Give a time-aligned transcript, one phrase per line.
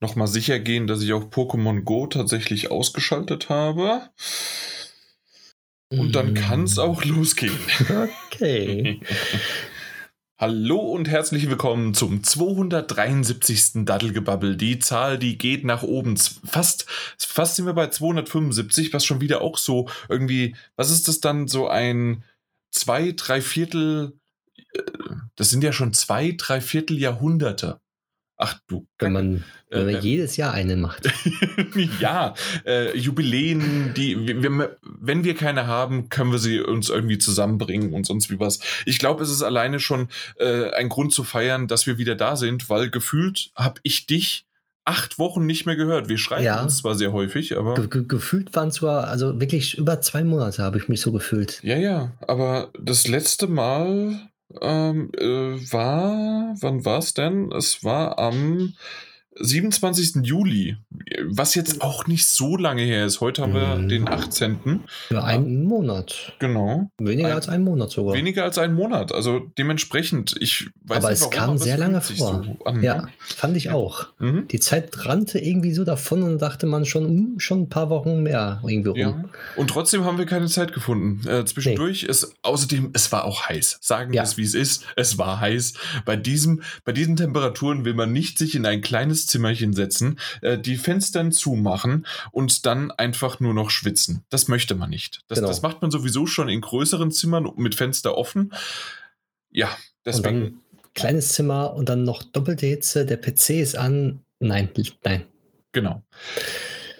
[0.00, 4.10] nochmal sicher gehen, dass ich auch Pokémon Go tatsächlich ausgeschaltet habe.
[5.90, 7.58] Und dann kann es auch losgehen.
[8.30, 9.00] Okay.
[10.38, 13.84] Hallo und herzlich willkommen zum 273.
[13.84, 14.56] Daddelgebabbel.
[14.56, 16.16] Die Zahl, die geht nach oben.
[16.16, 16.86] Fast,
[17.18, 21.46] fast sind wir bei 275, was schon wieder auch so irgendwie, was ist das dann,
[21.46, 22.24] so ein
[22.70, 24.18] zwei, drei Viertel,
[24.56, 24.80] äh,
[25.36, 27.80] das sind ja schon zwei, drei Viertel Jahrhunderte.
[28.42, 28.86] Ach du.
[28.98, 31.12] Wenn man, wenn man äh, jedes Jahr einen macht.
[32.00, 32.32] ja,
[32.64, 38.06] äh, Jubiläen, die, wir, wenn wir keine haben, können wir sie uns irgendwie zusammenbringen und
[38.06, 38.60] sonst wie was.
[38.86, 40.08] Ich glaube, es ist alleine schon
[40.38, 44.46] äh, ein Grund zu feiern, dass wir wieder da sind, weil gefühlt habe ich dich
[44.86, 46.08] acht Wochen nicht mehr gehört.
[46.08, 46.62] Wir schreiben ja.
[46.62, 47.74] uns zwar sehr häufig, aber.
[47.74, 51.62] Ge ge gefühlt waren zwar, also wirklich über zwei Monate habe ich mich so gefühlt.
[51.62, 54.29] Ja, ja, aber das letzte Mal
[54.60, 57.52] ähm, äh, war, wann war es denn?
[57.52, 58.74] Es war am
[59.40, 60.22] 27.
[60.22, 60.76] Juli,
[61.26, 63.20] was jetzt auch nicht so lange her ist.
[63.20, 63.88] Heute haben wir mhm.
[63.88, 64.80] den 18.
[65.10, 66.34] Ja, einen Monat.
[66.38, 66.90] Genau.
[66.98, 68.14] Weniger ein, als einen Monat sogar.
[68.14, 69.12] Weniger als einen Monat.
[69.12, 72.44] Also dementsprechend, ich weiß aber nicht, es kam sehr lange vor.
[72.44, 73.08] So an, ja, ne?
[73.22, 74.08] fand ich auch.
[74.18, 74.46] Mhm.
[74.48, 78.22] Die Zeit rannte irgendwie so davon und dachte man schon, hm, schon ein paar Wochen
[78.22, 78.98] mehr irgendwie rum.
[78.98, 79.24] Ja.
[79.56, 81.26] Und trotzdem haben wir keine Zeit gefunden.
[81.26, 82.10] Äh, zwischendurch nee.
[82.10, 83.78] ist außerdem, es war auch heiß.
[83.80, 84.22] Sagen wir ja.
[84.22, 84.84] es, wie es ist.
[84.96, 85.74] Es war heiß.
[86.04, 90.58] Bei, diesem, bei diesen Temperaturen will man nicht sich in ein kleines Zimmerchen setzen, äh,
[90.58, 94.24] die Fenster zumachen und dann einfach nur noch schwitzen.
[94.28, 95.20] Das möchte man nicht.
[95.28, 95.48] Das, genau.
[95.48, 98.52] das macht man sowieso schon in größeren Zimmern mit Fenster offen.
[99.50, 100.60] Ja, deswegen.
[100.94, 104.20] kleines Zimmer und dann noch doppelte Hitze, der PC ist an.
[104.38, 104.70] Nein,
[105.04, 105.26] nein.
[105.72, 106.02] Genau.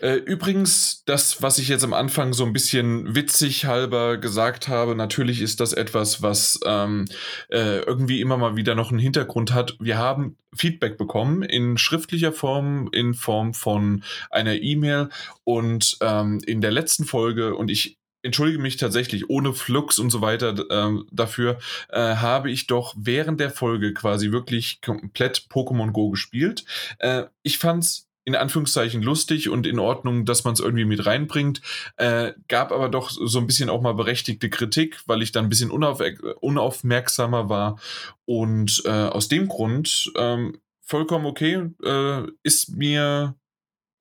[0.00, 4.94] Äh, übrigens, das, was ich jetzt am Anfang so ein bisschen witzig halber gesagt habe,
[4.94, 7.06] natürlich ist das etwas, was ähm,
[7.50, 9.76] äh, irgendwie immer mal wieder noch einen Hintergrund hat.
[9.78, 15.10] Wir haben Feedback bekommen in schriftlicher Form, in Form von einer E-Mail
[15.44, 20.20] und ähm, in der letzten Folge, und ich entschuldige mich tatsächlich, ohne Flux und so
[20.20, 21.58] weiter äh, dafür,
[21.90, 26.64] äh, habe ich doch während der Folge quasi wirklich komplett Pokémon Go gespielt.
[26.98, 31.60] Äh, ich fand's in Anführungszeichen lustig und in Ordnung, dass man es irgendwie mit reinbringt.
[31.96, 35.48] Äh, gab aber doch so ein bisschen auch mal berechtigte Kritik, weil ich dann ein
[35.48, 36.00] bisschen unauf
[36.40, 37.78] unaufmerksamer war.
[38.24, 43.34] Und äh, aus dem Grund ähm, vollkommen okay, äh, ist mir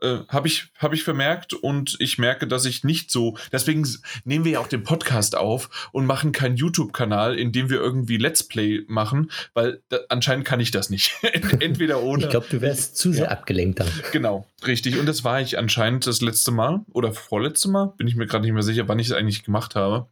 [0.02, 3.38] äh, habe ich, hab ich vermerkt und ich merke, dass ich nicht so.
[3.52, 3.88] Deswegen
[4.24, 8.18] nehmen wir ja auch den Podcast auf und machen keinen YouTube-Kanal, in dem wir irgendwie
[8.18, 11.14] Let's Play machen, weil da, anscheinend kann ich das nicht.
[11.60, 12.24] Entweder oder.
[12.24, 13.32] Ich glaube, du wärst zu sehr ja.
[13.32, 13.88] abgelenkt dann.
[14.12, 14.98] Genau, richtig.
[14.98, 17.94] Und das war ich anscheinend das letzte Mal oder vorletzte Mal.
[17.98, 20.08] Bin ich mir gerade nicht mehr sicher, wann ich es eigentlich gemacht habe.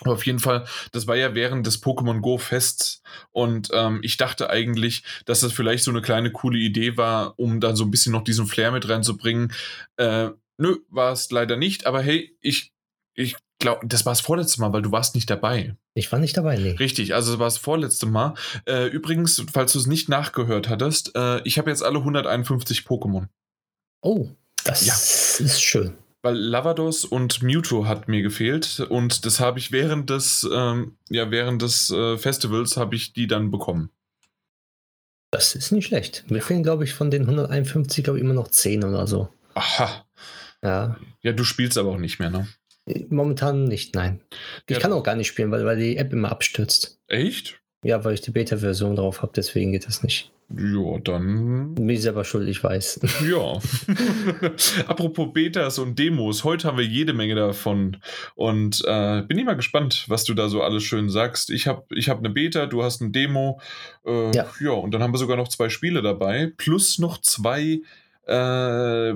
[0.00, 3.02] Aber auf jeden Fall, das war ja während des Pokémon Go Fests
[3.32, 7.60] und ähm, ich dachte eigentlich, dass das vielleicht so eine kleine coole Idee war, um
[7.60, 9.52] da so ein bisschen noch diesen Flair mit reinzubringen.
[9.96, 12.72] Äh, nö, war es leider nicht, aber hey, ich,
[13.14, 15.76] ich glaube, das war das vorletzte Mal, weil du warst nicht dabei.
[15.94, 16.72] Ich war nicht dabei, nee.
[16.72, 18.34] Richtig, also das war das vorletzte Mal.
[18.66, 23.28] Äh, übrigens, falls du es nicht nachgehört hattest, äh, ich habe jetzt alle 151 Pokémon.
[24.02, 24.28] Oh,
[24.64, 24.92] das ja.
[24.92, 25.96] ist schön
[26.26, 31.30] weil Lavados und Mewtwo hat mir gefehlt und das habe ich während des, ähm, ja,
[31.30, 33.90] während des äh, Festivals habe ich die dann bekommen.
[35.30, 36.24] Das ist nicht schlecht.
[36.28, 39.28] Mir fehlen, glaube ich, von den 151, glaube ich, immer noch 10 oder so.
[39.54, 40.04] Aha.
[40.64, 40.96] Ja.
[41.22, 42.48] Ja, du spielst aber auch nicht mehr, ne?
[43.08, 44.20] Momentan nicht, nein.
[44.66, 44.80] Ich ja.
[44.80, 46.98] kann auch gar nicht spielen, weil, weil die App immer abstürzt.
[47.06, 47.60] Echt?
[47.84, 50.32] Ja, weil ich die Beta-Version drauf habe, deswegen geht das nicht.
[50.48, 51.74] Ja, dann.
[51.74, 53.00] Mir selber schuld, ich weiß.
[53.28, 53.60] Ja.
[54.86, 57.96] Apropos Betas und Demos, heute haben wir jede Menge davon.
[58.36, 61.50] Und äh, bin ich mal gespannt, was du da so alles schön sagst.
[61.50, 63.60] Ich habe ich hab eine Beta, du hast eine Demo.
[64.04, 64.46] Äh, ja.
[64.60, 67.80] ja, und dann haben wir sogar noch zwei Spiele dabei, plus noch zwei.
[68.26, 69.14] Äh,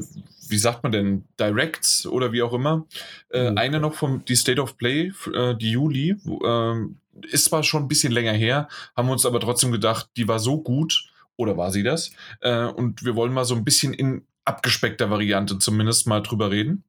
[0.51, 2.87] wie sagt man denn, Directs oder wie auch immer.
[3.31, 3.59] Äh, mhm.
[3.59, 7.89] Eine noch vom die State of Play, äh, die Juli, äh, ist zwar schon ein
[7.89, 11.11] bisschen länger her, haben wir uns aber trotzdem gedacht, die war so gut,
[11.41, 12.13] oder war sie das?
[12.41, 16.85] Äh, und wir wollen mal so ein bisschen in abgespeckter Variante zumindest mal drüber reden.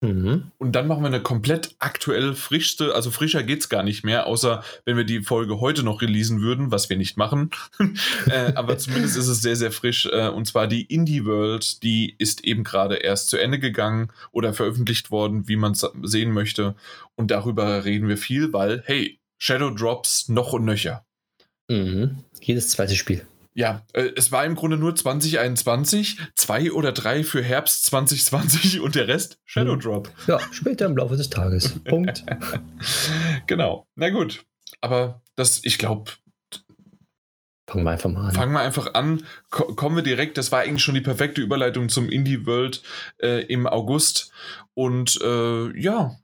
[0.00, 0.50] Mhm.
[0.58, 4.26] Und dann machen wir eine komplett aktuell frischste, also frischer geht es gar nicht mehr,
[4.26, 7.50] außer wenn wir die Folge heute noch releasen würden, was wir nicht machen.
[8.26, 10.06] äh, aber zumindest ist es sehr, sehr frisch.
[10.06, 14.52] Äh, und zwar die Indie World, die ist eben gerade erst zu Ende gegangen oder
[14.52, 16.74] veröffentlicht worden, wie man es sehen möchte.
[17.16, 21.04] Und darüber reden wir viel, weil, hey, Shadow Drops noch und nöcher.
[21.68, 22.18] Mhm.
[22.40, 23.26] Jedes zweite Spiel.
[23.54, 28.96] Ja, äh, es war im Grunde nur 2021, zwei oder drei für Herbst 2020 und
[28.96, 29.80] der Rest Shadow hm.
[29.80, 30.10] Drop.
[30.26, 31.78] Ja, später im Laufe des Tages.
[31.84, 32.24] Punkt.
[33.46, 33.86] genau.
[33.94, 34.44] Na gut.
[34.80, 36.10] Aber das, ich glaube,
[37.66, 38.34] Fangen wir einfach mal an.
[38.34, 39.24] Fangen wir einfach an.
[39.50, 40.36] Ko kommen wir direkt.
[40.36, 42.82] Das war eigentlich schon die perfekte Überleitung zum Indie World
[43.22, 44.32] äh, im August.
[44.74, 46.16] Und äh, ja,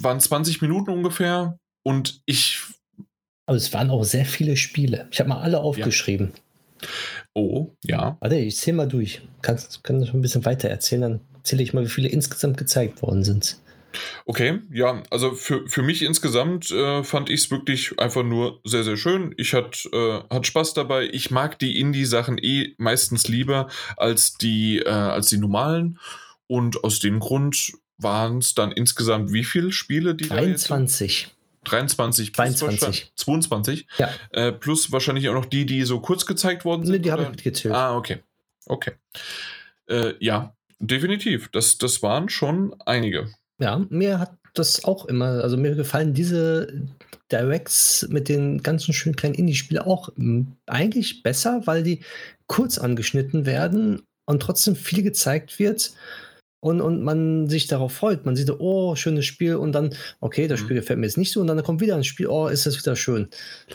[0.00, 1.58] waren 20 Minuten ungefähr.
[1.82, 2.60] Und ich.
[3.46, 5.08] Aber es waren auch sehr viele Spiele.
[5.10, 6.32] Ich habe mal alle aufgeschrieben.
[6.34, 6.43] Ja.
[7.34, 8.16] Oh, ja.
[8.20, 9.22] Warte, ich zähle mal durch.
[9.42, 11.02] Kannst, du schon ein bisschen weiter erzählen?
[11.02, 13.58] Dann zähle ich mal, wie viele insgesamt gezeigt worden sind.
[14.26, 18.84] Okay, ja, also für, für mich insgesamt äh, fand ich es wirklich einfach nur sehr,
[18.84, 19.34] sehr schön.
[19.36, 21.08] Ich hatte äh, hat Spaß dabei.
[21.12, 25.98] Ich mag die Indie-Sachen eh meistens lieber als die, äh, als die normalen.
[26.46, 31.33] Und aus dem Grund waren es dann insgesamt wie viele Spiele, die 23.
[31.64, 33.12] 23 plus 22.
[33.16, 33.86] 22.
[33.98, 34.10] Ja.
[34.30, 36.92] Äh, plus wahrscheinlich auch noch die, die so kurz gezeigt worden sind.
[36.92, 37.74] Nee, die habe ich mitgezählt.
[37.74, 38.18] Ah, okay.
[38.66, 38.92] Okay.
[39.88, 41.48] Äh, ja, definitiv.
[41.50, 43.32] Das, das waren schon einige.
[43.58, 46.86] Ja, mir hat das auch immer, also mir gefallen diese
[47.30, 50.10] Directs mit den ganzen schönen kleinen Indie-Spielen auch
[50.66, 52.00] eigentlich besser, weil die
[52.46, 55.92] kurz angeschnitten werden und trotzdem viel gezeigt wird
[56.64, 58.24] und, und man sich darauf freut.
[58.24, 60.64] Man sieht, oh, schönes Spiel und dann, okay, das mhm.
[60.64, 62.78] Spiel gefällt mir jetzt nicht so und dann kommt wieder ein Spiel, oh, ist das
[62.78, 63.28] wieder schön.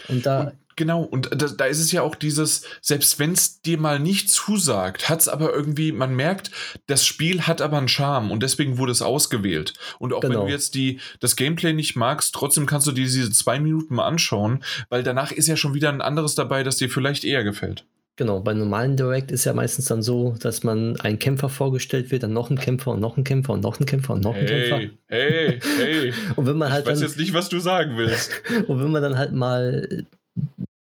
[0.08, 3.78] Und da Genau, und da, da, ist es ja auch dieses, selbst wenn es dir
[3.78, 6.52] mal nicht zusagt, hat es aber irgendwie, man merkt,
[6.88, 9.74] das Spiel hat aber einen Charme und deswegen wurde es ausgewählt.
[10.00, 10.36] Und auch genau.
[10.36, 13.96] wenn du jetzt die, das Gameplay nicht magst, trotzdem kannst du dir diese zwei Minuten
[13.96, 17.44] mal anschauen, weil danach ist ja schon wieder ein anderes dabei, das dir vielleicht eher
[17.44, 17.84] gefällt.
[18.20, 22.24] Genau, bei normalen Direct ist ja meistens dann so, dass man ein Kämpfer vorgestellt wird,
[22.24, 24.46] dann noch ein Kämpfer und noch ein Kämpfer und noch ein Kämpfer und noch ein
[24.46, 24.94] hey, Kämpfer.
[25.08, 26.14] Hey, hey.
[26.36, 28.34] und wenn man halt ich weiß dann, jetzt nicht, was du sagen willst.
[28.68, 30.06] und wenn man dann halt mal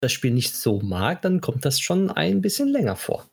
[0.01, 3.25] das Spiel nicht so mag, dann kommt das schon ein bisschen länger vor.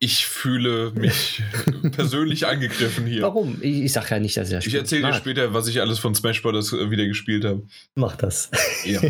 [0.00, 1.44] Ich fühle mich
[1.92, 3.22] persönlich angegriffen hier.
[3.22, 3.58] Warum?
[3.60, 5.80] Ich, ich sage ja nicht, dass ich das Spiel Ich erzähle dir später, was ich
[5.80, 6.72] alles von Smash Bros.
[6.72, 7.62] Äh, wieder gespielt habe.
[7.94, 8.50] Mach das.
[8.84, 9.00] Ja.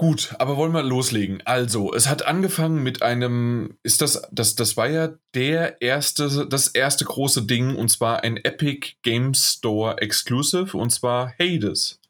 [0.00, 1.42] Gut, aber wollen wir loslegen.
[1.44, 6.68] Also, es hat angefangen mit einem, ist das, das, das war ja der erste, das
[6.68, 12.00] erste große Ding, und zwar ein Epic Game Store Exclusive, und zwar Hades.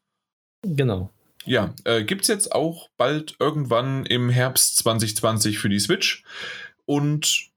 [0.61, 1.09] Genau.
[1.43, 6.23] Ja, äh, gibt es jetzt auch bald irgendwann im Herbst 2020 für die Switch.
[6.85, 7.49] Und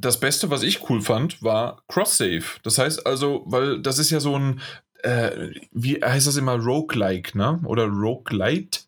[0.00, 2.44] das Beste, was ich cool fand, war Cross-Save.
[2.62, 4.62] Das heißt also, weil das ist ja so ein,
[5.02, 7.60] äh, wie heißt das immer, Roguelike, ne?
[7.66, 8.87] Oder Roguelite?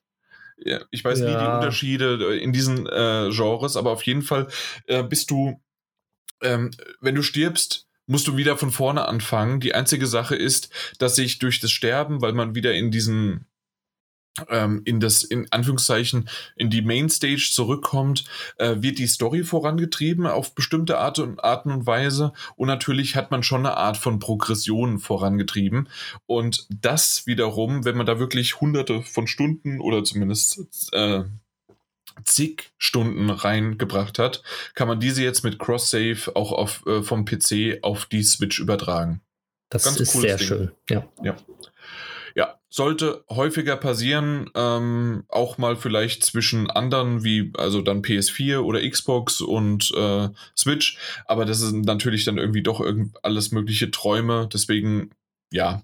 [0.91, 1.27] Ich weiß ja.
[1.27, 4.49] nie die Unterschiede in diesen äh, Genres, aber auf jeden Fall
[4.87, 5.61] äh, bist du,
[6.43, 6.71] ähm,
[7.01, 9.61] wenn du stirbst, musst du wieder von vorne anfangen.
[9.61, 13.47] Die einzige Sache ist, dass sich durch das Sterben, weil man wieder in diesen
[14.85, 18.25] in das, in Anführungszeichen, in die Mainstage zurückkommt,
[18.59, 22.32] äh, wird die Story vorangetrieben auf bestimmte Art und, Arten und Weise.
[22.56, 25.88] Und natürlich hat man schon eine Art von Progression vorangetrieben.
[26.27, 31.25] Und das wiederum, wenn man da wirklich hunderte von Stunden oder zumindest äh,
[32.25, 34.43] zig Stunden reingebracht hat,
[34.75, 39.21] kann man diese jetzt mit Cross-Save auch auf, äh, vom PC auf die Switch übertragen.
[39.71, 40.47] Das Ganz ist sehr Ding.
[40.47, 41.09] schön, ja.
[41.23, 41.37] ja ja,
[42.70, 49.40] sollte häufiger passieren, ähm, auch mal vielleicht zwischen anderen wie also dann PS4 oder Xbox
[49.40, 50.96] und äh, Switch,
[51.26, 55.11] aber das sind natürlich dann irgendwie doch irgend alles mögliche Träume, deswegen
[55.52, 55.82] ja,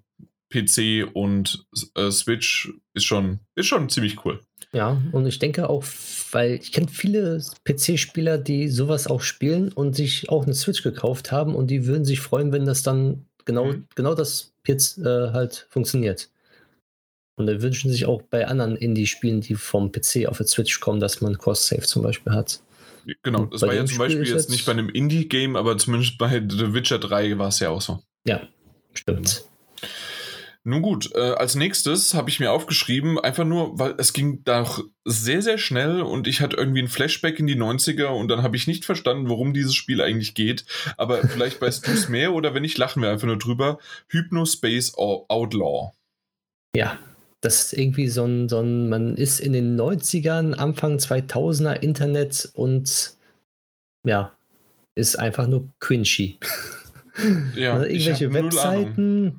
[0.50, 1.66] PC und
[1.96, 4.40] äh, Switch ist schon ist schon ziemlich cool.
[4.72, 5.84] Ja, und ich denke auch,
[6.30, 11.32] weil ich kenne viele PC-Spieler, die sowas auch spielen und sich auch eine Switch gekauft
[11.32, 13.86] haben und die würden sich freuen, wenn das dann genau, mhm.
[13.94, 16.30] genau das jetzt äh, halt funktioniert.
[17.36, 21.00] Und da wünschen sich auch bei anderen Indie-Spielen, die vom PC auf die Switch kommen,
[21.00, 22.60] dass man Cross-Save zum Beispiel hat.
[23.22, 26.42] Genau, das war ja zum Beispiel jetzt, jetzt nicht bei einem Indie-Game, aber zumindest bei
[26.48, 28.02] The Witcher 3 war es ja auch so.
[28.26, 28.40] Ja,
[28.94, 29.44] stimmt.
[30.68, 34.82] Nun gut, äh, als nächstes habe ich mir aufgeschrieben, einfach nur, weil es ging doch
[35.04, 38.56] sehr, sehr schnell und ich hatte irgendwie ein Flashback in die 90er und dann habe
[38.56, 40.64] ich nicht verstanden, worum dieses Spiel eigentlich geht.
[40.96, 43.78] Aber vielleicht weißt du es mehr oder wenn nicht, lachen wir einfach nur drüber.
[44.08, 45.92] Hypnospace Outlaw.
[46.74, 46.98] Ja,
[47.46, 52.50] das ist irgendwie so ein, so ein, man ist in den 90ern, Anfang 2000er Internet
[52.54, 53.14] und
[54.04, 54.32] ja,
[54.96, 56.38] ist einfach nur cringy.
[57.54, 59.38] Ja, also irgendwelche Webseiten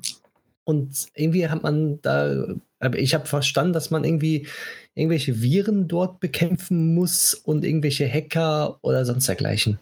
[0.64, 4.48] und irgendwie hat man da, aber ich habe verstanden, dass man irgendwie
[4.96, 9.78] irgendwelche Viren dort bekämpfen muss und irgendwelche Hacker oder sonst dergleichen.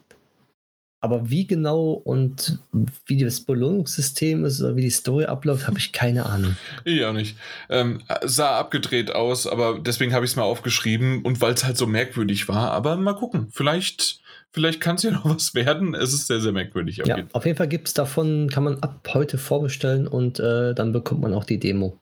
[1.00, 2.58] Aber wie genau und
[3.04, 6.56] wie das Belohnungssystem ist oder wie die Story abläuft, habe ich keine Ahnung.
[6.84, 7.36] Ich auch nicht.
[7.68, 11.76] Ähm, sah abgedreht aus, aber deswegen habe ich es mal aufgeschrieben und weil es halt
[11.76, 12.72] so merkwürdig war.
[12.72, 14.20] Aber mal gucken, vielleicht,
[14.52, 15.94] vielleicht kann es ja noch was werden.
[15.94, 17.02] Es ist sehr, sehr merkwürdig.
[17.02, 20.40] Auf ja, jeden auf jeden Fall gibt es davon, kann man ab heute vorbestellen und
[20.40, 22.00] äh, dann bekommt man auch die Demo.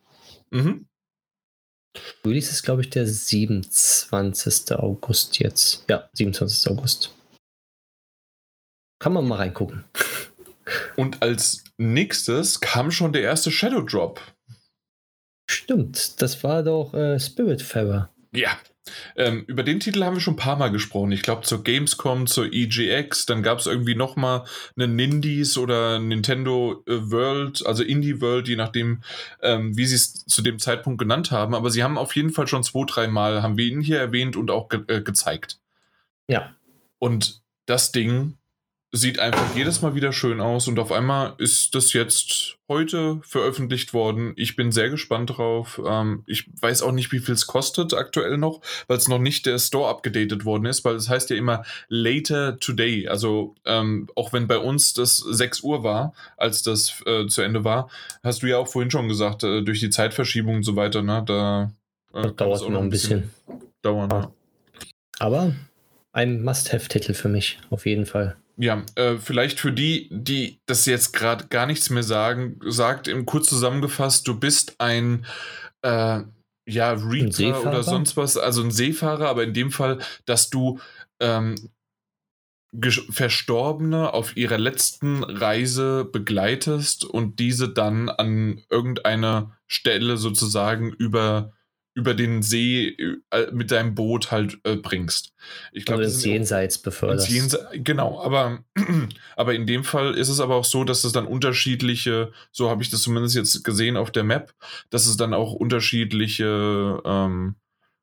[0.51, 0.87] Mhm.
[2.25, 4.77] Release ist, glaube ich, der 27.
[4.77, 5.85] August jetzt.
[5.89, 6.71] Ja, 27.
[6.71, 7.11] August.
[9.05, 9.85] Kann man mal reingucken.
[10.97, 14.19] Und als nächstes kam schon der erste Shadow Drop.
[15.47, 18.09] Stimmt, das war doch äh, Spiritfarer.
[18.35, 18.57] Ja,
[19.15, 21.13] ähm, über den Titel haben wir schon ein paar Mal gesprochen.
[21.13, 24.45] Ich glaube zur Gamescom, zur EGX, dann gab es irgendwie nochmal
[24.75, 29.03] eine Nindies oder Nintendo äh, World, also Indie World, je nachdem,
[29.43, 31.55] ähm, wie sie es zu dem Zeitpunkt genannt haben.
[31.55, 34.35] Aber sie haben auf jeden Fall schon zwei, drei Mal, haben wir ihn hier erwähnt
[34.35, 35.61] und auch ge äh, gezeigt.
[36.27, 36.57] Ja.
[36.99, 38.39] Und das Ding
[38.97, 43.93] sieht einfach jedes Mal wieder schön aus und auf einmal ist das jetzt heute veröffentlicht
[43.93, 44.35] worden.
[44.37, 45.83] Ich bin sehr gespannt drauf.
[45.85, 49.47] Ähm, ich weiß auch nicht, wie viel es kostet aktuell noch, weil es noch nicht
[49.47, 53.09] der Store abgedatet worden ist, weil es heißt ja immer later today.
[53.09, 57.65] Also ähm, auch wenn bei uns das 6 Uhr war, als das äh, zu Ende
[57.65, 57.91] war,
[58.23, 61.21] hast du ja auch vorhin schon gesagt, äh, durch die Zeitverschiebung und so weiter, ne,
[61.27, 61.73] da
[62.15, 64.11] äh, dauert es noch ein bisschen, bisschen dauern.
[64.11, 64.33] Ja.
[65.19, 65.53] Aber
[66.13, 68.37] ein Must-Have-Titel für mich, auf jeden Fall.
[68.57, 73.27] Ja, äh, vielleicht für die, die das jetzt gerade gar nichts mehr sagen, sagt im
[73.27, 75.27] kurz zusammengefasst, du bist ein
[75.83, 76.21] äh,
[76.67, 80.79] ja, Reaper oder sonst was, also ein Seefahrer, aber in dem Fall, dass du
[81.21, 81.57] ähm,
[83.11, 91.53] Verstorbene auf ihrer letzten Reise begleitest und diese dann an irgendeiner Stelle sozusagen über
[91.95, 92.97] über den See
[93.31, 95.33] äh, mit deinem Boot halt äh, bringst.
[95.73, 97.31] Ich glaube, ins Jenseits beförderst.
[97.31, 98.65] Jense genau, aber,
[99.37, 102.83] aber in dem Fall ist es aber auch so, dass es dann unterschiedliche, so habe
[102.83, 104.53] ich das zumindest jetzt gesehen auf der Map,
[104.91, 107.55] dass es dann auch unterschiedliche ähm,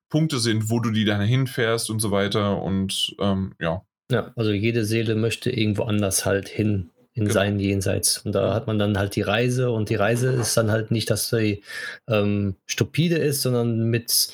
[0.10, 3.84] Punkte sind, wo du die dann hinfährst und so weiter und ähm, ja.
[4.10, 7.34] Ja, also jede Seele möchte irgendwo anders halt hin in genau.
[7.34, 8.20] seinen Jenseits.
[8.20, 11.10] Und da hat man dann halt die Reise und die Reise ist dann halt nicht,
[11.10, 11.64] dass sie
[12.08, 14.30] ähm, stupide ist, sondern mit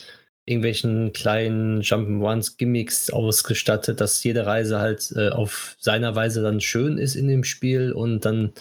[0.45, 6.97] irgendwelchen kleinen Jump'n'Runs, Gimmicks ausgestattet, dass jede Reise halt äh, auf seiner Weise dann schön
[6.97, 8.53] ist in dem Spiel und dann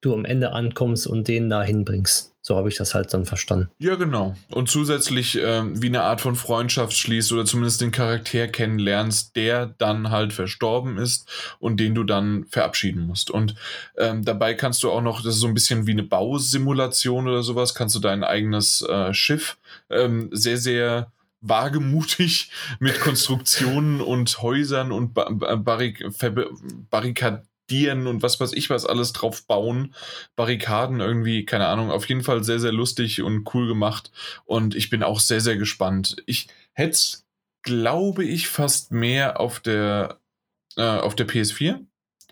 [0.00, 2.33] du am Ende ankommst und den da hinbringst.
[2.46, 3.70] So habe ich das halt dann verstanden.
[3.78, 4.36] Ja, genau.
[4.50, 9.74] Und zusätzlich äh, wie eine Art von Freundschaft schließt oder zumindest den Charakter kennenlernst, der
[9.78, 11.26] dann halt verstorben ist
[11.58, 13.30] und den du dann verabschieden musst.
[13.30, 13.54] Und
[13.96, 17.42] ähm, dabei kannst du auch noch, das ist so ein bisschen wie eine Bausimulation oder
[17.42, 19.56] sowas, kannst du dein eigenes äh, Schiff
[19.88, 21.10] ähm, sehr, sehr
[21.40, 26.04] wagemutig mit Konstruktionen und Häusern und Barrik
[26.90, 29.94] Barrikaden Dieren und was weiß ich was alles drauf bauen.
[30.36, 34.12] Barrikaden irgendwie, keine Ahnung, auf jeden Fall sehr, sehr lustig und cool gemacht.
[34.44, 36.16] Und ich bin auch sehr, sehr gespannt.
[36.26, 36.98] Ich hätte
[37.64, 40.20] glaube ich, fast mehr auf der,
[40.76, 41.80] äh, auf der PS4.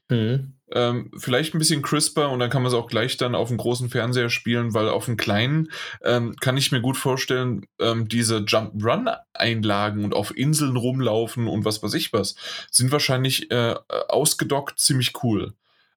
[0.08, 0.52] Mhm.
[0.74, 3.58] Ähm, vielleicht ein bisschen crisper und dann kann man es auch gleich dann auf dem
[3.58, 5.70] großen Fernseher spielen, weil auf dem kleinen
[6.02, 11.82] ähm, kann ich mir gut vorstellen, ähm, diese Jump-Run-Einlagen und auf Inseln rumlaufen und was
[11.82, 12.36] weiß ich was,
[12.70, 13.74] sind wahrscheinlich äh,
[14.08, 15.52] ausgedockt ziemlich cool.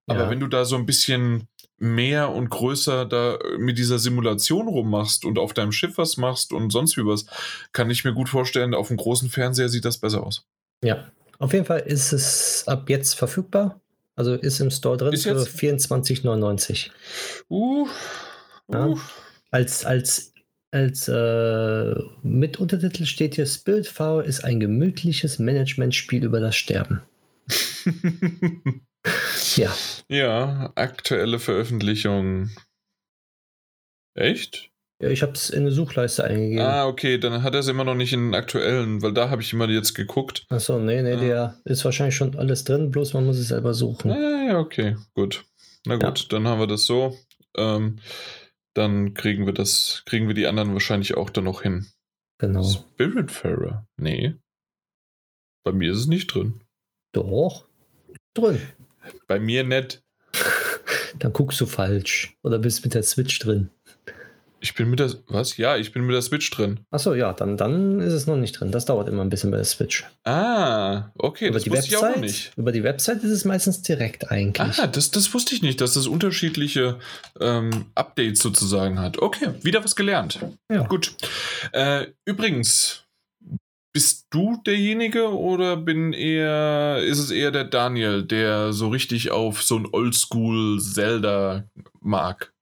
[0.07, 0.29] Aber ja.
[0.29, 5.37] wenn du da so ein bisschen mehr und größer da mit dieser Simulation rummachst und
[5.37, 7.25] auf deinem Schiff was machst und sonst wie was,
[7.73, 10.45] kann ich mir gut vorstellen, auf dem großen Fernseher sieht das besser aus.
[10.83, 11.05] Ja,
[11.39, 13.81] auf jeden Fall ist es ab jetzt verfügbar.
[14.15, 16.89] Also ist im Store drin für 24,99.
[17.49, 17.87] Uh, uh.
[18.73, 18.95] Ja,
[19.51, 20.33] als als,
[20.71, 27.01] als äh, mit Untertitel steht hier: Spiritfarer ist ein gemütliches Managementspiel über das Sterben.
[29.55, 29.75] ja.
[30.07, 32.51] Ja, aktuelle Veröffentlichung.
[34.13, 34.71] Echt?
[35.01, 36.65] Ja, ich habe es in eine Suchleiste eingegeben.
[36.65, 39.41] Ah, okay, dann hat er es immer noch nicht in den aktuellen, weil da habe
[39.41, 40.45] ich immer jetzt geguckt.
[40.49, 41.19] Achso, nee, nee, ah.
[41.19, 44.11] der ist wahrscheinlich schon alles drin, bloß man muss es selber suchen.
[44.11, 45.43] Ah, ja, okay, gut.
[45.85, 46.25] Na gut, ja.
[46.29, 47.17] dann haben wir das so.
[47.57, 47.99] Ähm,
[48.73, 51.87] dann kriegen wir das, kriegen wir die anderen wahrscheinlich auch dann noch hin.
[52.37, 52.63] Genau.
[52.63, 53.87] Spiritfarer?
[53.97, 54.35] Nee.
[55.65, 56.61] Bei mir ist es nicht drin.
[57.13, 57.67] Doch.
[58.33, 58.61] Drin.
[59.27, 60.03] Bei mir nicht.
[61.19, 62.35] dann guckst du falsch.
[62.43, 63.69] Oder bist mit der Switch drin.
[64.65, 65.57] Ich bin mit der, was?
[65.57, 66.79] Ja, ich bin mit der Switch drin.
[66.89, 68.71] Achso, ja, dann, dann ist es noch nicht drin.
[68.71, 70.03] Das dauert immer ein bisschen bei der Switch.
[70.23, 72.51] Ah, okay, über das die wusste Website, ich auch nicht.
[72.57, 74.79] Über die Website ist es meistens direkt eigentlich.
[74.79, 76.97] Ah, das, das wusste ich nicht, dass das unterschiedliche
[77.39, 79.19] ähm, Updates sozusagen hat.
[79.19, 80.39] Okay, wieder was gelernt.
[80.71, 80.87] Ja.
[80.87, 81.15] Gut.
[81.71, 83.03] Äh, übrigens,
[83.93, 89.61] bist du derjenige oder bin eher, ist es eher der Daniel, der so richtig auf
[89.61, 91.65] so ein Oldschool Zelda
[92.01, 92.54] mag?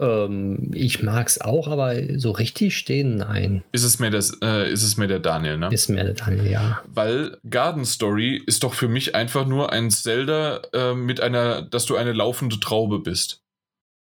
[0.00, 3.62] Ähm, ich mag es auch, aber so richtig stehen, nein.
[3.72, 5.68] Ist es mehr, das, äh, ist es mehr der Daniel, ne?
[5.70, 6.80] Ist mehr der Daniel, ja.
[6.86, 11.84] Weil Garden Story ist doch für mich einfach nur ein Zelda äh, mit einer, dass
[11.84, 13.42] du eine laufende Traube bist.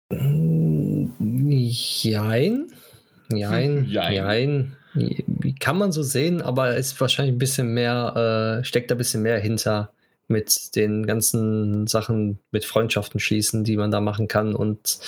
[0.10, 2.68] Mm, jein.
[3.32, 3.86] Jein.
[3.86, 4.14] Jein.
[4.14, 4.76] Jein.
[5.60, 9.22] Kann man so sehen, aber ist wahrscheinlich ein bisschen mehr, äh, steckt da ein bisschen
[9.22, 9.92] mehr hinter
[10.30, 15.00] mit den ganzen Sachen mit Freundschaften schließen, die man da machen kann und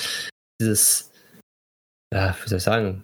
[0.62, 1.12] dieses,
[2.14, 3.04] ja, wie soll ich sagen,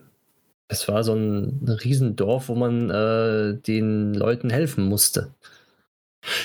[0.70, 5.34] es war so ein Riesendorf, wo man äh, den Leuten helfen musste.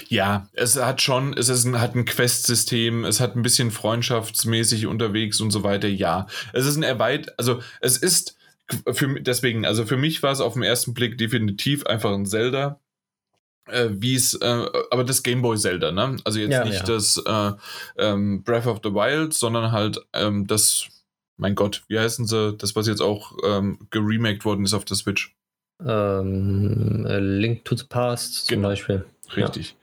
[0.09, 4.87] Ja, es hat schon, es ist ein, hat ein Quest-System, es hat ein bisschen freundschaftsmäßig
[4.87, 5.89] unterwegs und so weiter.
[5.89, 8.37] Ja, es ist ein erweit, also es ist
[8.93, 12.81] für, deswegen, also für mich war es auf den ersten Blick definitiv einfach ein Zelda.
[13.67, 16.17] Äh, wie es, äh, aber das Gameboy Zelda, ne?
[16.25, 16.95] Also jetzt ja, nicht ja.
[16.95, 17.53] das äh,
[17.97, 20.89] ähm, Breath of the Wild, sondern halt ähm, das,
[21.37, 24.97] mein Gott, wie heißen sie, das, was jetzt auch ähm, geremaked worden ist auf der
[24.97, 25.35] Switch.
[25.85, 28.69] Ähm, Link to the Past zum genau.
[28.69, 29.05] Beispiel.
[29.37, 29.71] Richtig.
[29.71, 29.77] Ja.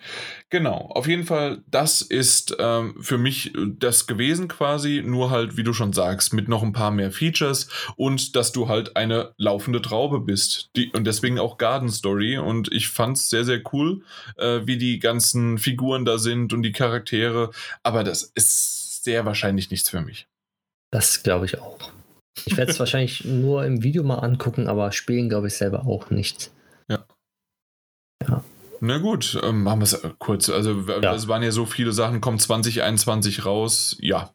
[0.51, 0.89] Genau.
[0.93, 5.63] Auf jeden Fall, das ist ähm, für mich äh, das gewesen quasi, nur halt, wie
[5.63, 9.81] du schon sagst, mit noch ein paar mehr Features und dass du halt eine laufende
[9.81, 10.69] Traube bist.
[10.75, 12.37] Die, und deswegen auch Garden Story.
[12.37, 14.03] Und ich fand es sehr, sehr cool,
[14.37, 17.51] äh, wie die ganzen Figuren da sind und die Charaktere.
[17.83, 20.28] Aber das ist sehr wahrscheinlich nichts für mich.
[20.91, 21.91] Das glaube ich auch.
[22.45, 26.09] Ich werde es wahrscheinlich nur im Video mal angucken, aber spielen glaube ich selber auch
[26.09, 26.51] nicht.
[26.87, 27.05] Ja.
[28.27, 28.43] Ja.
[28.81, 30.49] Na gut, ähm, machen wir es äh, kurz.
[30.49, 31.13] Also ja.
[31.13, 33.97] es waren ja so viele Sachen, kommt 2021 raus.
[33.99, 34.33] Ja.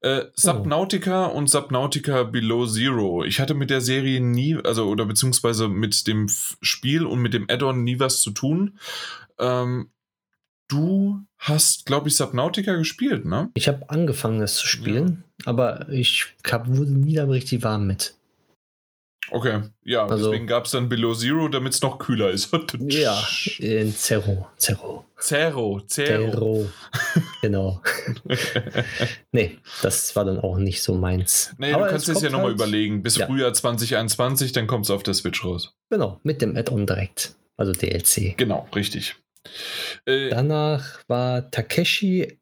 [0.00, 1.36] Äh, Subnautica oh.
[1.36, 3.24] und Subnautica Below Zero.
[3.24, 7.46] Ich hatte mit der Serie nie, also oder beziehungsweise mit dem Spiel und mit dem
[7.48, 8.78] Add-on nie was zu tun.
[9.38, 9.92] Ähm,
[10.68, 13.50] du hast, glaube ich, Subnautica gespielt, ne?
[13.54, 15.22] Ich habe angefangen, es zu spielen.
[15.44, 18.14] Aber ich hab, wurde nie da richtig warm mit.
[19.30, 22.50] Okay, ja, also, deswegen gab es dann Below Zero, damit es noch kühler ist.
[22.78, 23.20] ja,
[23.58, 24.46] in Zero.
[24.56, 25.04] Zero.
[25.18, 26.30] Zero, Zero.
[26.30, 26.70] Zero.
[27.42, 27.82] genau.
[29.32, 31.54] nee, das war dann auch nicht so meins.
[31.58, 33.02] Nee, Aber du kannst es ja nochmal halt, überlegen.
[33.02, 33.26] Bis ja.
[33.26, 35.74] Frühjahr 2021, dann kommt es auf der Switch raus.
[35.90, 37.34] Genau, mit dem Add-on direkt.
[37.56, 38.36] Also DLC.
[38.36, 39.16] Genau, richtig.
[40.04, 42.38] Äh, Danach war Takeshi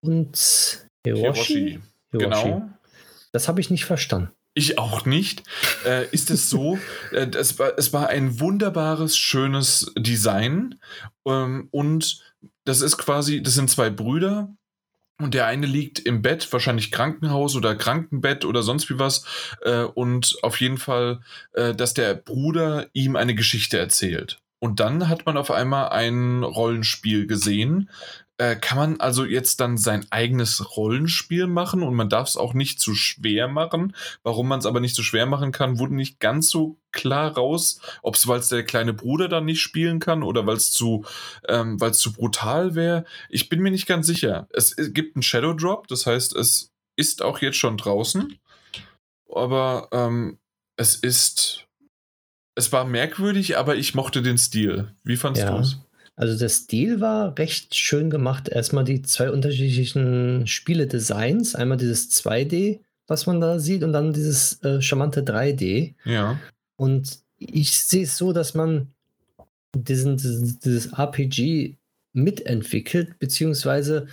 [0.00, 1.54] und Hiroshi.
[1.54, 1.80] Hiroshi.
[2.12, 2.68] Genau.
[3.32, 4.30] Das habe ich nicht verstanden.
[4.54, 5.42] Ich auch nicht.
[5.86, 6.78] Äh, ist es so?
[7.12, 10.78] Äh, es, war, es war ein wunderbares, schönes Design.
[11.26, 12.22] Ähm, und
[12.64, 14.54] das ist quasi, das sind zwei Brüder.
[15.18, 19.24] Und der eine liegt im Bett, wahrscheinlich Krankenhaus oder Krankenbett oder sonst wie was.
[19.62, 21.20] Äh, und auf jeden Fall,
[21.52, 24.40] äh, dass der Bruder ihm eine Geschichte erzählt.
[24.58, 27.90] Und dann hat man auf einmal ein Rollenspiel gesehen,
[28.42, 32.54] äh, kann man also jetzt dann sein eigenes Rollenspiel machen und man darf es auch
[32.54, 33.94] nicht zu schwer machen.
[34.24, 37.80] Warum man es aber nicht zu schwer machen kann, wurde nicht ganz so klar raus.
[38.02, 41.04] Ob es, weil es der kleine Bruder dann nicht spielen kann oder weil es zu,
[41.48, 43.04] ähm, zu brutal wäre.
[43.28, 44.48] Ich bin mir nicht ganz sicher.
[44.50, 48.40] Es, es gibt einen Shadow Drop, das heißt, es ist auch jetzt schon draußen.
[49.32, 50.38] Aber ähm,
[50.76, 51.68] es ist.
[52.54, 54.94] Es war merkwürdig, aber ich mochte den Stil.
[55.04, 55.54] Wie fandest ja.
[55.54, 55.78] du es?
[56.16, 58.48] Also der Stil war recht schön gemacht.
[58.48, 61.54] Erstmal die zwei unterschiedlichen Spiele-Designs.
[61.54, 65.94] Einmal dieses 2D, was man da sieht, und dann dieses äh, charmante 3D.
[66.04, 66.38] Ja.
[66.76, 68.88] Und ich sehe es so, dass man
[69.74, 71.76] diesen, dieses, dieses RPG
[72.12, 74.06] mitentwickelt, beziehungsweise,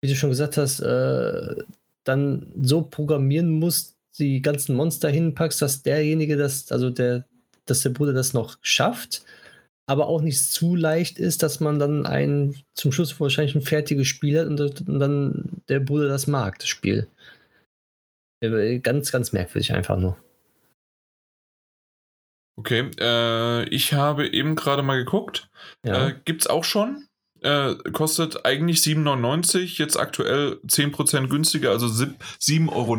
[0.00, 1.56] wie du schon gesagt hast, äh,
[2.04, 7.26] dann so programmieren muss, die ganzen Monster hinpackst, dass derjenige das, also der,
[7.66, 9.22] dass der Bruder das noch schafft
[9.86, 14.08] aber auch nicht zu leicht ist, dass man dann ein zum Schluss wahrscheinlich ein fertiges
[14.08, 17.08] Spiel hat und, und dann der Bruder das mag, das Spiel.
[18.42, 20.16] Äh, ganz, ganz merkwürdig einfach nur.
[22.58, 25.50] Okay, äh, ich habe eben gerade mal geguckt.
[25.84, 26.08] Ja.
[26.08, 27.06] Äh, es auch schon.
[27.42, 32.96] Äh, kostet eigentlich 7,99, jetzt aktuell 10% günstiger, also 7,19 Euro.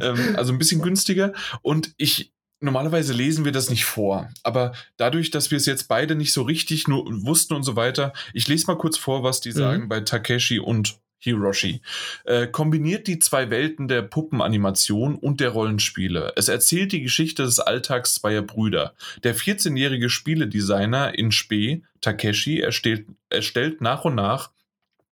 [0.00, 1.34] ähm, also ein bisschen günstiger.
[1.60, 6.14] Und ich normalerweise lesen wir das nicht vor, aber dadurch, dass wir es jetzt beide
[6.14, 9.50] nicht so richtig nur wussten und so weiter, ich lese mal kurz vor, was die
[9.50, 9.54] mhm.
[9.56, 11.80] sagen bei Takeshi und Hiroshi.
[12.24, 16.34] Äh, kombiniert die zwei Welten der Puppenanimation und der Rollenspiele.
[16.36, 18.94] Es erzählt die Geschichte des Alltags zweier Brüder.
[19.22, 24.50] Der 14-jährige Spieledesigner in Spee, Takeshi, erstellt, erstellt nach und nach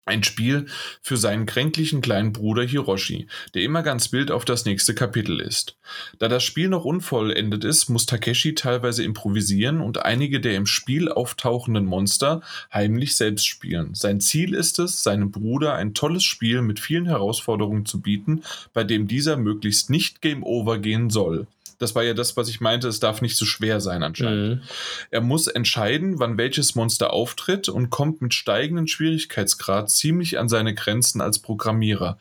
[0.06, 0.68] ein Spiel
[1.02, 5.78] für seinen kränklichen kleinen Bruder Hiroshi, der immer ganz wild auf das nächste Kapitel ist.
[6.20, 11.10] Da das Spiel noch unvollendet ist, muss Takeshi teilweise improvisieren und einige der im Spiel
[11.10, 12.42] auftauchenden Monster
[12.72, 13.96] heimlich selbst spielen.
[13.96, 18.84] Sein Ziel ist es, seinem Bruder ein tolles Spiel mit vielen Herausforderungen zu bieten, bei
[18.84, 21.48] dem dieser möglichst nicht Game Over gehen soll.
[21.78, 24.62] Das war ja das, was ich meinte, es darf nicht zu so schwer sein anscheinend.
[24.62, 24.68] Mhm.
[25.12, 30.74] Er muss entscheiden, wann welches Monster auftritt und kommt mit steigendem Schwierigkeitsgrad ziemlich an seine
[30.74, 32.18] Grenzen als Programmierer.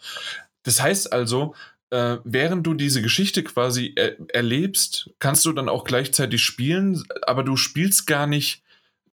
[0.65, 1.55] Das heißt also,
[1.91, 7.45] äh, während du diese Geschichte quasi er erlebst, kannst du dann auch gleichzeitig spielen, aber
[7.45, 8.64] du spielst gar nicht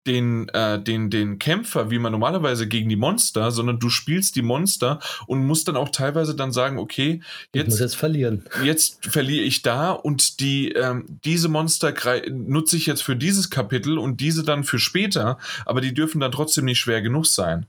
[0.08, 4.41] den, äh, den, den Kämpfer, wie man normalerweise gegen die Monster, sondern du spielst die
[4.41, 7.22] Monster und musst dann auch teilweise dann sagen, okay,
[7.54, 8.46] jetzt, ich muss jetzt verlieren.
[8.63, 11.93] Jetzt verliere ich da und die, ähm, diese Monster
[12.32, 16.32] nutze ich jetzt für dieses Kapitel und diese dann für später, aber die dürfen dann
[16.32, 17.65] trotzdem nicht schwer genug sein.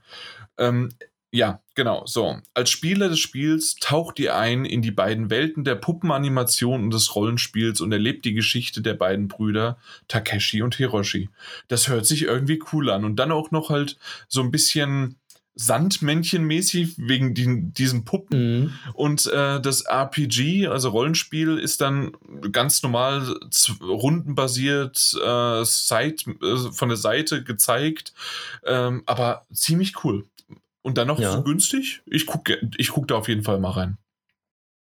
[0.56, 0.90] Ähm,
[1.30, 2.04] ja, genau.
[2.06, 2.38] So.
[2.54, 7.14] Als Spieler des Spiels taucht ihr ein in die beiden Welten der Puppenanimation und des
[7.14, 11.28] Rollenspiels und erlebt die Geschichte der beiden Brüder Takeshi und Hiroshi.
[11.68, 13.04] Das hört sich irgendwie cool an.
[13.04, 15.16] Und dann auch noch halt so ein bisschen
[15.54, 18.60] Sandmännchenmäßig wegen die, diesen Puppen.
[18.60, 18.72] Mhm.
[18.94, 22.12] Und äh, das RPG, also Rollenspiel, ist dann
[22.52, 23.36] ganz normal
[23.82, 28.14] rundenbasiert, äh, Side, äh, von der Seite gezeigt,
[28.64, 30.24] ähm, aber ziemlich cool.
[30.88, 31.32] Und dann noch ja.
[31.32, 32.00] so günstig?
[32.06, 33.98] Ich gucke ich guck da auf jeden Fall mal rein.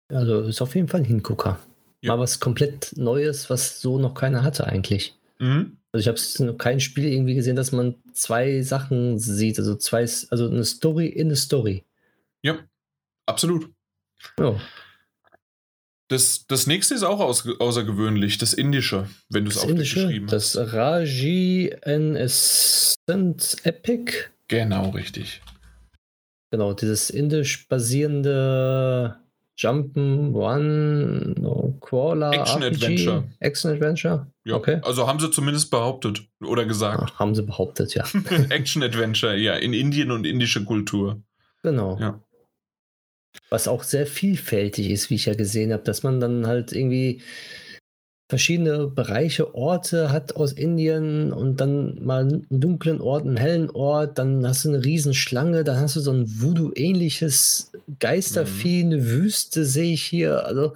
[0.08, 1.58] Also ist auf jeden Fall ein Hingucker.
[2.02, 2.14] Ja.
[2.14, 5.16] Mal was komplett Neues, was so noch keiner hatte eigentlich.
[5.38, 5.78] Mhm.
[5.90, 10.00] Also ich habe noch kein Spiel irgendwie gesehen, dass man zwei Sachen sieht, also zwei,
[10.00, 11.84] also eine Story in eine Story.
[12.42, 12.58] Ja,
[13.24, 13.70] absolut.
[14.38, 14.60] Ja.
[16.08, 20.54] Das, das nächste ist auch aus, außergewöhnlich, das Indische, wenn du es aufgeschrieben hast.
[20.54, 24.12] Das Raji N Ascent Epic.
[24.48, 25.40] Genau, richtig.
[26.50, 29.16] Genau, dieses indisch basierende
[29.58, 33.24] Jumpen, One, no, Crawler, Action RPG, Adventure.
[33.40, 34.26] Action Adventure?
[34.44, 34.78] Ja, okay.
[34.82, 37.10] Also haben sie zumindest behauptet oder gesagt.
[37.12, 38.04] Ach, haben sie behauptet, ja.
[38.50, 41.20] Action Adventure, ja, in Indien und indische Kultur.
[41.62, 41.98] Genau.
[41.98, 42.22] Ja.
[43.50, 47.20] Was auch sehr vielfältig ist, wie ich ja gesehen habe, dass man dann halt irgendwie
[48.28, 54.18] verschiedene Bereiche, Orte hat aus Indien und dann mal einen dunklen Ort, einen hellen Ort,
[54.18, 58.92] dann hast du eine Riesenschlange, dann hast du so ein Voodoo-ähnliches Geistervieh, mhm.
[58.92, 60.44] eine Wüste sehe ich hier.
[60.44, 60.74] Also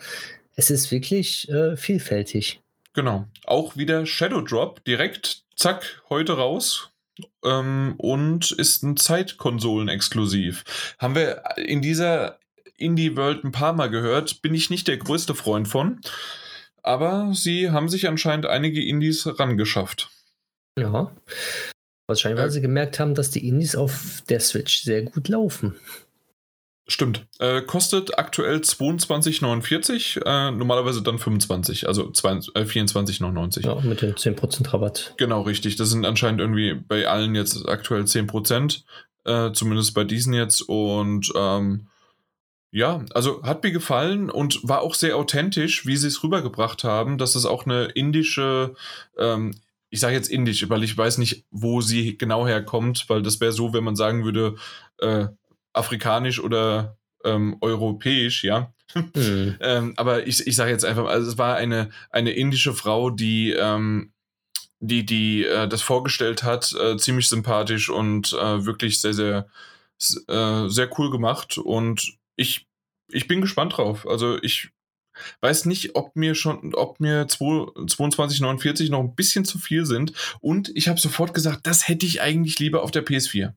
[0.57, 2.61] es ist wirklich äh, vielfältig.
[2.95, 3.27] Genau.
[3.45, 6.89] Auch wieder Shadow Drop, direkt, zack, heute raus.
[7.45, 10.65] Ähm, und ist ein Zeitkonsolen-exklusiv.
[10.99, 12.39] Haben wir in dieser
[12.79, 16.01] Indie-World ein paar Mal gehört, bin ich nicht der größte Freund von.
[16.83, 20.11] Aber sie haben sich anscheinend einige Indies rangeschafft.
[20.79, 21.13] Ja.
[22.07, 25.77] Wahrscheinlich, weil äh, sie gemerkt haben, dass die Indies auf der Switch sehr gut laufen.
[26.89, 27.27] Stimmt.
[27.39, 33.65] Äh, kostet aktuell 22,49, äh, normalerweise dann 25, also äh, 24,99.
[33.65, 35.15] Ja, mit dem 10% Rabatt.
[35.17, 35.77] Genau, richtig.
[35.77, 38.83] Das sind anscheinend irgendwie bei allen jetzt aktuell 10%,
[39.25, 40.61] äh, zumindest bei diesen jetzt.
[40.63, 41.87] Und ähm,
[42.73, 47.19] ja, also hat mir gefallen und war auch sehr authentisch, wie sie es rübergebracht haben,
[47.19, 48.75] dass es auch eine indische,
[49.19, 49.55] ähm,
[49.91, 53.53] ich sage jetzt indisch, weil ich weiß nicht, wo sie genau herkommt, weil das wäre
[53.53, 54.57] so, wenn man sagen würde,
[55.01, 55.27] äh,
[55.75, 58.73] afrikanisch oder ähm, europäisch, ja.
[59.15, 59.57] Mhm.
[59.61, 63.53] ähm, aber ich, ich sage jetzt einfach, also es war eine, eine indische Frau, die,
[63.53, 64.13] ähm,
[64.81, 69.47] die, die äh, das vorgestellt hat, äh, ziemlich sympathisch und äh, wirklich sehr, sehr,
[70.29, 72.67] äh, sehr cool gemacht und ich,
[73.11, 74.07] ich bin gespannt drauf.
[74.07, 74.71] Also ich
[75.41, 80.13] weiß nicht, ob mir schon, ob mir 2249 noch ein bisschen zu viel sind.
[80.41, 83.53] Und ich habe sofort gesagt, das hätte ich eigentlich lieber auf der PS4.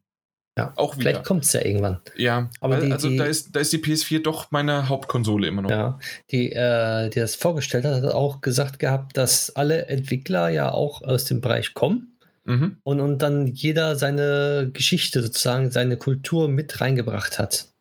[0.58, 1.10] Ja, auch wieder.
[1.10, 2.00] Vielleicht kommt es ja irgendwann.
[2.16, 5.62] Ja, aber die, also die, da, ist, da ist die PS4 doch meine Hauptkonsole immer
[5.62, 5.70] noch.
[5.70, 6.00] Ja,
[6.32, 11.02] die, äh, die das vorgestellt hat, hat auch gesagt gehabt, dass alle Entwickler ja auch
[11.02, 12.18] aus dem Bereich kommen.
[12.46, 12.78] Mhm.
[12.84, 17.75] Und, und dann jeder seine Geschichte sozusagen, seine Kultur mit reingebracht hat.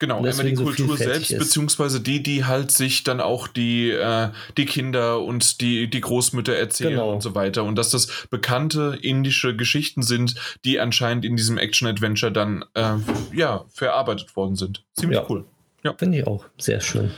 [0.00, 1.38] Genau, einmal die Kultur so selbst, ist.
[1.38, 6.54] beziehungsweise die, die halt sich dann auch die, äh, die Kinder und die, die Großmütter
[6.54, 7.12] erzählen genau.
[7.12, 7.64] und so weiter.
[7.64, 12.94] Und dass das bekannte indische Geschichten sind, die anscheinend in diesem Action-Adventure dann äh,
[13.34, 14.82] ja, verarbeitet worden sind.
[14.94, 15.26] Ziemlich ja.
[15.28, 15.44] cool.
[15.84, 15.94] Ja.
[15.98, 17.10] Finde ich auch sehr schön.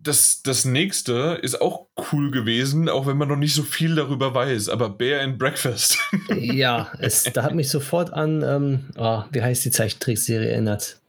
[0.00, 4.34] Das, das nächste ist auch cool gewesen, auch wenn man noch nicht so viel darüber
[4.34, 5.98] weiß, aber Bear and Breakfast.
[6.36, 11.00] ja, es, da hat mich sofort an, ähm, oh, wie heißt die Zeichentrickserie erinnert?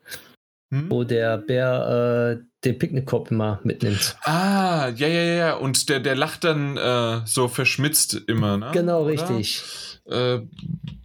[0.72, 0.90] Hm?
[0.90, 4.18] wo der Bär äh, den Picknickkorb immer mitnimmt.
[4.24, 5.54] Ah, ja, ja, ja.
[5.56, 8.72] Und der, der lacht dann äh, so verschmitzt immer, ne?
[8.74, 9.12] Genau, Oder?
[9.12, 9.64] richtig.
[10.06, 10.40] Äh,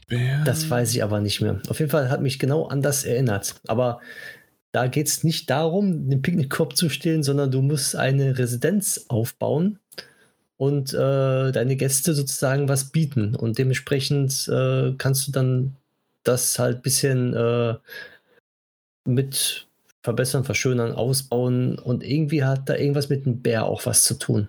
[0.07, 0.42] Bär.
[0.44, 1.61] Das weiß ich aber nicht mehr.
[1.68, 3.55] Auf jeden Fall hat mich genau an das erinnert.
[3.66, 4.00] Aber
[4.72, 9.79] da geht es nicht darum, den Picknickkorb zu stehlen, sondern du musst eine Residenz aufbauen
[10.57, 13.35] und äh, deine Gäste sozusagen was bieten.
[13.37, 15.77] Und dementsprechend äh, kannst du dann
[16.24, 17.74] das halt ein bisschen äh,
[19.04, 19.66] mit
[20.02, 24.48] verbessern, verschönern, ausbauen und irgendwie hat da irgendwas mit dem Bär auch was zu tun.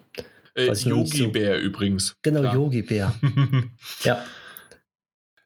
[0.56, 2.16] Äh, Yogi Bär übrigens.
[2.22, 2.56] Genau, Klar.
[2.56, 3.16] Yogi Bär.
[4.04, 4.24] ja.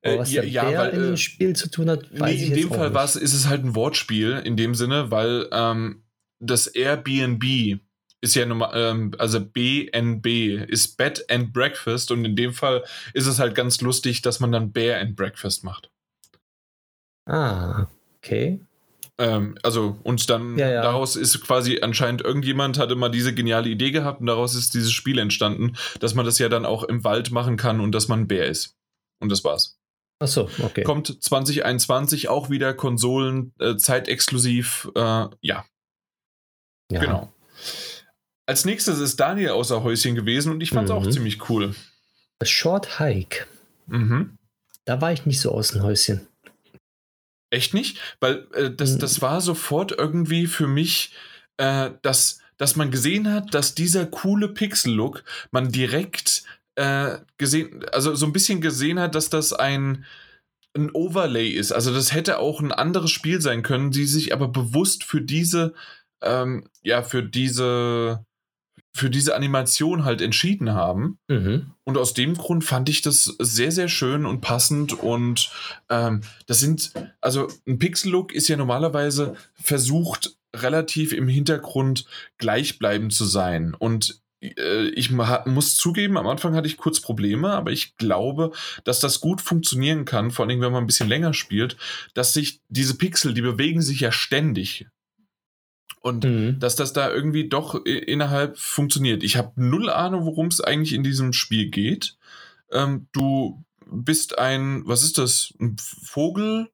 [0.02, 2.40] Aber äh, was der ja, Bär weil, in dem äh, Spiel zu tun hat, weiß
[2.40, 6.04] nee, in dem Fall was, ist es halt ein Wortspiel in dem Sinne, weil ähm,
[6.40, 7.44] das Airbnb
[8.22, 10.26] ist ja normal, ähm, also BNB
[10.68, 14.52] ist Bed and Breakfast und in dem Fall ist es halt ganz lustig, dass man
[14.52, 15.92] dann Bear and Breakfast macht.
[17.26, 18.60] Ah, okay.
[19.20, 20.82] Ähm, also, und dann Ja, ja.
[20.82, 24.92] daraus ist quasi anscheinend irgendjemand hatte mal diese geniale Idee gehabt und daraus ist dieses
[24.94, 28.22] Spiel entstanden, dass man das ja dann auch im Wald machen kann und dass man
[28.22, 28.76] ein Bär ist.
[29.22, 29.78] Und das war's.
[30.22, 30.84] Ach so, okay.
[30.84, 34.90] Kommt 2021 auch wieder Konsolen, äh, zeitexklusiv.
[34.96, 35.66] Äh, ja, ja.
[36.90, 37.34] genau.
[38.46, 41.12] Als nächstes ist Daniel außer Häuschen gewesen und ich fand's auch Mhm.
[41.12, 41.76] ziemlich cool.
[42.42, 43.46] A Short Hike.
[43.88, 44.38] Mhm.
[44.86, 46.28] Da war ich nicht so aus dem Häuschen.
[47.52, 47.98] Echt nicht?
[48.20, 49.00] Weil äh, das, Mhm.
[49.00, 51.14] das war sofort irgendwie für mich,
[51.58, 56.44] äh, dass, dass man gesehen hat, dass dieser coole Pixel-Look man direkt
[56.76, 60.06] äh, gesehen, also so ein bisschen gesehen hat, dass das ein,
[60.76, 61.72] ein Overlay ist.
[61.72, 65.74] Also das hätte auch ein anderes Spiel sein können, die sich aber bewusst für diese,
[66.22, 68.26] ähm, ja, für diese,
[69.00, 71.18] für diese Animation halt entschieden haben.
[71.28, 71.72] Mhm.
[71.86, 74.94] Und aus dem Grund fand ich das sehr, sehr schön und passend.
[74.94, 75.52] Und
[75.90, 82.06] ähm, das sind, also ein Pixel-Look ist ja normalerweise versucht, relativ im Hintergrund
[82.38, 83.74] gleichbleibend zu sein.
[83.74, 88.52] Und äh, ich muss zugeben, am Anfang hatte ich kurz Probleme, aber ich glaube,
[88.84, 91.78] dass das gut funktionieren kann, vor allem wenn man ein bisschen länger spielt,
[92.14, 94.88] dass sich diese Pixel, die bewegen sich ja ständig.
[96.02, 96.60] Und Mhm.
[96.60, 99.22] dass das da irgendwie doch innerhalb funktioniert.
[99.24, 102.16] Ich habe null Ahnung, worum es eigentlich in diesem Spiel geht.
[102.72, 105.54] Ähm, du bist ein, was ist das?
[105.60, 106.70] Ein Vogel?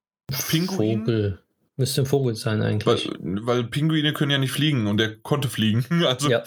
[0.50, 1.00] Pinguin?
[1.00, 1.40] Vogel.
[1.78, 3.12] Müsste ein Vogel sein Weil, eigentlich.
[3.20, 5.86] weil Pinguine können ja nicht fliegen und der konnte fliegen.
[6.06, 6.44] Also, Ja.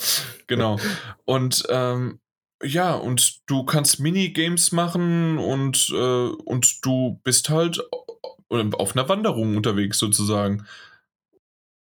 [0.47, 0.79] genau.
[1.25, 2.21] Und ähm,
[2.62, 5.95] ja, und du kannst Minigames machen und, äh,
[6.29, 7.81] und du bist halt
[8.51, 10.67] auf einer Wanderung unterwegs sozusagen.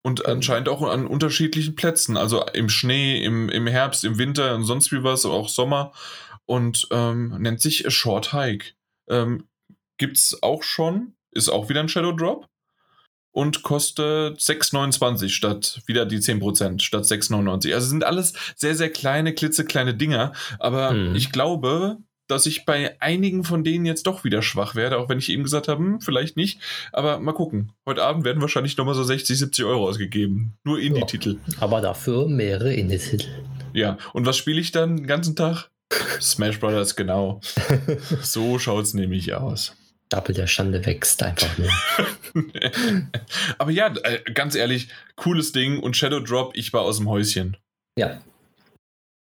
[0.02, 0.36] Und Ähm.
[0.36, 2.16] anscheinend auch an unterschiedlichen Plätzen.
[2.16, 5.92] Also im Schnee, im, im Herbst, im Winter und sonst wie was, auch Sommer.
[6.46, 8.72] Und ähm, nennt sich A Short Hike.
[9.08, 9.46] Ähm,
[9.98, 12.46] gibt's auch schon, ist auch wieder ein Shadow Drop.
[13.32, 17.72] Und kostet 6,29 statt wieder die 10% statt 6,99.
[17.74, 20.32] Also sind alles sehr, sehr kleine, klitzekleine Dinger.
[20.58, 21.14] Aber Mhm.
[21.14, 21.98] ich glaube,
[22.30, 25.42] dass ich bei einigen von denen jetzt doch wieder schwach werde, auch wenn ich eben
[25.42, 26.60] gesagt habe, hm, vielleicht nicht.
[26.92, 27.72] Aber mal gucken.
[27.86, 30.54] Heute Abend werden wahrscheinlich nochmal so 60, 70 Euro ausgegeben.
[30.64, 31.36] Nur Indie-Titel.
[31.58, 33.28] Aber dafür mehrere Indie-Titel.
[33.72, 33.98] Ja.
[34.12, 35.70] Und was spiele ich dann den ganzen Tag?
[36.20, 37.40] Smash Brothers, genau.
[38.22, 39.74] So schaut's nämlich aus.
[40.06, 41.70] Stapel der Schande wächst einfach nur.
[43.58, 47.56] Aber ja, äh, ganz ehrlich, cooles Ding und Shadow Drop, ich war aus dem Häuschen.
[47.96, 48.20] Ja.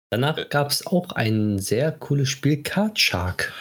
[0.10, 0.46] Danach Äh.
[0.50, 3.54] gab es auch ein sehr cooles Spiel, Card Shark.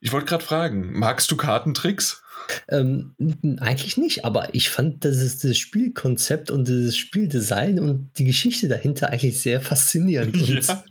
[0.00, 2.22] Ich wollte gerade fragen, magst du Kartentricks?
[2.68, 3.14] Ähm,
[3.60, 8.68] eigentlich nicht, aber ich fand das, ist das Spielkonzept und das Spieldesign und die Geschichte
[8.68, 10.34] dahinter eigentlich sehr faszinierend.
[10.40, 10.84] Und, Ja.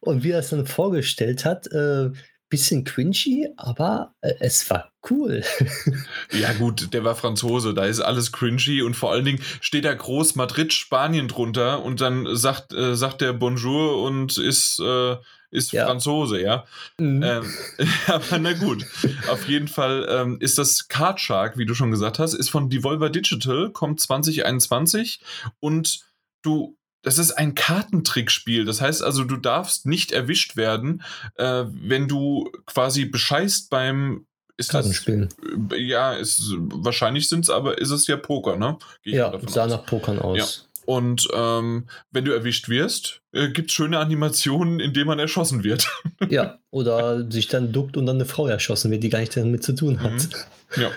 [0.00, 2.10] und wie er es dann vorgestellt hat, äh,
[2.48, 5.42] bisschen cringy, aber äh, es war cool.
[6.32, 9.94] Ja, gut, der war Franzose, da ist alles cringy und vor allen Dingen steht da
[9.94, 15.16] groß Madrid, Spanien drunter und dann sagt, äh, sagt der Bonjour und ist, äh,
[15.50, 15.86] ist Ja.
[15.86, 16.64] Franzose, ja.
[16.98, 17.22] Mhm.
[17.22, 17.54] Ähm,
[18.06, 18.84] aber na gut,
[19.28, 22.68] auf jeden Fall ähm, ist das Card Shark, wie du schon gesagt hast, ist von
[22.68, 25.20] Devolver Digital, kommt 2021
[25.60, 26.00] und
[26.42, 26.75] du,
[27.06, 28.64] das ist ein Kartentrickspiel.
[28.64, 31.04] Das heißt also, du darfst nicht erwischt werden,
[31.36, 35.28] äh, wenn du quasi bescheißt beim ist das, Kartenspielen.
[35.70, 38.76] äh, ja, ist, wahrscheinlich sind es, aber ist es ja Poker, ne?
[39.04, 39.70] Gehe Ja, sah aus.
[39.70, 40.66] nach Pokern aus.
[40.84, 45.62] Und ähm, wenn du erwischt wirst, äh, gibt es schöne Animationen, in denen man erschossen
[45.62, 45.86] wird.
[46.28, 46.58] Ja.
[46.70, 49.74] oder sich dann duckt und dann eine Frau erschossen wird, die gar nichts damit zu
[49.76, 50.10] tun hat.
[50.12, 50.82] Mhm.
[50.82, 50.90] Ja.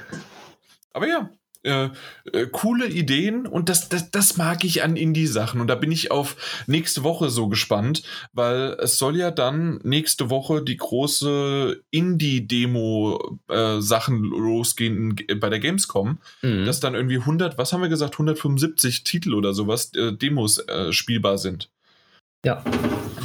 [0.93, 1.29] Aber ja,
[1.63, 1.89] äh,
[2.31, 5.59] äh, coole Ideen und das, das, das mag ich an Indie-Sachen.
[5.59, 10.29] Und da bin ich auf nächste Woche so gespannt, weil es soll ja dann nächste
[10.29, 16.19] Woche die große Indie-Demo-Sachen losgehen äh, bei der Gamescom.
[16.41, 16.65] Mhm.
[16.65, 20.93] dass dann irgendwie 100, was haben wir gesagt, 175 Titel oder sowas, äh, Demos äh,
[20.93, 21.69] spielbar sind.
[22.45, 22.63] ja,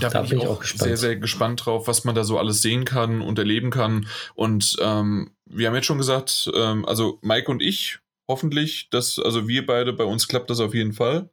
[0.00, 0.88] Da, Da bin ich auch, gespannt.
[0.88, 4.06] sehr, sehr gespannt drauf, was man da so alles sehen kann und erleben kann.
[4.34, 9.48] Und ähm, wir haben jetzt schon gesagt, ähm, also Mike und ich, hoffentlich, dass, also
[9.48, 11.28] wir beide, bei uns klappt das auf jeden Fall.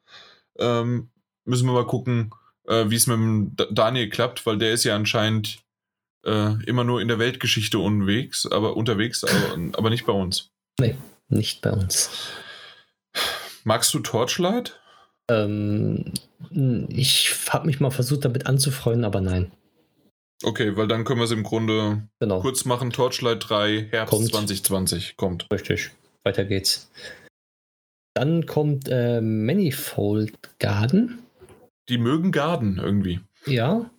[0.57, 1.09] Ähm,
[1.45, 2.31] müssen wir mal gucken,
[2.67, 5.59] äh, wie es mit dem Daniel klappt, weil der ist ja anscheinend
[6.25, 10.51] äh, immer nur in der Weltgeschichte unterwegs, aber unterwegs, aber, aber nicht bei uns.
[11.29, 12.09] nicht bei uns.
[13.63, 14.79] Magst du Torchlight?
[15.29, 16.13] Ähm,
[16.89, 19.51] ich habe mich mal versucht, damit anzufreunden, aber nein.
[20.43, 22.41] Okay, weil dann können wir es im Grunde Genau.
[22.41, 22.89] kurz machen.
[22.89, 24.29] Torchlight 3, Herbst Kommt.
[24.31, 25.47] 2020 kommt.
[25.51, 25.91] Richtig.
[26.23, 26.91] Weiter geht's.
[28.13, 31.19] Dann kommt äh, Manifold Garden.
[31.89, 33.21] Die mögen Garden irgendwie.
[33.45, 33.89] Ja.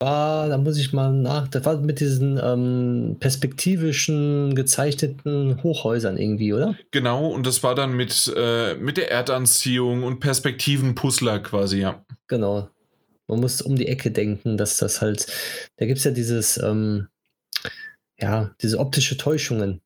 [0.00, 1.48] War, da muss ich mal nach.
[1.48, 6.76] Das war mit diesen ähm, perspektivischen gezeichneten Hochhäusern irgendwie, oder?
[6.90, 12.04] Genau, und das war dann mit, äh, mit der Erdanziehung und Perspektiven-Puzzler quasi, ja.
[12.26, 12.68] Genau.
[13.28, 15.26] Man muss um die Ecke denken, dass das halt.
[15.76, 17.06] Da gibt es ja dieses, ähm,
[18.18, 19.80] ja, diese optische Täuschungen.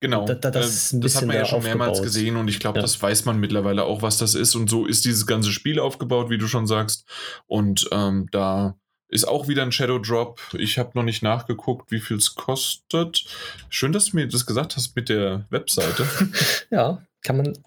[0.00, 2.04] Genau, Da- da- das äh, das hat man ja schon mehrmals aufgebaut.
[2.06, 2.82] gesehen und ich glaube, Ja.
[2.82, 6.30] das weiß man mittlerweile auch, was das ist und so ist dieses ganze Spiel aufgebaut,
[6.30, 7.06] wie du schon sagst.
[7.46, 8.76] Und ähm, da
[9.08, 10.40] ist auch wieder ein Shadow Drop.
[10.52, 13.24] Ich habe noch nicht nachgeguckt, wie viel es kostet.
[13.70, 16.06] Schön, dass du mir das gesagt hast mit der Webseite.
[16.70, 17.58] Ja, kann man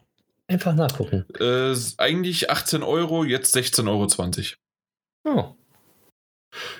[0.47, 1.25] einfach nachgucken.
[1.39, 4.55] äh, eigentlich 18 Euro, jetzt 16,20
[5.25, 5.55] Euro.
[5.55, 5.55] Oh,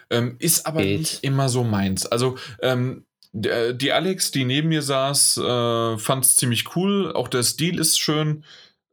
[0.10, 1.00] Ähm, ist aber Geht.
[1.00, 2.06] nicht immer so meins.
[2.06, 7.11] Also, ähm, die Alex, die neben mir saß, äh, fand es ziemlich cool.
[7.13, 8.43] Auch der Stil ist schön.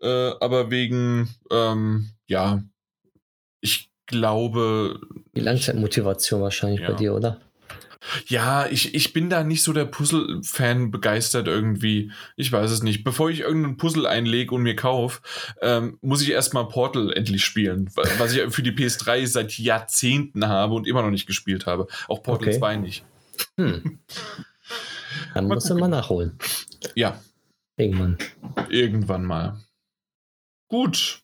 [0.01, 2.63] Äh, aber wegen, ähm, ja,
[3.61, 5.01] ich glaube,
[5.35, 6.91] die Langzeitmotivation wahrscheinlich Ja.
[6.91, 7.41] bei dir, oder?
[8.29, 12.13] ja, ich, ich bin da nicht so der Puzzle-Fan begeistert irgendwie.
[12.37, 13.03] Ich weiß es nicht.
[13.03, 15.21] Bevor ich irgendeinen Puzzle einlege und mir kaufe,
[15.61, 17.91] ähm, muss ich erstmal Portal endlich spielen.
[17.97, 21.89] wa- Was ich für die PS3 seit Jahrzehnten habe und immer noch nicht gespielt habe.
[22.07, 22.59] Auch Portal Okay.
[22.59, 23.05] 2 nicht.
[23.57, 24.01] Hm.
[25.35, 26.39] Dann musst du mal nachholen.
[26.95, 27.21] Ja,
[27.79, 28.19] Irgendwann.
[28.69, 29.61] irgendwann mal.
[30.69, 31.23] Gut.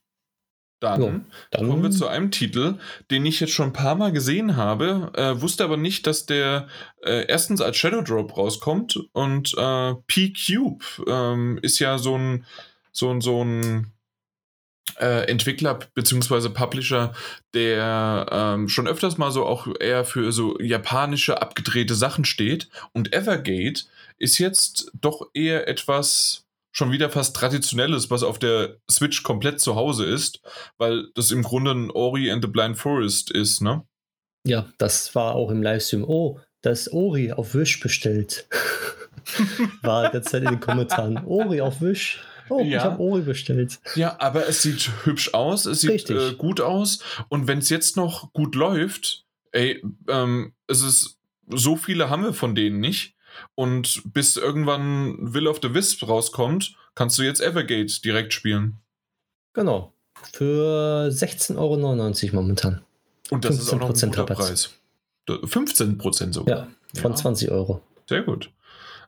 [0.81, 2.79] Dann Jo, Dann kommen wir zu einem Titel,
[3.11, 6.69] den ich jetzt schon ein paar Mal gesehen habe, äh, wusste aber nicht, dass der
[7.03, 12.45] äh, erstens als Shadow Drop rauskommt und äh, P-Cube ähm, ist ja so ein,
[12.93, 13.94] so ein, so ein
[14.99, 16.49] äh, Entwickler bzw.
[16.51, 17.13] Publisher,
[17.55, 22.69] der ähm, schon öfters mal so auch eher für so japanische abgedrehte Sachen steht.
[22.93, 23.87] Und Evergate
[24.19, 29.77] ist jetzt doch eher etwas schon wieder fast traditionelles, was auf der Switch komplett zu
[29.77, 30.41] Hause ist,
[30.77, 33.85] weil das im Grunde ein Ori and the Blind Forest ist, ne?
[34.47, 36.05] Ja, das war auch im Livestream.
[36.05, 38.47] Oh, das Ori auf Wish bestellt.
[39.83, 41.25] war die ganze Zeit in den Kommentaren.
[41.25, 42.23] Ori auf Wish.
[42.51, 42.83] Oh, ich Ja.
[42.85, 43.79] habe Ori bestellt.
[43.95, 47.97] Ja, aber es sieht hübsch aus, es sieht äh, gut aus und wenn es jetzt
[47.97, 53.15] noch gut läuft, ey, ähm, es ist so viele haben wir von denen nicht
[53.55, 58.79] und bis irgendwann Will of the Wisp rauskommt, kannst du jetzt Evergate direkt spielen.
[59.53, 59.93] Genau.
[60.33, 61.57] Für 16,99
[62.33, 62.81] Euro momentan.
[63.31, 64.37] Und das ist auch noch ein 15% guter Rabatt.
[64.39, 64.71] Preis.
[65.45, 66.57] 15 Prozent sogar.
[66.95, 67.17] Ja, von Ja.
[67.17, 67.81] 20 Euro.
[68.09, 68.51] Sehr gut.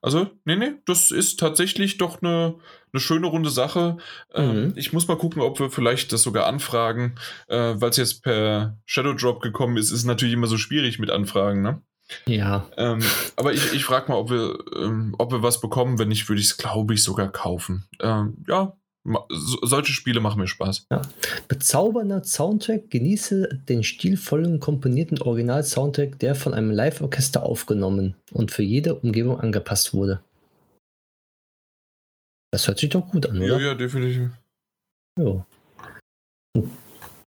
[0.02, 2.56] Also, nee, nee, das ist tatsächlich doch eine,
[2.92, 3.96] eine schöne runde Sache.
[4.35, 4.72] Ähm, Mhm.
[4.76, 7.14] ich muss mal gucken, ob wir vielleicht das sogar anfragen,
[7.48, 11.11] äh, weil es jetzt per Shadow Drop gekommen ist, ist natürlich immer so schwierig mit
[11.11, 11.82] Anfragen, ne?
[12.26, 13.00] Ja, Ähm,
[13.35, 15.98] aber ich, ich frage mal, ob wir, ähm, ob wir was bekommen.
[15.98, 17.85] Wenn nicht, würde ich es, glaube ich, sogar kaufen.
[18.00, 18.76] Ähm, ja,
[19.62, 20.86] solche Spiele machen mir Spaß.
[21.48, 22.90] bezaubernder Soundtrack.
[22.90, 29.94] Genieße den stilvollen, komponierten Original-Soundtrack, der von einem Live-Orchester aufgenommen und für jede Umgebung angepasst
[29.94, 30.20] wurde.
[32.52, 33.60] Das hört sich doch gut an, Ja, oder?
[33.60, 34.30] ja, definitiv.
[35.18, 35.46] Ja.
[36.54, 36.70] Und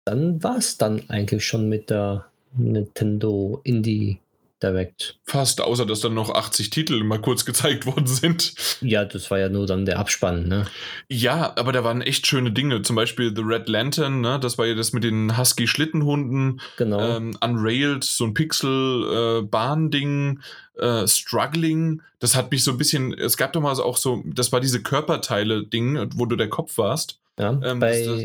[0.04, 4.20] dann war es dann eigentlich schon mit der Nintendo Indie
[4.62, 5.19] Direct.
[5.25, 8.55] Fast, außer dass dann noch 80 Titel mal kurz gezeigt worden sind.
[8.81, 10.66] Ja, das war ja nur dann der Abspann, ne?
[11.09, 12.81] Ja, aber da waren echt schöne Dinge.
[12.83, 14.40] Zum Beispiel The Red Lantern, ne?
[14.40, 16.61] das war ja das mit den Husky-Schlittenhunden.
[16.79, 17.16] Genau.
[17.16, 20.40] Ähm, Unrailed, so ein Pixel-Bahn-Ding.
[20.79, 23.14] Äh, Struggling, das hat mich so ein bisschen.
[23.14, 27.19] Es gab doch mal auch so, das war diese Körperteile-Ding, wo du der Kopf warst.
[27.38, 28.23] ja, ähm, bei, das-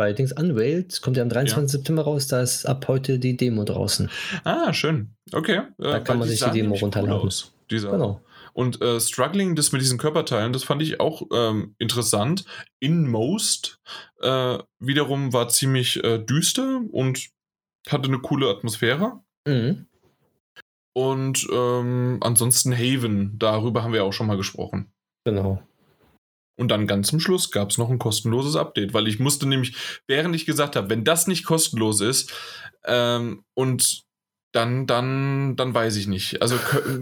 [0.00, 1.72] bei Dings Unveiled kommt ja am 23.
[1.72, 4.08] September raus, da ist ab heute die Demo draußen.
[4.44, 5.10] Ah, schön.
[5.30, 5.56] Okay.
[5.56, 7.26] Äh, Da kann weil man sich die Demo runterladen.
[7.28, 7.52] aus.
[7.68, 8.22] Genau.
[8.54, 12.46] Und äh, Struggling, das mit diesen Körperteilen, das fand ich auch ähm, interessant.
[12.78, 13.78] Inmost
[14.22, 17.28] äh, wiederum war ziemlich äh, düster und
[17.86, 19.20] hatte eine coole Atmosphäre.
[19.46, 19.84] Mhm.
[20.94, 24.90] Und ähm, ansonsten Haven, darüber haben wir auch schon mal gesprochen.
[25.26, 25.62] Genau.
[26.60, 29.74] Und dann ganz zum Schluss gab es noch ein kostenloses Update, weil ich musste nämlich,
[30.06, 32.30] während ich gesagt habe, wenn das nicht kostenlos ist,
[32.84, 34.02] ähm, und
[34.52, 36.42] dann, dann, dann weiß ich nicht.
[36.42, 36.56] Also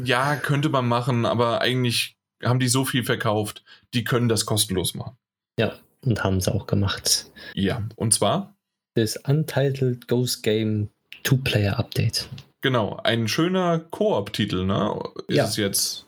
[0.05, 2.14] ja, könnte man machen, aber eigentlich
[2.45, 3.64] haben die so viel verkauft,
[3.95, 5.16] die können das kostenlos machen.
[5.59, 5.72] Ja,
[6.05, 7.26] und haben sie auch gemacht.
[7.55, 8.55] Ja, und zwar,
[8.95, 10.91] Das Untitled Ghost Game
[11.24, 12.28] Two-Player-Update.
[12.61, 14.97] genau, ein schöner Koop-Titel, ne?
[15.26, 15.45] Ist Ja.
[15.47, 16.05] es jetzt.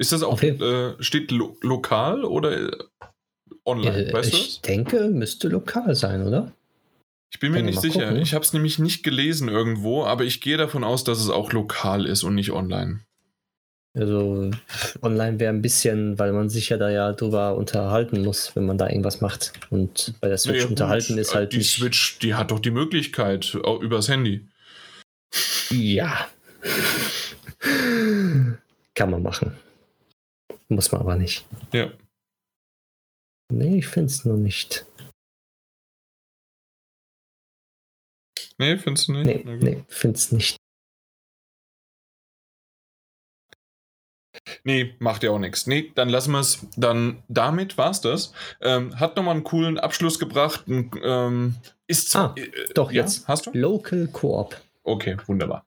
[0.00, 2.70] Ist das auch, jeden- äh, steht lo lokal oder äh,
[3.66, 4.08] online?
[4.08, 4.62] Äh, weißt du ich das?
[4.62, 6.52] denke, müsste lokal sein, oder?
[7.30, 8.06] Ich bin mir nicht sicher.
[8.06, 8.22] gucken.
[8.22, 11.52] Ich habe es nämlich nicht gelesen irgendwo, aber ich gehe davon aus, dass es auch
[11.52, 13.00] lokal ist und nicht online.
[13.92, 14.50] Also
[15.02, 18.78] online wäre ein bisschen, weil man sich ja da ja drüber unterhalten muss, wenn man
[18.78, 19.52] da irgendwas macht.
[19.68, 21.52] Und bei der Switch naja, unterhalten ist halt.
[21.52, 24.48] Die nicht Switch, die hat doch die Möglichkeit auch übers Handy.
[25.70, 26.26] Ja.
[28.94, 29.52] Kann man machen.
[30.70, 31.44] Muss man aber nicht.
[31.72, 31.90] Ja.
[33.52, 34.86] Nee, ich finde es nur nicht.
[38.56, 39.44] Nee, findest du nicht?
[39.44, 40.56] Nee, nee find's nicht.
[44.62, 45.66] Nee, macht ja auch nichts.
[45.66, 46.66] Nee, dann lassen wir es.
[46.76, 48.32] Dann damit war es das.
[48.60, 50.64] Ähm, hat nochmal einen coolen Abschluss gebracht.
[50.68, 51.56] Ähm,
[51.88, 53.26] ist zwar, ah, äh, doch, ja, jetzt.
[53.26, 53.50] Hast du?
[53.54, 54.60] Local Coop.
[54.84, 55.66] Okay, wunderbar.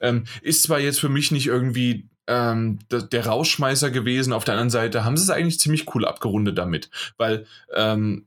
[0.00, 4.32] Ähm, ist zwar jetzt für mich nicht irgendwie ähm, der, Rausschmeißer gewesen.
[4.32, 8.24] Auf der anderen Seite haben sie es eigentlich ziemlich cool abgerundet damit, weil ähm,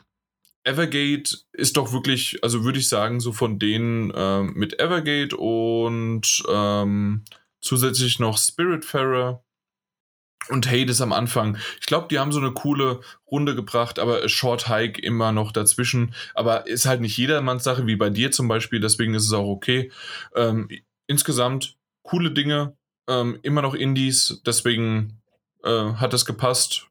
[0.63, 6.43] Evergate ist doch wirklich, also würde ich sagen, so von denen ähm, mit Evergate und
[6.49, 7.23] ähm,
[7.61, 9.43] zusätzlich noch Spiritfarer
[10.49, 11.57] und Hades am Anfang.
[11.79, 16.13] Ich glaube, die haben so eine coole Runde gebracht, aber Short Hike immer noch dazwischen.
[16.33, 19.47] Aber ist halt nicht jedermanns Sache, wie bei dir zum Beispiel, deswegen ist es auch
[19.47, 19.91] okay.
[20.35, 20.67] Ähm,
[21.07, 22.75] insgesamt coole Dinge,
[23.07, 25.21] ähm, immer noch Indies, deswegen
[25.63, 26.87] äh, hat es gepasst.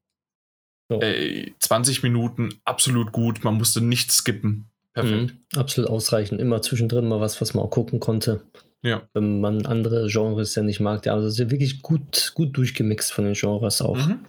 [0.89, 1.01] So.
[1.01, 4.67] Ey, 20 Minuten, absolut gut, man musste nichts skippen.
[4.93, 5.35] Perfekt.
[5.35, 8.43] Mhm, absolut ausreichend, immer zwischendrin mal was, was man auch gucken konnte.
[8.83, 9.03] Ja.
[9.15, 11.07] Wenn man andere Genres ja nicht mag.
[11.07, 13.97] Ja, also es ist wirklich gut, gut durchgemixt von den Genres auch.
[13.97, 14.27] Mhm.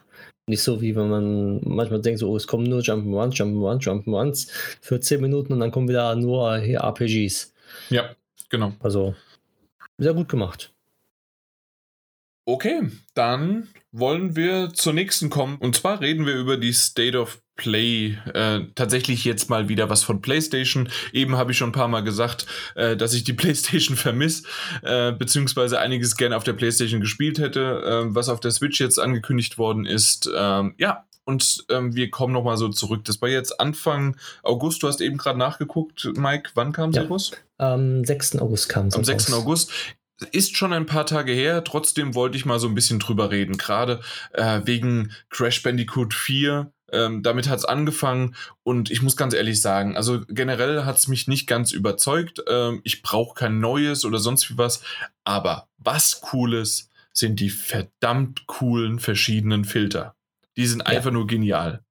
[0.47, 4.47] Nicht so wie wenn man manchmal denkt, so, oh, es kommen nur Jump'n'Runs, Jump'n'Runs, Jump'n'Runs
[4.79, 7.53] für 10 Minuten und dann kommen wieder nur hier RPGs.
[7.89, 8.15] Ja,
[8.49, 8.73] genau.
[8.79, 9.15] Also
[9.97, 10.71] sehr gut gemacht.
[12.47, 15.57] Okay, dann wollen wir zur nächsten kommen.
[15.57, 18.17] Und zwar reden wir über die State of Play.
[18.33, 20.89] Äh, tatsächlich jetzt mal wieder was von PlayStation.
[21.11, 24.43] Eben habe ich schon ein paar Mal gesagt, äh, dass ich die PlayStation vermisse,
[24.83, 28.99] äh, beziehungsweise einiges gerne auf der PlayStation gespielt hätte, äh, was auf der Switch jetzt
[28.99, 30.29] angekündigt worden ist.
[30.35, 33.03] Ähm, ja, und ähm, wir kommen nochmal so zurück.
[33.05, 34.83] Das war jetzt Anfang August.
[34.83, 36.51] Du hast eben gerade nachgeguckt, Mike.
[36.53, 37.07] Wann kam sie ja.
[37.07, 37.31] raus?
[37.57, 38.37] Am 6.
[38.37, 39.31] August kam sie Am 6.
[39.31, 39.41] Raus.
[39.41, 39.71] August
[40.31, 43.57] ist schon ein paar Tage her, trotzdem wollte ich mal so ein bisschen drüber reden,
[43.57, 44.01] gerade
[44.33, 46.71] äh, wegen Crash Bandicoot 4.
[46.91, 51.07] Ähm, damit hat es angefangen und ich muss ganz ehrlich sagen, also generell hat es
[51.07, 52.43] mich nicht ganz überzeugt.
[52.47, 54.81] Ähm, ich brauche kein neues oder sonst wie was,
[55.23, 60.15] aber was cooles sind die verdammt coolen verschiedenen Filter.
[60.57, 60.85] Die sind ja.
[60.85, 61.83] einfach nur genial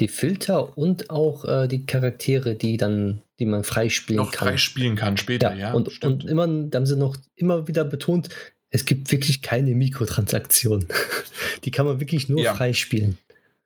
[0.00, 4.48] die Filter und auch äh, die Charaktere, die dann, die man freispielen noch kann.
[4.48, 5.68] freispielen kann später, ja.
[5.68, 8.28] ja und, und immer, da haben sie noch immer wieder betont,
[8.70, 10.88] es gibt wirklich keine Mikrotransaktionen.
[11.64, 12.54] die kann man wirklich nur ja.
[12.54, 13.16] freispielen.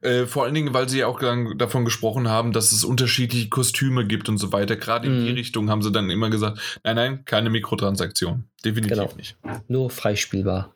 [0.00, 1.20] Äh, vor allen Dingen, weil sie ja auch
[1.56, 4.76] davon gesprochen haben, dass es unterschiedliche Kostüme gibt und so weiter.
[4.76, 5.24] Gerade in mm.
[5.24, 5.36] die mhm.
[5.36, 8.44] Richtung haben sie dann immer gesagt, nein, nein, keine Mikrotransaktion.
[8.64, 9.12] Definitiv genau.
[9.16, 9.36] nicht.
[9.68, 10.74] Nur freispielbar.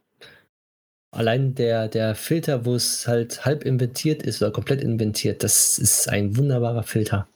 [1.10, 6.08] Allein der, der Filter, wo es halt halb inventiert ist oder komplett inventiert, das ist
[6.08, 7.26] ein wunderbarer Filter.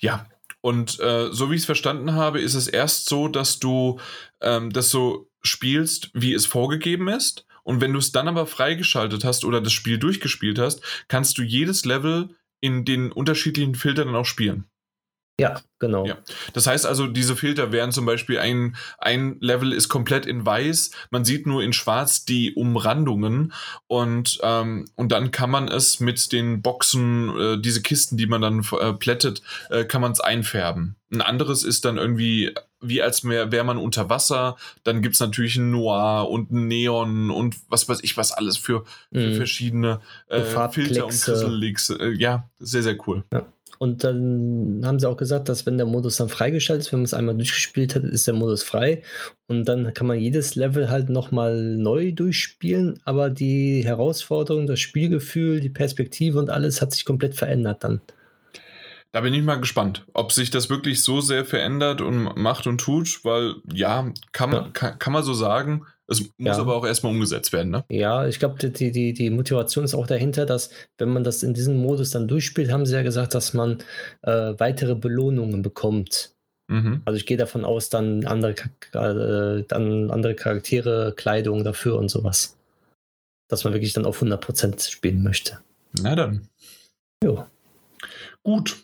[0.00, 0.26] Ja,
[0.64, 4.00] und äh, so wie ich es verstanden habe, ist es erst so, dass du
[4.40, 7.44] ähm, das so spielst, wie es vorgegeben ist.
[7.64, 11.42] Und wenn du es dann aber freigeschaltet hast oder das Spiel durchgespielt hast, kannst du
[11.42, 14.64] jedes Level in den unterschiedlichen Filtern auch spielen.
[15.40, 16.06] Ja, genau.
[16.06, 16.18] Ja.
[16.52, 20.92] Das heißt also, diese Filter wären zum Beispiel ein, ein Level ist komplett in weiß,
[21.10, 23.52] man sieht nur in schwarz die Umrandungen
[23.88, 28.42] und, ähm, und dann kann man es mit den Boxen, äh, diese Kisten, die man
[28.42, 30.94] dann äh, plättet, äh, kann man es einfärben.
[31.10, 35.56] Ein anderes ist dann irgendwie, wie als wäre man unter Wasser, dann gibt es natürlich
[35.56, 39.36] ein Noir und ein Neon und was weiß ich was alles für, für mm.
[39.36, 41.90] verschiedene äh, Filter und Krisselleaks.
[41.90, 43.24] Äh, ja, sehr, sehr cool.
[43.32, 43.46] Ja.
[43.78, 47.04] Und dann haben sie auch gesagt, dass wenn der Modus dann freigeschaltet ist, wenn man
[47.04, 49.02] es einmal durchgespielt hat, ist der Modus frei.
[49.46, 53.00] Und dann kann man jedes Level halt nochmal neu durchspielen.
[53.04, 58.00] Aber die Herausforderung, das Spielgefühl, die Perspektive und alles hat sich komplett verändert dann.
[59.12, 62.80] Da bin ich mal gespannt, ob sich das wirklich so sehr verändert und macht und
[62.80, 64.70] tut, weil ja, kann man, ja.
[64.72, 65.86] Kann, kann man so sagen.
[66.06, 66.58] Es muss ja.
[66.58, 67.84] aber auch erstmal umgesetzt werden, ne?
[67.88, 71.54] Ja, ich glaube, die, die, die Motivation ist auch dahinter, dass, wenn man das in
[71.54, 73.78] diesem Modus dann durchspielt, haben sie ja gesagt, dass man
[74.22, 76.34] äh, weitere Belohnungen bekommt.
[76.68, 77.02] Mhm.
[77.06, 78.54] Also ich gehe davon aus, dann andere,
[78.92, 82.58] äh, dann andere Charaktere, Kleidung dafür und sowas.
[83.48, 85.60] Dass man wirklich dann auf 100% spielen möchte.
[86.00, 86.48] Na dann.
[87.22, 87.46] Jo.
[88.42, 88.76] Gut.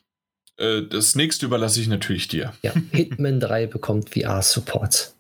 [0.56, 2.54] Äh, das nächste überlasse ich natürlich dir.
[2.62, 5.14] Ja, Hitman 3 bekommt VR-Support.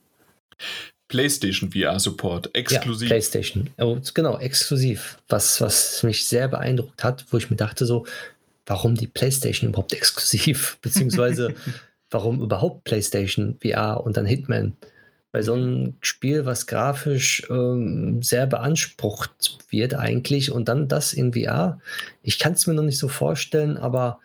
[1.10, 3.08] PlayStation VR-Support, exklusiv.
[3.08, 5.18] Ja, PlayStation, oh, genau, exklusiv.
[5.28, 8.06] Was, was mich sehr beeindruckt hat, wo ich mir dachte so,
[8.64, 10.78] warum die PlayStation überhaupt exklusiv?
[10.80, 11.54] Beziehungsweise
[12.10, 14.76] warum überhaupt PlayStation VR und dann Hitman?
[15.32, 21.32] Bei so einem Spiel, was grafisch ähm, sehr beansprucht wird eigentlich und dann das in
[21.32, 21.80] VR,
[22.22, 24.20] ich kann es mir noch nicht so vorstellen, aber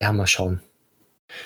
[0.00, 0.60] ja, mal schauen.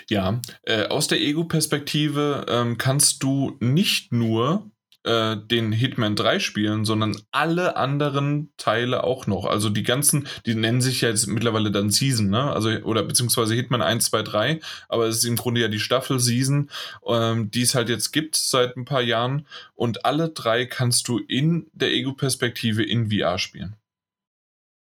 [0.09, 4.71] Ja, äh, aus der Ego-Perspektive ähm, kannst du nicht nur
[5.07, 9.45] äh, den Hitman 3 spielen, sondern alle anderen Teile auch noch.
[9.45, 12.53] Also die ganzen, die nennen sich ja jetzt mittlerweile dann Season, ne?
[12.53, 16.19] Also, oder beziehungsweise Hitman 1, 2, 3, aber es ist im Grunde ja die Staffel
[16.19, 16.71] Season,
[17.07, 19.47] ähm, die es halt jetzt gibt seit ein paar Jahren.
[19.77, 23.77] Und alle drei kannst du in der Ego-Perspektive in VR spielen.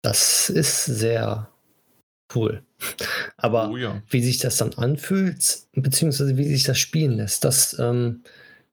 [0.04, 1.50] Das ist sehr
[2.34, 2.64] cool.
[3.38, 4.02] Aber oh, ja.
[4.10, 8.24] wie sich das dann anfühlt, beziehungsweise wie sich das spielen lässt, das, ähm,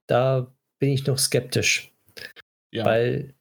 [0.07, 1.93] da bin ich noch skeptisch.
[2.71, 2.85] Ja.
[2.85, 3.35] Weil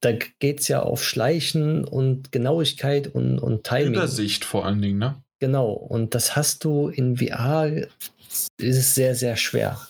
[0.00, 3.94] da geht es ja auf Schleichen und Genauigkeit und, und Timing.
[3.94, 5.22] Übersicht vor allen Dingen, ne?
[5.38, 5.70] Genau.
[5.70, 9.80] Und das hast du in VR, ist es sehr, sehr schwer.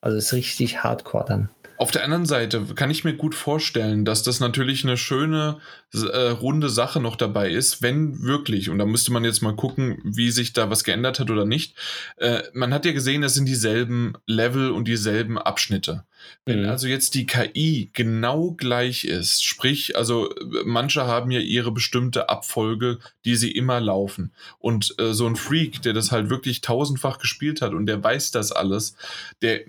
[0.00, 1.48] Also ist richtig hardcore dann.
[1.84, 5.58] Auf der anderen Seite kann ich mir gut vorstellen, dass das natürlich eine schöne,
[5.92, 10.00] äh, runde Sache noch dabei ist, wenn wirklich, und da müsste man jetzt mal gucken,
[10.02, 11.76] wie sich da was geändert hat oder nicht.
[12.16, 16.04] Äh, man hat ja gesehen, es sind dieselben Level und dieselben Abschnitte.
[16.46, 16.70] Wenn mhm.
[16.70, 22.98] also jetzt die KI genau gleich ist, sprich, also manche haben ja ihre bestimmte Abfolge,
[23.26, 24.32] die sie immer laufen.
[24.58, 28.30] Und äh, so ein Freak, der das halt wirklich tausendfach gespielt hat und der weiß
[28.30, 28.96] das alles,
[29.42, 29.60] der,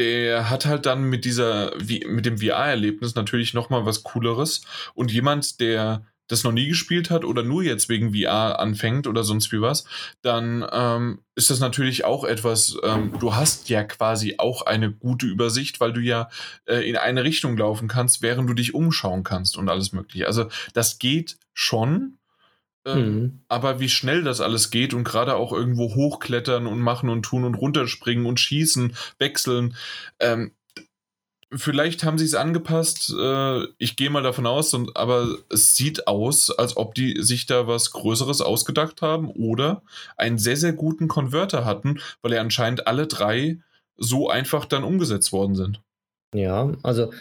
[0.00, 4.62] der hat halt dann mit dieser, mit dem VR-Erlebnis natürlich nochmal was Cooleres.
[4.94, 9.24] Und jemand, der das noch nie gespielt hat oder nur jetzt wegen VR anfängt oder
[9.24, 9.84] sonst wie was,
[10.22, 15.26] dann ähm, ist das natürlich auch etwas, ähm, du hast ja quasi auch eine gute
[15.26, 16.30] Übersicht, weil du ja
[16.64, 20.26] äh, in eine Richtung laufen kannst, während du dich umschauen kannst und alles mögliche.
[20.26, 22.19] Also das geht schon,
[22.86, 23.40] ähm, mhm.
[23.48, 27.44] Aber wie schnell das alles geht und gerade auch irgendwo hochklettern und machen und tun
[27.44, 29.76] und runterspringen und schießen, wechseln.
[30.18, 30.52] Ähm,
[31.52, 33.14] vielleicht haben sie es angepasst.
[33.18, 37.46] Äh, ich gehe mal davon aus, und, aber es sieht aus, als ob die sich
[37.46, 39.82] da was Größeres ausgedacht haben oder
[40.16, 43.58] einen sehr, sehr guten Konverter hatten, weil ja anscheinend alle drei
[43.96, 45.80] so einfach dann umgesetzt worden sind.
[46.34, 47.12] Ja, also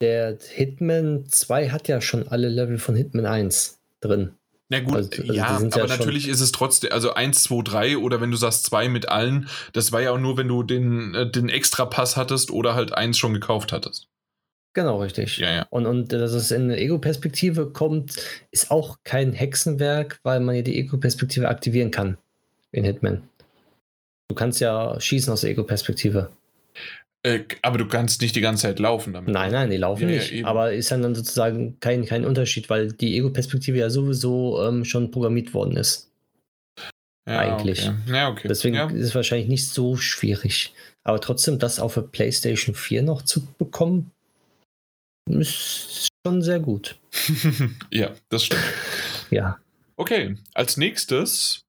[0.00, 4.35] der Hitman 2 hat ja schon alle Level von Hitman 1 drin.
[4.68, 7.98] Na gut, also, also ja, aber ja natürlich ist es trotzdem, also 1, 2, 3
[7.98, 11.14] oder wenn du sagst 2 mit allen, das war ja auch nur, wenn du den,
[11.14, 14.08] äh, den Extra-Pass hattest oder halt eins schon gekauft hattest.
[14.74, 15.38] Genau, richtig.
[15.38, 15.66] Ja, ja.
[15.70, 18.16] Und, und dass es in eine Ego-Perspektive kommt,
[18.50, 22.18] ist auch kein Hexenwerk, weil man ja die Ego-Perspektive aktivieren kann
[22.72, 23.22] in Hitman.
[24.28, 26.30] Du kannst ja schießen aus der Ego-Perspektive.
[27.26, 29.34] Äh, aber du kannst nicht die ganze Zeit laufen damit.
[29.34, 30.30] Nein, nein, die laufen ja, nicht.
[30.30, 34.84] Ja, aber ist dann, dann sozusagen kein, kein Unterschied, weil die Ego-Perspektive ja sowieso ähm,
[34.84, 36.08] schon programmiert worden ist.
[37.28, 37.88] Ja, Eigentlich.
[37.88, 38.12] Okay.
[38.12, 38.46] Ja, okay.
[38.46, 40.72] Deswegen ist es wahrscheinlich nicht so schwierig.
[41.02, 44.12] Aber trotzdem, das auf der PlayStation 4 noch zu bekommen,
[45.28, 46.96] ist schon sehr gut.
[47.90, 48.62] ja, das stimmt.
[49.30, 49.58] ja.
[49.96, 51.62] Okay, als nächstes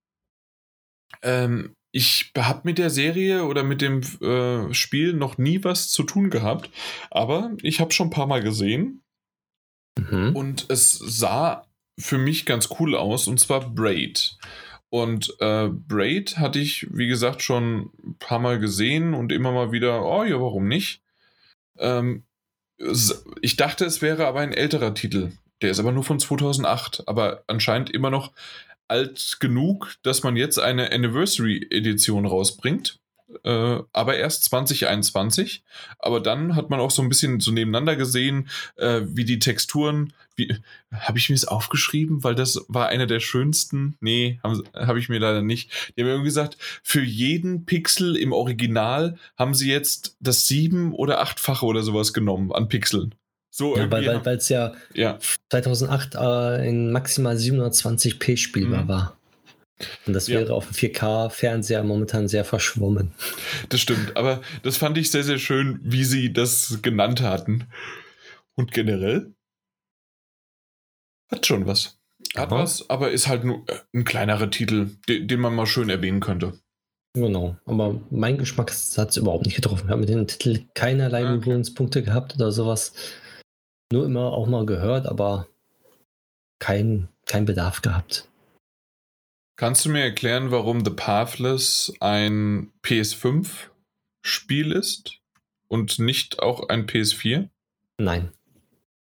[1.23, 6.03] ähm, ich habe mit der Serie oder mit dem äh, Spiel noch nie was zu
[6.03, 6.69] tun gehabt,
[7.09, 9.01] aber ich habe schon ein paar Mal gesehen
[9.97, 10.35] mhm.
[10.35, 11.65] und es sah
[11.99, 14.37] für mich ganz cool aus und zwar Braid.
[14.89, 19.71] Und äh, Braid hatte ich, wie gesagt, schon ein paar Mal gesehen und immer mal
[19.71, 21.01] wieder, oh ja, warum nicht?
[21.77, 22.23] Ähm,
[23.41, 25.31] ich dachte, es wäre aber ein älterer Titel.
[25.61, 28.31] Der ist aber nur von 2008, aber anscheinend immer noch
[28.87, 32.99] alt genug, dass man jetzt eine Anniversary-Edition rausbringt.
[33.43, 35.63] Äh, aber erst 2021.
[35.99, 40.13] Aber dann hat man auch so ein bisschen so nebeneinander gesehen, äh, wie die Texturen,
[40.35, 40.55] wie,
[40.91, 43.97] habe ich mir das aufgeschrieben, weil das war einer der schönsten.
[43.99, 45.93] Nee, habe hab ich mir leider nicht.
[45.95, 51.19] Die haben irgendwie gesagt, für jeden Pixel im Original haben sie jetzt das sieben- oder
[51.19, 53.13] achtfache oder sowas genommen an Pixeln.
[53.57, 55.17] So ja, weil es ja, ja,
[55.49, 58.87] 2008 äh, in maximal 720p spielbar mhm.
[58.87, 59.17] war.
[60.05, 60.51] Und das wäre ja.
[60.51, 63.13] auf dem 4K-Fernseher momentan sehr verschwommen.
[63.69, 67.65] Das stimmt, aber das fand ich sehr, sehr schön, wie sie das genannt hatten.
[68.55, 69.33] Und generell
[71.31, 71.97] hat schon was.
[72.35, 72.61] Hat Aha.
[72.61, 76.19] was, aber ist halt nur äh, ein kleinerer Titel, den, den man mal schön erwähnen
[76.19, 76.59] könnte.
[77.13, 79.85] Genau, aber mein Geschmack hat es überhaupt nicht getroffen.
[79.85, 81.37] Ich habe mit dem Titel keinerlei okay.
[81.39, 82.93] Berührungspunkte gehabt oder sowas
[83.91, 85.47] nur immer auch mal gehört, aber
[86.59, 88.27] kein, kein Bedarf gehabt.
[89.55, 95.19] Kannst du mir erklären, warum The Pathless ein PS5-Spiel ist
[95.67, 97.49] und nicht auch ein PS4?
[97.97, 98.31] Nein.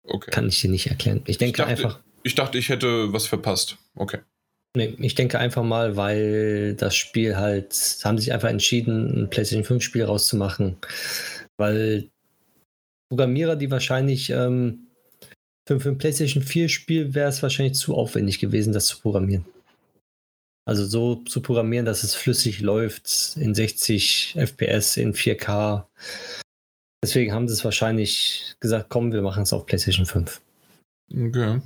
[0.04, 0.30] Okay.
[0.30, 1.22] Kann ich dir nicht erklären.
[1.26, 2.00] Ich denke ich dachte, einfach.
[2.22, 3.76] Ich dachte, ich hätte was verpasst.
[3.94, 4.20] Okay.
[4.74, 9.64] Nee, ich denke einfach mal, weil das Spiel halt, haben sich einfach entschieden, ein PlayStation
[9.64, 10.76] 5 Spiel rauszumachen,
[11.56, 12.08] Weil
[13.10, 14.86] Programmierer, die wahrscheinlich ähm,
[15.66, 19.44] für, für ein PlayStation 4 Spiel wäre es wahrscheinlich zu aufwendig gewesen, das zu programmieren.
[20.66, 25.86] Also so zu programmieren, dass es flüssig läuft in 60 FPS, in 4K.
[27.02, 30.40] Deswegen haben sie es wahrscheinlich gesagt, komm, wir machen es auf PlayStation 5.
[31.12, 31.60] Okay.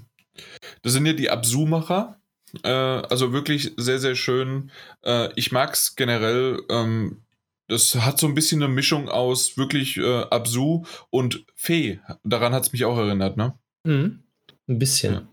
[0.83, 2.19] Das sind ja die Absu-Macher.
[2.63, 4.71] Äh, also wirklich sehr, sehr schön.
[5.05, 6.63] Äh, ich mag es generell.
[6.71, 7.24] Ähm,
[7.69, 12.01] das hat so ein bisschen eine Mischung aus wirklich äh, Absu und Fee.
[12.23, 13.59] Daran hat es mich auch erinnert, ne?
[13.85, 14.23] Mhm.
[14.69, 15.15] Ein bisschen.
[15.15, 15.29] Ja.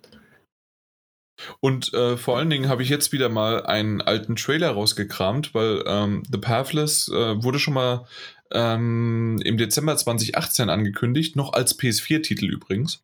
[1.60, 5.84] Und äh, vor allen Dingen habe ich jetzt wieder mal einen alten Trailer rausgekramt, weil
[5.88, 8.06] ähm, The Pathless äh, wurde schon mal
[8.52, 13.04] ähm, im Dezember 2018 angekündigt, noch als PS4-Titel übrigens.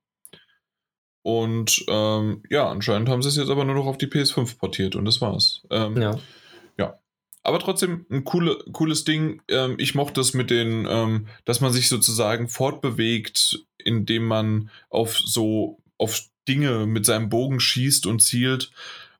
[1.23, 4.95] Und ähm, ja, anscheinend haben sie es jetzt aber nur noch auf die PS5 portiert
[4.95, 5.65] und das war's.
[5.69, 6.17] Ähm, ja.
[7.47, 9.41] Aber trotzdem ein coole, cooles Ding.
[9.47, 15.17] Ähm, ich mochte es mit den, ähm, dass man sich sozusagen fortbewegt, indem man auf
[15.17, 18.71] so auf Dinge mit seinem Bogen schießt und zielt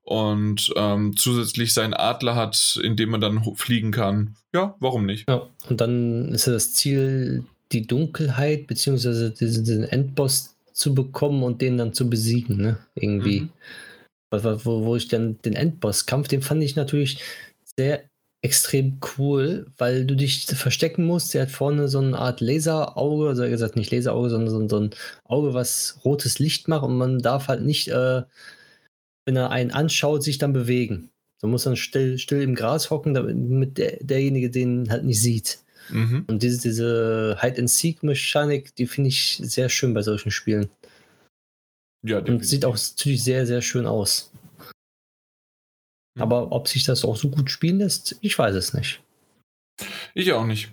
[0.04, 4.36] und ähm, zusätzlich seinen Adler hat, in dem man dann fliegen kann.
[4.54, 5.30] Ja, warum nicht?
[5.30, 11.62] Ja, und dann ist ja das Ziel, die Dunkelheit beziehungsweise diesen Endboss zu bekommen und
[11.62, 12.78] den dann zu besiegen, ne?
[12.96, 13.42] Irgendwie.
[13.42, 13.50] Mhm.
[14.32, 17.22] Wo, wo ich dann den Endboss-Kampf, den fand ich natürlich
[17.78, 18.04] sehr
[18.42, 21.34] extrem cool, weil du dich verstecken musst.
[21.34, 24.84] Der hat vorne so eine Art Laserauge, also er gesagt nicht Laserauge, sondern so, so,
[24.84, 24.90] ein
[25.26, 28.24] Auge, was rotes Licht macht und man darf halt nicht, äh,
[29.26, 31.10] wenn er einen anschaut, sich dann bewegen.
[31.42, 35.60] Man muss dann still, still im Gras hocken, damit der, derjenige den halt nicht sieht.
[35.90, 36.26] Mhm.
[36.28, 40.70] Und diese, diese Hide-and-Seek-Mechanik, die finde ich sehr schön bei solchen Spielen.
[42.04, 44.32] Ja, und sieht auch natürlich sehr, sehr schön aus.
[46.18, 46.22] Mhm.
[46.22, 49.00] Aber ob sich das auch so gut spielen lässt, ich weiß es nicht.
[50.14, 50.70] Ich auch nicht.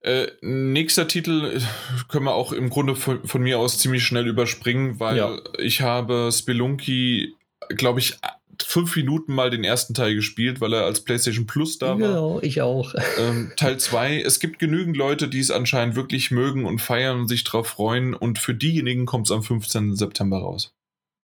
[0.00, 1.60] Äh, nächster Titel
[2.08, 5.38] können wir auch im Grunde von, von, mir aus ziemlich schnell überspringen, weil ja.
[5.58, 7.34] ich habe Spelunky,
[7.70, 8.18] glaube ich,
[8.62, 11.96] fünf Minuten mal den ersten Teil gespielt, weil er als PlayStation Plus da war.
[11.96, 12.94] Genau, ich auch.
[13.18, 14.22] Ähm, Teil 2.
[14.22, 18.12] Es gibt genügend Leute, die es anscheinend wirklich mögen und feiern und sich drauf freuen.
[18.12, 19.94] Und für diejenigen kommt es am 15.
[19.94, 20.74] September raus.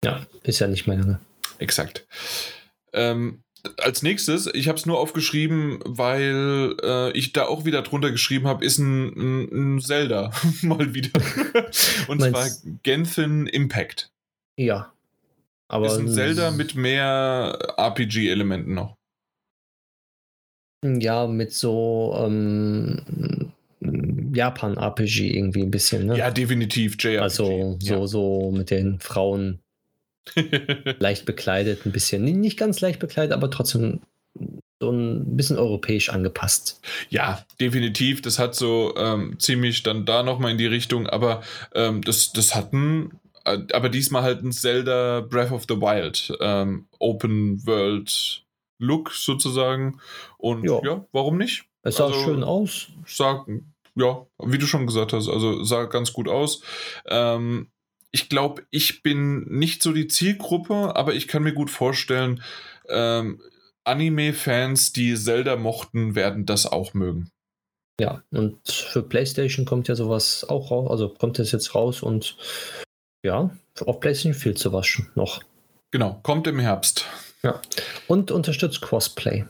[0.03, 1.19] Ja, ist ja nicht mehr lange.
[1.59, 2.05] Exakt.
[2.97, 3.43] Ähm,
[3.77, 8.47] als nächstes, ich habe es nur aufgeschrieben, weil äh, ich da auch wieder drunter geschrieben
[8.47, 10.31] habe, ist ein, ein, ein Zelda
[10.61, 11.19] mal wieder.
[12.07, 14.11] Und Meinst zwar Genshin Impact.
[14.57, 14.93] Ja.
[15.69, 18.95] Aber ist ein Zelda mit mehr RPG-Elementen noch.
[20.85, 23.51] Ja, mit so ähm,
[24.33, 26.17] Japan-RPG irgendwie ein bisschen, ne?
[26.17, 27.19] Ja, definitiv, JRPG.
[27.19, 28.07] Also so, ja.
[28.07, 29.59] so mit den Frauen
[30.99, 32.23] leicht bekleidet, ein bisschen.
[32.23, 34.01] Nicht ganz leicht bekleidet, aber trotzdem
[34.79, 36.81] so ein bisschen europäisch angepasst.
[37.09, 38.21] Ja, definitiv.
[38.21, 41.41] Das hat so ähm, ziemlich dann da nochmal in die Richtung, aber
[41.73, 46.37] ähm, das, das hat ein, äh, aber diesmal halt ein Zelda Breath of the Wild
[46.39, 48.43] ähm, Open World
[48.79, 49.99] Look sozusagen.
[50.37, 51.65] Und ja, ja warum nicht?
[51.81, 52.87] Es sah also, schön aus.
[53.07, 53.45] Sah,
[53.95, 56.61] ja, wie du schon gesagt hast, also sah ganz gut aus.
[57.07, 57.69] Ähm,
[58.17, 62.41] ich glaube, ich bin nicht so die Zielgruppe, aber ich kann mir gut vorstellen,
[62.89, 63.39] ähm,
[63.83, 67.29] Anime-Fans, die Zelda mochten, werden das auch mögen.
[68.01, 72.37] Ja, und für PlayStation kommt ja sowas auch raus, also kommt das jetzt raus und
[73.23, 73.51] ja,
[73.85, 75.43] auf PlayStation fehlt sowas noch.
[75.91, 77.05] Genau, kommt im Herbst.
[77.43, 77.61] Ja,
[78.07, 79.45] und unterstützt Crossplay.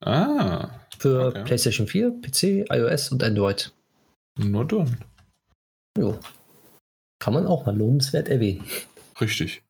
[0.00, 0.70] Ah.
[0.98, 1.44] Für okay.
[1.44, 3.70] PlayStation 4, PC, iOS und Android.
[4.38, 4.96] Nur dann.
[5.98, 6.18] Jo.
[7.22, 8.64] Kann man auch mal lobenswert erwähnen.
[9.20, 9.62] Richtig.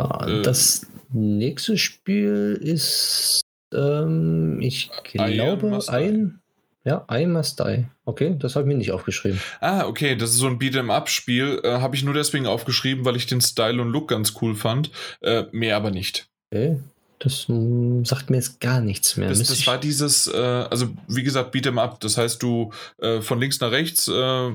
[0.00, 3.42] Äh, das nächste Spiel ist,
[3.74, 6.40] ähm, ich glaube, ein.
[6.86, 7.84] Ja, I Must Die.
[8.06, 9.42] Okay, das habe ich mir nicht aufgeschrieben.
[9.60, 11.60] Ah, okay, das ist so ein Beat'em-up-Spiel.
[11.64, 14.90] Äh, habe ich nur deswegen aufgeschrieben, weil ich den Style und Look ganz cool fand.
[15.20, 16.30] Äh, mehr aber nicht.
[16.50, 16.78] Okay,
[17.18, 19.28] das mh, hm, sagt mir jetzt gar nichts mehr.
[19.28, 22.00] Das, das war dieses, äh, also wie gesagt, Beat'em-up.
[22.00, 24.52] Das heißt, du äh, von links nach rechts äh,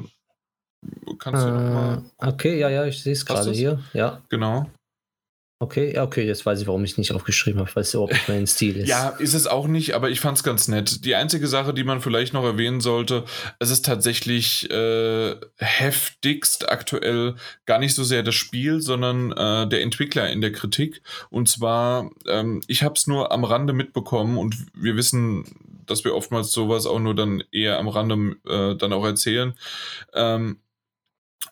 [1.20, 2.04] Kannst du äh, mal.
[2.18, 3.80] Okay, ja, ja, ich sehe es gerade hier.
[3.94, 4.22] Ja.
[4.30, 4.68] Genau.
[5.58, 8.12] Okay, ja, okay, jetzt weiß ich, warum ich es nicht aufgeschrieben habe, weil es überhaupt
[8.12, 8.90] nicht mein Stil ist.
[8.90, 11.06] Ja, ist es auch nicht, aber ich fand es ganz nett.
[11.06, 13.24] Die einzige Sache, die man vielleicht noch erwähnen sollte,
[13.58, 19.82] es ist tatsächlich äh, heftigst aktuell gar nicht so sehr das Spiel, sondern äh, der
[19.82, 21.02] Entwickler in der Kritik.
[21.30, 25.46] Und zwar, ähm, ich habe es nur am Rande mitbekommen und wir wissen,
[25.86, 29.54] dass wir oftmals sowas auch nur dann eher am Rande äh, dann auch erzählen.
[30.14, 30.58] Ähm,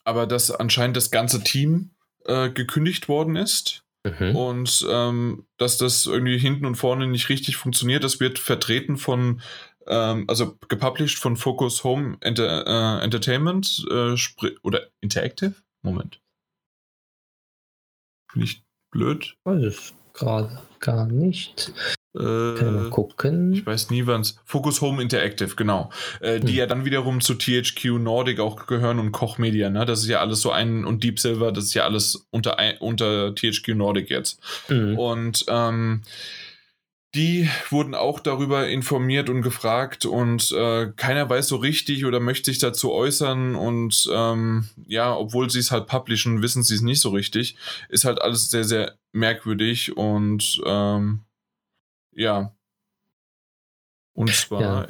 [0.03, 1.91] aber dass anscheinend das ganze Team
[2.25, 3.83] äh, gekündigt worden ist.
[4.05, 4.35] Mhm.
[4.35, 8.03] Und ähm, dass das irgendwie hinten und vorne nicht richtig funktioniert.
[8.03, 9.41] Das wird vertreten von
[9.87, 14.15] ähm, also gepublished von Focus Home Enter, äh, Entertainment äh,
[14.61, 15.55] oder Interactive?
[15.81, 16.21] Moment.
[18.33, 19.35] Bin ich blöd?
[19.43, 21.73] Weiß es gerade gar nicht.
[22.15, 23.53] Äh, Können wir gucken.
[23.53, 24.39] Ich weiß nie, wann es.
[24.45, 25.89] Focus Home Interactive, genau.
[26.19, 26.57] Äh, die hm.
[26.57, 29.85] ja dann wiederum zu THQ Nordic auch gehören und Koch Media, ne?
[29.85, 33.33] Das ist ja alles so ein und Deep Silver, das ist ja alles unter, unter
[33.33, 34.39] THQ Nordic jetzt.
[34.67, 34.97] Hm.
[34.97, 36.03] Und ähm,
[37.15, 42.49] die wurden auch darüber informiert und gefragt und äh, keiner weiß so richtig oder möchte
[42.49, 47.01] sich dazu äußern und ähm, ja, obwohl sie es halt publishen, wissen sie es nicht
[47.01, 47.55] so richtig.
[47.89, 51.19] Ist halt alles sehr, sehr merkwürdig und ähm,
[52.15, 52.55] ja.
[54.13, 54.83] Und zwar, ja.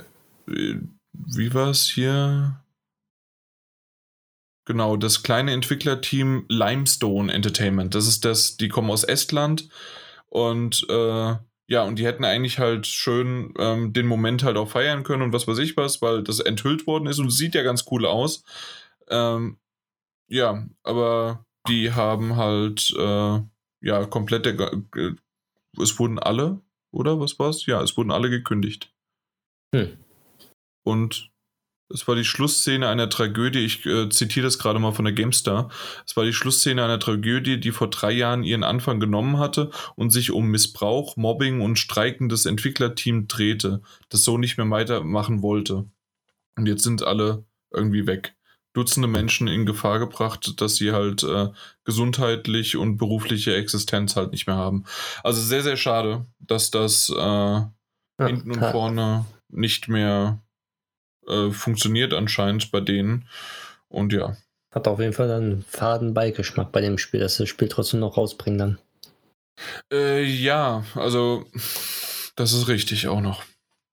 [0.47, 0.79] Äh,
[1.13, 2.63] wie war es hier?
[4.65, 7.95] Genau, das kleine Entwicklerteam Limestone Entertainment.
[7.95, 9.69] Das ist das, die kommen aus Estland
[10.29, 11.35] und äh,
[11.67, 15.33] ja, und die hätten eigentlich halt schön ähm, den Moment halt auch feiern können und
[15.33, 18.43] was weiß ich was, weil das enthüllt worden ist und sieht ja ganz cool aus.
[19.09, 19.57] Ähm,
[20.27, 23.39] ja, aber die haben halt äh,
[23.81, 24.51] ja komplette,
[24.95, 25.11] äh,
[25.81, 26.61] es wurden alle
[26.93, 27.65] oder was war's?
[27.65, 28.93] Ja, es wurden alle gekündigt.
[29.73, 29.97] Hm.
[30.85, 31.31] Und
[31.89, 35.69] es war die Schlussszene einer Tragödie, ich äh, zitiere das gerade mal von der GameStar.
[36.05, 40.09] Es war die Schlussszene einer Tragödie, die vor drei Jahren ihren Anfang genommen hatte und
[40.09, 45.85] sich um Missbrauch, Mobbing und streikendes Entwicklerteam drehte, das so nicht mehr weitermachen wollte.
[46.55, 48.35] Und jetzt sind alle irgendwie weg.
[48.73, 51.49] Dutzende Menschen in Gefahr gebracht, dass sie halt äh,
[51.83, 54.85] gesundheitlich und berufliche Existenz halt nicht mehr haben.
[55.23, 57.69] Also sehr, sehr schade, dass das äh, ja,
[58.17, 60.39] hinten und vorne nicht mehr
[61.27, 63.27] äh, funktioniert anscheinend bei denen.
[63.89, 64.35] Und ja.
[64.71, 67.99] Hat auf jeden Fall einen faden Beigeschmack bei dem Spiel, dass sie das Spiel trotzdem
[67.99, 68.77] noch rausbringen dann.
[69.91, 71.45] Äh, ja, also
[72.35, 73.43] das ist richtig auch noch.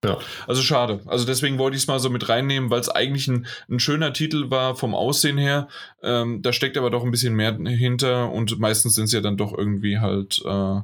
[0.05, 0.19] Ja.
[0.47, 1.01] Also schade.
[1.07, 4.13] Also deswegen wollte ich es mal so mit reinnehmen, weil es eigentlich ein, ein, schöner
[4.15, 5.69] Titel war vom Aussehen her.
[6.03, 9.37] Ähm, da steckt aber doch ein bisschen mehr hinter und meistens sind es ja dann
[9.37, 10.81] doch irgendwie halt äh,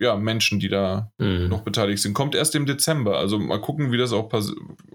[0.00, 1.48] ja, Menschen, die da mhm.
[1.48, 2.14] noch beteiligt sind.
[2.14, 3.18] Kommt erst im Dezember.
[3.18, 4.30] Also mal gucken, wie das auch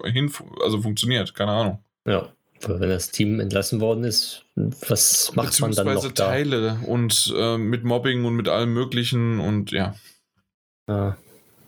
[0.05, 0.31] hin
[0.63, 1.35] also funktioniert.
[1.35, 1.83] Keine Ahnung.
[2.07, 2.29] Ja.
[2.65, 6.27] Wenn das Team entlassen worden ist, was macht man dann noch da?
[6.27, 9.95] Teile und äh, mit Mobbing und mit allem Möglichen und ja.
[10.87, 11.17] ja.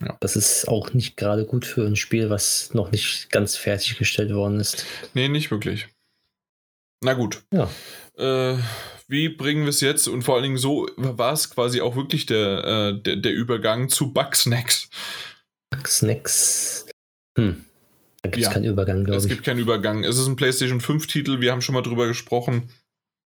[0.02, 0.18] Ja.
[0.20, 4.60] Das ist auch nicht gerade gut für ein Spiel, was noch nicht ganz fertiggestellt worden
[4.60, 4.86] ist.
[5.14, 5.88] Nee, nicht wirklich.
[7.02, 7.43] Na gut.
[7.52, 7.70] Ja.
[8.18, 8.58] Äh,
[9.08, 10.08] wie bringen wir es jetzt?
[10.08, 13.89] Und vor allen Dingen so war es quasi auch wirklich der, äh, der, der, Übergang
[13.89, 14.89] zu Bugsnacks.
[15.70, 16.88] Bugsnacks.
[17.38, 17.64] Hm.
[18.22, 18.54] Da gibt es ja.
[18.54, 19.24] keinen Übergang, glaube ich.
[19.24, 20.04] Es gibt keinen Übergang.
[20.04, 22.70] Es ist ein PlayStation 5-Titel, wir haben schon mal drüber gesprochen.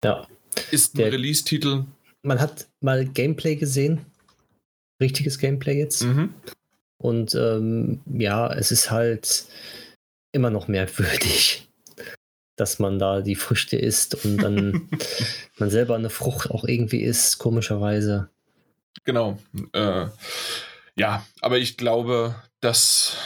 [0.04, 0.28] Ja.
[0.70, 1.84] Ist ein Release-Titel.
[2.22, 4.06] Man hat mal Gameplay gesehen
[5.00, 6.02] richtiges Gameplay jetzt.
[6.04, 6.34] Mhm.
[6.98, 9.46] Und ähm, ja, es ist halt
[10.32, 11.68] immer noch merkwürdig,
[12.56, 14.88] dass man da die Früchte isst und dann
[15.58, 18.30] man selber eine Frucht auch irgendwie isst, komischerweise.
[19.04, 19.38] Genau.
[19.72, 20.06] Äh,
[20.96, 23.16] ja, aber ich glaube, dass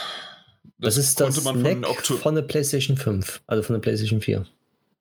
[0.79, 4.45] das, das ist das man von, von der PlayStation 5, also von der PlayStation 4.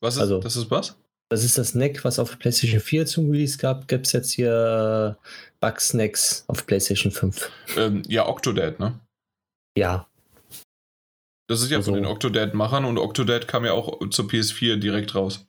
[0.00, 0.56] Was ist also, das?
[0.56, 0.96] Ist was?
[1.30, 3.86] Das ist das Snack, was auf PlayStation 4 zum Release gab.
[3.86, 5.28] Gibt es jetzt hier äh,
[5.60, 7.50] Bug-Snacks auf PlayStation 5?
[7.76, 8.98] Ähm, ja, Octodad, ne?
[9.76, 10.06] Ja.
[11.48, 15.14] Das ist ja also, von den Octodad-Machern und Octodad kam ja auch zur PS4 direkt
[15.14, 15.46] raus.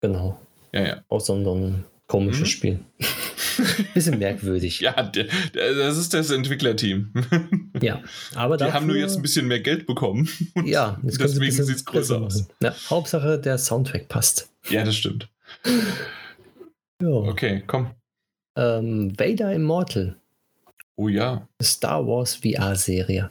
[0.00, 0.40] Genau.
[0.72, 1.04] Ja, ja.
[1.08, 2.46] Auch so ein komisches mhm.
[2.46, 2.80] Spiel.
[3.94, 4.80] Bisschen merkwürdig.
[4.80, 7.12] Ja, das ist das Entwicklerteam.
[7.80, 8.02] ja,
[8.34, 10.28] aber Die dafür, haben nur jetzt ein bisschen mehr Geld bekommen.
[10.64, 12.46] Ja, deswegen sieht es größer aus.
[12.62, 14.50] Ja, Hauptsache, der Soundtrack passt.
[14.68, 15.28] Ja, das stimmt.
[17.00, 17.08] ja.
[17.08, 17.90] Okay, komm.
[18.56, 20.16] Ähm, Vader Immortal.
[20.96, 21.46] Oh ja.
[21.62, 23.30] Star Wars VR-Serie.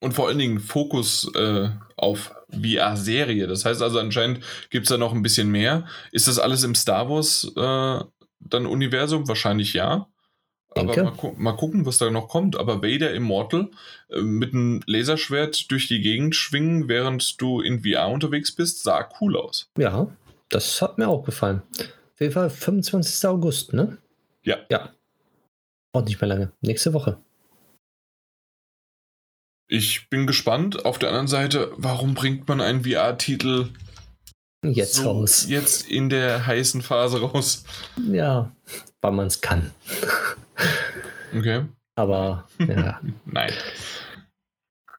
[0.00, 3.46] Und vor allen Dingen Fokus äh, auf VR-Serie.
[3.46, 4.40] Das heißt also, anscheinend
[4.70, 5.86] gibt es da noch ein bisschen mehr.
[6.10, 8.04] Ist das alles im Star Wars äh,
[8.40, 9.28] dann Universum?
[9.28, 10.08] Wahrscheinlich ja.
[10.74, 12.56] Aber mal, gu mal, gucken, was da noch kommt.
[12.56, 13.70] Aber Vader Immortal
[14.10, 19.08] äh, mit einem Laserschwert durch die Gegend schwingen, während du in VR unterwegs bist, sah
[19.20, 19.70] cool aus.
[19.78, 20.08] Ja,
[20.48, 21.62] das hat mir auch gefallen.
[21.78, 23.28] Auf jeden Fall 25.
[23.28, 23.98] August, ne?
[24.42, 24.58] Ja.
[24.70, 24.90] Ja.
[25.92, 26.52] Auch nicht mehr lange.
[26.60, 27.18] Nächste Woche.
[29.68, 30.84] Ich bin gespannt.
[30.84, 33.70] Auf der anderen Seite, warum bringt man einen VR-Titel
[34.62, 35.46] jetzt so raus?
[35.48, 37.64] Jetzt in der heißen Phase raus.
[38.10, 38.54] Ja,
[39.02, 39.70] weil man es kann.
[41.34, 41.64] Okay.
[41.94, 43.00] Aber ja.
[43.24, 43.52] Nein.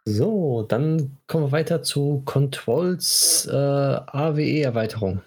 [0.04, 5.22] So, dann kommen wir weiter zu Controls äh, AWE-Erweiterung.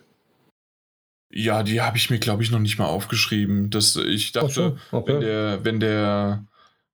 [1.33, 3.71] Ja, die habe ich mir, glaube ich, noch nicht mal aufgeschrieben.
[3.71, 5.13] Das, ich dachte, okay.
[5.13, 6.45] wenn, der, wenn, der,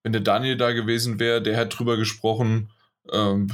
[0.03, 2.71] wenn der Daniel da gewesen wäre, der hat drüber gesprochen.
[3.11, 3.51] Ähm,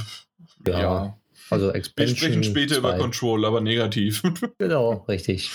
[0.67, 0.79] ja.
[0.79, 1.17] ja.
[1.49, 2.15] Also Expansion.
[2.15, 2.79] Wir sprechen später 2.
[2.79, 4.21] über Control, aber negativ.
[4.57, 5.49] genau, richtig.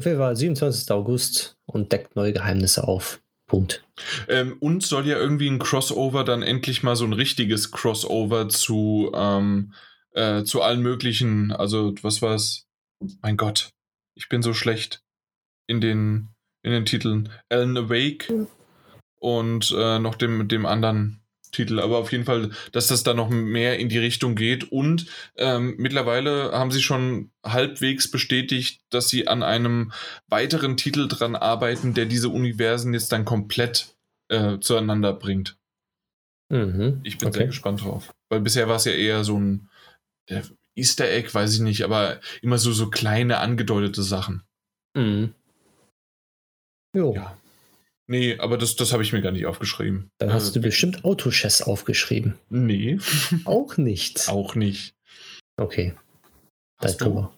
[0.00, 0.90] Auf jeden Fall 27.
[0.92, 3.20] August und deckt neue Geheimnisse auf.
[3.46, 3.84] Punkt.
[4.28, 9.12] Ähm, und soll ja irgendwie ein Crossover dann endlich mal so ein richtiges Crossover zu,
[9.14, 9.74] ähm,
[10.12, 12.66] äh, zu allen möglichen, also was war es?
[13.20, 13.74] Mein Gott,
[14.14, 15.02] ich bin so schlecht
[15.66, 16.28] in den,
[16.62, 17.28] in den Titeln.
[17.50, 18.46] Alan Awake
[19.16, 21.19] und äh, noch dem, dem anderen
[21.50, 24.70] Titel, aber auf jeden Fall, dass das da noch mehr in die Richtung geht.
[24.70, 29.92] Und ähm, mittlerweile haben sie schon halbwegs bestätigt, dass sie an einem
[30.28, 33.94] weiteren Titel dran arbeiten, der diese Universen jetzt dann komplett
[34.28, 35.56] äh, zueinander bringt.
[36.50, 37.38] Mhm, ich bin okay.
[37.38, 38.12] sehr gespannt drauf.
[38.28, 39.68] Weil bisher war es ja eher so ein
[40.26, 40.42] äh,
[40.74, 44.42] Easter Egg, weiß ich nicht, aber immer so, so kleine angedeutete Sachen.
[44.96, 45.34] Mhm.
[46.94, 47.14] Jo.
[47.14, 47.39] Ja.
[48.10, 50.10] Nee, aber das, das habe ich mir gar nicht aufgeschrieben.
[50.18, 52.34] Dann hast äh, du bestimmt Autochess aufgeschrieben.
[52.48, 52.98] Nee.
[53.44, 54.28] Auch nicht.
[54.28, 54.96] Auch nicht.
[55.56, 55.94] Okay.
[56.78, 57.28] Hast du?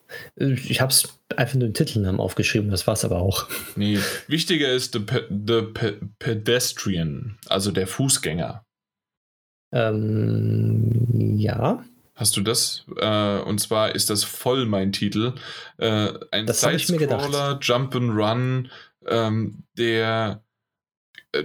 [0.41, 3.51] Äh, ich habe es einfach nur den Titelnamen aufgeschrieben, das war es aber auch.
[3.77, 3.99] Nee,
[4.29, 8.65] wichtiger ist the, pe the pe Pedestrian, also der Fußgänger.
[9.75, 11.85] Ähm, ja.
[12.15, 12.87] Hast du das?
[12.97, 15.35] Äh, und zwar ist das voll mein Titel.
[15.77, 18.71] Äh, ein Side-Scroller, Jump'n'Run,
[19.07, 20.43] ähm, der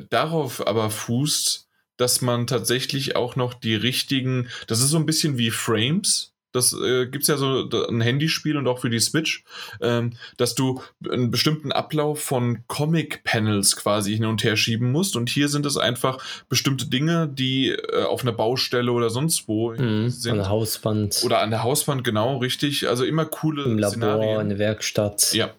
[0.09, 1.67] darauf aber fußt,
[1.97, 6.73] dass man tatsächlich auch noch die richtigen, das ist so ein bisschen wie Frames, das
[6.73, 9.43] äh, gibt es ja so ein Handyspiel und auch für die Switch,
[9.81, 15.15] ähm, dass du einen bestimmten Ablauf von Comic-Panels quasi hin und her schieben musst.
[15.15, 16.17] Und hier sind es einfach
[16.49, 20.31] bestimmte Dinge, die äh, auf einer Baustelle oder sonst wo mhm, sind.
[20.31, 21.21] An der Hauswand.
[21.23, 22.87] Oder an der Hauswand, genau, richtig.
[22.87, 24.41] Also immer coole Im Labor, Szenarien.
[24.41, 25.33] in der Werkstatt.
[25.33, 25.51] Ja,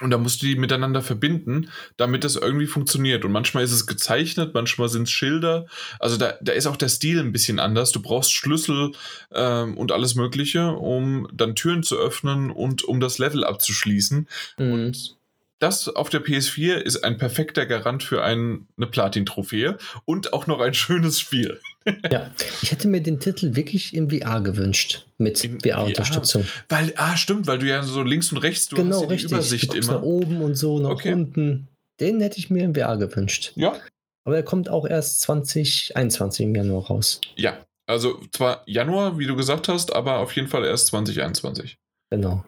[0.00, 3.24] und da musst du die miteinander verbinden, damit das irgendwie funktioniert.
[3.24, 5.66] Und manchmal ist es gezeichnet, manchmal sind es Schilder.
[5.98, 7.92] Also da, da ist auch der Stil ein bisschen anders.
[7.92, 8.92] Du brauchst Schlüssel
[9.32, 14.28] ähm, und alles Mögliche, um dann Türen zu öffnen und um das Level abzuschließen.
[14.58, 14.72] Mhm.
[14.72, 15.16] Und
[15.58, 20.60] das auf der PS4 ist ein perfekter Garant für ein, eine Platin-Trophäe und auch noch
[20.60, 21.60] ein schönes Spiel.
[22.10, 22.30] ja,
[22.62, 26.44] ich hätte mir den Titel wirklich in VR gewünscht, mit VR-Unterstützung.
[26.68, 29.32] Weil, ah, stimmt, weil du ja so links und rechts, du genau, hast richtig.
[29.32, 29.94] Übersicht du immer.
[29.94, 31.12] nach oben und so, nach okay.
[31.12, 31.68] unten.
[32.00, 33.52] Den hätte ich mir in VR gewünscht.
[33.56, 33.76] Ja.
[34.24, 37.20] Aber er kommt auch erst 2021 im Januar raus.
[37.36, 41.78] Ja, also zwar Januar, wie du gesagt hast, aber auf jeden Fall erst 2021.
[42.10, 42.44] Genau.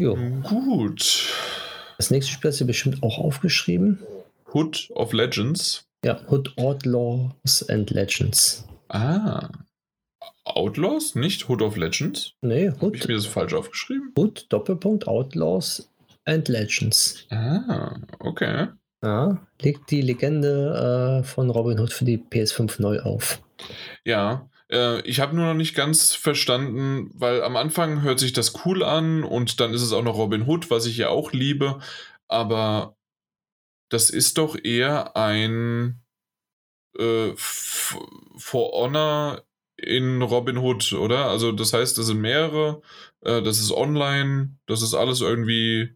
[0.00, 0.16] Jo.
[0.42, 1.32] Gut.
[1.96, 3.98] Das nächste Spiel hast du bestimmt auch aufgeschrieben.
[4.52, 5.87] Hood of Legends.
[6.04, 8.64] Ja, Hood Outlaws and Legends.
[8.88, 9.48] Ah.
[10.44, 12.34] Outlaws, nicht Hood of Legends?
[12.40, 12.82] Nee, Hood.
[12.82, 14.12] Habe ich mir das falsch aufgeschrieben?
[14.16, 15.90] Hood, Doppelpunkt, Outlaws
[16.24, 17.26] and Legends.
[17.30, 18.68] Ah, okay.
[19.02, 23.40] Ja, legt die Legende äh, von Robin Hood für die PS5 neu auf.
[24.04, 28.64] Ja, äh, ich habe nur noch nicht ganz verstanden, weil am Anfang hört sich das
[28.64, 31.80] cool an und dann ist es auch noch Robin Hood, was ich ja auch liebe,
[32.28, 32.96] aber
[33.88, 36.00] das ist doch eher ein
[36.98, 39.42] äh, For Honor
[39.76, 41.26] in Robin Hood, oder?
[41.26, 42.82] Also das heißt, das sind mehrere,
[43.22, 45.94] äh, das ist online, das ist alles irgendwie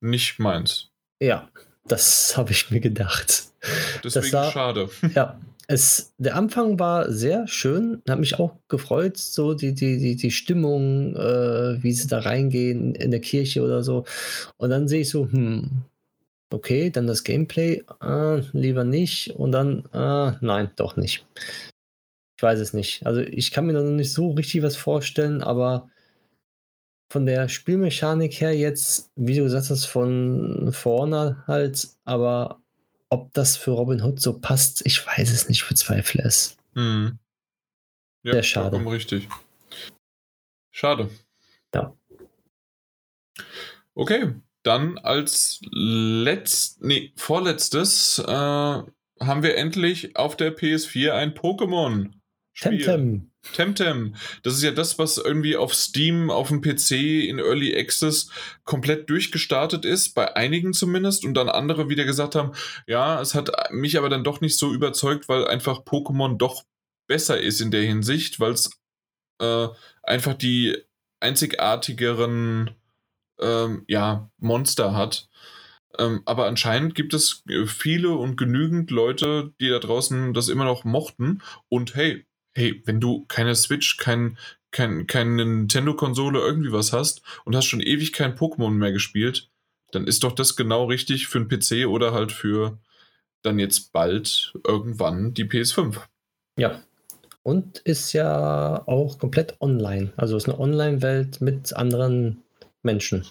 [0.00, 0.90] nicht meins.
[1.20, 1.48] Ja,
[1.86, 3.44] das habe ich mir gedacht.
[4.04, 4.90] Deswegen sah, schade.
[5.14, 10.16] Ja, es, der Anfang war sehr schön, hat mich auch gefreut, so die, die, die,
[10.16, 14.04] die Stimmung, äh, wie sie da reingehen in der Kirche oder so.
[14.58, 15.84] Und dann sehe ich so, hm,
[16.54, 19.30] okay, dann das Gameplay, äh, lieber nicht.
[19.30, 21.26] Und dann, äh, nein, doch nicht.
[22.36, 23.04] Ich weiß es nicht.
[23.06, 25.90] Also ich kann mir noch nicht so richtig was vorstellen, aber
[27.12, 32.60] von der Spielmechanik her jetzt, wie du gesagt hast, von vorne halt, aber
[33.08, 36.56] ob das für Robin Hood so passt, ich weiß es nicht, bezweifle es.
[36.74, 37.18] Hm.
[38.24, 38.84] Ja, Sehr schade.
[38.86, 39.28] richtig.
[40.72, 41.08] Schade.
[41.72, 41.94] Ja.
[43.94, 44.34] Okay,
[44.64, 48.32] dann als letzt, nee, vorletztes äh,
[49.20, 52.10] haben wir endlich auf der PS4 ein Pokémon.
[52.56, 53.30] Temtem.
[53.52, 54.14] Temtem.
[54.42, 56.92] Das ist ja das, was irgendwie auf Steam, auf dem PC
[57.28, 58.30] in Early Access
[58.64, 62.52] komplett durchgestartet ist, bei einigen zumindest, und dann andere wieder gesagt haben,
[62.86, 66.64] ja, es hat mich aber dann doch nicht so überzeugt, weil einfach Pokémon doch
[67.06, 68.70] besser ist in der Hinsicht, weil es
[69.40, 69.68] äh,
[70.02, 70.76] einfach die
[71.20, 72.70] einzigartigeren
[73.40, 75.28] ähm, ja, Monster hat.
[75.98, 80.84] Ähm, aber anscheinend gibt es viele und genügend Leute, die da draußen das immer noch
[80.84, 81.42] mochten.
[81.68, 84.38] Und hey, hey, wenn du keine Switch, kein,
[84.70, 89.50] kein, keine Nintendo-Konsole, irgendwie was hast und hast schon ewig kein Pokémon mehr gespielt,
[89.92, 92.78] dann ist doch das genau richtig für einen PC oder halt für
[93.42, 96.00] dann jetzt bald irgendwann die PS5.
[96.58, 96.82] Ja,
[97.42, 100.12] Und ist ja auch komplett online.
[100.16, 102.43] Also ist eine Online-Welt mit anderen
[102.84, 103.24] Menschen,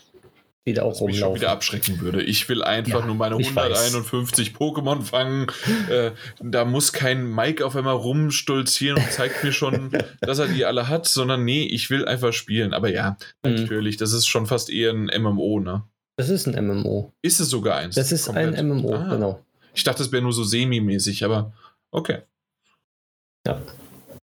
[0.65, 1.41] die da auch Was mich schon rumlaufen.
[1.41, 2.21] wieder abschrecken würde.
[2.23, 3.93] Ich will einfach Ja, nur meine ich weiß.
[3.93, 5.47] 151 Pokémon fangen.
[5.89, 9.91] Äh, da muss kein Mike auf einmal rumstolzieren und zeigt mir schon,
[10.21, 12.73] dass er die alle hat, sondern nee, ich will einfach spielen.
[12.73, 13.55] Aber ja, Mhm.
[13.55, 15.83] natürlich, das ist schon fast eher ein MMO, ne?
[16.15, 17.11] Das ist ein MMO.
[17.23, 17.95] Ist es sogar eins?
[17.95, 18.55] Das ist komplett?
[18.55, 19.43] ein MMO, Ah, genau.
[19.73, 21.51] Ich dachte, es wäre nur so semi-mäßig, aber
[21.91, 22.19] okay.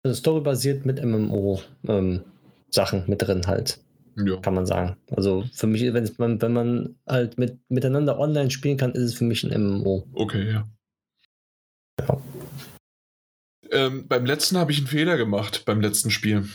[0.04, 3.80] Also storybasiert mit MMO-Sachen mit drin halt,
[4.18, 4.38] Ja.
[4.38, 4.98] kann man sagen.
[5.12, 9.14] Also für mich, wenn man, wenn man halt mit, miteinander online spielen kann, ist es
[9.14, 10.08] für mich ein MMO.
[10.14, 10.68] Okay, ja.
[12.02, 12.22] Ja.
[13.72, 16.48] Ähm, beim letzten habe ich einen Fehler gemacht, beim letzten Spiel.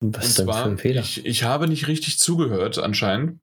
[0.00, 1.00] Was ist denn für zwar, ein Fehler?
[1.00, 3.40] Ich, ich habe nicht richtig zugehört, anscheinend.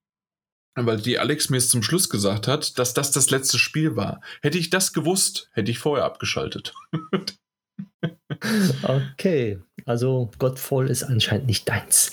[0.76, 4.22] Weil die Alex mir es zum Schluss gesagt hat, dass das das letzte Spiel war.
[4.42, 6.74] Hätte ich das gewusst, hätte ich vorher abgeschaltet.
[8.84, 12.12] Okay, also Godfall ist anscheinend nicht deins.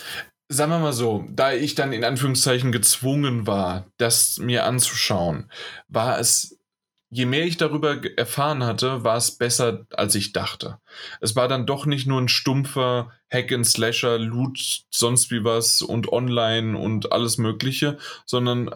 [0.53, 5.49] Sagen wir mal so, da ich dann in Anführungszeichen gezwungen war, das mir anzuschauen,
[5.87, 6.59] war es,
[7.09, 10.81] je mehr ich darüber erfahren hatte, war es besser, als ich dachte.
[11.21, 15.83] Es war dann doch nicht nur ein stumpfer Hack and Slasher, Loot, sonst wie was
[15.83, 17.97] und Online und alles Mögliche,
[18.27, 18.75] sondern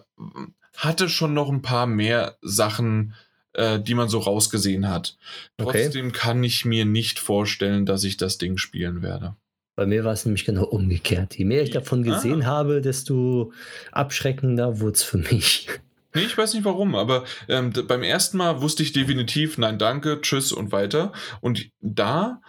[0.77, 3.15] hatte schon noch ein paar mehr Sachen,
[3.53, 5.17] äh, die man so rausgesehen hat.
[5.61, 5.83] Okay.
[5.83, 9.35] Trotzdem kann ich mir nicht vorstellen, dass ich das Ding spielen werde.
[9.77, 11.37] Bei mir war es nämlich genau umgekehrt.
[11.37, 12.15] Je mehr ich davon Ah.
[12.15, 13.53] gesehen habe, desto
[13.93, 15.69] abschreckender wurde es für mich.
[16.15, 20.21] Nee, ich weiß nicht warum, aber ähm, beim ersten Mal wusste ich definitiv, nein, danke,
[20.21, 21.13] tschüss und weiter.
[21.41, 22.41] Und da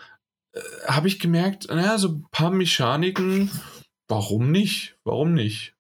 [0.54, 3.50] äh, habe ich gemerkt, naja, so ein paar Mechaniken,
[4.08, 4.98] warum nicht?
[5.04, 5.74] Warum nicht?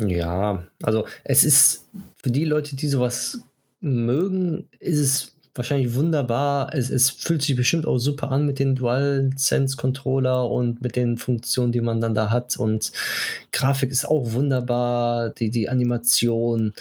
[0.00, 1.86] Ja, also es ist
[2.22, 3.42] für die Leute, die sowas
[3.80, 6.74] mögen, ist es wahrscheinlich wunderbar.
[6.74, 11.72] Es, es fühlt sich bestimmt auch super an mit den DualSense-Controller und mit den Funktionen,
[11.72, 12.56] die man dann da hat.
[12.56, 12.92] Und
[13.52, 16.72] Grafik ist auch wunderbar, die, die Animation.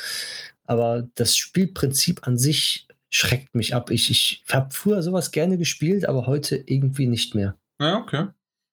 [0.65, 3.91] Aber das Spielprinzip an sich schreckt mich ab.
[3.91, 7.55] Ich, ich habe früher sowas gerne gespielt, aber heute irgendwie nicht mehr.
[7.79, 8.27] Ja, okay.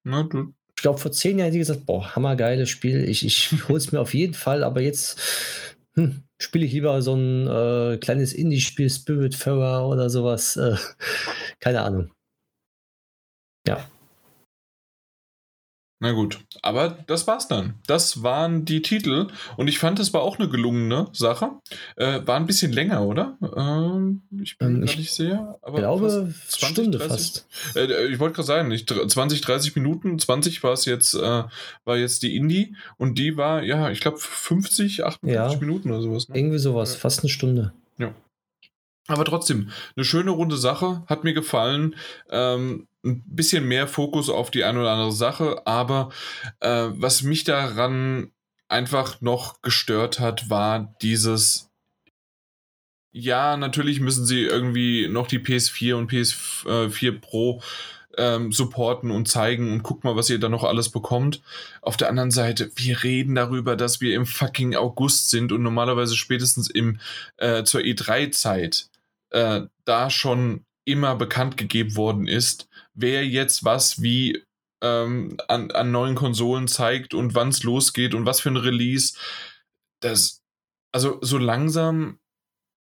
[0.04, 3.08] Na, du, Ich glaube, vor zehn Jahren hätte ich gesagt, boah, hammergeiles Spiel.
[3.08, 5.18] Ich, ich hole es mir auf jeden Fall, aber jetzt
[5.94, 10.56] hm, spiele ich lieber so ein äh, kleines Indie-Spiel, Spiritfarer oder sowas.
[10.56, 10.76] Äh,
[11.60, 12.10] keine Ahnung.
[13.66, 13.86] Ja,
[16.02, 16.40] na gut.
[16.62, 17.74] Aber das war's dann.
[17.86, 19.28] Das waren die Titel.
[19.56, 21.50] Und ich fand, das war auch eine gelungene Sache.
[21.96, 23.38] Äh, war ein bisschen länger, oder?
[23.56, 25.58] Ähm, ich bin Ähm, ich nicht sicher.
[25.62, 27.08] Aber ich glaube, fast 20, Stunde 30?
[27.08, 27.46] fast.
[27.76, 31.44] Äh, ich wollte gerade sagen, nicht, 20, 30 Minuten, 20 war es jetzt, äh,
[31.84, 35.58] war jetzt die Indie und die war, ja, ich glaube 50, 58 Ja.
[35.60, 36.28] Minuten oder sowas.
[36.28, 36.36] Ne?
[36.36, 36.98] Irgendwie sowas, Ja.
[36.98, 37.72] fast eine Stunde.
[39.08, 41.96] Aber trotzdem, eine schöne runde Sache, hat mir gefallen.
[42.30, 46.10] Ähm, ein bisschen mehr Fokus auf die eine oder andere Sache, aber
[46.60, 48.30] äh, was mich daran
[48.68, 51.68] einfach noch gestört hat, war dieses.
[53.14, 57.60] Ja, natürlich müssen sie irgendwie noch die PS4 und PS4 Pro
[58.16, 61.42] ähm, supporten und zeigen und guck mal, was ihr da noch alles bekommt.
[61.80, 66.16] Auf der anderen Seite, wir reden darüber, dass wir im fucking August sind und normalerweise
[66.16, 67.00] spätestens im
[67.36, 68.88] äh, zur E3-Zeit
[69.30, 74.42] äh, da schon immer bekannt gegeben worden ist, wer jetzt was wie
[74.82, 79.14] ähm, an, an neuen Konsolen zeigt und wann es losgeht und was für ein Release.
[80.00, 80.42] Das,
[80.92, 82.18] also so langsam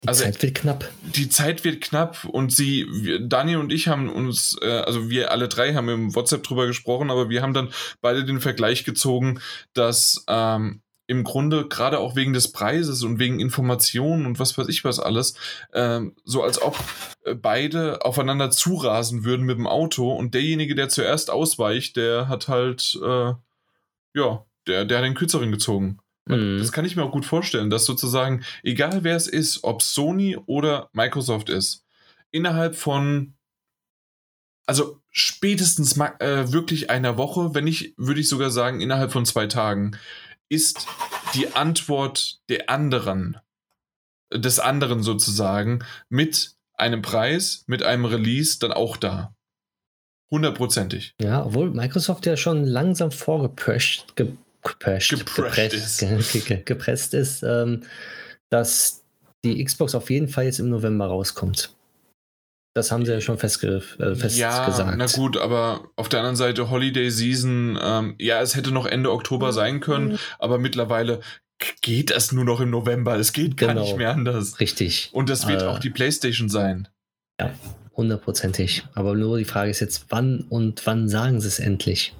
[0.03, 0.91] Die Also- Zeit wird knapp.
[1.15, 5.31] die Zeit wird knapp und sie, wir, Daniel und ich haben uns, äh, also wir
[5.31, 7.69] alle drei haben im WhatsApp drüber gesprochen, aber wir haben dann
[8.01, 9.41] beide den Vergleich gezogen,
[9.75, 10.81] dass ähm,
[11.11, 15.01] im Grunde gerade auch wegen des Preises und wegen Informationen und was weiß ich was
[15.01, 15.35] alles,
[15.75, 16.79] ähm, so als ob
[17.25, 22.47] äh, beide aufeinander zurasen würden mit dem Auto und derjenige, der zuerst ausweicht, der hat
[22.47, 23.33] halt, äh,
[24.15, 25.99] ja, der, der hat den kürzeren gezogen.
[26.27, 26.59] Mhm.
[26.61, 30.39] Das kann ich mir auch gut vorstellen, dass sozusagen, egal wer es ist, ob Sony
[30.47, 31.85] oder Microsoft ist,
[32.31, 33.35] innerhalb von,
[34.65, 39.49] also spätestens äh, wirklich einer Woche, wenn nicht, würde ich sogar sagen, innerhalb von zwei
[39.49, 39.97] Tagen,
[40.51, 40.87] ist
[41.35, 43.39] die Antwort der anderen,
[44.33, 49.35] des anderen sozusagen, mit einem Preis, mit einem Release dann auch da.
[50.31, 51.15] Hundertprozentig.
[51.21, 54.33] Ja, obwohl Microsoft ja schon langsam vorgeprescht, ge,
[54.63, 57.85] geprescht, Geprescht gepresst, ge, ge, ge, gepresst ist, ähm,
[58.49, 59.05] dass
[59.45, 61.75] die Xbox auf jeden Fall jetzt im November rauskommt.
[62.73, 66.37] Das haben sie ja schon festge äh, fest ja, na gut, aber auf der anderen
[66.37, 71.21] Seite Holiday Season, ähm, ja, es hätte noch Ende Oktober sein können, aber mittlerweile
[71.83, 73.17] geht es nur noch im November.
[73.19, 73.83] Es geht gar Genau.
[73.83, 74.61] nicht mehr anders.
[74.61, 75.11] Richtig.
[75.13, 76.89] Und das wird Äh, auch die PlayStation sein.
[77.97, 78.85] hundertprozentig.
[78.95, 82.15] Aber nur die Frage ist jetzt, wann und wann sagen sie es endlich?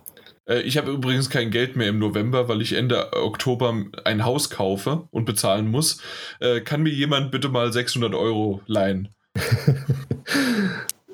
[0.47, 3.75] Äh, ich habe übrigens kein Geld mehr im November, weil ich Ende Oktober
[4.05, 6.03] ein Haus kaufe und bezahlen muss.
[6.41, 9.09] Äh, kann mir jemand bitte mal 600 Euro leihen?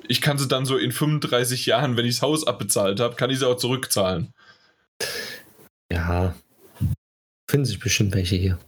[0.07, 3.29] ich kann sie dann so in 35 Jahren, wenn ich das Haus abbezahlt habe, kann
[3.29, 4.33] ich sie auch zurückzahlen.
[5.91, 6.35] Ja,
[7.49, 8.59] finden sich bestimmt welche hier.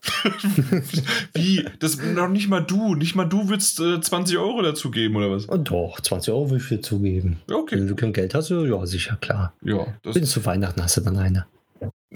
[1.34, 1.66] Wie?
[1.80, 2.94] Das noch nicht mal du.
[2.94, 5.48] Nicht mal du würdest äh, 20 Euro dazu geben, oder was?
[5.48, 7.40] Oh, doch, 20 Euro würde ich dir zugeben.
[7.50, 7.76] Okay.
[7.76, 9.52] Wenn du kein Geld hast, ja, sicher, klar.
[9.62, 9.86] Ja.
[10.02, 11.46] Das Bis zu Weihnachten hast du dann eine.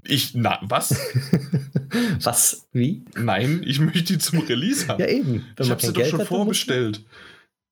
[0.05, 0.95] Ich, na, was?
[2.21, 2.67] was?
[2.71, 3.03] Wie?
[3.15, 4.99] Nein, ich möchte die zum Release haben.
[4.99, 5.45] Ja, eben.
[5.55, 7.01] Wenn ich habe sie doch schon hat, vorbestellt.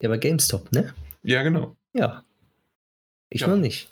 [0.02, 0.94] Ja, bei GameStop, ne?
[1.24, 1.76] Ja, genau.
[1.94, 2.24] Ja.
[3.30, 3.48] Ich ja.
[3.48, 3.88] noch nicht.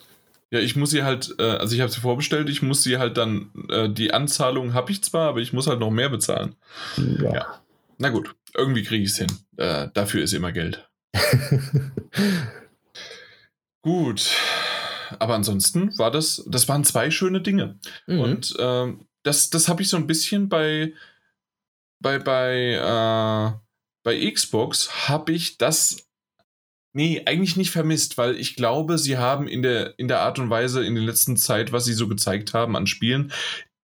[0.51, 3.17] Ja, ich muss sie halt, äh, also ich habe sie vorbestellt, ich muss sie halt
[3.17, 6.55] dann, äh, die Anzahlung habe ich zwar, aber ich muss halt noch mehr bezahlen.
[6.97, 7.33] Ja.
[7.33, 7.61] ja.
[7.99, 9.31] Na gut, irgendwie kriege ich es hin.
[9.57, 10.89] Äh, dafür ist immer Geld.
[13.81, 14.35] gut.
[15.19, 17.79] Aber ansonsten war das, das waren zwei schöne Dinge.
[18.07, 18.19] Mhm.
[18.19, 20.93] Und ähm, das, das habe ich so ein bisschen bei,
[21.99, 23.68] bei, bei, äh,
[24.09, 26.07] bei Xbox habe ich das
[26.91, 30.49] Nee, eigentlich nicht vermisst, weil ich glaube, sie haben in der, in der Art und
[30.49, 33.31] Weise in der letzten Zeit, was sie so gezeigt haben an Spielen,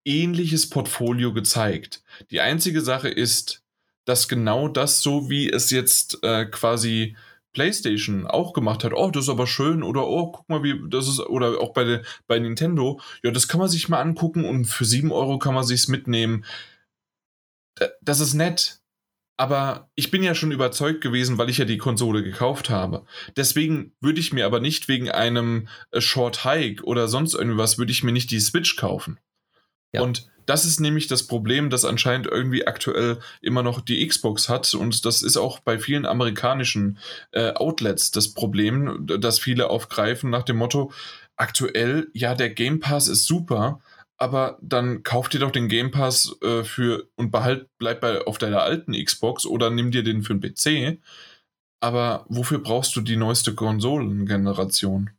[0.04, 2.04] ähnliches Portfolio gezeigt.
[2.32, 3.62] Die einzige Sache ist,
[4.06, 7.16] dass genau das, so wie es jetzt äh, quasi
[7.54, 11.08] PlayStation auch gemacht hat, oh, das ist aber schön, oder oh, guck mal, wie das
[11.08, 14.86] ist, oder auch bei, bei Nintendo, ja, das kann man sich mal angucken und für
[14.86, 16.44] 7 Euro kann man sich's mitnehmen.
[18.02, 18.80] Das ist nett,
[19.38, 23.06] aber ich bin ja schon überzeugt gewesen, weil ich ja die Konsole gekauft habe.
[23.36, 27.92] Deswegen würde ich mir aber nicht wegen einem äh, Short Hike oder sonst irgendwas, würde
[27.92, 29.20] ich mir nicht die Switch kaufen.
[29.92, 30.02] Ja.
[30.02, 34.74] Und das ist nämlich das Problem, das anscheinend irgendwie aktuell immer noch die Xbox hat.
[34.74, 37.00] Und das ist auch bei vielen amerikanischen
[37.32, 40.92] äh, Outlets das Problem, dass viele aufgreifen nach dem Motto,
[41.36, 43.82] aktuell, ja, der Game Pass ist super,
[44.18, 48.38] aber dann kauf dir doch den Game Pass äh, für und behalt, bleib bei, auf
[48.38, 51.00] deiner alten Xbox oder nimm dir den für den PC.
[51.82, 55.12] Aber wofür brauchst du die neueste Konsolengeneration?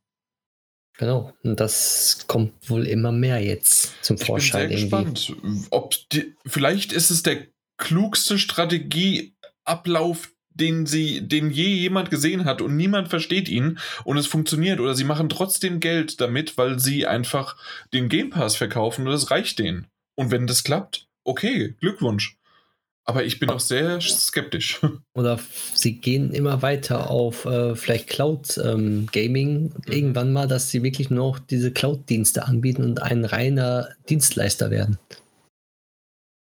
[0.99, 4.71] Genau, und das kommt wohl immer mehr jetzt zum Vorschein.
[4.71, 5.33] Ich bin sehr irgendwie.
[5.33, 12.45] gespannt, ob die, vielleicht ist es der klugste Strategieablauf den sie, den je jemand gesehen
[12.45, 16.79] hat und niemand versteht ihn und es funktioniert oder sie machen trotzdem Geld damit, weil
[16.79, 17.57] sie einfach
[17.93, 19.87] den Game Pass verkaufen und das reicht denen.
[20.15, 22.37] Und wenn das klappt, okay, Glückwunsch.
[23.09, 24.81] Aber ich bin auch sehr skeptisch.
[25.15, 25.39] Oder
[25.75, 29.93] sie gehen immer weiter auf äh, vielleicht Cloud ähm, Gaming mhm.
[29.93, 34.99] irgendwann mal, dass sie wirklich nur noch diese Cloud-Dienste anbieten und ein reiner Dienstleister werden.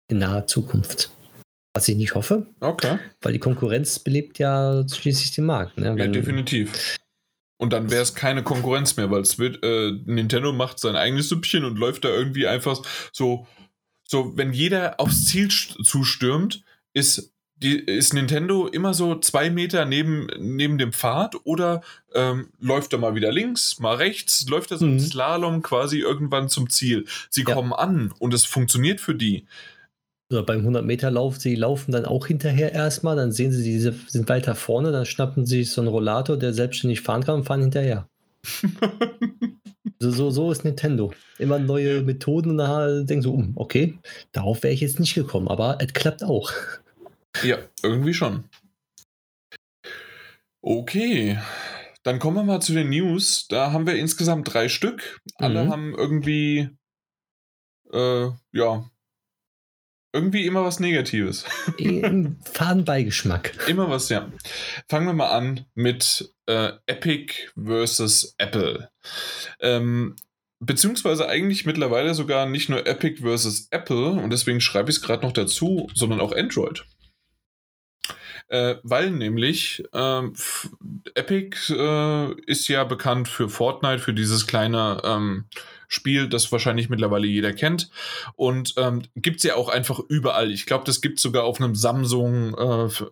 [0.08, 1.10] In naher Zukunft.
[1.74, 2.46] Was ich nicht hoffe.
[2.60, 2.98] Okay.
[3.22, 5.78] Weil die Konkurrenz belebt ja schließlich den Markt.
[5.78, 5.94] Ne?
[5.98, 6.98] Ja, definitiv.
[7.56, 11.28] Und dann wäre es keine Konkurrenz mehr, weil es wird, äh, Nintendo macht sein eigenes
[11.28, 13.46] Süppchen und läuft da irgendwie einfach so,
[14.04, 20.26] so, wenn jeder aufs Ziel zustürmt, ist, die, ist Nintendo immer so zwei Meter neben,
[20.38, 21.82] neben dem Pfad oder
[22.14, 24.94] ähm, läuft er mal wieder links, mal rechts, läuft er so mhm.
[24.94, 27.06] im Slalom quasi irgendwann zum Ziel.
[27.30, 27.54] Sie ja.
[27.54, 29.46] kommen an und es funktioniert für die
[30.32, 34.54] oder beim 100-Meter-Lauf, sie laufen dann auch hinterher erstmal, dann sehen sie, sie sind weiter
[34.54, 38.08] vorne, dann schnappen sie so einen Rollator, der selbstständig fahren kann und fahren hinterher.
[39.98, 41.12] so, so, so ist Nintendo.
[41.38, 43.98] Immer neue Methoden und dann denken so, um, okay,
[44.32, 46.52] darauf wäre ich jetzt nicht gekommen, aber es klappt auch.
[47.42, 48.44] Ja, irgendwie schon.
[50.60, 51.38] Okay,
[52.02, 53.46] dann kommen wir mal zu den News.
[53.48, 55.20] Da haben wir insgesamt drei Stück.
[55.36, 55.70] Alle mhm.
[55.70, 56.70] haben irgendwie,
[57.92, 58.90] äh, ja,
[60.12, 61.44] irgendwie immer was Negatives.
[61.78, 63.68] Im Fadenbeigeschmack.
[63.68, 64.30] Immer was, ja.
[64.88, 68.90] Fangen wir mal an mit äh, Epic versus Apple.
[69.60, 70.16] Ähm,
[70.60, 75.22] beziehungsweise eigentlich mittlerweile sogar nicht nur Epic versus Apple und deswegen schreibe ich es gerade
[75.26, 76.84] noch dazu, sondern auch Android.
[78.48, 80.22] Äh, weil nämlich äh,
[81.14, 85.46] Epic äh, ist ja bekannt für Fortnite, für dieses kleine ähm,
[85.88, 87.90] Spiel, das wahrscheinlich mittlerweile jeder kennt.
[88.34, 90.50] Und ähm, gibt es ja auch einfach überall.
[90.50, 93.10] Ich glaube, das gibt es sogar auf einem Samsung äh, äh,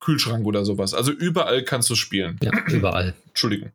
[0.00, 0.94] Kühlschrank oder sowas.
[0.94, 2.38] Also überall kannst du spielen.
[2.42, 3.14] Ja, überall.
[3.28, 3.72] Entschuldigung.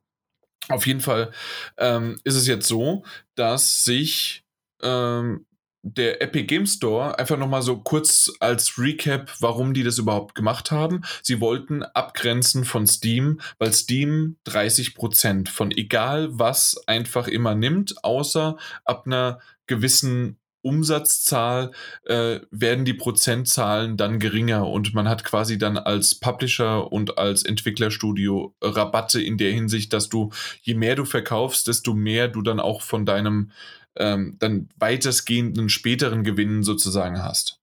[0.69, 1.31] Auf jeden Fall
[1.77, 3.03] ähm, ist es jetzt so,
[3.35, 4.43] dass sich
[4.81, 5.45] ähm,
[5.87, 10.71] der Epic Game Store einfach nochmal so kurz als Recap, warum die das überhaupt gemacht
[10.71, 11.03] haben.
[11.21, 18.57] Sie wollten abgrenzen von Steam, weil Steam 30% von egal was einfach immer nimmt, außer
[18.83, 21.69] ab einer gewissen Umsatzzahl
[22.05, 27.43] äh, werden die Prozentzahlen dann geringer und man hat quasi dann als Publisher und als
[27.43, 30.31] Entwicklerstudio Rabatte in der Hinsicht, dass du,
[30.63, 33.51] je mehr du verkaufst, desto mehr du dann auch von deinem
[33.97, 37.59] ähm, dann weitestgehenden späteren Gewinnen sozusagen hast.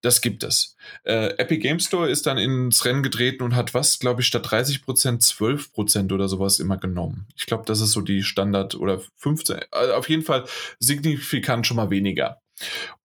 [0.00, 0.76] Das gibt es.
[1.02, 4.46] Äh, Epic Game Store ist dann ins Rennen getreten und hat was, glaube ich, statt
[4.46, 7.26] 30% 12% oder sowas immer genommen.
[7.34, 10.44] Ich glaube, das ist so die Standard oder 15, also auf jeden Fall
[10.78, 12.40] signifikant schon mal weniger.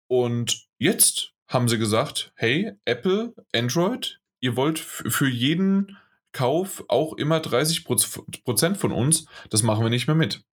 [0.07, 5.97] Und jetzt haben sie gesagt, hey, Apple, Android, ihr wollt für jeden
[6.31, 10.43] Kauf auch immer 30% von uns, das machen wir nicht mehr mit.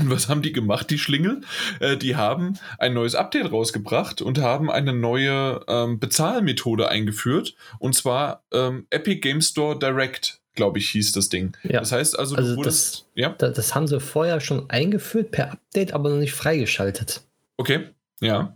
[0.00, 1.42] Und was haben die gemacht, die Schlingel?
[1.80, 7.54] Äh, die haben ein neues Update rausgebracht und haben eine neue ähm, Bezahlmethode eingeführt.
[7.78, 11.54] Und zwar ähm, Epic Game Store Direct, glaube ich, hieß das Ding.
[11.62, 11.80] Ja.
[11.80, 12.94] Das heißt also, Also wurdest.
[12.94, 17.20] das, ja, da- das haben sie vorher schon eingeführt per Update, aber noch nicht freigeschaltet.
[17.58, 17.90] okay,
[18.20, 18.54] ja.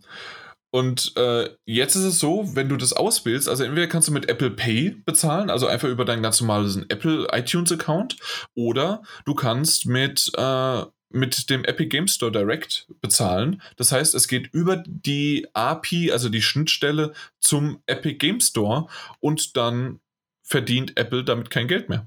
[0.72, 4.28] Und äh, jetzt ist es so, wenn du das auswählst, also entweder kannst du mit
[4.28, 8.16] Apple Pay bezahlen, also einfach über deinen ganz normalen Apple iTunes Account,
[8.54, 10.82] oder du kannst mit, äh,
[11.16, 13.62] mit dem Epic Game Store Direct bezahlen.
[13.76, 18.86] Das heißt, es geht über die API, also die Schnittstelle zum Epic Game Store
[19.20, 20.00] und dann
[20.42, 22.06] verdient Apple damit kein Geld mehr.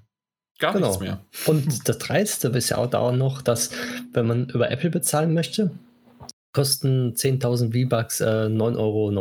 [0.59, 0.87] Gar Genau.
[0.87, 1.25] nichts mehr.
[1.45, 3.71] Und das Dreiste ist ja auch da noch, dass
[4.13, 5.71] wenn man über Apple bezahlen möchte,
[6.53, 9.11] kosten 10.000 V-Bucks äh, 9,99 Euro,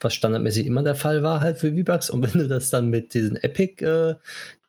[0.00, 2.10] was standardmäßig immer der Fall war halt für V-Bucks.
[2.10, 4.14] Und wenn du das dann mit diesem Epic äh,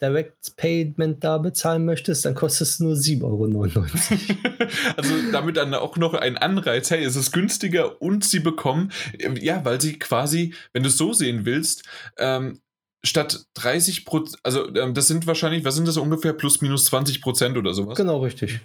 [0.01, 3.85] Direct Payment da bezahlen möchtest, dann kostet es nur 7,99 Euro.
[4.97, 8.91] also damit dann auch noch ein Anreiz, hey, es ist günstiger und sie bekommen,
[9.39, 11.83] ja, weil sie quasi, wenn du es so sehen willst,
[12.17, 12.59] ähm,
[13.03, 17.21] statt 30 Prozent, also ähm, das sind wahrscheinlich, was sind das ungefähr, plus minus 20
[17.21, 17.97] Prozent oder sowas?
[17.97, 18.59] genau, richtig.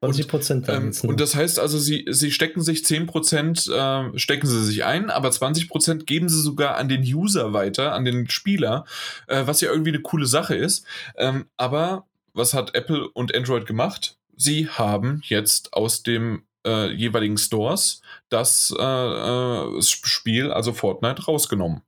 [0.00, 1.10] 20 Prozent Ähm, nur.
[1.10, 5.30] und das heißt also, sie, sie stecken sich 10%, äh, stecken sie sich ein, aber
[5.30, 8.84] 20% geben sie sogar an den User weiter, an den Spieler,
[9.26, 10.84] äh, was ja irgendwie eine coole Sache ist.
[11.16, 14.18] Ähm, aber was hat Apple und Android gemacht?
[14.36, 21.80] Sie haben jetzt aus dem äh, jeweiligen Stores das äh, äh, Spiel, also Fortnite, rausgenommen.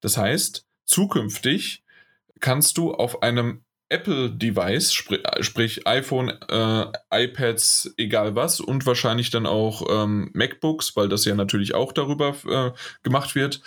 [0.00, 1.82] Das heißt, zukünftig
[2.38, 9.46] kannst du auf einem Apple-Device, sprich, sprich iPhone, äh, iPads, egal was, und wahrscheinlich dann
[9.46, 12.72] auch ähm, MacBooks, weil das ja natürlich auch darüber äh,
[13.02, 13.60] gemacht wird,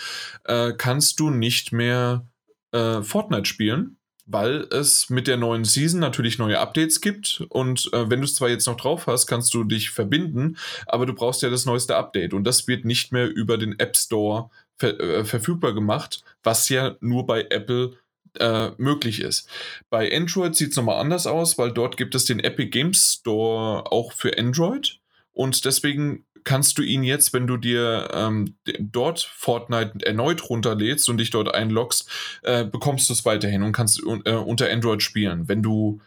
[0.45, 2.25] äh, kannst du nicht mehr
[2.71, 7.43] äh, Fortnite spielen, weil es mit der neuen Season natürlich neue Updates gibt.
[7.49, 11.05] Und äh, wenn du es zwar jetzt noch drauf hast, kannst du dich verbinden, aber
[11.05, 12.33] du brauchst ja das neueste Update.
[12.33, 16.95] Und das wird nicht mehr über den App Store ver äh, verfügbar gemacht, was ja
[16.99, 17.93] nur bei Apple
[18.39, 19.49] äh, möglich ist.
[19.89, 23.91] Bei Android sieht es nochmal anders aus, weil dort gibt es den Epic Games Store
[23.91, 24.99] auch für Android
[25.31, 31.17] und deswegen kannst du ihn jetzt, wenn du dir ähm, dort Fortnite erneut runterlädst und
[31.17, 32.09] dich dort einloggst,
[32.43, 35.47] äh, bekommst du es weiterhin und kannst äh, unter Android spielen.
[35.47, 36.01] Wenn du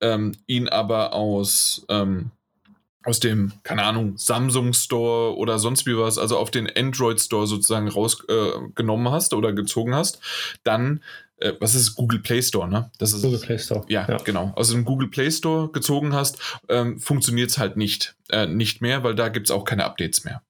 [0.00, 2.30] ähm, ihn aber aus ähm,
[3.04, 7.46] aus dem, keine Ahnung, Samsung Store oder sonst wie was, also auf den Android Store
[7.46, 10.20] sozusagen rausgenommen äh, hast oder gezogen hast,
[10.64, 11.02] dann,
[11.44, 12.90] äh, was ist Google Play Store, ne?
[12.98, 13.84] Das ist Google Play Store.
[13.88, 14.52] ja, genau.
[14.56, 16.38] Aus dem Google Play Store gezogen hast,
[16.68, 20.24] ähm, funktioniert es halt nicht, äh, nicht mehr, weil da gibt es auch keine Updates
[20.24, 20.42] mehr.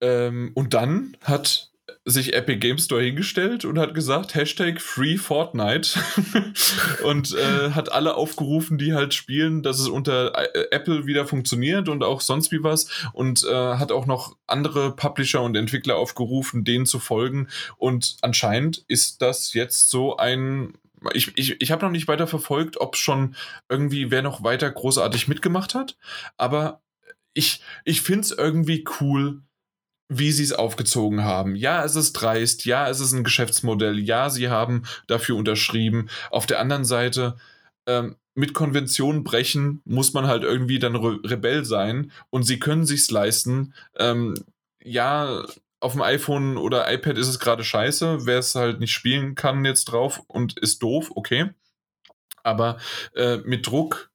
[0.00, 1.71] Ähm, und dann hat
[2.04, 6.00] sich Epic Game Store hingestellt und hat gesagt, Hashtag Free Fortnite.
[7.04, 11.88] Und äh, hat alle aufgerufen, die halt spielen, dass es unter äh, Apple wieder funktioniert
[11.88, 12.88] und auch sonst wie was.
[13.12, 17.48] Und äh, hat auch noch andere Publisher und Entwickler aufgerufen, denen zu folgen.
[17.76, 20.74] Und anscheinend ist das jetzt so ein
[21.14, 23.34] ich, ich, ich habe noch nicht weiter verfolgt, ob schon
[23.68, 25.96] irgendwie wer noch weiter großartig mitgemacht hat,
[26.36, 26.80] aber
[27.34, 29.42] ich, ich finde es irgendwie cool,
[30.18, 31.56] wie sie es aufgezogen haben.
[31.56, 36.08] Ja, es ist dreist, ja, es ist ein Geschäftsmodell, ja, sie haben dafür unterschrieben.
[36.30, 37.36] Auf der anderen Seite,
[37.86, 42.86] ähm, mit Konventionen brechen muss man halt irgendwie dann Re Rebell sein und sie können
[42.86, 43.74] sich's leisten.
[43.98, 44.34] Ähm,
[44.82, 45.44] ja,
[45.80, 48.24] auf dem iPhone oder iPad ist es gerade scheiße.
[48.24, 51.50] Wer es halt nicht spielen kann jetzt drauf und ist doof, okay.
[52.42, 52.78] Aber
[53.14, 54.11] äh, mit Druck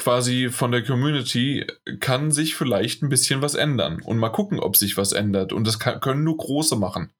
[0.00, 1.66] quasi von der Community
[2.00, 4.00] kann sich vielleicht ein bisschen was ändern.
[4.02, 5.52] Und mal gucken, ob sich was ändert.
[5.52, 7.10] Und das kann, können nur Große machen.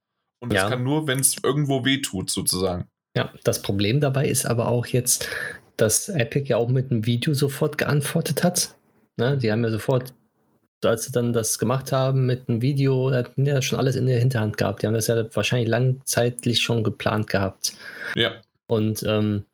[0.43, 0.69] Und das Ja.
[0.71, 2.87] kann nur, wenn es irgendwo weh tut, sozusagen.
[3.17, 5.29] Ja, das Problem dabei ist aber auch jetzt,
[5.77, 8.75] dass Epic ja auch mit einem Video sofort geantwortet hat.
[9.19, 10.15] Ne, die haben ja sofort,
[10.83, 14.19] als sie dann das gemacht haben mit einem Video, hatten ja schon alles in der
[14.19, 14.83] Hinterhand gehabt.
[14.83, 17.75] Die haben das ja wahrscheinlich langzeitlich schon geplant gehabt.
[18.15, 18.41] Ja.
[18.67, 19.45] Und ähm,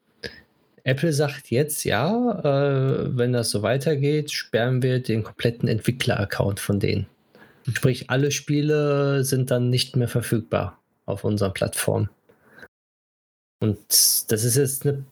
[0.87, 2.15] Apple sagt jetzt, ja,
[2.45, 7.07] äh, wenn das so weitergeht, sperren wir den kompletten Entwickler-Account von denen.
[7.73, 12.09] Sprich, alle Spiele sind dann nicht mehr verfügbar auf unserer Plattform.
[13.59, 13.81] Und
[14.31, 15.05] das ist jetzt eine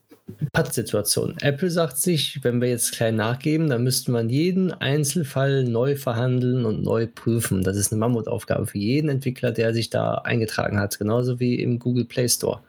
[0.52, 1.36] Pattsituation.
[1.40, 6.66] Apple sagt sich, wenn wir jetzt klein nachgeben, dann müsste man jeden Einzelfall neu verhandeln
[6.66, 7.64] und neu prüfen.
[7.64, 11.80] Das ist eine Mammutaufgabe für jeden Entwickler, der sich da eingetragen hat, genauso wie im
[11.80, 12.60] Google Play Store.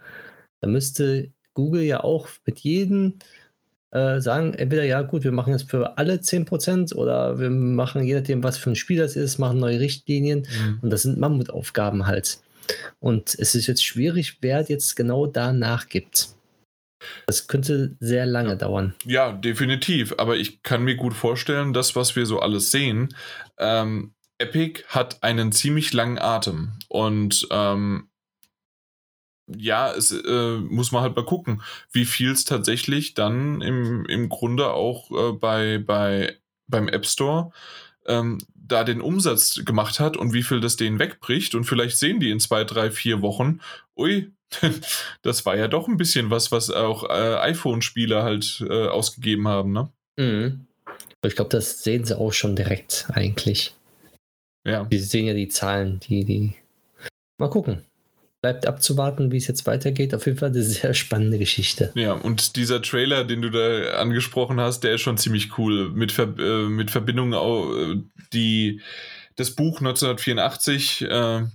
[0.61, 3.15] Da müsste Google ja auch mit jedem
[3.91, 8.15] äh, sagen, entweder ja gut, wir machen jetzt für alle 10% oder wir machen, je
[8.15, 10.40] nachdem, was für ein Spiel das ist, machen neue Richtlinien.
[10.40, 10.80] Mhm.
[10.82, 12.40] Und das sind Mammutaufgaben halt.
[12.99, 16.30] Und es ist jetzt schwierig, wer jetzt genau da nachgibt.
[17.27, 18.56] Das könnte sehr lange ja.
[18.56, 18.95] dauern.
[19.06, 20.15] Ja, definitiv.
[20.18, 23.15] Aber ich kann mir gut vorstellen, das, was wir so alles sehen,
[23.60, 26.73] ähm, Epic hat einen ziemlich langen Atem.
[26.90, 28.10] Und ähm,
[29.47, 31.61] ja, es äh, muss man halt mal gucken,
[31.91, 37.51] wie viel es tatsächlich dann im, im Grunde auch äh, bei, bei, beim App Store
[38.07, 41.55] ähm, da den Umsatz gemacht hat und wie viel das denen wegbricht.
[41.55, 43.59] Und vielleicht sehen die in zwei, drei, vier Wochen,
[43.95, 44.31] ui,
[45.22, 49.72] das war ja doch ein bisschen was, was auch äh, iPhone-Spieler halt äh, ausgegeben haben,
[49.72, 49.89] ne?
[50.17, 50.67] Mhm.
[51.26, 53.76] Ich glaube, das sehen sie auch schon direkt eigentlich.
[54.63, 54.85] Ja.
[54.85, 56.55] Die sehen ja die Zahlen, die, die.
[57.38, 57.84] Mal gucken.
[58.45, 60.13] Bleibt abzuwarten, wie es jetzt weitergeht.
[60.13, 61.91] Auf jeden Fall eine sehr spannende Geschichte.
[61.95, 65.89] Ja, und dieser Trailer, den du da angesprochen hast, der ist schon ziemlich cool.
[65.89, 68.03] Mit, Ver äh, mit Verbindung auch äh,
[68.34, 68.81] die,
[69.35, 71.01] das Buch 1984.
[71.09, 71.45] Äh,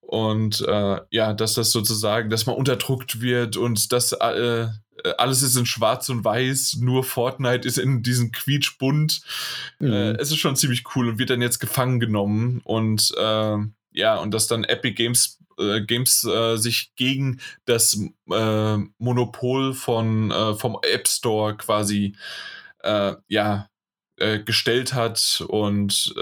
[0.00, 4.68] und äh, ja, dass das sozusagen, dass man unterdrückt wird und dass äh,
[5.18, 9.20] alles ist in Schwarz und Weiß, nur Fortnite ist in diesem Quietschbunt.
[9.80, 9.92] Mhm.
[9.92, 13.56] Äh, es ist schon ziemlich cool und wird dann jetzt gefangen genommen und äh,
[13.92, 18.00] ja, und dass dann Epic Games äh, Games äh, sich gegen das
[18.30, 22.16] äh, Monopol von äh, vom App Store quasi
[22.82, 23.68] äh, ja
[24.18, 26.14] äh, gestellt hat und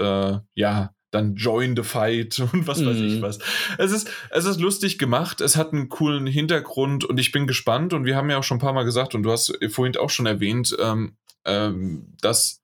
[0.55, 3.21] ja dann Join the Fight und was weiß ich mhm.
[3.21, 3.39] was.
[3.77, 7.93] Es ist, es ist lustig gemacht, es hat einen coolen Hintergrund und ich bin gespannt
[7.93, 10.09] und wir haben ja auch schon ein paar Mal gesagt und du hast vorhin auch
[10.09, 12.61] schon erwähnt, ähm, ähm, dass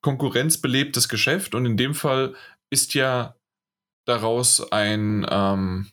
[0.00, 2.34] Konkurrenz belebtes Geschäft und in dem Fall
[2.70, 3.36] ist ja
[4.06, 5.88] daraus ein, ähm,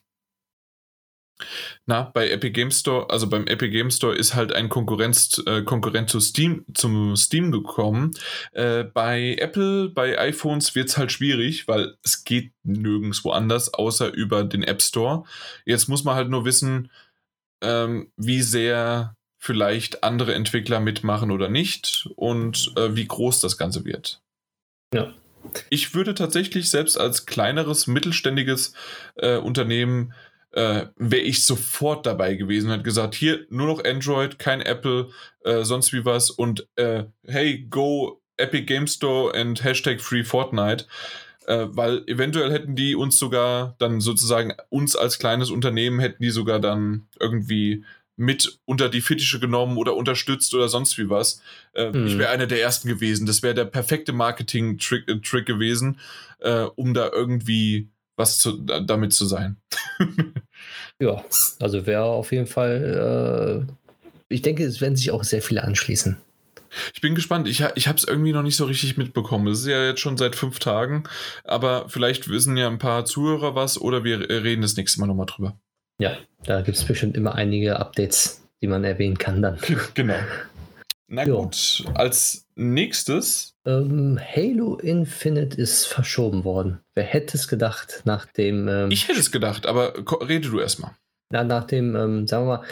[1.86, 5.62] na, bei Epic Game Store, also beim Epic Game Store ist halt ein Konkurrenz, äh,
[5.62, 8.12] Konkurrent zu Steam, zum Steam gekommen.
[8.52, 14.12] Äh, bei Apple, bei iPhones wird es halt schwierig, weil es geht nirgendwo anders, außer
[14.12, 15.24] über den App Store.
[15.64, 16.90] Jetzt muss man halt nur wissen,
[17.62, 23.84] ähm, wie sehr vielleicht andere Entwickler mitmachen oder nicht und äh, wie groß das Ganze
[23.84, 24.22] wird.
[24.94, 25.12] Ja.
[25.70, 28.74] Ich würde tatsächlich selbst als kleineres, mittelständiges
[29.16, 30.12] äh, Unternehmen
[30.52, 35.08] äh, wäre ich sofort dabei gewesen und hätte gesagt, hier nur noch Android, kein Apple,
[35.44, 40.86] äh, sonst wie was und äh, hey, go Epic Game Store and Hashtag Free Fortnite.
[41.46, 46.30] Äh, weil eventuell hätten die uns sogar dann sozusagen uns als kleines Unternehmen hätten die
[46.30, 47.84] sogar dann irgendwie
[48.16, 51.42] mit unter die Fittiche genommen oder unterstützt oder sonst wie was.
[51.74, 52.06] Äh, mhm.
[52.06, 53.26] Ich wäre einer der ersten gewesen.
[53.26, 55.98] Das wäre der perfekte Marketing-Trick äh, Trick gewesen,
[56.38, 59.56] äh, um da irgendwie was zu, damit zu sein.
[61.02, 61.24] ja,
[61.60, 63.72] also wäre auf jeden Fall, äh,
[64.28, 66.16] ich denke, es werden sich auch sehr viele anschließen.
[66.94, 67.48] Ich bin gespannt.
[67.48, 69.46] Ich, ich habe es irgendwie noch nicht so richtig mitbekommen.
[69.48, 71.04] Es ist ja jetzt schon seit fünf Tagen,
[71.44, 75.26] aber vielleicht wissen ja ein paar Zuhörer was oder wir reden das nächste Mal nochmal
[75.26, 75.58] drüber.
[75.98, 79.58] Ja, da gibt es bestimmt immer einige Updates, die man erwähnen kann dann.
[79.94, 80.16] genau.
[81.08, 81.42] Na jo.
[81.42, 83.51] gut, als nächstes.
[83.64, 86.80] Ähm, Halo Infinite ist verschoben worden.
[86.94, 88.66] Wer hätte es gedacht, nach dem.
[88.68, 89.94] Ähm, ich hätte es gedacht, aber
[90.28, 90.92] rede du erstmal.
[91.30, 92.66] Na, nach dem, ähm, sagen wir mal,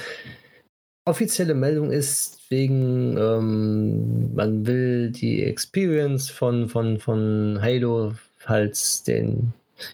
[1.05, 8.15] offizielle Meldung ist wegen, ähm, man will die Experience von, von, von Halo
[8.45, 9.53] halt den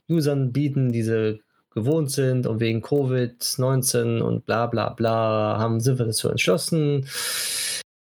[0.09, 1.41] Usern bieten, diese
[1.75, 7.07] gewohnt sind und wegen Covid-19 und bla bla bla haben sind wir dazu entschlossen,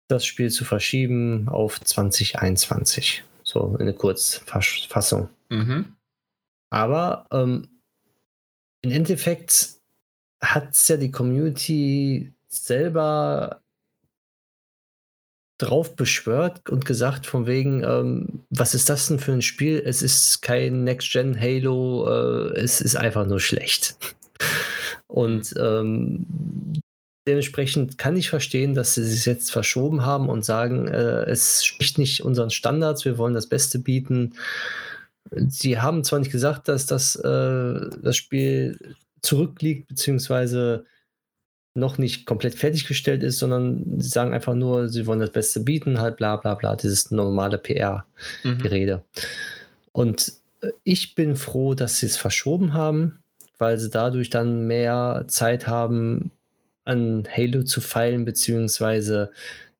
[0.07, 3.23] das Spiel zu verschieben auf 2021.
[3.43, 5.29] So eine Kurzfassung.
[5.49, 5.95] Mhm.
[6.69, 7.69] Aber ähm,
[8.81, 9.75] im Endeffekt
[10.41, 13.61] hat es ja die Community selber
[15.57, 19.81] drauf beschwört und gesagt von wegen, ähm, was ist das denn für ein Spiel?
[19.85, 23.97] Es ist kein Next-Gen Halo, äh, es ist einfach nur schlecht.
[25.07, 26.25] Und ähm,
[27.27, 31.97] Dementsprechend kann ich verstehen, dass sie sich jetzt verschoben haben und sagen, äh, es spricht
[31.97, 34.35] nicht unseren Standards, wir wollen das Beste bieten.
[35.47, 40.85] Sie haben zwar nicht gesagt, dass das, äh, das Spiel zurückliegt, beziehungsweise
[41.73, 45.99] noch nicht komplett fertiggestellt ist, sondern sie sagen einfach nur, sie wollen das Beste bieten,
[45.99, 48.97] halt bla bla bla, dieses normale PR-Gerede.
[48.97, 49.01] Mhm.
[49.91, 50.33] Und
[50.83, 53.19] ich bin froh, dass sie es verschoben haben,
[53.57, 56.31] weil sie dadurch dann mehr Zeit haben,
[56.85, 59.31] an Halo zu feilen, beziehungsweise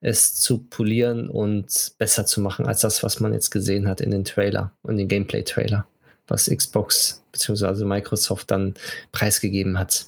[0.01, 4.11] es zu polieren und besser zu machen als das, was man jetzt gesehen hat in
[4.11, 5.87] den Trailer und den Gameplay-Trailer,
[6.27, 7.85] was Xbox bzw.
[7.85, 8.75] Microsoft dann
[9.11, 10.07] preisgegeben hat.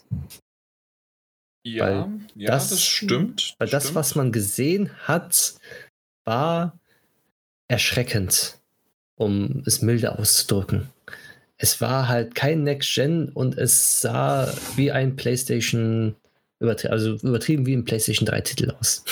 [1.66, 3.56] Ja, weil ja, das, das stimmt.
[3.58, 3.96] Weil das, stimmt.
[3.96, 5.56] was man gesehen hat,
[6.26, 6.80] war
[7.68, 8.60] erschreckend,
[9.16, 10.90] um es milde auszudrücken.
[11.58, 16.16] Es war halt kein Next Gen und es sah wie ein PlayStation,
[16.60, 19.04] also übertrieben wie ein PlayStation 3 Titel aus.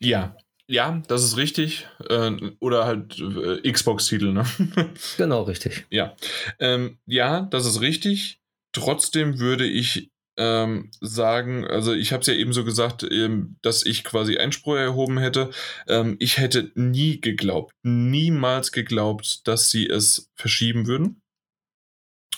[0.00, 0.36] Ja,
[0.70, 1.88] ja, das ist richtig.
[2.08, 4.44] Äh, oder halt äh, Xbox-Titel, ne?
[5.16, 5.86] genau, richtig.
[5.90, 6.14] Ja.
[6.60, 8.40] Ähm, ja, das ist richtig.
[8.72, 13.84] Trotzdem würde ich ähm, sagen, also ich habe es ja eben so gesagt, ähm, dass
[13.84, 15.50] ich quasi Einspruch erhoben hätte.
[15.88, 21.22] Ähm, ich hätte nie geglaubt, niemals geglaubt, dass sie es verschieben würden,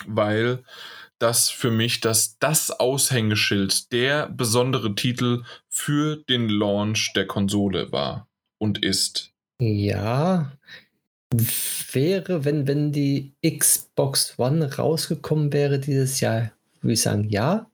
[0.07, 0.63] weil
[1.21, 8.27] das für mich das, das Aushängeschild, der besondere Titel für den Launch der Konsole war
[8.57, 9.31] und ist.
[9.61, 10.51] Ja,
[11.93, 17.67] wäre, wenn, wenn die Xbox One rausgekommen wäre dieses Jahr, würde ich sagen, ja.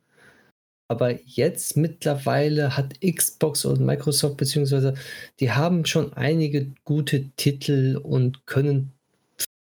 [0.90, 4.94] Aber jetzt mittlerweile hat Xbox und Microsoft, beziehungsweise
[5.40, 8.94] die haben schon einige gute Titel und können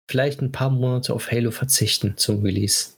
[0.09, 2.96] vielleicht ein paar Monate auf Halo verzichten zum Release.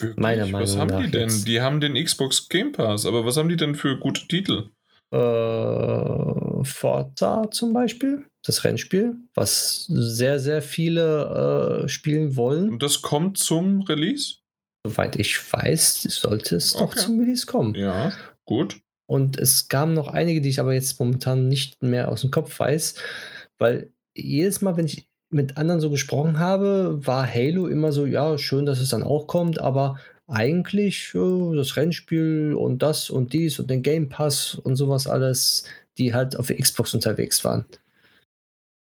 [0.00, 0.16] Wirklich?
[0.16, 0.60] Meiner Meinung nach.
[0.60, 1.28] Was haben die denn?
[1.28, 1.46] Jetzt.
[1.46, 4.70] Die haben den Xbox Game Pass, aber was haben die denn für gute Titel?
[5.12, 12.70] Äh, Forza zum Beispiel, das Rennspiel, was sehr, sehr viele äh, spielen wollen.
[12.70, 14.36] Und das kommt zum Release?
[14.86, 16.84] Soweit ich weiß, sollte es okay.
[16.84, 17.74] doch zum Release kommen.
[17.74, 18.12] Ja,
[18.44, 18.80] gut.
[19.06, 22.58] Und es kamen noch einige, die ich aber jetzt momentan nicht mehr aus dem Kopf
[22.58, 22.94] weiß,
[23.58, 28.36] weil jedes Mal, wenn ich mit anderen so gesprochen habe, war Halo immer so, ja,
[28.38, 33.58] schön, dass es dann auch kommt, aber eigentlich äh, das Rennspiel und das und dies
[33.58, 35.64] und den Game Pass und sowas alles,
[35.98, 37.64] die halt auf Xbox unterwegs waren.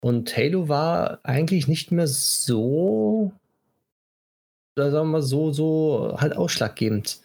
[0.01, 3.31] Und Halo war eigentlich nicht mehr so
[4.75, 7.21] da sagen wir so, so halt ausschlaggebend.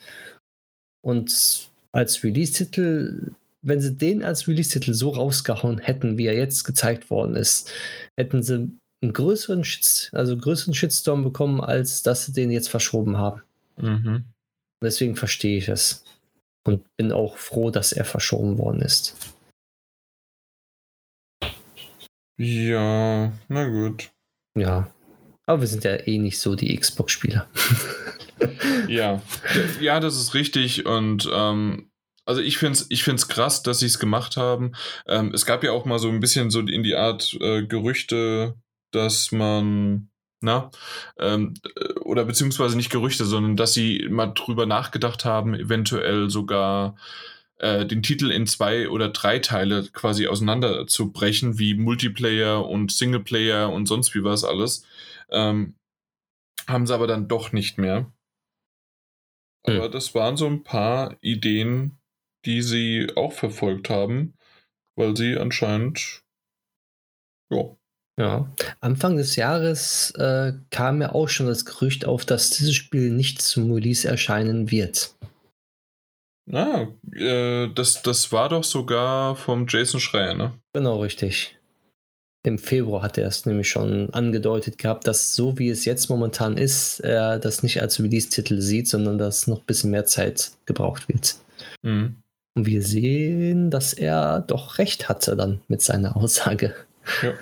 [1.02, 3.32] Und als Release-Titel,
[3.62, 7.70] wenn sie den als Release-Titel so rausgehauen hätten, wie er jetzt gezeigt worden ist,
[8.16, 13.16] hätten sie einen größeren, Shit, also größeren Shitstorm bekommen, als dass sie den jetzt verschoben
[13.16, 13.42] haben.
[13.76, 14.24] Mhm.
[14.82, 16.04] Deswegen verstehe ich es.
[16.64, 19.16] Und bin auch froh, dass er verschoben worden ist.
[22.36, 24.10] Ja, na gut.
[24.54, 24.92] Ja,
[25.48, 27.48] aber wir sind ja eh nicht so die Xbox-Spieler.
[28.88, 29.22] ja.
[29.80, 30.84] ja, das ist richtig.
[30.84, 31.90] Und ähm,
[32.26, 34.72] also ich finde es ich find's krass, dass sie es gemacht haben.
[35.06, 38.56] Ähm, es gab ja auch mal so ein bisschen so in die Art äh, Gerüchte,
[38.90, 40.10] dass man,
[40.40, 40.70] na,
[41.18, 41.54] ähm,
[42.00, 46.96] oder beziehungsweise nicht Gerüchte, sondern dass sie mal drüber nachgedacht haben, eventuell sogar
[47.58, 53.86] äh, den Titel in zwei oder drei Teile quasi auseinanderzubrechen, wie Multiplayer und Singleplayer und
[53.86, 54.84] sonst wie was alles.
[55.30, 55.74] Ähm,
[56.68, 58.12] haben sie aber dann doch nicht mehr.
[59.64, 59.92] Aber hm.
[59.92, 61.98] das waren so ein paar Ideen,
[62.44, 64.34] die sie auch verfolgt haben,
[64.96, 66.22] weil sie anscheinend,
[67.50, 67.76] ja.
[68.18, 68.50] Ja,
[68.80, 73.40] Anfang des Jahres äh, kam ja auch schon das Gerücht auf, dass dieses Spiel nicht
[73.40, 75.14] zum Release erscheinen wird.
[76.52, 80.52] Ah, äh, das, das war doch sogar vom Jason Schreier, ne?
[80.72, 81.56] Genau, richtig.
[82.44, 86.56] Im Februar hat er es nämlich schon angedeutet gehabt, dass so wie es jetzt momentan
[86.56, 91.08] ist, er das nicht als Release-Titel sieht, sondern dass noch ein bisschen mehr Zeit gebraucht
[91.08, 91.36] wird.
[91.82, 92.16] Mhm.
[92.54, 96.74] Und wir sehen, dass er doch recht hatte dann mit seiner Aussage.
[97.22, 97.34] Ja.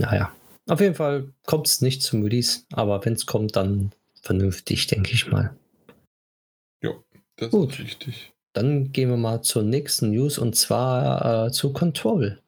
[0.00, 0.32] Naja,
[0.68, 5.12] auf jeden Fall kommt es nicht zum Release, aber wenn es kommt, dann vernünftig, denke
[5.12, 5.54] ich mal.
[6.82, 6.92] Ja,
[7.36, 7.72] das Gut.
[7.72, 8.32] ist richtig.
[8.52, 12.38] Dann gehen wir mal zur nächsten News und zwar äh, zu Control.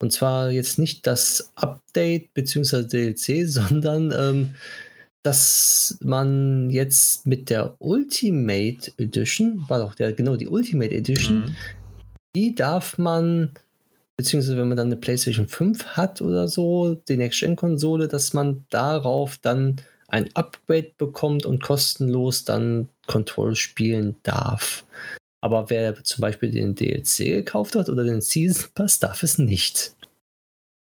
[0.00, 2.84] Und zwar jetzt nicht das Update bzw.
[2.84, 4.54] DLC, sondern ähm,
[5.22, 11.56] dass man jetzt mit der Ultimate Edition, war doch der, genau die Ultimate Edition, mhm.
[12.34, 13.52] die darf man,
[14.16, 19.38] beziehungsweise wenn man dann eine PlayStation 5 hat oder so, die Next-Gen-Konsole, dass man darauf
[19.38, 24.84] dann ein Upgrade bekommt und kostenlos dann Control spielen darf.
[25.40, 29.96] Aber wer zum Beispiel den DLC gekauft hat oder den Season Pass, darf es nicht.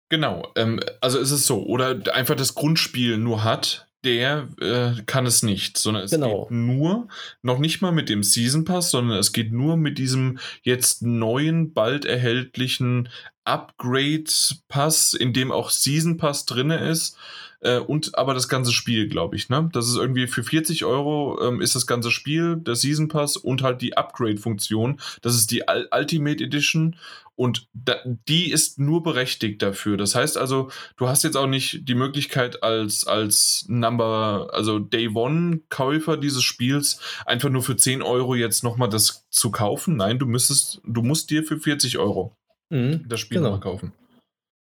[0.09, 1.65] Genau, ähm, also ist es so.
[1.65, 6.43] Oder einfach das Grundspiel nur hat, der äh, kann es nicht, sondern es genau.
[6.43, 7.07] geht nur,
[7.41, 11.73] noch nicht mal mit dem Season Pass, sondern es geht nur mit diesem jetzt neuen,
[11.73, 13.09] bald erhältlichen
[13.45, 17.17] Upgrade-Pass, in dem auch Season Pass drin ist
[17.61, 19.49] äh, und aber das ganze Spiel, glaube ich.
[19.49, 19.69] Ne?
[19.73, 23.63] Das ist irgendwie für 40 Euro ähm, ist das ganze Spiel, der Season Pass und
[23.63, 24.99] halt die Upgrade-Funktion.
[25.21, 26.95] Das ist die Ultimate Edition
[27.35, 27.97] und da,
[28.27, 29.97] die ist nur berechtigt dafür.
[29.97, 35.09] Das heißt also, du hast jetzt auch nicht die Möglichkeit als, als Number, also Day
[35.09, 39.97] One-Käufer dieses Spiels einfach nur für 10 Euro jetzt nochmal das zu kaufen.
[39.97, 42.37] Nein, du müsstest, du musst dir für 40 Euro
[42.69, 43.59] mhm, das Spiel genau.
[43.59, 43.91] kaufen.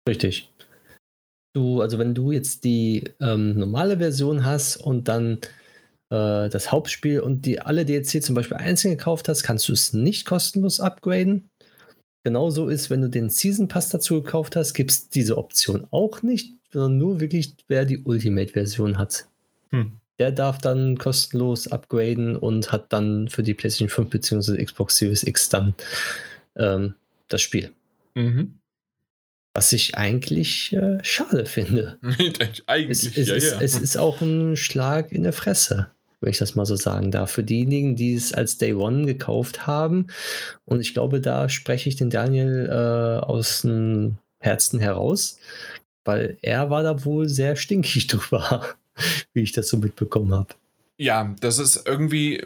[0.08, 0.52] Richtig.
[1.54, 5.40] Du, also wenn du jetzt die ähm, normale Version hast und dann
[6.10, 9.94] äh, das Hauptspiel und die alle DLC zum Beispiel einzeln gekauft hast, kannst du es
[9.94, 11.50] nicht kostenlos upgraden.
[12.24, 16.22] Genauso ist, wenn du den Season Pass dazu gekauft hast, gibt es diese Option auch
[16.22, 19.26] nicht, sondern nur wirklich, wer die Ultimate-Version hat.
[19.70, 19.94] Hm.
[20.20, 24.64] Der darf dann kostenlos upgraden und hat dann für die PlayStation 5 bzw.
[24.64, 25.74] Xbox Series X dann
[26.58, 26.96] ähm,
[27.30, 27.72] das Spiel.
[28.16, 28.60] Mhm.
[29.54, 32.00] Was ich eigentlich äh, schade finde.
[32.68, 33.62] eigentlich, es, es, ja, ist, ja.
[33.62, 35.92] es ist auch ein Schlag in der Fresse
[36.22, 37.32] wenn ich das mal so sagen darf.
[37.32, 40.08] Für diejenigen, die es als Day One gekauft haben.
[40.66, 45.38] Und ich glaube, da spreche ich den Daniel äh, aus dem Herzen heraus,
[46.06, 48.66] weil er war da wohl sehr stinkig drüber,
[49.34, 50.54] wie ich das so mitbekommen habe.
[51.02, 52.44] Ja, das ist irgendwie,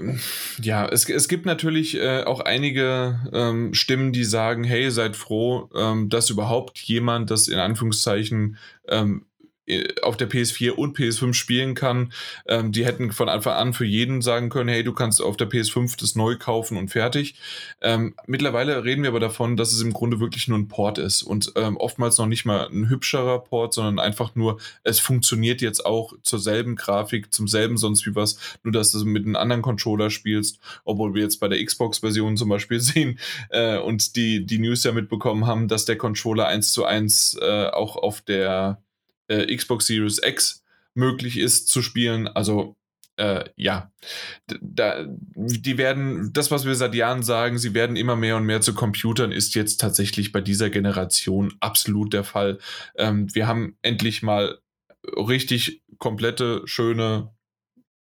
[0.62, 5.72] ja, es, es gibt natürlich äh, auch einige ähm, Stimmen, die sagen, hey, seid froh,
[5.76, 8.58] ähm, dass überhaupt jemand das in Anführungszeichen
[8.88, 9.32] ähm, äh,
[10.02, 12.11] auf der PS4 und PS5 spielen kann.
[12.48, 15.49] Ähm, die hätten von Anfang an für jeden sagen können, hey, du kannst auf der
[15.49, 17.35] PS5 das neu kaufen und fertig.
[17.81, 21.23] Ähm, mittlerweile reden wir aber davon, dass es im Grunde wirklich nur ein Port ist
[21.23, 25.85] und ähm, oftmals noch nicht mal ein hübscherer Port, sondern einfach nur, es funktioniert jetzt
[25.85, 29.61] auch zur selben Grafik, zum selben sonst wie was, nur dass du mit einem anderen
[29.61, 33.18] Controller spielst, obwohl wir jetzt bei der Xbox-Version zum Beispiel sehen
[33.49, 37.68] äh, und die, die News ja mitbekommen haben, dass der Controller 1 zu 1 äh,
[37.68, 38.81] auch auf der
[39.34, 42.27] äh, Xbox Series X möglich ist zu spielen.
[42.27, 42.76] Also
[43.18, 43.91] äh, ja,
[44.60, 48.61] da, die werden, das, was wir seit Jahren sagen, sie werden immer mehr und mehr
[48.61, 52.57] zu Computern, ist jetzt tatsächlich bei dieser Generation absolut der Fall.
[52.95, 54.60] Ähm, wir haben endlich mal
[55.03, 57.30] richtig komplette, schöne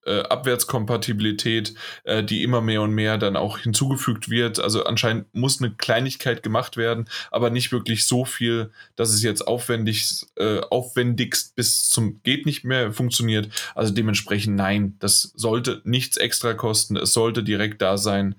[0.06, 1.74] äh, Abwärtskompatibilität,
[2.04, 4.58] äh, die immer mehr und mehr dann auch hinzugefügt wird.
[4.60, 9.46] Also anscheinend muss eine Kleinigkeit gemacht werden, aber nicht wirklich so viel, dass es jetzt
[9.46, 13.48] aufwendig, äh, aufwendigst bis zum geht nicht mehr funktioniert.
[13.74, 16.96] Also dementsprechend nein, das sollte nichts extra kosten.
[16.96, 18.36] Es sollte direkt da sein.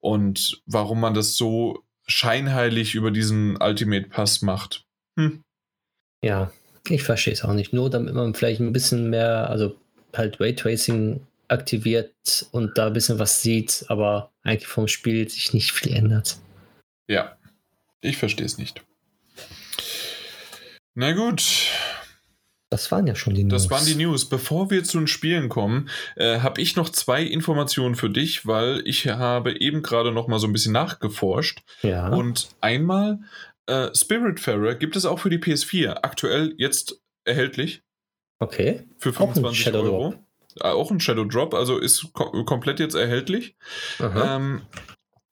[0.00, 4.84] Und warum man das so scheinheilig über diesen Ultimate Pass macht.
[5.18, 5.42] Hm.
[6.22, 6.52] Ja,
[6.88, 7.72] ich verstehe es auch nicht.
[7.72, 9.76] Nur damit man vielleicht ein bisschen mehr, also
[10.18, 15.72] halt Raytracing aktiviert und da ein bisschen was sieht, aber eigentlich vom Spiel sich nicht
[15.72, 16.38] viel ändert.
[17.08, 17.36] Ja,
[18.00, 18.82] ich verstehe es nicht.
[20.94, 21.70] Na gut.
[22.70, 23.62] Das waren ja schon die News.
[23.62, 24.28] Das waren die News.
[24.28, 28.82] Bevor wir zu den Spielen kommen, äh, habe ich noch zwei Informationen für dich, weil
[28.84, 31.62] ich habe eben gerade noch mal so ein bisschen nachgeforscht.
[31.82, 32.08] Ja.
[32.08, 33.20] Und einmal
[33.66, 36.00] äh, Spiritfarer gibt es auch für die PS4.
[36.02, 37.83] Aktuell jetzt erhältlich.
[38.44, 38.82] Okay.
[38.98, 40.10] Für 25 auch Euro.
[40.10, 40.20] Drop.
[40.60, 43.56] Auch ein Shadow Drop, also ist kom komplett jetzt erhältlich.
[43.98, 44.62] Ähm,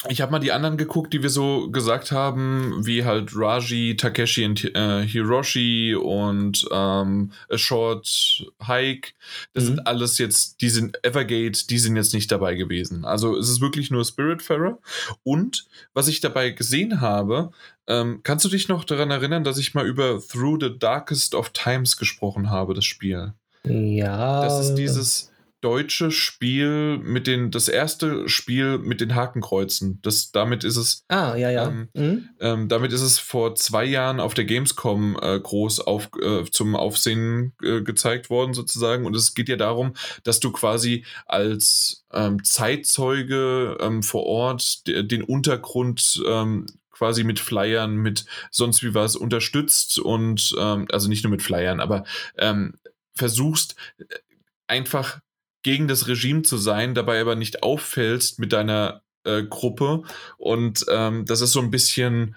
[0.09, 4.45] ich habe mal die anderen geguckt, die wir so gesagt haben, wie halt Raji, Takeshi
[4.45, 9.13] und äh, Hiroshi und ähm, A Short Hike.
[9.53, 9.69] Das mhm.
[9.69, 13.05] sind alles jetzt, die sind Evergate, die sind jetzt nicht dabei gewesen.
[13.05, 14.79] Also es ist wirklich nur Spiritfarer.
[15.23, 17.53] Und was ich dabei gesehen habe,
[17.87, 21.51] ähm, kannst du dich noch daran erinnern, dass ich mal über Through the Darkest of
[21.51, 23.35] Times gesprochen habe, das Spiel?
[23.65, 24.43] Ja.
[24.43, 25.32] Das ist dieses
[25.63, 30.01] deutsche Spiel mit den, das erste Spiel mit den Hakenkreuzen.
[30.03, 31.05] Das, damit ist es.
[31.09, 31.69] Ah, ja, ja.
[31.69, 32.29] Ähm, mhm.
[32.41, 36.75] ähm, damit ist es vor zwei Jahren auf der Gamescom äh, groß auf, äh, zum
[36.75, 39.07] Aufsehen äh, gezeigt worden, sozusagen.
[39.07, 39.95] Und es geht ja darum,
[40.25, 47.97] dass du quasi als ähm, Zeitzeuge ähm, vor Ort den Untergrund ähm, quasi mit Flyern,
[47.97, 52.05] mit sonst wie was unterstützt und ähm, also nicht nur mit Flyern, aber
[53.15, 54.05] versuchst äh,
[54.67, 55.21] einfach
[55.63, 60.03] gegen das Regime zu sein, dabei aber nicht auffällst mit deiner äh, Gruppe.
[60.39, 62.35] Und ähm, das ist so ein bisschen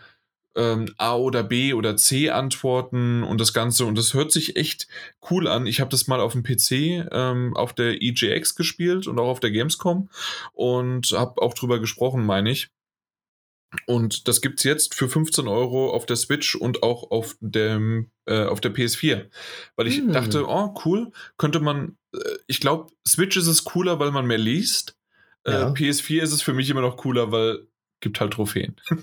[0.55, 3.85] ähm, A oder B oder C Antworten und das Ganze.
[3.85, 4.87] Und das hört sich echt
[5.29, 5.67] cool an.
[5.67, 9.39] Ich habe das mal auf dem PC ähm, auf der EJX gespielt und auch auf
[9.39, 10.09] der Gamescom
[10.53, 12.69] und habe auch drüber gesprochen, meine ich.
[13.87, 18.09] Und das gibt es jetzt für 15 Euro auf der Switch und auch auf, dem,
[18.25, 19.25] äh, auf der PS4.
[19.75, 20.13] Weil ich hm.
[20.13, 21.97] dachte, oh, cool, könnte man,
[22.47, 24.95] ich glaube, Switch ist es cooler, weil man mehr liest.
[25.43, 25.69] Äh, ja.
[25.69, 27.67] PS4 ist es für mich immer noch cooler, weil
[27.99, 28.75] gibt halt Trophäen.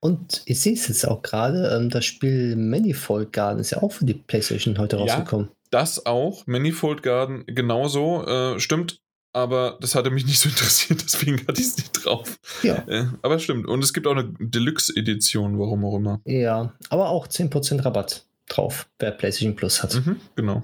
[0.00, 3.92] Und ich sehe es jetzt auch gerade, ähm, das Spiel Manifold Garden ist ja auch
[3.92, 5.48] für die PlayStation heute rausgekommen.
[5.48, 6.46] Ja, das auch.
[6.46, 8.26] Manifold Garden genauso.
[8.26, 9.00] Äh, stimmt,
[9.32, 12.38] aber das hatte mich nicht so interessiert, deswegen hatte ich es nicht drauf.
[12.62, 12.84] Ja.
[12.86, 13.66] Äh, aber stimmt.
[13.66, 16.20] Und es gibt auch eine Deluxe-Edition, warum auch immer.
[16.24, 19.94] Ja, aber auch 10% Rabatt drauf, wer PlayStation Plus hat.
[20.04, 20.62] Mhm, genau.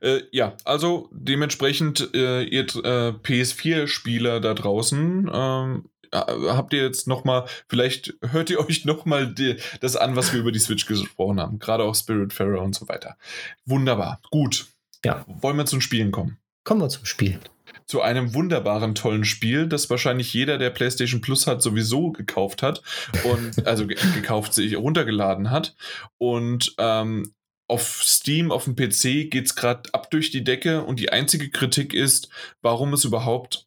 [0.00, 7.46] Äh, ja, also dementsprechend, äh, ihr äh, PS4-Spieler da draußen, ähm, habt ihr jetzt nochmal,
[7.68, 9.34] vielleicht hört ihr euch nochmal
[9.80, 11.58] das an, was wir über die Switch gesprochen haben.
[11.58, 13.16] Gerade auch Spirit Spiritfarer und so weiter.
[13.64, 14.20] Wunderbar.
[14.30, 14.66] Gut.
[15.04, 15.24] Ja.
[15.26, 16.38] Wollen wir zum Spielen kommen?
[16.64, 17.40] Kommen wir zum Spiel.
[17.86, 22.82] Zu einem wunderbaren, tollen Spiel, das wahrscheinlich jeder, der PlayStation Plus hat, sowieso gekauft hat
[23.24, 25.74] und also gekauft, sich runtergeladen hat.
[26.18, 27.32] Und ähm,
[27.70, 31.50] auf Steam, auf dem PC geht es gerade ab durch die Decke und die einzige
[31.50, 32.28] Kritik ist,
[32.62, 33.66] warum es überhaupt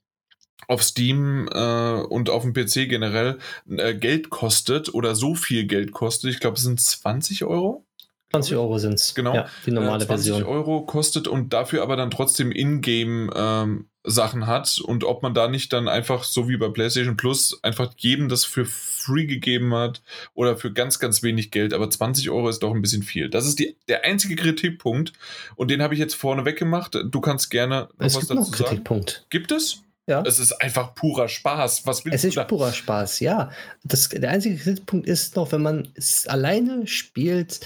[0.67, 3.39] auf Steam äh, und auf dem PC generell
[3.69, 6.31] äh, Geld kostet oder so viel Geld kostet.
[6.31, 7.85] Ich glaube, es sind 20 Euro.
[8.31, 9.13] 20 Euro sind es.
[9.15, 9.35] Genau.
[9.35, 10.43] Ja, die normale 20 Version.
[10.43, 15.47] Euro kostet und dafür aber dann trotzdem Ingame ähm, Sachen hat und ob man da
[15.47, 20.01] nicht dann einfach so wie bei PlayStation Plus einfach jedem das für free gegeben hat
[20.33, 21.73] oder für ganz, ganz wenig Geld.
[21.73, 23.29] Aber 20 Euro ist doch ein bisschen viel.
[23.29, 25.13] Das ist die, der einzige Kritikpunkt
[25.55, 26.97] und den habe ich jetzt vorne weggemacht.
[27.05, 28.69] Du kannst gerne noch es was gibt dazu noch sagen.
[28.69, 29.25] Kritikpunkt.
[29.29, 29.83] Gibt es?
[30.07, 30.21] Ja.
[30.25, 31.85] Es ist einfach purer Spaß.
[31.85, 32.43] Was willst es ist da?
[32.43, 33.51] purer Spaß, ja.
[33.85, 37.61] Das, der einzige Kritikpunkt ist noch, wenn man es alleine spielt,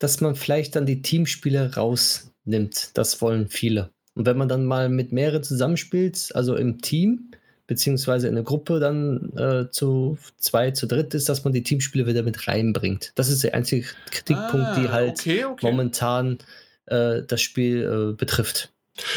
[0.00, 2.90] dass man vielleicht dann die Teamspiele rausnimmt.
[2.94, 3.92] Das wollen viele.
[4.16, 7.30] Und wenn man dann mal mit mehreren zusammenspielt, also im Team,
[7.66, 12.06] beziehungsweise in der Gruppe dann äh, zu zwei, zu dritt ist, dass man die Teamspiele
[12.06, 13.12] wieder mit reinbringt.
[13.14, 15.66] Das ist der einzige Kritikpunkt, ah, die halt okay, okay.
[15.66, 16.38] momentan
[16.86, 18.72] äh, das Spiel äh, betrifft.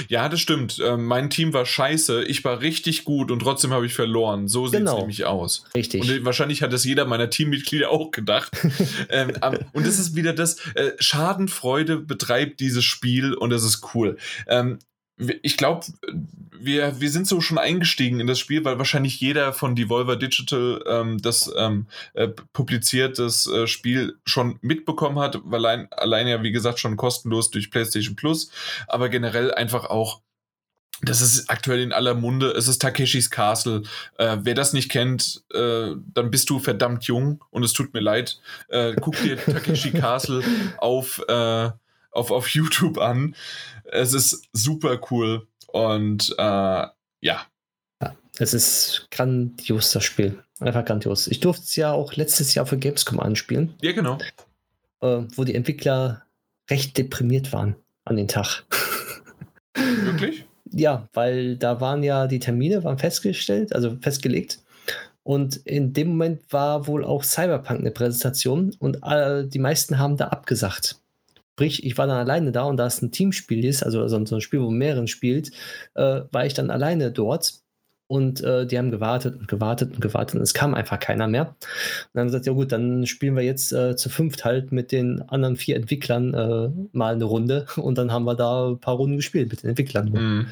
[0.09, 0.81] Ja, das stimmt.
[0.85, 4.47] Ähm, mein Team war scheiße, ich war richtig gut und trotzdem habe ich verloren.
[4.49, 4.99] So sieht es genau.
[4.99, 5.63] nämlich aus.
[5.73, 6.01] Richtig.
[6.01, 8.51] Und wahrscheinlich hat das jeder meiner Teammitglieder auch gedacht.
[9.09, 9.31] ähm,
[9.71, 14.17] und das ist wieder das, äh, Schadenfreude betreibt dieses Spiel und das ist cool.
[14.47, 14.79] Ähm,
[15.41, 15.85] ich glaube,
[16.59, 20.83] wir, wir sind so schon eingestiegen in das Spiel, weil wahrscheinlich jeder von Devolver Digital
[20.87, 26.43] ähm, das ähm, äh, publiziert, das äh, Spiel schon mitbekommen hat, weil allein, allein ja,
[26.43, 28.51] wie gesagt, schon kostenlos durch PlayStation Plus,
[28.87, 30.21] aber generell einfach auch
[31.01, 32.51] das ist aktuell in aller Munde.
[32.51, 33.83] Es ist Takeshis Castle.
[34.17, 38.01] Äh, wer das nicht kennt, äh, dann bist du verdammt jung und es tut mir
[38.01, 38.41] leid.
[38.67, 40.43] Äh, guck dir Takeshi Castle
[40.77, 41.69] auf, äh,
[42.11, 43.35] auf, auf YouTube an.
[43.85, 46.93] Es ist super cool und äh, ja.
[47.21, 48.15] ja.
[48.37, 50.43] Es ist grandios, das Spiel.
[50.59, 51.27] Einfach grandios.
[51.27, 53.73] Ich durfte es ja auch letztes Jahr für Gamescom anspielen.
[53.81, 54.17] Ja, genau.
[55.01, 56.23] Äh, wo die Entwickler
[56.69, 57.75] recht deprimiert waren
[58.05, 58.65] an den Tag.
[59.75, 60.45] Wirklich?
[60.71, 64.59] ja, weil da waren ja die Termine waren festgestellt, also festgelegt.
[65.23, 70.17] Und in dem Moment war wohl auch Cyberpunk eine Präsentation und äh, die meisten haben
[70.17, 70.99] da abgesagt.
[71.59, 74.39] Sprich, ich war dann alleine da und da es ein Teamspiel ist, also so ein
[74.39, 75.51] Spiel, wo mehreren spielt,
[75.93, 77.55] äh, war ich dann alleine dort
[78.07, 81.49] und äh, die haben gewartet und gewartet und gewartet und es kam einfach keiner mehr.
[81.49, 81.57] Und
[82.13, 85.21] dann haben gesagt, ja gut, dann spielen wir jetzt äh, zu fünft halt mit den
[85.23, 89.17] anderen vier Entwicklern äh, mal eine Runde und dann haben wir da ein paar Runden
[89.17, 90.11] gespielt mit den Entwicklern.
[90.11, 90.47] Mhm.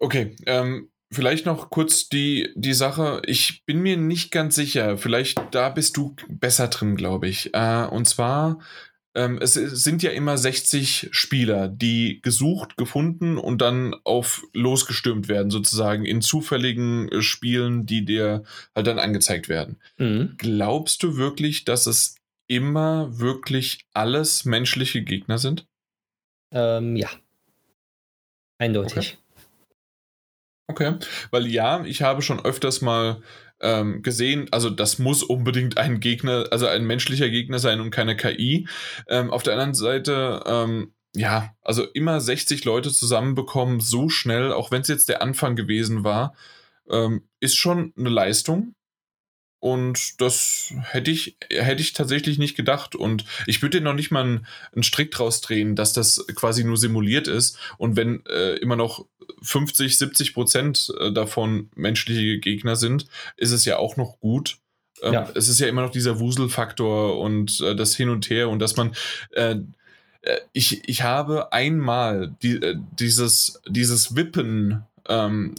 [0.00, 3.22] Okay, ähm, vielleicht noch kurz die, die Sache.
[3.26, 4.98] Ich bin mir nicht ganz sicher.
[4.98, 7.54] Vielleicht da bist du besser drin, glaube ich.
[7.54, 8.58] Äh, und zwar
[9.16, 15.50] ähm, es sind ja immer 60 Spieler, die gesucht, gefunden und dann auf losgestürmt werden,
[15.50, 19.80] sozusagen in zufälligen äh, Spielen, die dir halt dann angezeigt werden.
[19.96, 20.34] Mhm.
[20.36, 22.16] Glaubst du wirklich, dass es
[22.46, 25.66] immer wirklich alles menschliche Gegner sind?
[26.52, 27.08] Ähm, ja.
[28.58, 29.16] Eindeutig.
[29.16, 29.25] Okay.
[30.68, 30.94] Okay.
[31.30, 33.22] Weil ja, ich habe schon öfters mal
[33.60, 38.16] ähm, gesehen, also das muss unbedingt ein Gegner, also ein menschlicher Gegner sein und keine
[38.16, 38.68] KI.
[39.08, 44.70] Ähm, auf der anderen Seite, ähm, ja, also immer 60 Leute zusammenbekommen, so schnell, auch
[44.70, 46.34] wenn es jetzt der Anfang gewesen war,
[46.90, 48.74] ähm, ist schon eine Leistung.
[49.58, 52.94] Und das hätte ich, hätte ich tatsächlich nicht gedacht.
[52.94, 56.62] Und ich würde dir noch nicht mal einen, einen, Strick draus drehen, dass das quasi
[56.62, 57.58] nur simuliert ist.
[57.78, 59.06] Und wenn äh, immer noch
[59.42, 63.06] 50, 70 Prozent äh, davon menschliche Gegner sind,
[63.36, 64.58] ist es ja auch noch gut.
[65.02, 65.30] Ähm, ja.
[65.34, 68.76] Es ist ja immer noch dieser Wuselfaktor und äh, das Hin und Her und dass
[68.76, 68.94] man
[69.32, 69.56] äh,
[70.22, 75.54] äh ich, ich habe einmal die, äh, dieses, dieses Wippen, ähm,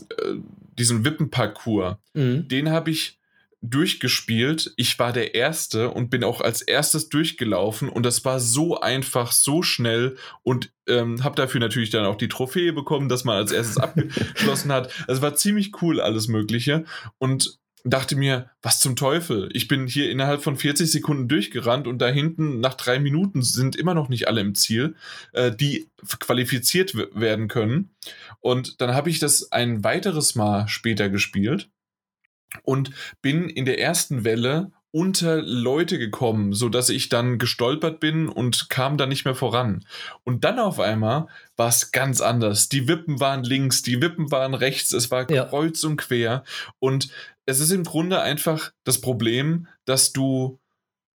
[0.78, 2.48] diesen Wippenparcours, mhm.
[2.48, 3.17] den habe ich
[3.62, 4.74] durchgespielt.
[4.78, 9.32] Ich war der Erste und bin auch als erstes durchgelaufen und das war so einfach,
[9.32, 13.52] so schnell und ähm, habe dafür natürlich dann auch die Trophäe bekommen, dass man als
[13.52, 14.94] erstes abgeschlossen hat.
[15.08, 16.86] Es war ziemlich cool, alles Mögliche.
[17.18, 19.50] Und dachte mir, was zum Teufel?
[19.54, 23.76] Ich bin hier innerhalb von 40 Sekunden durchgerannt und da hinten nach drei Minuten sind
[23.76, 24.96] immer noch nicht alle im Ziel,
[25.34, 25.90] äh, die
[26.20, 27.92] qualifiziert werden können.
[28.40, 31.70] Und dann habe ich das ein weiteres Mal später gespielt
[32.64, 32.92] und
[33.22, 38.70] bin in der ersten Welle unter Leute gekommen, so dass ich dann gestolpert bin und
[38.70, 39.86] kam dann nicht mehr voran.
[40.24, 42.70] Und dann auf einmal war es ganz anders.
[42.70, 45.46] Die Wippen waren links, die Wippen waren rechts, es war ja.
[45.46, 46.44] kreuz und quer.
[46.80, 47.10] Und
[47.46, 50.60] es ist im Grunde einfach das Problem, dass du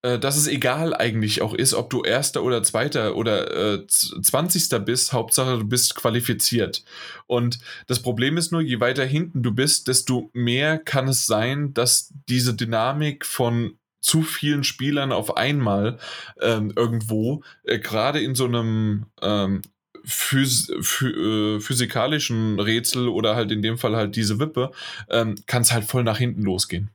[0.03, 5.13] dass es egal eigentlich auch ist, ob du Erster oder Zweiter oder äh, Zwanzigster bist,
[5.13, 6.85] Hauptsache du bist qualifiziert.
[7.27, 11.73] Und das Problem ist nur, je weiter hinten du bist, desto mehr kann es sein,
[11.73, 15.99] dass diese Dynamik von zu vielen Spielern auf einmal
[16.41, 19.63] ähm, irgendwo, äh, gerade in so einem ähm,
[20.05, 24.73] phys äh, physikalischen Rätsel oder halt in dem Fall halt diese Wippe,
[25.09, 26.91] ähm, kann es halt voll nach hinten losgehen.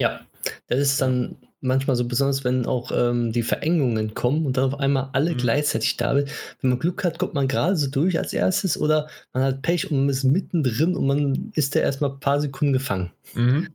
[0.00, 0.20] Ja,
[0.68, 4.80] das ist dann manchmal so besonders, wenn auch ähm, die Verengungen kommen und dann auf
[4.80, 5.38] einmal alle mhm.
[5.38, 6.30] gleichzeitig da sind.
[6.60, 9.90] Wenn man Glück hat, kommt man gerade so durch als erstes oder man hat Pech
[9.90, 13.12] und man ist mittendrin und man ist da erstmal ein paar Sekunden gefangen.
[13.34, 13.68] Mhm.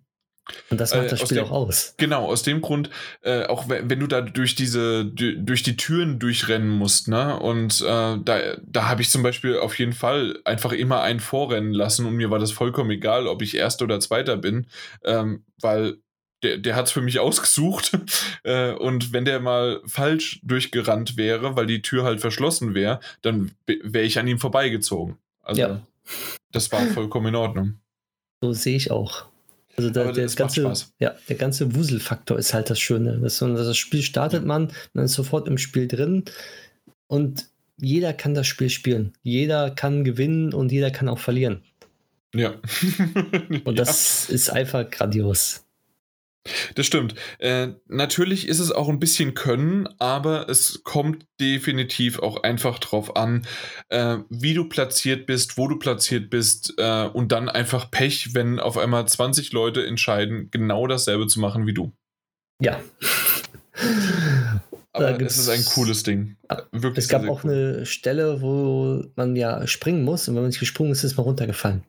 [0.70, 1.94] Und das macht äh, das Spiel dem, auch aus.
[1.98, 2.90] Genau, aus dem Grund,
[3.22, 7.38] äh, auch wenn, wenn, du da durch diese, durch die Türen durchrennen musst, ne?
[7.40, 11.74] Und äh, da, da habe ich zum Beispiel auf jeden Fall einfach immer einen vorrennen
[11.74, 14.68] lassen und mir war das vollkommen egal, ob ich Erster oder Zweiter bin,
[15.04, 15.98] ähm, weil
[16.44, 17.98] der, der hat es für mich ausgesucht.
[18.44, 23.52] äh, und wenn der mal falsch durchgerannt wäre, weil die Tür halt verschlossen wäre, dann
[23.66, 25.18] wäre ich an ihm vorbeigezogen.
[25.42, 25.82] Also ja.
[26.52, 27.80] das war vollkommen in Ordnung.
[28.42, 29.26] So sehe ich auch.
[29.78, 33.20] Also der, der ganze, ja, der ganze Wuselfaktor ist halt das Schöne.
[33.20, 36.26] Das, das Spiel startet man, man ist sofort im Spiel drin
[37.06, 37.48] und
[37.80, 39.14] jeder kann das Spiel spielen.
[39.22, 41.62] Jeder kann gewinnen und jeder kann auch verlieren.
[42.34, 42.56] Ja.
[43.66, 44.34] und das ja.
[44.34, 45.67] ist einfach grandios.
[46.76, 47.16] Das stimmt.
[47.40, 53.16] Äh, natürlich ist es auch ein bisschen Können, aber es kommt definitiv auch einfach drauf
[53.16, 53.46] an,
[53.90, 58.60] äh, wie du platziert bist, wo du platziert bist äh, und dann einfach Pech, wenn
[58.60, 61.92] auf einmal 20 Leute entscheiden, genau dasselbe zu machen wie du.
[62.62, 62.80] Ja.
[64.94, 66.38] aber es ist ein cooles Ding.
[66.72, 67.52] Wirklich es gab auch cool.
[67.52, 71.26] eine Stelle, wo man ja springen muss und wenn man nicht gesprungen ist, ist man
[71.26, 71.84] runtergefallen.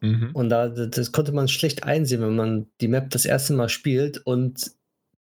[0.00, 0.30] Mhm.
[0.32, 4.18] Und da, das konnte man schlecht einsehen, wenn man die Map das erste Mal spielt.
[4.18, 4.72] Und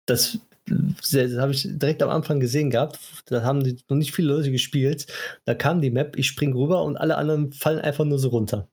[0.06, 2.99] das, das habe ich direkt am Anfang gesehen gehabt.
[3.26, 5.07] Da haben die noch nicht viele Leute gespielt.
[5.45, 8.68] Da kam die Map, ich springe rüber und alle anderen fallen einfach nur so runter.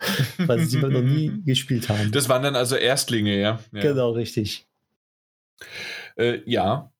[0.38, 2.12] weil sie noch nie gespielt haben.
[2.12, 3.60] Das waren dann also Erstlinge, ja.
[3.72, 3.80] ja.
[3.80, 4.66] Genau, richtig.
[6.16, 6.92] Äh, ja,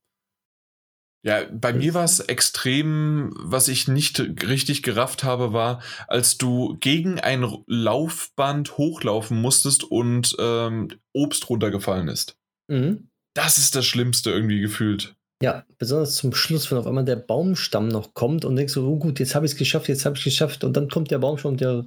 [1.22, 6.76] ja, bei mir war es extrem, was ich nicht richtig gerafft habe, war, als du
[6.80, 12.36] gegen ein Laufband hochlaufen musstest und ähm, Obst runtergefallen ist.
[12.68, 13.08] Mhm.
[13.34, 15.16] Das ist das Schlimmste irgendwie gefühlt.
[15.42, 18.98] Ja, besonders zum Schluss, wenn auf einmal der Baumstamm noch kommt und denkst so, oh
[18.98, 21.18] gut, jetzt habe ich es geschafft, jetzt habe ich es geschafft und dann kommt der
[21.18, 21.84] Baumstamm und der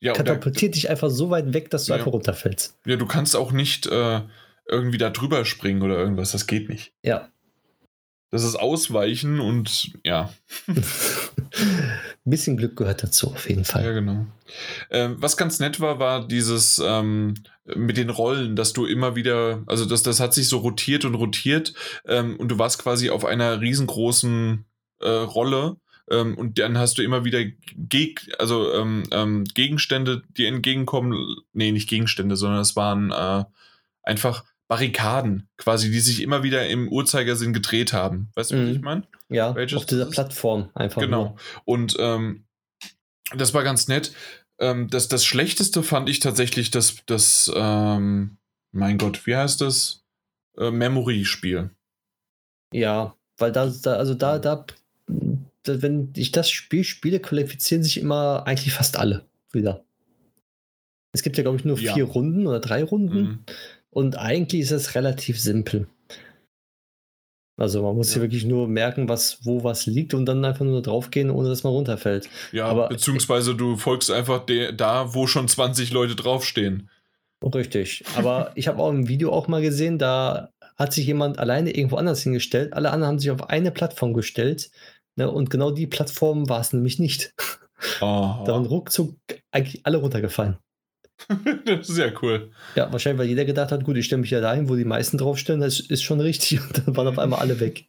[0.00, 1.98] ja, katapultiert dich einfach so weit weg, dass du ja.
[1.98, 2.78] einfach runterfällst.
[2.86, 4.20] Ja, du kannst auch nicht äh,
[4.68, 6.92] irgendwie da drüber springen oder irgendwas, das geht nicht.
[7.04, 7.28] Ja,
[8.30, 10.32] das ist Ausweichen und ja.
[10.68, 10.84] Ein
[12.24, 13.84] bisschen Glück gehört dazu, auf jeden Fall.
[13.84, 14.26] Ja, genau.
[14.90, 17.34] Ähm, was ganz nett war, war dieses ähm,
[17.64, 21.14] mit den Rollen, dass du immer wieder, also das, das hat sich so rotiert und
[21.14, 21.74] rotiert
[22.06, 24.64] ähm, und du warst quasi auf einer riesengroßen
[25.00, 25.76] äh, Rolle
[26.10, 27.44] ähm, und dann hast du immer wieder
[27.76, 31.36] Geg also, ähm, ähm, Gegenstände, die entgegenkommen.
[31.52, 33.44] Nee, nicht Gegenstände, sondern es waren äh,
[34.02, 38.30] einfach Barrikaden, quasi, die sich immer wieder im Uhrzeigersinn gedreht haben.
[38.36, 38.68] Weißt du, mhm.
[38.68, 39.02] was ich meine?
[39.28, 41.02] Ja, Welches auf dieser Plattform einfach.
[41.02, 41.24] Genau.
[41.24, 41.36] Nur.
[41.64, 42.44] Und ähm,
[43.34, 44.12] das war ganz nett.
[44.60, 48.36] Ähm, das, das Schlechteste fand ich tatsächlich das, das ähm,
[48.70, 50.04] mein Gott, wie heißt das?
[50.56, 51.70] Äh, Memory-Spiel.
[52.72, 54.66] Ja, weil da, da also da, da,
[55.64, 59.82] da, wenn ich das Spiel spiele, qualifizieren sich immer eigentlich fast alle wieder.
[61.12, 61.92] Es gibt ja, glaube ich, nur ja.
[61.92, 63.20] vier Runden oder drei Runden.
[63.20, 63.44] Mhm.
[63.90, 65.88] Und eigentlich ist es relativ simpel.
[67.56, 68.14] Also man muss ja.
[68.14, 71.62] hier wirklich nur merken, was, wo was liegt und dann einfach nur draufgehen, ohne dass
[71.62, 72.28] man runterfällt.
[72.52, 76.88] Ja, Aber, beziehungsweise du folgst einfach da, wo schon 20 Leute draufstehen.
[77.42, 78.04] Richtig.
[78.16, 81.96] Aber ich habe auch im Video auch mal gesehen, da hat sich jemand alleine irgendwo
[81.96, 82.72] anders hingestellt.
[82.72, 84.70] Alle anderen haben sich auf eine Plattform gestellt.
[85.16, 87.34] Ne, und genau die Plattform war es nämlich nicht.
[88.00, 88.44] Aha.
[88.46, 89.16] Dann ruckzuck
[89.50, 90.56] eigentlich alle runtergefallen.
[91.64, 92.50] Das ist ja cool.
[92.74, 95.18] Ja, wahrscheinlich, weil jeder gedacht hat, gut, ich stelle mich ja dahin, wo die meisten
[95.18, 96.60] draufstellen, das ist schon richtig.
[96.66, 97.86] Und dann waren auf einmal alle weg.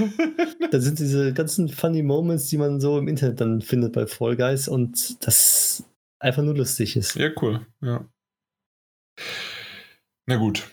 [0.70, 4.36] da sind diese ganzen funny Moments, die man so im Internet dann findet bei Fall
[4.36, 5.84] Guys und das
[6.18, 7.14] einfach nur lustig ist.
[7.14, 7.66] Ja, cool.
[7.80, 8.08] Ja.
[10.26, 10.64] Na gut.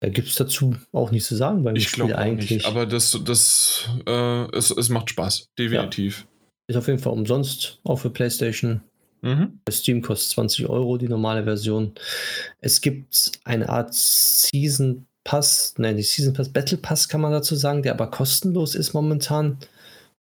[0.00, 2.50] Da gibt es dazu auch nichts zu sagen beim ich Spiel eigentlich.
[2.50, 6.20] Nicht, aber das, das, äh, es, es macht Spaß, definitiv.
[6.20, 6.26] Ja.
[6.68, 8.82] Ist auf jeden Fall umsonst, auch für PlayStation.
[9.22, 9.60] Mhm.
[9.70, 11.92] Steam kostet 20 Euro die normale Version.
[12.60, 17.56] Es gibt eine Art Season Pass, nein, die Season Pass, Battle Pass kann man dazu
[17.56, 19.58] sagen, der aber kostenlos ist momentan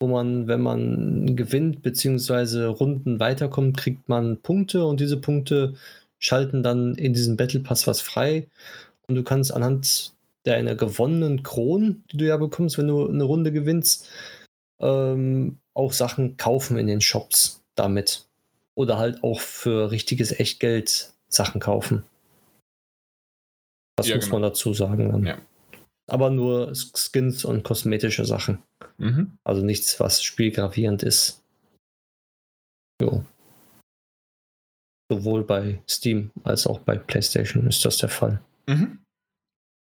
[0.00, 2.64] wo man, wenn man gewinnt bzw.
[2.64, 5.74] Runden weiterkommt, kriegt man Punkte und diese Punkte
[6.18, 8.48] schalten dann in diesem Battle Pass was frei
[9.06, 10.14] und du kannst anhand
[10.44, 14.08] deiner gewonnenen Kronen, die du ja bekommst, wenn du eine Runde gewinnst,
[14.80, 18.26] ähm, auch Sachen kaufen in den Shops damit.
[18.80, 22.02] Oder halt auch für richtiges Echtgeld Sachen kaufen.
[23.98, 24.36] Das ja, muss genau.
[24.36, 25.10] man dazu sagen.
[25.10, 25.26] Dann.
[25.26, 25.38] Ja.
[26.08, 28.62] Aber nur Skins und kosmetische Sachen.
[28.96, 29.36] Mhm.
[29.44, 31.42] Also nichts, was spielgravierend ist.
[33.02, 33.22] Jo.
[35.12, 38.40] Sowohl bei Steam als auch bei PlayStation ist das der Fall.
[38.66, 38.98] Mhm.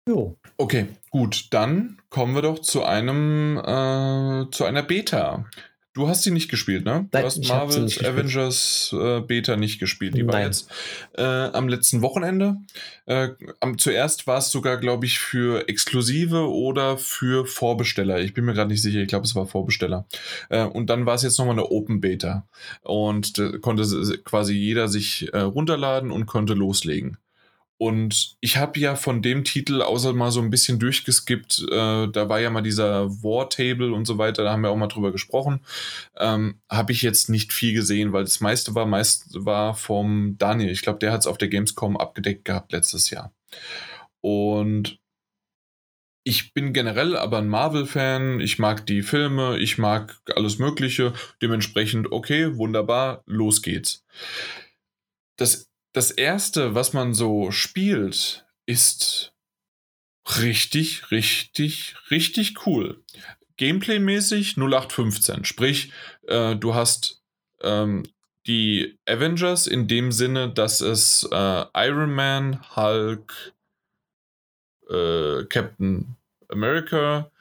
[0.08, 0.38] Jo.
[0.58, 1.48] Okay, gut.
[1.52, 5.50] Dann kommen wir doch zu einem äh, zu einer Beta.
[5.96, 7.08] Du hast sie nicht gespielt, ne?
[7.10, 10.14] Du hast Marvel's Avengers äh, Beta nicht gespielt.
[10.14, 10.34] Die Nein.
[10.34, 10.70] war jetzt
[11.14, 12.58] äh, am letzten Wochenende.
[13.06, 13.30] Äh,
[13.62, 18.20] am, zuerst war es sogar, glaube ich, für Exklusive oder für Vorbesteller.
[18.20, 19.00] Ich bin mir gerade nicht sicher.
[19.00, 20.06] Ich glaube, es war Vorbesteller.
[20.50, 22.46] Äh, und dann war es jetzt nochmal eine Open Beta.
[22.82, 27.18] Und konnte quasi jeder sich äh, runterladen und konnte loslegen.
[27.78, 31.66] Und ich habe ja von dem Titel außer mal so ein bisschen durchgeskippt.
[31.70, 34.78] Äh, da war ja mal dieser War Table und so weiter, da haben wir auch
[34.78, 35.60] mal drüber gesprochen.
[36.18, 40.72] Ähm, habe ich jetzt nicht viel gesehen, weil das meiste war meist war vom Daniel.
[40.72, 43.34] Ich glaube, der hat es auf der Gamescom abgedeckt gehabt letztes Jahr.
[44.22, 45.00] Und
[46.24, 48.40] ich bin generell aber ein Marvel-Fan.
[48.40, 51.14] Ich mag die Filme, ich mag alles Mögliche.
[51.42, 54.04] Dementsprechend, okay, wunderbar, los geht's.
[55.38, 59.34] Das das erste, was man so spielt, ist
[60.40, 63.02] richtig, richtig, richtig cool.
[63.58, 65.46] Gameplay-mäßig 0815.
[65.46, 65.94] Sprich,
[66.28, 67.24] äh, du hast
[67.62, 68.04] ähm,
[68.46, 73.54] die Avengers in dem Sinne, dass es äh, Iron Man, Hulk,
[74.90, 76.18] äh, Captain
[76.50, 77.32] America,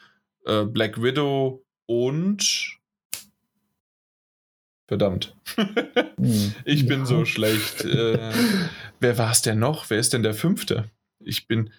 [0.45, 2.79] äh, Black Widow und
[4.87, 5.35] Verdammt.
[6.65, 7.07] Ich bin ja.
[7.07, 7.85] so schlecht.
[7.85, 8.33] Äh,
[9.01, 9.91] wer war es denn noch?
[9.91, 10.91] Wer ist denn der Fünfte?
[11.19, 11.71] Ich bin.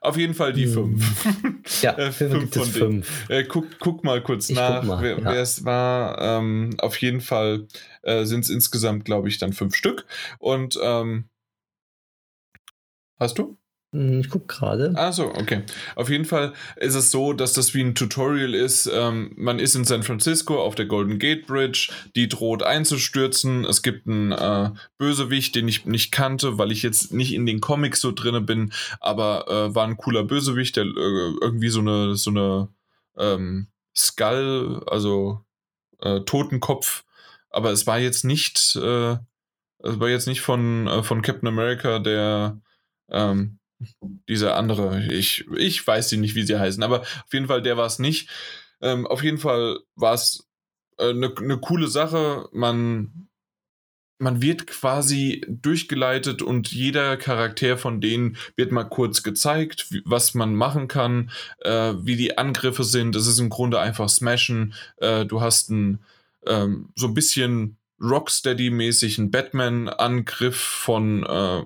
[0.00, 0.72] Auf jeden Fall die hm.
[0.72, 1.26] fünf.
[1.82, 3.28] Ja, äh, fünf von fünf.
[3.28, 5.34] Äh, guck, guck, mal kurz ich nach, mal, wer, ja.
[5.34, 6.18] es war.
[6.22, 7.66] Ähm, auf jeden Fall
[8.02, 10.06] äh, sind es insgesamt, glaube ich, dann fünf Stück.
[10.38, 11.28] Und ähm,
[13.18, 13.58] hast du?
[13.96, 14.92] Hm, ich gucke gerade.
[14.94, 15.62] Achso, okay.
[15.94, 18.90] Auf jeden Fall ist es so, dass das wie ein Tutorial ist.
[18.92, 23.64] Ähm, man ist in San Francisco auf der Golden Gate Bridge, die droht einzustürzen.
[23.64, 27.60] Es gibt einen äh, Bösewicht, den ich nicht kannte, weil ich jetzt nicht in den
[27.60, 32.16] Comics so drinne bin, aber äh, war ein cooler Bösewicht, der äh, irgendwie so eine,
[32.16, 32.68] so eine
[33.16, 35.40] ähm, Skull, also
[36.02, 37.04] äh, Totenkopf,
[37.48, 39.16] aber es war jetzt nicht, äh,
[39.78, 42.60] es war jetzt nicht von, äh, von Captain America, der
[43.08, 43.58] ähm,
[44.28, 47.76] diese andere, ich, ich weiß die nicht, wie sie heißen, aber auf jeden Fall, der
[47.76, 48.28] war es nicht.
[48.80, 50.46] Ähm, auf jeden Fall war es
[50.98, 52.48] eine äh, ne coole Sache.
[52.52, 53.28] Man,
[54.18, 60.34] man wird quasi durchgeleitet und jeder Charakter von denen wird mal kurz gezeigt, wie, was
[60.34, 61.30] man machen kann,
[61.60, 63.16] äh, wie die Angriffe sind.
[63.16, 64.74] Es ist im Grunde einfach Smashen.
[64.98, 66.00] Äh, du hast ein,
[66.46, 71.62] ähm, so ein bisschen Rocksteady-mäßigen Batman-Angriff von äh,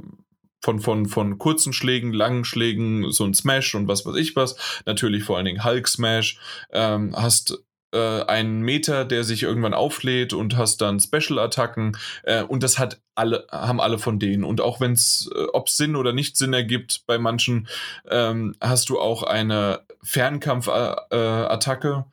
[0.61, 4.57] von, von, von kurzen Schlägen, langen Schlägen, so ein Smash und was weiß ich was.
[4.87, 6.39] Natürlich vor allen Dingen Hulk Smash.
[6.73, 7.62] Ähm, hast
[7.93, 11.97] äh, einen Meter, der sich irgendwann auflädt und hast dann Special-Attacken.
[12.23, 14.45] Äh, und das hat alle, haben alle von denen.
[14.45, 17.69] Und auch wenn es, äh, ob Sinn oder nicht Sinn ergibt, bei manchen
[18.09, 22.05] ähm, hast du auch eine Fernkampf-Attacke.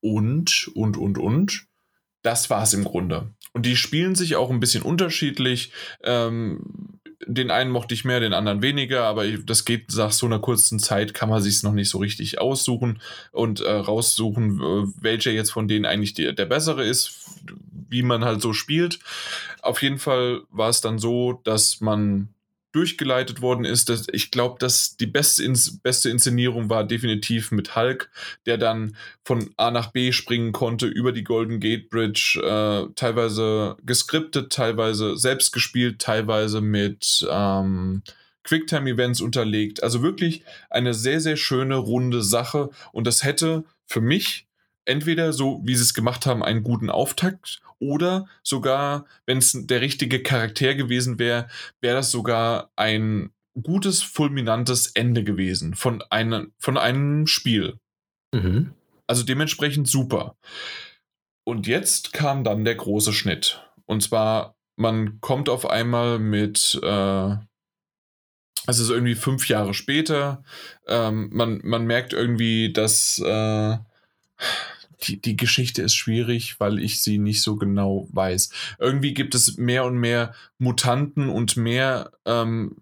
[0.00, 1.66] Und, und, und, und.
[2.22, 3.34] Das war es im Grunde.
[3.56, 5.72] Und die spielen sich auch ein bisschen unterschiedlich.
[6.04, 10.40] Ähm, den einen mochte ich mehr, den anderen weniger, aber das geht nach so einer
[10.40, 13.00] kurzen Zeit, kann man sich es noch nicht so richtig aussuchen
[13.32, 14.60] und äh, raussuchen,
[15.00, 17.30] welcher jetzt von denen eigentlich die, der bessere ist,
[17.88, 18.98] wie man halt so spielt.
[19.62, 22.28] Auf jeden Fall war es dann so, dass man
[22.76, 23.88] durchgeleitet worden ist.
[23.88, 28.10] Dass ich glaube, dass die beste, ins, beste Inszenierung war definitiv mit Hulk,
[28.44, 33.76] der dann von A nach B springen konnte über die Golden Gate Bridge, äh, teilweise
[33.84, 38.02] geskriptet, teilweise selbst gespielt, teilweise mit ähm,
[38.44, 39.82] Quicktime-Events unterlegt.
[39.82, 42.70] Also wirklich eine sehr, sehr schöne, runde Sache.
[42.92, 44.46] Und das hätte für mich
[44.86, 49.80] entweder so, wie sie es gemacht haben, einen guten Auftakt oder sogar, wenn es der
[49.80, 51.48] richtige Charakter gewesen wäre,
[51.80, 53.30] wäre das sogar ein
[53.62, 57.78] gutes, fulminantes Ende gewesen von, einem von einem Spiel.
[58.32, 58.72] Mhm.
[59.06, 60.36] Also dementsprechend super.
[61.44, 63.62] Und jetzt kam dann der große Schnitt.
[63.86, 67.36] Und zwar, man kommt auf einmal mit, äh,
[68.66, 70.42] es ist irgendwie fünf Jahre später,
[70.88, 73.76] ähm, man, man merkt irgendwie, dass äh,
[75.02, 78.50] die, die Geschichte ist schwierig, weil ich sie nicht so genau weiß.
[78.78, 82.76] Irgendwie gibt es mehr und mehr Mutanten und mehr ähm,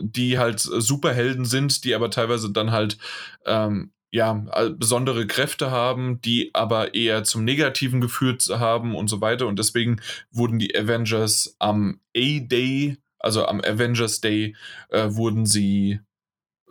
[0.00, 2.98] die halt Superhelden sind, die aber teilweise dann halt
[3.46, 4.32] ähm, ja,
[4.70, 9.46] besondere Kräfte haben, die aber eher zum Negativen geführt haben und so weiter.
[9.46, 10.00] Und deswegen
[10.30, 14.56] wurden die Avengers am A-Day, also am Avengers Day,
[14.88, 16.00] äh, wurden sie,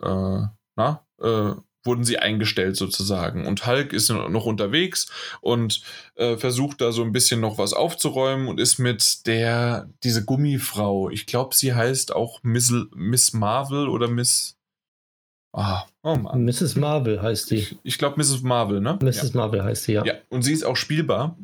[0.02, 0.42] äh,
[0.76, 1.52] na, äh,
[1.84, 3.46] wurden sie eingestellt sozusagen.
[3.46, 5.10] Und Hulk ist noch unterwegs
[5.40, 5.82] und
[6.16, 11.10] äh, versucht da so ein bisschen noch was aufzuräumen und ist mit der, diese Gummifrau,
[11.10, 14.56] ich glaube, sie heißt auch Miss, Miss Marvel oder Miss.
[15.52, 16.44] Ah, oh Mann.
[16.44, 16.76] Mrs.
[16.76, 17.56] Marvel heißt die.
[17.56, 18.42] Ich, ich glaube, Mrs.
[18.42, 18.98] Marvel, ne?
[19.00, 19.32] Mrs.
[19.32, 19.40] Ja.
[19.40, 20.04] Marvel heißt sie, ja.
[20.04, 21.36] Ja, und sie ist auch spielbar.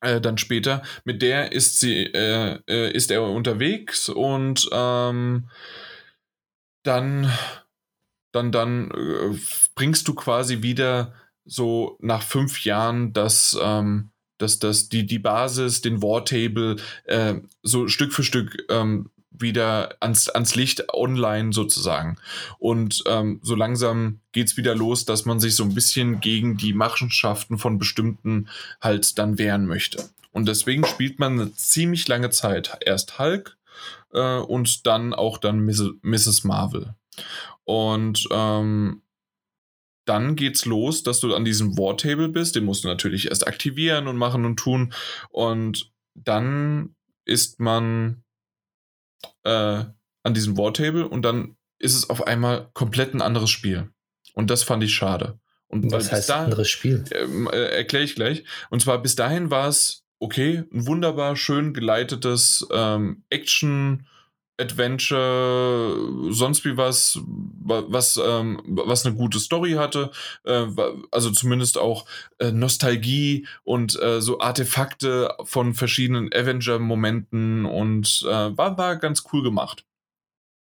[0.00, 0.82] Äh, dann später.
[1.04, 5.48] Mit der ist sie, äh, äh, ist er unterwegs und ähm,
[6.84, 7.32] dann
[8.32, 9.38] dann, dann äh,
[9.74, 11.12] bringst du quasi wieder
[11.44, 17.88] so nach fünf Jahren das, ähm, das, das, die, die Basis, den War-Table äh, so
[17.88, 22.18] Stück für Stück ähm, wieder ans, ans Licht online sozusagen.
[22.58, 26.56] Und ähm, so langsam geht es wieder los, dass man sich so ein bisschen gegen
[26.56, 28.48] die Machenschaften von bestimmten
[28.80, 30.08] halt dann wehren möchte.
[30.32, 32.78] Und deswegen spielt man eine ziemlich lange Zeit.
[32.84, 33.56] Erst Hulk
[34.12, 36.44] äh, und dann auch dann Mrs.
[36.44, 36.94] Marvel.
[37.68, 39.02] Und ähm,
[40.06, 42.56] dann geht's los, dass du an diesem War-Table bist.
[42.56, 44.94] Den musst du natürlich erst aktivieren und machen und tun.
[45.28, 46.96] Und dann
[47.26, 48.24] ist man
[49.44, 49.84] äh,
[50.22, 53.90] an diesem War-Table und dann ist es auf einmal komplett ein anderes Spiel.
[54.32, 55.38] Und das fand ich schade.
[55.66, 57.04] Und Was heißt da, anderes Spiel?
[57.10, 58.44] Ähm, äh, Erkläre ich gleich.
[58.70, 64.06] Und zwar bis dahin war es okay, ein wunderbar schön geleitetes ähm, Action-
[64.58, 65.94] Adventure,
[66.30, 70.10] sonst wie was, was, ähm, was eine gute Story hatte,
[70.44, 70.66] äh,
[71.10, 72.06] also zumindest auch
[72.38, 79.42] äh, Nostalgie und äh, so Artefakte von verschiedenen Avenger-Momenten und äh, war, war ganz cool
[79.42, 79.84] gemacht.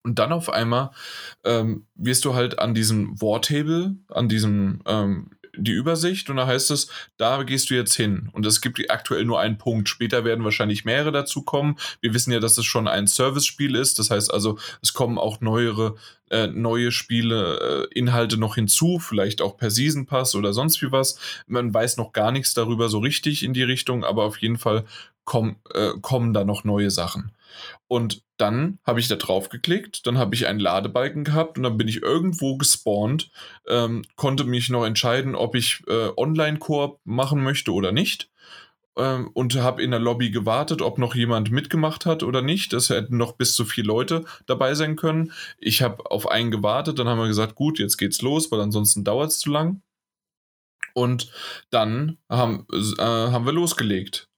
[0.06, 0.90] Und dann auf einmal
[1.44, 6.70] ähm, wirst du halt an diesem War-Table, an diesem ähm, die Übersicht und da heißt
[6.70, 8.28] es, da gehst du jetzt hin.
[8.32, 9.88] Und es gibt aktuell nur einen Punkt.
[9.88, 11.76] Später werden wahrscheinlich mehrere dazu kommen.
[12.00, 13.98] Wir wissen ja, dass es schon ein Service-Spiel ist.
[13.98, 15.96] Das heißt also, es kommen auch neuere,
[16.30, 20.90] äh, neue Spiele, äh, Inhalte noch hinzu, vielleicht auch per Season Pass oder sonst wie
[20.90, 21.18] was.
[21.46, 24.84] Man weiß noch gar nichts darüber so richtig in die Richtung, aber auf jeden Fall
[25.24, 27.32] komm, äh, kommen da noch neue Sachen.
[27.86, 31.78] Und dann habe ich da drauf geklickt, dann habe ich einen Ladebalken gehabt und dann
[31.78, 33.30] bin ich irgendwo gespawnt,
[33.68, 38.30] ähm, konnte mich noch entscheiden, ob ich äh, Online-Koop machen möchte oder nicht.
[38.96, 42.72] Ähm, und habe in der Lobby gewartet, ob noch jemand mitgemacht hat oder nicht.
[42.72, 45.32] Es hätten noch bis zu vier Leute dabei sein können.
[45.58, 49.04] Ich habe auf einen gewartet, dann haben wir gesagt, gut, jetzt geht's los, weil ansonsten
[49.04, 49.82] dauert es zu lang.
[50.94, 51.30] Und
[51.70, 54.28] dann haben, äh, haben wir losgelegt.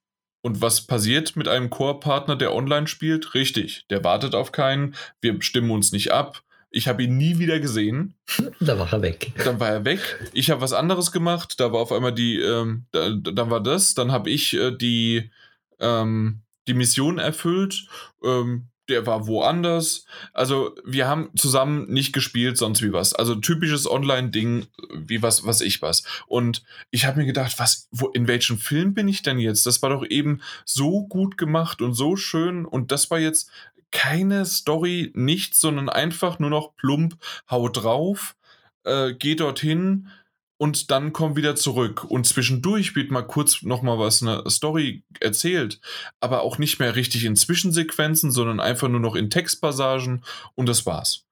[0.41, 3.33] Und was passiert mit einem Core-Partner, der online spielt?
[3.33, 6.43] Richtig, der wartet auf keinen, wir stimmen uns nicht ab.
[6.69, 8.15] Ich habe ihn nie wieder gesehen.
[8.59, 9.31] Da war er weg.
[9.43, 9.99] Dann war er weg.
[10.33, 11.59] Ich habe was anderes gemacht.
[11.59, 13.93] Da war auf einmal die, ähm, da, dann war das.
[13.93, 15.31] Dann habe ich äh, die,
[15.79, 17.87] ähm, die Mission erfüllt.
[18.23, 20.05] Ähm, der war woanders.
[20.33, 23.13] Also wir haben zusammen nicht gespielt, sonst wie was.
[23.13, 26.03] Also typisches Online-Ding, wie was, was ich was.
[26.27, 29.65] Und ich habe mir gedacht, was, wo, in welchem Film bin ich denn jetzt?
[29.65, 32.65] Das war doch eben so gut gemacht und so schön.
[32.65, 33.49] Und das war jetzt
[33.91, 37.17] keine Story, nichts, sondern einfach nur noch plump,
[37.49, 38.35] hau drauf,
[38.83, 40.09] äh, geh dorthin,
[40.57, 42.03] und dann komm wieder zurück.
[42.03, 45.79] Und zwischendurch wird mal kurz nochmal was, eine Story erzählt,
[46.19, 50.23] aber auch nicht mehr richtig in Zwischensequenzen, sondern einfach nur noch in Textpassagen
[50.55, 51.25] und das war's.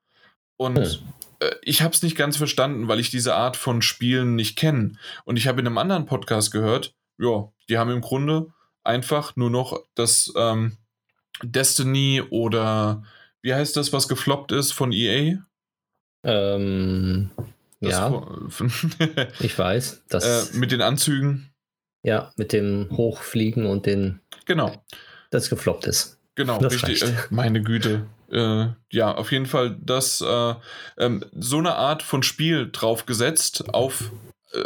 [0.58, 1.14] Und hm.
[1.40, 4.94] äh, ich habe es nicht ganz verstanden, weil ich diese Art von Spielen nicht kenne.
[5.26, 8.48] Und ich habe in einem anderen Podcast gehört, ja, die haben im Grunde
[8.84, 10.78] einfach nur noch das ähm,
[11.42, 13.04] Destiny oder
[13.42, 15.40] wie heißt das, was gefloppt ist von EA?
[16.24, 17.32] Ähm,
[17.80, 18.24] ja,
[19.40, 20.04] ich weiß.
[20.10, 21.52] Das, äh, mit den Anzügen.
[22.04, 24.22] Ja, mit dem Hochfliegen und den.
[24.46, 24.84] Genau.
[25.32, 26.20] Das gefloppt ist.
[26.36, 27.04] Genau, das richtig.
[27.04, 28.06] Äh, meine Güte.
[28.32, 30.56] Äh, ja, auf jeden Fall das äh,
[30.98, 34.12] ähm, so eine Art von Spiel draufgesetzt auf
[34.54, 34.64] äh,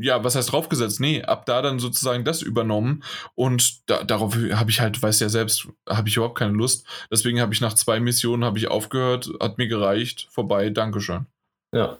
[0.00, 1.00] ja, was heißt draufgesetzt?
[1.00, 3.02] Nee, ab da dann sozusagen das übernommen
[3.34, 6.86] und da, darauf habe ich halt, weiß ja selbst, habe ich überhaupt keine Lust.
[7.10, 11.26] Deswegen habe ich nach zwei Missionen habe ich aufgehört, hat mir gereicht, vorbei, Dankeschön.
[11.74, 11.98] Ja.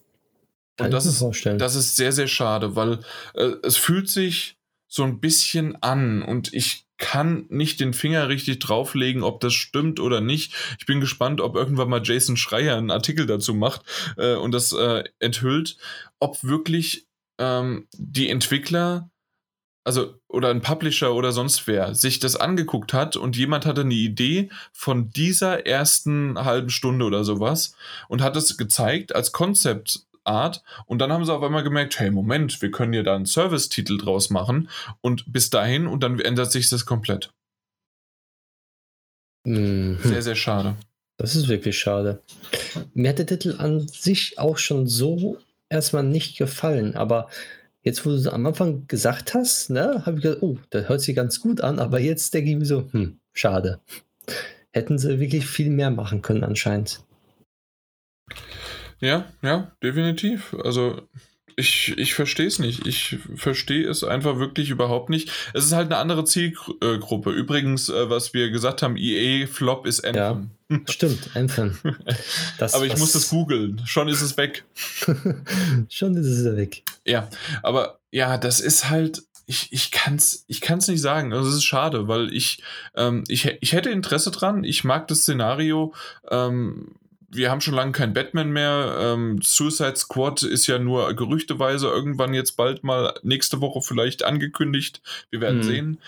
[0.76, 1.58] Kann und das ist, vorstellen.
[1.58, 3.00] das ist sehr, sehr schade, weil
[3.34, 4.56] äh, es fühlt sich
[4.88, 9.98] so ein bisschen an und ich kann nicht den Finger richtig drauflegen, ob das stimmt
[9.98, 10.54] oder nicht.
[10.78, 13.82] Ich bin gespannt, ob irgendwann mal Jason Schreier einen Artikel dazu macht
[14.16, 15.76] äh, und das äh, enthüllt,
[16.20, 17.08] ob wirklich
[17.38, 19.10] ähm, die Entwickler
[19.84, 23.94] also oder ein Publisher oder sonst wer sich das angeguckt hat und jemand hatte eine
[23.94, 27.74] Idee von dieser ersten halben Stunde oder sowas
[28.08, 30.62] und hat es gezeigt als Konzept Art.
[30.86, 33.98] Und dann haben sie auf einmal gemerkt, hey, Moment, wir können ja da einen Service-Titel
[33.98, 34.68] draus machen.
[35.00, 37.32] Und bis dahin, und dann ändert sich das komplett.
[39.44, 39.98] Mhm.
[40.02, 40.76] Sehr, sehr schade.
[41.16, 42.22] Das ist wirklich schade.
[42.94, 45.38] Mir hat der Titel an sich auch schon so
[45.68, 47.28] erstmal nicht gefallen, aber
[47.82, 51.00] jetzt, wo du es am Anfang gesagt hast, ne, habe ich gedacht, oh, das hört
[51.00, 53.80] sich ganz gut an, aber jetzt denke ich mir so, hm, schade.
[54.72, 57.04] Hätten sie wirklich viel mehr machen können anscheinend.
[59.02, 60.54] Ja, ja, definitiv.
[60.64, 61.02] Also
[61.56, 62.86] ich, ich verstehe es nicht.
[62.86, 65.30] Ich verstehe es einfach wirklich überhaupt nicht.
[65.54, 67.30] Es ist halt eine andere Zielgruppe.
[67.30, 70.50] Übrigens, äh, was wir gesagt haben, EA Flop ist Anthem.
[70.70, 71.76] Ja, stimmt, Anthem.
[72.58, 73.82] Das, aber ich muss das googeln.
[73.86, 74.64] Schon ist es weg.
[75.88, 76.84] Schon ist es weg.
[77.04, 77.28] Ja,
[77.62, 79.24] aber ja, das ist halt.
[79.46, 81.32] Ich, ich kann es ich kann's nicht sagen.
[81.32, 82.62] Also es ist schade, weil ich,
[82.94, 84.62] ähm, ich, ich hätte Interesse dran.
[84.62, 85.92] Ich mag das Szenario.
[86.30, 86.94] Ähm,
[87.34, 88.96] wir haben schon lange kein Batman mehr.
[88.98, 95.02] Ähm, Suicide Squad ist ja nur gerüchteweise irgendwann jetzt bald mal nächste Woche vielleicht angekündigt.
[95.30, 95.62] Wir werden mhm.
[95.62, 96.00] sehen.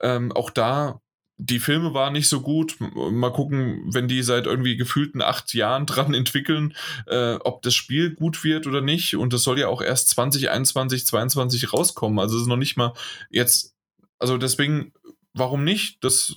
[0.00, 1.00] Ähm, auch da,
[1.36, 2.76] die Filme waren nicht so gut.
[2.80, 6.74] Mal gucken, wenn die seit irgendwie gefühlten acht Jahren dran entwickeln,
[7.06, 9.16] äh, ob das Spiel gut wird oder nicht.
[9.16, 12.18] Und das soll ja auch erst 2021, 2022 rauskommen.
[12.18, 12.94] Also es ist noch nicht mal
[13.28, 13.74] jetzt.
[14.18, 14.92] Also deswegen,
[15.34, 16.02] warum nicht?
[16.04, 16.36] Das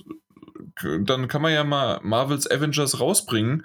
[0.82, 3.64] dann kann man ja mal Marvels Avengers rausbringen.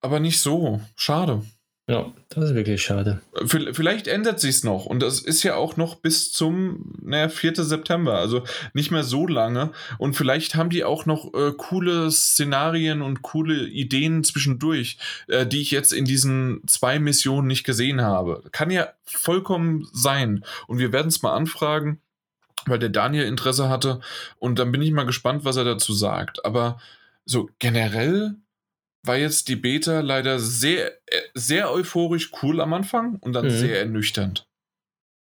[0.00, 0.80] Aber nicht so.
[0.96, 1.42] Schade.
[1.90, 3.20] Ja, das ist wirklich schade.
[3.44, 4.86] Vielleicht ändert sich es noch.
[4.86, 7.56] Und das ist ja auch noch bis zum naja, 4.
[7.56, 8.16] September.
[8.16, 8.44] Also
[8.74, 9.72] nicht mehr so lange.
[9.98, 15.60] Und vielleicht haben die auch noch äh, coole Szenarien und coole Ideen zwischendurch, äh, die
[15.62, 18.44] ich jetzt in diesen zwei Missionen nicht gesehen habe.
[18.52, 20.44] Kann ja vollkommen sein.
[20.68, 22.00] Und wir werden es mal anfragen,
[22.66, 24.00] weil der Daniel Interesse hatte.
[24.38, 26.44] Und dann bin ich mal gespannt, was er dazu sagt.
[26.44, 26.78] Aber
[27.24, 28.36] so generell
[29.02, 33.50] war jetzt die Beta leider sehr, äh, sehr euphorisch cool am Anfang und dann mhm.
[33.50, 34.46] sehr ernüchternd.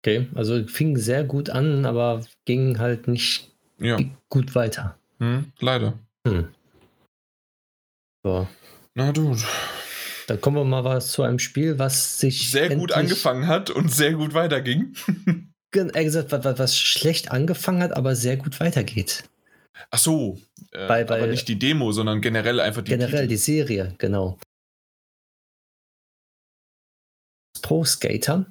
[0.03, 3.99] Okay, also fing sehr gut an, aber ging halt nicht ja.
[4.29, 4.97] gut weiter.
[5.19, 5.99] Hm, leider.
[6.27, 6.49] Hm.
[8.23, 8.47] So.
[8.95, 9.37] Na du.
[10.29, 13.91] Dann kommen wir mal was zu einem Spiel, was sich sehr gut angefangen hat und
[13.93, 14.95] sehr gut weiterging.
[15.75, 19.25] er gesagt, was, was schlecht angefangen hat, aber sehr gut weitergeht.
[19.91, 20.39] Ach so,
[20.73, 23.29] äh, weil, weil, aber nicht die Demo, sondern generell einfach die Generell Titel.
[23.29, 24.39] die Serie, genau.
[27.63, 28.47] Pro Skater.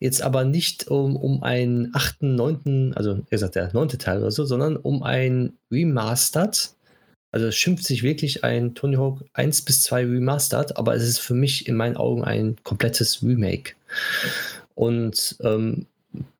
[0.00, 4.30] Jetzt aber nicht um, um einen achten, neunten, also wie gesagt, der neunte Teil oder
[4.30, 6.74] so, sondern um ein Remastered.
[7.30, 11.18] Also es schimpft sich wirklich ein Tony Hawk 1 bis 2 Remastered, aber es ist
[11.18, 13.74] für mich in meinen Augen ein komplettes Remake.
[14.74, 15.86] Und ähm,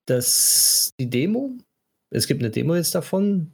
[0.07, 1.51] das, die Demo,
[2.11, 3.51] es gibt eine Demo jetzt davon,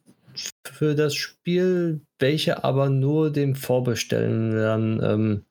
[0.70, 5.44] für das Spiel, welche aber nur dem Vorbestellen dann ähm,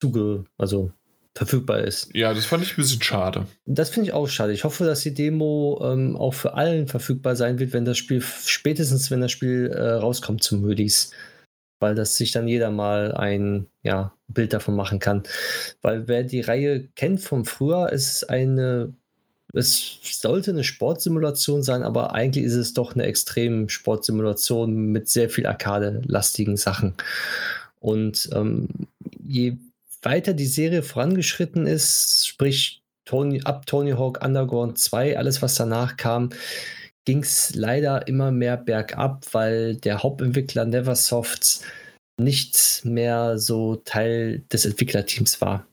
[0.00, 0.92] zuge, also
[1.34, 2.14] verfügbar ist.
[2.14, 3.46] Ja, das fand ich ein bisschen schade.
[3.64, 4.52] Das finde ich auch schade.
[4.52, 8.20] Ich hoffe, dass die Demo ähm, auch für allen verfügbar sein wird, wenn das Spiel,
[8.20, 11.12] spätestens wenn das Spiel äh, rauskommt zum Moody's.
[11.80, 15.24] Weil das sich dann jeder mal ein ja, Bild davon machen kann.
[15.80, 18.94] Weil wer die Reihe kennt vom früher, ist eine
[19.52, 25.28] es sollte eine Sportsimulation sein, aber eigentlich ist es doch eine extrem Sportsimulation mit sehr
[25.28, 26.94] viel Arcade-lastigen Sachen.
[27.80, 28.68] Und ähm,
[29.24, 29.56] je
[30.00, 35.96] weiter die Serie vorangeschritten ist, sprich Tony, ab Tony Hawk Underground 2, alles was danach
[35.96, 36.30] kam,
[37.04, 41.60] ging es leider immer mehr bergab, weil der Hauptentwickler Neversoft
[42.16, 45.66] nicht mehr so Teil des Entwicklerteams war.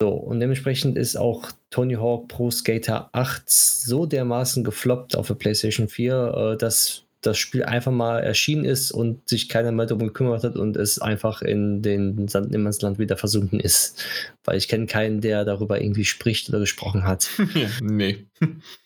[0.00, 5.34] So, und dementsprechend ist auch Tony Hawk Pro Skater 8 so dermaßen gefloppt auf der
[5.34, 10.06] PlayStation 4, äh, dass das Spiel einfach mal erschienen ist und sich keiner mehr darum
[10.06, 14.04] gekümmert hat und es einfach in den Sandnimmernsland wieder versunken ist.
[14.44, 17.28] Weil ich kenne keinen, der darüber irgendwie spricht oder gesprochen hat.
[17.82, 18.26] nee.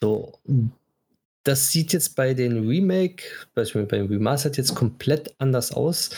[0.01, 0.33] So,
[1.43, 6.09] das sieht jetzt bei den Remake, beispielsweise beim Remastered jetzt komplett anders aus.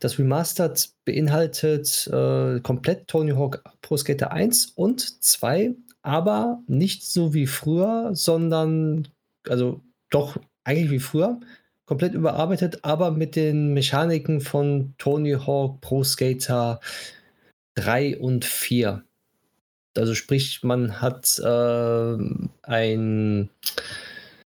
[0.00, 7.32] Das Remastered beinhaltet äh, komplett Tony Hawk Pro Skater 1 und 2, aber nicht so
[7.32, 9.08] wie früher, sondern
[9.48, 9.80] also
[10.10, 11.40] doch eigentlich wie früher,
[11.86, 16.80] komplett überarbeitet, aber mit den Mechaniken von Tony Hawk Pro Skater
[17.76, 19.04] 3 und 4.
[19.96, 22.16] Also sprich, man hat äh,
[22.62, 23.48] ein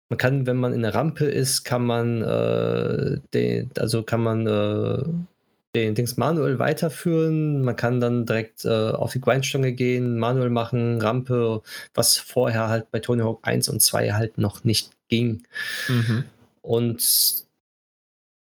[0.09, 4.47] man kann, wenn man in der Rampe ist, kann man äh, den, also kann man
[4.47, 5.05] äh,
[5.75, 7.63] den Dings manuell weiterführen.
[7.63, 11.63] Man kann dann direkt äh, auf die Grindstange gehen, manuell machen, Rampe,
[11.95, 15.43] was vorher halt bei Tony Hawk 1 und 2 halt noch nicht ging.
[15.89, 16.25] Mhm.
[16.63, 17.47] Und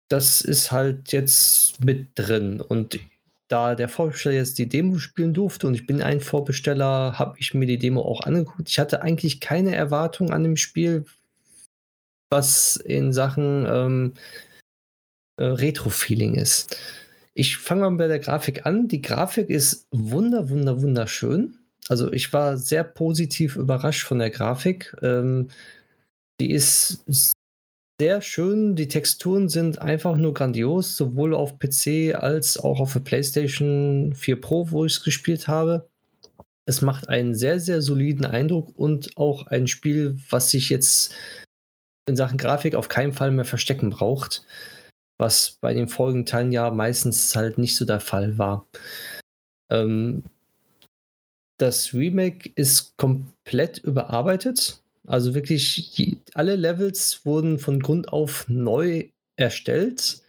[0.09, 2.61] das ist halt jetzt mit drin.
[2.61, 2.99] Und
[3.49, 7.55] da der Vorbesteller jetzt die Demo spielen durfte und ich bin ein Vorbesteller, habe ich
[7.55, 8.69] mir die Demo auch angeguckt.
[8.69, 11.05] Ich hatte eigentlich keine Erwartung an dem Spiel,
[12.35, 14.13] was in Sachen ähm,
[15.37, 16.77] äh, Retro-Feeling ist.
[17.33, 18.89] Ich fange mal bei der Grafik an.
[18.89, 21.59] Die Grafik ist wunder, wunder, wunderschön.
[21.89, 24.97] Also ich war sehr positiv überrascht von der Grafik.
[25.01, 25.49] Ähm,
[26.41, 27.05] die ist
[28.01, 28.75] sehr schön.
[28.75, 34.41] Die Texturen sind einfach nur grandios, sowohl auf PC als auch auf der PlayStation 4
[34.41, 35.89] Pro, wo ich es gespielt habe.
[36.67, 41.15] Es macht einen sehr, sehr soliden Eindruck und auch ein Spiel, was sich jetzt
[42.07, 44.45] in Sachen Grafik auf keinen Fall mehr verstecken braucht,
[45.19, 48.67] was bei den folgenden Teilen ja meistens halt nicht so der Fall war.
[49.71, 50.25] Ähm,
[51.59, 54.83] das Remake ist komplett überarbeitet.
[55.07, 60.23] Also wirklich die, alle Levels wurden von Grund auf neu erstellt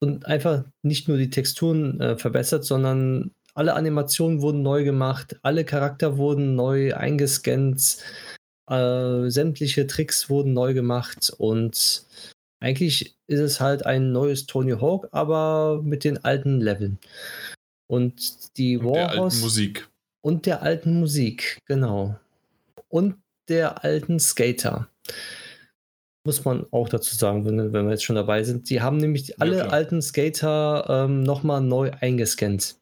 [0.00, 5.64] und einfach nicht nur die Texturen äh, verbessert, sondern alle Animationen wurden neu gemacht, alle
[5.64, 7.98] Charakter wurden neu eingescannt,
[8.68, 12.04] äh, sämtliche Tricks wurden neu gemacht und
[12.60, 16.98] eigentlich ist es halt ein neues Tony Hawk, aber mit den alten Leveln.
[17.86, 19.14] Und die und Warhorse.
[19.14, 19.88] Der alten Musik.
[20.22, 22.18] Und der alten Musik, genau.
[22.88, 23.16] Und
[23.48, 24.88] der alten Skater.
[26.24, 28.68] Muss man auch dazu sagen, wenn, wenn wir jetzt schon dabei sind.
[28.68, 32.76] Die haben nämlich alle ja, alten Skater ähm, nochmal neu eingescannt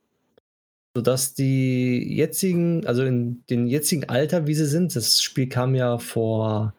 [0.94, 5.98] sodass die jetzigen, also in den jetzigen Alter, wie sie sind, das Spiel kam ja
[5.98, 6.72] vor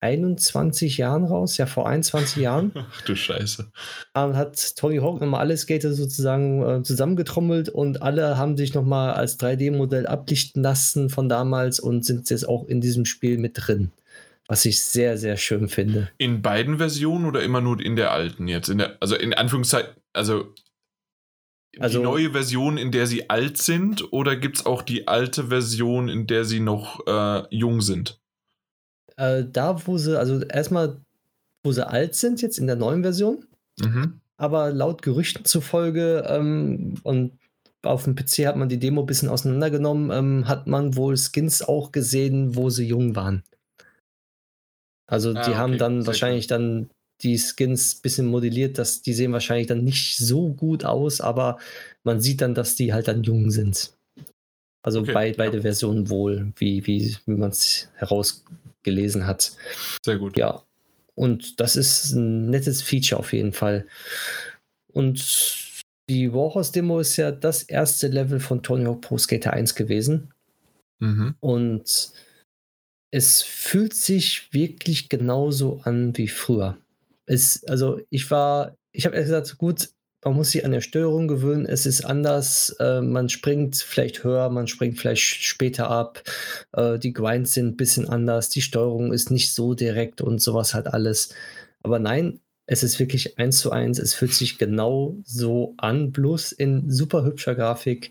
[0.00, 2.72] 21 Jahren raus, ja vor 21 Jahren.
[2.74, 3.70] Ach du Scheiße.
[4.14, 9.38] Hat Tony Hawk nochmal alle Skater sozusagen äh, zusammengetrommelt und alle haben sich nochmal als
[9.38, 13.90] 3D-Modell ablichten lassen von damals und sind jetzt auch in diesem Spiel mit drin.
[14.46, 16.08] Was ich sehr, sehr schön finde.
[16.18, 18.68] In beiden Versionen oder immer nur in der alten jetzt?
[18.68, 20.54] In der, also in Anführungszeichen, also
[21.78, 25.48] also, die neue Version, in der sie alt sind, oder gibt es auch die alte
[25.48, 28.20] Version, in der sie noch äh, jung sind?
[29.16, 31.00] Äh, da, wo sie, also erstmal,
[31.62, 33.44] wo sie alt sind, jetzt in der neuen Version.
[33.78, 34.20] Mhm.
[34.36, 37.38] Aber laut Gerüchten zufolge, ähm, und
[37.82, 41.62] auf dem PC hat man die Demo ein bisschen auseinandergenommen, ähm, hat man wohl Skins
[41.62, 43.42] auch gesehen, wo sie jung waren.
[45.06, 45.54] Also ah, die okay.
[45.54, 46.50] haben dann Sehr wahrscheinlich gut.
[46.52, 46.90] dann
[47.22, 51.58] die Skins ein bisschen modelliert, dass die sehen wahrscheinlich dann nicht so gut aus, aber
[52.04, 53.92] man sieht dann, dass die halt dann jung sind.
[54.82, 55.62] Also okay, bei, beide ja.
[55.62, 59.52] Versionen wohl, wie, wie, wie man es herausgelesen hat.
[60.02, 60.38] Sehr gut.
[60.38, 60.62] Ja.
[61.14, 63.86] Und das ist ein nettes Feature auf jeden Fall.
[64.92, 65.78] Und
[66.08, 70.32] die Warhorse-Demo ist ja das erste Level von Tony Hawk Pro Skater 1 gewesen.
[70.98, 71.34] Mhm.
[71.40, 72.12] Und
[73.12, 76.78] es fühlt sich wirklich genauso an wie früher.
[77.26, 79.90] Es, also ich war, ich habe gesagt, gut,
[80.24, 84.50] man muss sich an der Steuerung gewöhnen, es ist anders, äh, man springt vielleicht höher,
[84.50, 86.22] man springt vielleicht später ab,
[86.72, 90.74] äh, die Grinds sind ein bisschen anders, die Steuerung ist nicht so direkt und sowas
[90.74, 91.34] halt alles.
[91.82, 96.52] Aber nein, es ist wirklich eins zu eins, es fühlt sich genau so an, bloß
[96.52, 98.10] in super hübscher Grafik.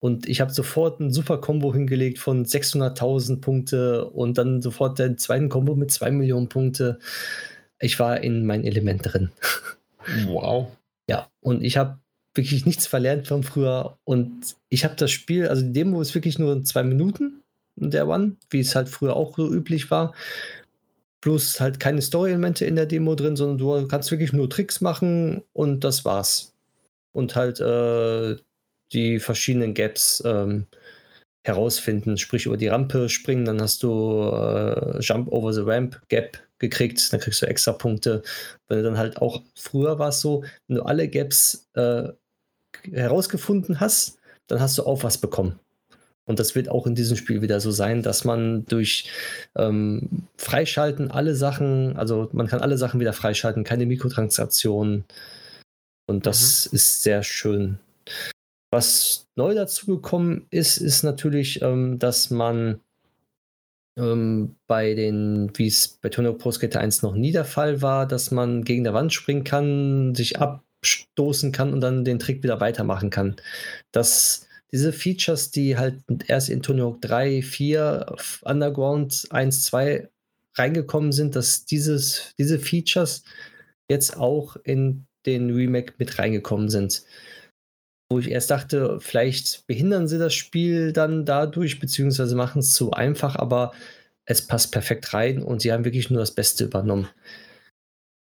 [0.00, 5.18] Und ich habe sofort ein super Combo hingelegt von 600.000 Punkte und dann sofort den
[5.18, 7.00] zweiten Combo mit 2 Millionen Punkte
[7.80, 9.30] ich war in mein Element drin.
[10.26, 10.72] Wow.
[11.06, 11.98] Ja, und ich habe
[12.34, 13.98] wirklich nichts verlernt von früher.
[14.04, 17.42] Und ich habe das Spiel, also die Demo ist wirklich nur zwei Minuten,
[17.76, 20.14] der One, wie es halt früher auch so üblich war.
[21.20, 25.42] Plus halt keine Story-Elemente in der Demo drin, sondern du kannst wirklich nur Tricks machen
[25.52, 26.54] und das war's.
[27.12, 28.36] Und halt äh,
[28.92, 30.66] die verschiedenen Gaps ähm,
[31.44, 36.38] herausfinden, sprich über die Rampe springen, dann hast du äh, Jump over the Ramp Gap
[36.58, 38.22] gekriegt, dann kriegst du extra Punkte.
[38.68, 42.08] Wenn du dann halt auch, früher war es so, wenn du alle Gaps äh,
[42.90, 45.58] herausgefunden hast, dann hast du auch was bekommen.
[46.28, 49.10] Und das wird auch in diesem Spiel wieder so sein, dass man durch
[49.56, 55.04] ähm, Freischalten alle Sachen, also man kann alle Sachen wieder freischalten, keine Mikrotransaktionen.
[56.06, 56.76] Und das mhm.
[56.76, 57.78] ist sehr schön.
[58.70, 62.80] Was neu dazugekommen ist, ist natürlich, ähm, dass man
[63.98, 68.06] ähm, bei den, wie es bei Tony Pro Skater 1 noch nie der Fall war,
[68.06, 72.60] dass man gegen der Wand springen kann, sich abstoßen kann und dann den Trick wieder
[72.60, 73.36] weitermachen kann.
[73.92, 78.06] Das, diese Features, die halt erst in Tony Hawk 3, 4,
[78.42, 80.08] Underground 1, 2
[80.54, 83.22] reingekommen sind, dass dieses, diese Features
[83.88, 87.02] jetzt auch in den Remake mit reingekommen sind.
[88.10, 92.92] Wo ich erst dachte, vielleicht behindern sie das Spiel dann dadurch, beziehungsweise machen es zu
[92.92, 93.72] einfach, aber
[94.24, 97.08] es passt perfekt rein und sie haben wirklich nur das Beste übernommen.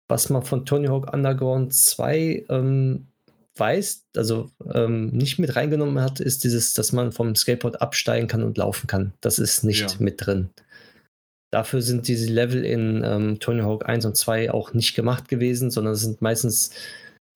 [0.10, 3.08] Was man von Tony Hawk Underground 2 ähm,
[3.56, 8.44] weiß, also ähm, nicht mit reingenommen hat, ist dieses, dass man vom Skateboard absteigen kann
[8.44, 9.14] und laufen kann.
[9.22, 9.98] Das ist nicht ja.
[10.00, 10.50] mit drin.
[11.52, 15.72] Dafür sind diese Level in ähm, Tony Hawk 1 und 2 auch nicht gemacht gewesen,
[15.72, 16.72] sondern es sind meistens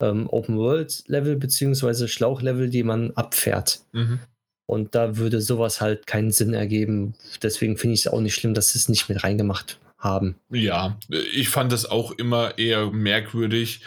[0.04, 3.82] ähm, Open-World-Level beziehungsweise Schlauch-Level, die man abfährt.
[3.92, 4.20] Mhm.
[4.66, 7.16] Und da würde sowas halt keinen Sinn ergeben.
[7.42, 10.36] Deswegen finde ich es auch nicht schlimm, dass sie es nicht mit reingemacht haben.
[10.50, 10.98] Ja,
[11.34, 13.82] ich fand das auch immer eher merkwürdig.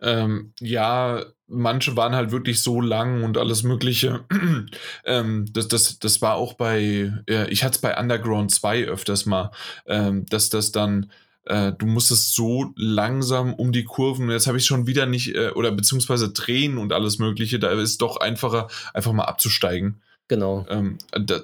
[0.00, 4.24] Ähm, ja, manche waren halt wirklich so lang und alles Mögliche.
[5.04, 9.26] ähm, das, das, das war auch bei, äh, ich hatte es bei Underground 2 öfters
[9.26, 9.50] mal,
[9.86, 11.10] ähm, dass das dann,
[11.46, 15.50] äh, du musstest so langsam um die Kurven, jetzt habe ich schon wieder nicht, äh,
[15.50, 20.02] oder beziehungsweise drehen und alles Mögliche, da ist es doch einfacher, einfach mal abzusteigen.
[20.28, 20.66] Genau.
[20.70, 20.98] Ähm,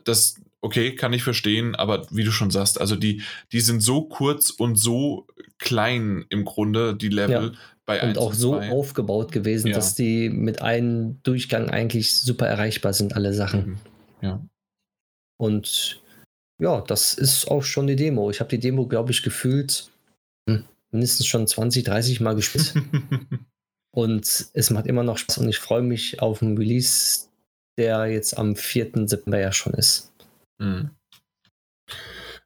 [0.05, 3.23] das, okay, kann ich verstehen, aber wie du schon sagst, also die,
[3.53, 5.27] die sind so kurz und so
[5.59, 7.59] klein im Grunde, die Level, ja
[7.91, 8.71] bei und auch so zwei.
[8.71, 9.75] aufgebaut gewesen, ja.
[9.75, 13.67] dass die mit einem Durchgang eigentlich super erreichbar sind, alle Sachen.
[13.67, 13.79] Mhm.
[14.23, 14.47] Ja.
[15.37, 16.01] Und
[16.61, 18.31] ja, das ist auch schon die Demo.
[18.31, 19.90] Ich habe die Demo, glaube ich, gefühlt
[20.93, 22.75] mindestens schon 20, 30 Mal gespielt.
[23.91, 27.29] und es macht immer noch Spaß und ich freue mich auf den Release,
[27.79, 29.07] der jetzt am 4.
[29.07, 30.13] September ja schon ist.
[30.59, 30.91] Mhm.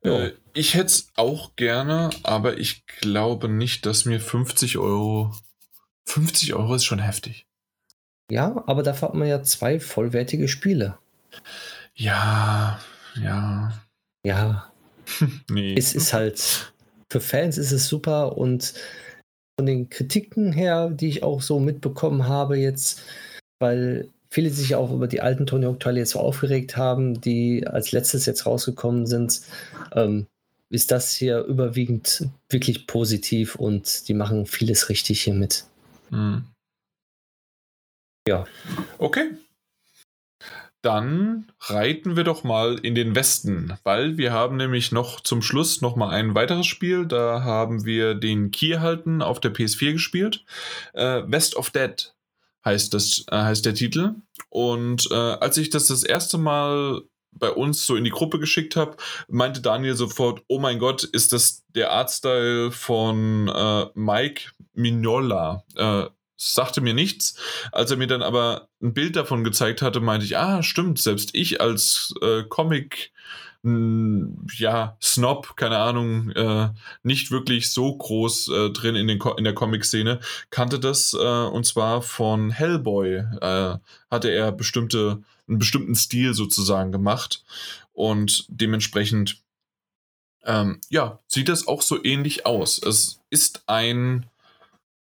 [0.02, 5.34] Äh, ich hätte es auch gerne, aber ich glaube nicht, dass mir 50 Euro.
[6.06, 7.46] 50 Euro ist schon heftig.
[8.30, 10.98] Ja, aber dafür hat man ja zwei vollwertige Spiele.
[11.94, 12.80] Ja,
[13.16, 13.72] ja.
[14.24, 14.72] Ja.
[15.50, 15.74] nee.
[15.76, 16.73] Es ist halt.
[17.10, 18.74] Für Fans ist es super und
[19.58, 23.02] von den Kritiken her, die ich auch so mitbekommen habe jetzt,
[23.60, 27.66] weil viele sich auch über die alten Tony Hawk Teile jetzt so aufgeregt haben, die
[27.66, 29.42] als letztes jetzt rausgekommen sind,
[29.92, 30.26] ähm,
[30.70, 35.64] ist das hier überwiegend wirklich positiv und die machen vieles richtig hiermit.
[36.10, 36.44] Hm.
[38.26, 38.44] Ja.
[38.98, 39.30] Okay.
[40.84, 45.80] Dann reiten wir doch mal in den Westen, weil wir haben nämlich noch zum Schluss
[45.80, 47.06] noch mal ein weiteres Spiel.
[47.06, 50.44] Da haben wir den Key auf der PS4 gespielt.
[50.92, 52.12] Äh, West of Dead
[52.66, 54.16] heißt, das, äh, heißt der Titel.
[54.50, 57.00] Und äh, als ich das das erste Mal
[57.32, 61.32] bei uns so in die Gruppe geschickt habe, meinte Daniel sofort, oh mein Gott, ist
[61.32, 65.64] das der Artstyle von äh, Mike Mignola?
[66.36, 67.36] Sagte mir nichts.
[67.72, 71.30] Als er mir dann aber ein Bild davon gezeigt hatte, meinte ich, ah, stimmt, selbst
[71.34, 73.12] ich als äh, Comic
[73.64, 76.68] ja, Snob, keine Ahnung, äh,
[77.02, 80.20] nicht wirklich so groß äh, drin in, den in der Comic-Szene,
[80.50, 83.24] kannte das äh, und zwar von Hellboy.
[83.40, 83.78] Äh,
[84.10, 87.42] hatte er bestimmte, einen bestimmten Stil sozusagen gemacht
[87.94, 89.40] und dementsprechend,
[90.44, 92.78] ähm, ja, sieht das auch so ähnlich aus.
[92.78, 94.26] Es ist ein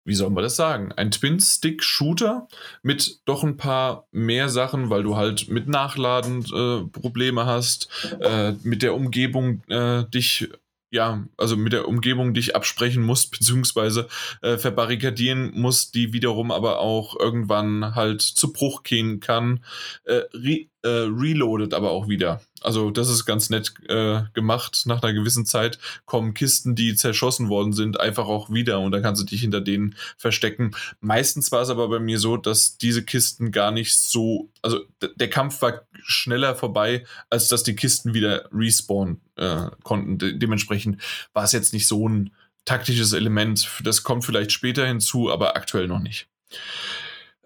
[0.05, 2.49] wie soll man das sagen, ein Twin-Stick-Shooter
[2.83, 7.89] mit doch ein paar mehr Sachen, weil du halt mit Nachladen äh, Probleme hast,
[8.21, 10.49] äh, mit der Umgebung äh, dich
[10.95, 14.09] ja, also mit der Umgebung dich absprechen musst, beziehungsweise
[14.43, 19.65] äh, verbarrikadieren musst, die wiederum aber auch irgendwann halt zu Bruch gehen kann,
[20.05, 22.43] äh, re äh, reloadet aber auch wieder.
[22.61, 24.83] Also das ist ganz nett äh, gemacht.
[24.85, 29.03] Nach einer gewissen Zeit kommen Kisten, die zerschossen worden sind, einfach auch wieder und dann
[29.03, 30.77] kannst du dich hinter denen verstecken.
[31.01, 34.81] Meistens war es aber bei mir so, dass diese Kisten gar nicht so, also
[35.17, 40.19] der Kampf war schneller vorbei, als dass die Kisten wieder respawnen äh, konnten.
[40.19, 41.01] De dementsprechend
[41.33, 42.31] war es jetzt nicht so ein
[42.67, 43.69] taktisches Element.
[43.83, 46.29] Das kommt vielleicht später hinzu, aber aktuell noch nicht.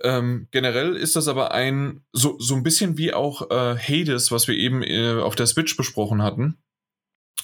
[0.03, 4.49] Ähm, generell ist das aber ein, so, so ein bisschen wie auch äh, Hades, was
[4.49, 6.59] wir eben äh, auf der Switch besprochen hatten.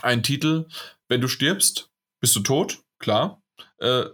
[0.03, 0.67] Ein Titel,
[1.09, 1.91] wenn du stirbst,
[2.21, 3.43] bist du tot, klar.
[3.79, 4.13] Äh, äh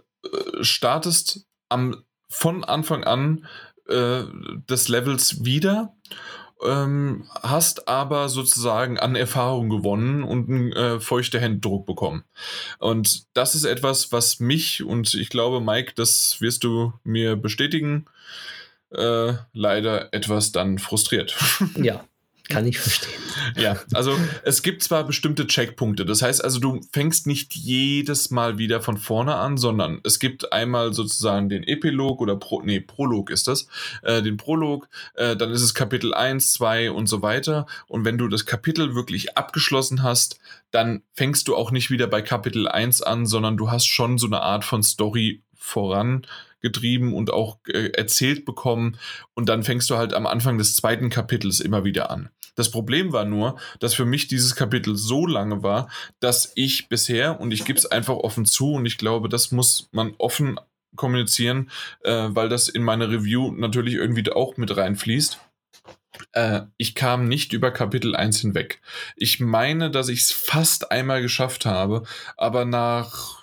[0.61, 3.47] startest am, von Anfang an
[3.87, 4.23] äh,
[4.69, 5.95] des Levels wieder
[6.63, 12.23] ähm, hast aber sozusagen an Erfahrung gewonnen und einen äh, feuchter Händdruck bekommen.
[12.79, 18.05] Und das ist etwas, was mich und ich glaube, Mike, das wirst du mir bestätigen,
[18.91, 21.35] äh, leider etwas dann frustriert.
[21.77, 22.03] Ja,
[22.51, 23.19] kann ich verstehen.
[23.55, 28.57] ja, also es gibt zwar bestimmte Checkpunkte, das heißt also, du fängst nicht jedes Mal
[28.57, 33.29] wieder von vorne an, sondern es gibt einmal sozusagen den Epilog oder Pro, nee, Prolog
[33.29, 33.67] ist das,
[34.03, 37.65] äh, den Prolog, äh, dann ist es Kapitel 1, 2 und so weiter.
[37.87, 40.39] Und wenn du das Kapitel wirklich abgeschlossen hast,
[40.71, 44.27] dann fängst du auch nicht wieder bei Kapitel 1 an, sondern du hast schon so
[44.27, 46.25] eine Art von Story voran
[46.61, 48.97] getrieben und auch äh, erzählt bekommen
[49.33, 52.29] und dann fängst du halt am Anfang des zweiten Kapitels immer wieder an.
[52.55, 57.39] Das Problem war nur, dass für mich dieses Kapitel so lange war, dass ich bisher,
[57.39, 60.59] und ich gebe es einfach offen zu, und ich glaube, das muss man offen
[60.95, 61.71] kommunizieren,
[62.03, 65.39] äh, weil das in meine Review natürlich irgendwie auch mit reinfließt.
[66.33, 68.81] Äh, ich kam nicht über Kapitel 1 hinweg.
[69.15, 72.03] Ich meine, dass ich es fast einmal geschafft habe,
[72.35, 73.40] aber nach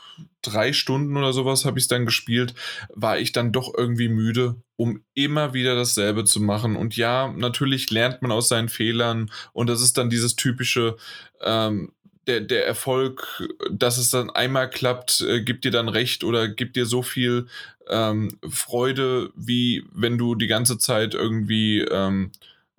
[0.51, 2.55] drei Stunden oder sowas habe ich es dann gespielt,
[2.95, 6.77] war ich dann doch irgendwie müde, um immer wieder dasselbe zu machen.
[6.77, 10.97] Und ja, natürlich lernt man aus seinen Fehlern und das ist dann dieses typische,
[11.43, 11.93] ähm,
[12.27, 16.77] der, der Erfolg, dass es dann einmal klappt, äh, gibt dir dann recht oder gibt
[16.77, 17.47] dir so viel
[17.89, 22.31] ähm, Freude, wie wenn du die ganze Zeit irgendwie ähm,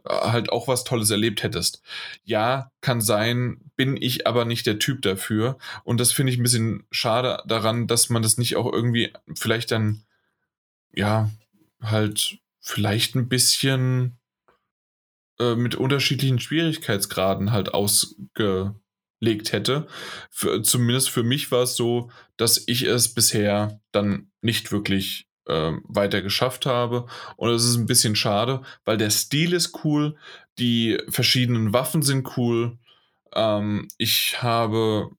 [0.09, 1.81] halt auch was Tolles erlebt hättest.
[2.23, 5.57] Ja, kann sein, bin ich aber nicht der Typ dafür.
[5.83, 9.71] Und das finde ich ein bisschen schade daran, dass man das nicht auch irgendwie vielleicht
[9.71, 10.03] dann,
[10.93, 11.29] ja,
[11.81, 14.17] halt vielleicht ein bisschen
[15.39, 18.33] äh, mit unterschiedlichen Schwierigkeitsgraden halt ausgelegt
[19.51, 19.87] hätte.
[20.29, 25.73] Für, zumindest für mich war es so, dass ich es bisher dann nicht wirklich äh,
[25.83, 27.05] weiter geschafft habe.
[27.35, 30.15] Und es ist ein bisschen schade, weil der Stil ist cool,
[30.57, 32.77] die verschiedenen Waffen sind cool.
[33.33, 35.11] Ähm, ich habe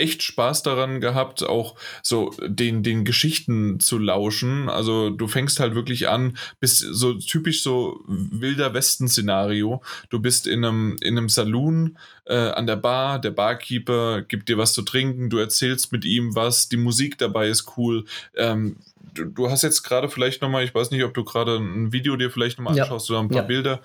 [0.00, 4.68] echt Spaß daran gehabt, auch so den, den Geschichten zu lauschen.
[4.68, 9.82] Also du fängst halt wirklich an, bist so typisch so wilder Westen-Szenario.
[10.08, 14.58] Du bist in einem, in einem Saloon äh, an der Bar, der Barkeeper gibt dir
[14.58, 18.04] was zu trinken, du erzählst mit ihm was, die Musik dabei ist cool.
[18.36, 18.76] Ähm,
[19.14, 22.16] du, du, hast jetzt gerade vielleicht nochmal, ich weiß nicht, ob du gerade ein Video
[22.16, 22.84] dir vielleicht nochmal ja.
[22.84, 23.42] anschaust oder ein paar ja.
[23.42, 23.80] Bilder.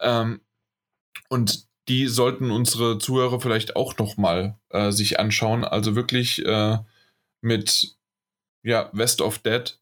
[0.00, 0.40] Ähm,
[1.28, 5.64] und die sollten unsere Zuhörer vielleicht auch nochmal äh, sich anschauen.
[5.64, 6.78] Also wirklich äh,
[7.40, 7.96] mit
[8.62, 9.78] ja, West of Dead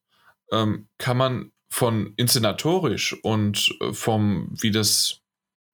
[0.53, 5.23] ähm, kann man von inszenatorisch und äh, vom, wie das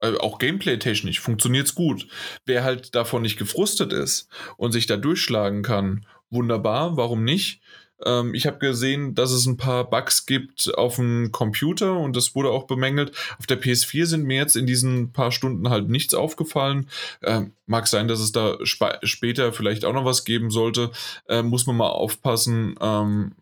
[0.01, 2.07] äh, auch gameplay-technisch funktioniert es gut.
[2.47, 7.61] Wer halt davon nicht gefrustet ist und sich da durchschlagen kann, wunderbar, warum nicht?
[8.05, 12.35] Ähm, ich habe gesehen, dass es ein paar Bugs gibt auf dem Computer und das
[12.35, 13.13] wurde auch bemängelt.
[13.39, 16.89] Auf der PS4 sind mir jetzt in diesen paar Stunden halt nichts aufgefallen.
[17.23, 20.91] Ähm, mag sein, dass es da sp später vielleicht auch noch was geben sollte.
[21.29, 22.75] Ähm, muss man mal aufpassen.
[22.81, 23.33] Ähm,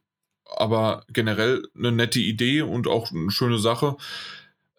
[0.56, 3.96] aber generell eine nette Idee und auch eine schöne Sache.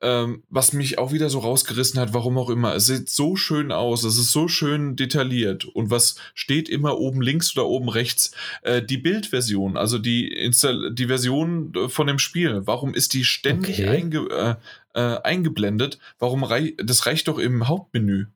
[0.01, 2.73] Ähm, was mich auch wieder so rausgerissen hat, warum auch immer.
[2.73, 5.65] Es sieht so schön aus, es ist so schön detailliert.
[5.65, 8.31] Und was steht immer oben links oder oben rechts?
[8.61, 10.51] Äh, die Bildversion, also die,
[10.93, 12.61] die Version äh, von dem Spiel.
[12.65, 13.89] Warum ist die ständig okay.
[13.89, 14.57] einge
[14.93, 15.99] äh, äh, eingeblendet?
[16.17, 18.27] Warum rei das reicht doch im Hauptmenü?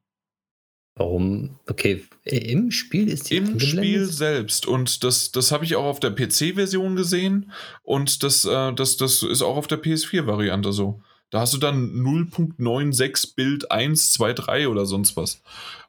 [0.95, 1.57] Warum?
[1.67, 4.67] Okay, im Spiel ist die Im Spiel selbst.
[4.67, 7.51] Und das, das habe ich auch auf der PC-Version gesehen.
[7.81, 11.01] Und das, äh, das, das ist auch auf der PS4-Variante so.
[11.33, 15.41] Da hast du dann 0.96 Bild 123 oder sonst was.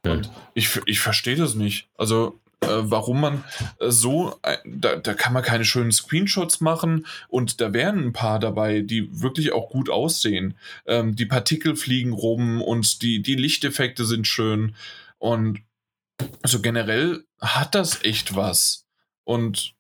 [0.03, 1.87] Und ich, ich verstehe das nicht.
[1.99, 3.45] Also, äh, warum man
[3.79, 8.15] äh, so, äh, da, da kann man keine schönen Screenshots machen und da wären ein
[8.15, 10.55] paar dabei, die wirklich auch gut aussehen.
[10.87, 14.75] Ähm, die Partikel fliegen rum und die, die Lichteffekte sind schön.
[15.19, 15.61] Und
[16.41, 18.87] also generell hat das echt was.
[19.25, 19.75] Und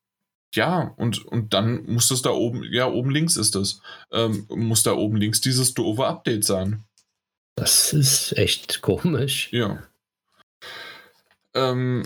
[0.54, 3.80] ja, und, und dann muss das da oben, ja, oben links ist das,
[4.12, 6.84] ähm, muss da oben links dieses doofe Update sein.
[7.56, 9.48] Das ist echt komisch.
[9.52, 9.82] Ja.
[11.54, 12.02] Ähm,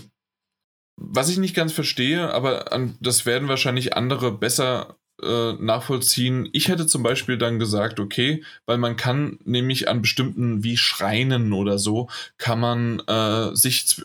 [0.97, 6.49] was ich nicht ganz verstehe, aber an, das werden wahrscheinlich andere besser äh, nachvollziehen.
[6.53, 11.53] Ich hätte zum Beispiel dann gesagt, okay, weil man kann nämlich an bestimmten wie Schreinen
[11.53, 14.03] oder so, kann man äh, sich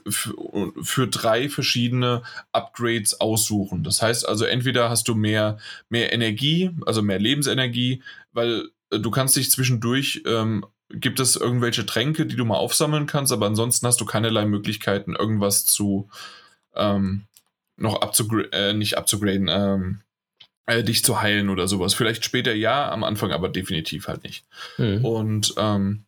[0.82, 3.84] für drei verschiedene Upgrades aussuchen.
[3.84, 5.58] Das heißt also, entweder hast du mehr,
[5.90, 11.86] mehr Energie, also mehr Lebensenergie, weil äh, du kannst dich zwischendurch ähm, gibt es irgendwelche
[11.86, 16.10] Tränke, die du mal aufsammeln kannst, aber ansonsten hast du keinerlei Möglichkeiten, irgendwas zu
[16.76, 17.26] ähm,
[17.78, 20.02] noch abzugraden, äh, nicht abzugraden, ähm,
[20.66, 21.94] äh, dich zu heilen oder sowas.
[21.94, 24.46] Vielleicht später ja, am Anfang aber definitiv halt nicht.
[24.78, 25.04] Mhm.
[25.04, 26.06] Und ähm,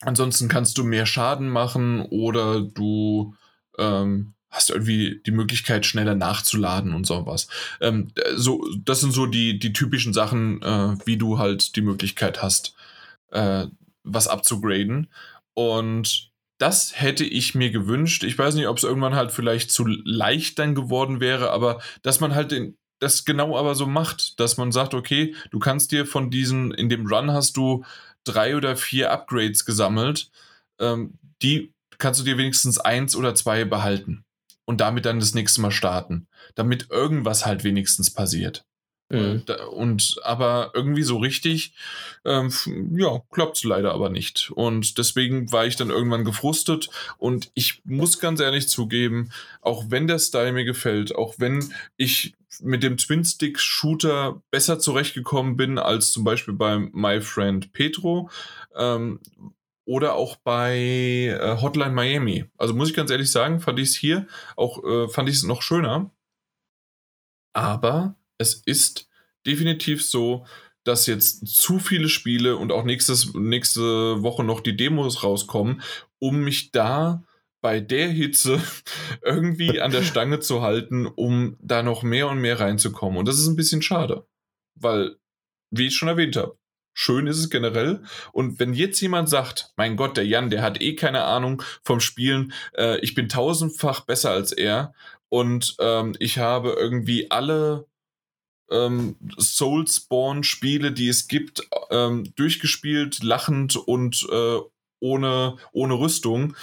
[0.00, 3.34] ansonsten kannst du mehr Schaden machen oder du
[3.78, 7.48] ähm, hast irgendwie die Möglichkeit, schneller nachzuladen und sowas.
[7.80, 12.42] Ähm, so, das sind so die, die typischen Sachen, äh, wie du halt die Möglichkeit
[12.42, 12.74] hast,
[13.32, 13.66] äh,
[14.02, 15.08] was abzugraden.
[15.54, 18.24] Und das hätte ich mir gewünscht.
[18.24, 22.20] Ich weiß nicht, ob es irgendwann halt vielleicht zu leicht dann geworden wäre, aber dass
[22.20, 26.06] man halt den, das genau aber so macht, dass man sagt, okay, du kannst dir
[26.06, 27.84] von diesen, in dem Run hast du
[28.24, 30.30] drei oder vier Upgrades gesammelt,
[30.80, 34.24] ähm, die kannst du dir wenigstens eins oder zwei behalten
[34.64, 38.64] und damit dann das nächste Mal starten, damit irgendwas halt wenigstens passiert.
[39.08, 39.18] Mhm.
[39.18, 41.74] Und, und, aber irgendwie so richtig,
[42.24, 42.50] ähm,
[42.96, 44.50] ja, klappt es leider aber nicht.
[44.54, 46.90] Und deswegen war ich dann irgendwann gefrustet.
[47.18, 49.30] Und ich muss ganz ehrlich zugeben,
[49.60, 55.78] auch wenn der Style mir gefällt, auch wenn ich mit dem Twin-Stick-Shooter besser zurechtgekommen bin
[55.78, 58.30] als zum Beispiel bei My Friend Petro,
[58.74, 59.20] ähm,
[59.86, 60.76] oder auch bei
[61.40, 62.46] äh, Hotline Miami.
[62.58, 64.26] Also muss ich ganz ehrlich sagen, fand ich es hier
[64.56, 66.10] auch, äh, fand ich es noch schöner.
[67.52, 69.08] Aber es ist
[69.46, 70.46] definitiv so,
[70.84, 75.82] dass jetzt zu viele Spiele und auch nächstes, nächste Woche noch die Demos rauskommen,
[76.18, 77.24] um mich da
[77.60, 78.60] bei der Hitze
[79.22, 83.18] irgendwie an der Stange zu halten, um da noch mehr und mehr reinzukommen.
[83.18, 84.26] Und das ist ein bisschen schade,
[84.76, 85.16] weil,
[85.70, 86.56] wie ich schon erwähnt habe,
[86.94, 88.02] schön ist es generell.
[88.32, 91.98] Und wenn jetzt jemand sagt, mein Gott, der Jan, der hat eh keine Ahnung vom
[91.98, 94.94] Spielen, äh, ich bin tausendfach besser als er
[95.28, 97.86] und ähm, ich habe irgendwie alle
[98.70, 104.58] ähm, Soulspawn-Spiele, die es gibt, ähm, durchgespielt, lachend und äh,
[105.00, 106.56] ohne, ohne Rüstung,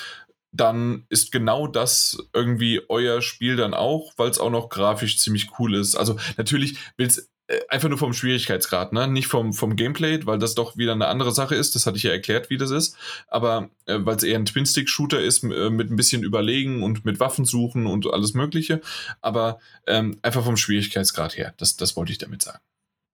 [0.52, 5.60] dann ist genau das irgendwie euer Spiel dann auch, weil es auch noch grafisch ziemlich
[5.60, 5.96] cool ist.
[5.96, 7.33] Also natürlich will es
[7.68, 9.08] einfach nur vom Schwierigkeitsgrad, ne?
[9.08, 11.76] Nicht vom, vom Gameplay, weil das doch wieder eine andere Sache ist.
[11.76, 12.96] Das hatte ich ja erklärt, wie das ist.
[13.28, 17.20] Aber äh, weil es eher ein Twin-Stick-Shooter ist, äh, mit ein bisschen Überlegen und mit
[17.20, 18.82] Waffen suchen und alles Mögliche.
[19.22, 21.54] Aber ähm, einfach vom Schwierigkeitsgrad her.
[21.58, 22.60] Das, das wollte ich damit sagen.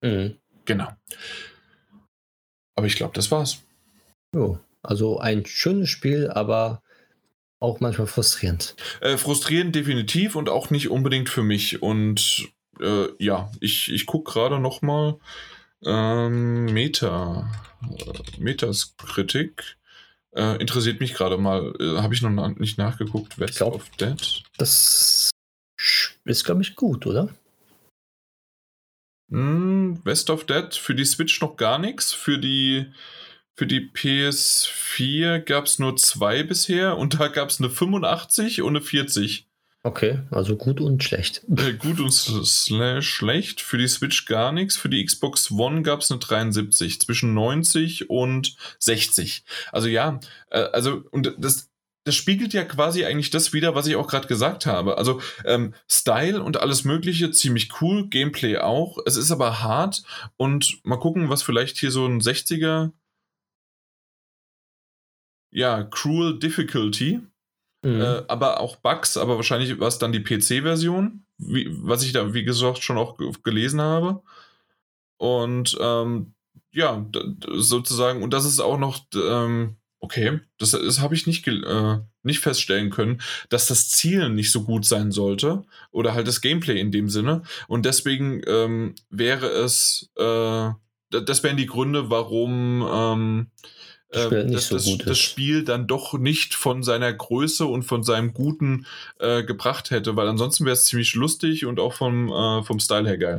[0.01, 0.35] Mhm.
[0.65, 0.89] Genau.
[2.75, 3.63] Aber ich glaube, das war's.
[4.33, 6.83] Jo, also ein schönes Spiel, aber
[7.59, 8.75] auch manchmal frustrierend.
[9.01, 11.81] Äh, frustrierend definitiv und auch nicht unbedingt für mich.
[11.81, 12.49] Und
[12.79, 15.19] äh, ja, ich, ich gucke gerade noch mal
[15.83, 17.49] ähm, Meta,
[17.83, 19.77] äh, Metaskritik.
[20.31, 21.73] Äh, interessiert mich gerade mal.
[21.79, 23.39] Äh, Habe ich noch na nicht nachgeguckt.
[23.39, 24.43] West glaub, of Dead.
[24.57, 25.31] Das
[26.25, 27.29] ist, glaube ich, gut, oder?
[29.29, 32.13] Mm, West of Dead für die Switch noch gar nichts.
[32.13, 32.91] Für die,
[33.55, 38.75] für die PS4 gab es nur zwei bisher und da gab es eine 85 und
[38.75, 39.48] eine 40.
[39.81, 41.43] Okay, also gut und schlecht.
[41.55, 43.61] Äh, gut und schlecht.
[43.61, 44.75] Für die Switch gar nichts.
[44.75, 46.99] Für die Xbox One gab es eine 73.
[46.99, 49.45] Zwischen 90 und 60.
[49.71, 50.19] Also ja,
[50.49, 51.69] äh, also und das,
[52.03, 54.97] das spiegelt ja quasi eigentlich das wieder, was ich auch gerade gesagt habe.
[54.97, 58.97] Also ähm, Style und alles Mögliche ziemlich cool, Gameplay auch.
[59.05, 60.03] Es ist aber hart
[60.35, 62.91] und mal gucken, was vielleicht hier so ein 60er
[65.51, 67.21] ja, Cruel Difficulty
[67.81, 68.01] Mhm.
[68.01, 72.43] Äh, aber auch Bugs, aber wahrscheinlich war es dann die PC-Version, was ich da, wie
[72.43, 74.21] gesagt, schon auch gelesen habe.
[75.17, 76.33] Und ähm,
[76.71, 77.05] ja,
[77.55, 82.39] sozusagen, und das ist auch noch, ähm, okay, das, das habe ich nicht, äh, nicht
[82.39, 86.91] feststellen können, dass das Ziel nicht so gut sein sollte oder halt das Gameplay in
[86.91, 87.43] dem Sinne.
[87.67, 90.69] Und deswegen ähm, wäre es, äh,
[91.09, 93.47] das wären die Gründe, warum
[94.11, 98.33] ähm, dass so das, das, Spiel dann doch nicht von seiner Größe und von seinem
[98.33, 98.85] Guten
[99.19, 103.07] äh, gebracht hätte, weil ansonsten wäre es ziemlich lustig und auch vom, äh, vom Style
[103.07, 103.37] her geil.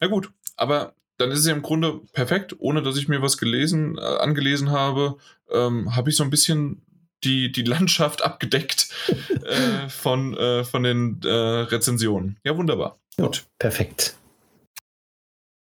[0.00, 3.36] Na gut, aber dann ist es ja im Grunde perfekt, ohne dass ich mir was
[3.36, 5.18] gelesen, äh, angelesen habe,
[5.50, 6.80] ähm, habe ich so ein bisschen
[7.24, 8.88] die, die Landschaft abgedeckt
[9.44, 12.38] äh, von, äh, von den äh, Rezensionen.
[12.44, 12.98] Ja, wunderbar.
[13.18, 13.46] Ja, Gut.
[13.58, 14.16] Perfekt.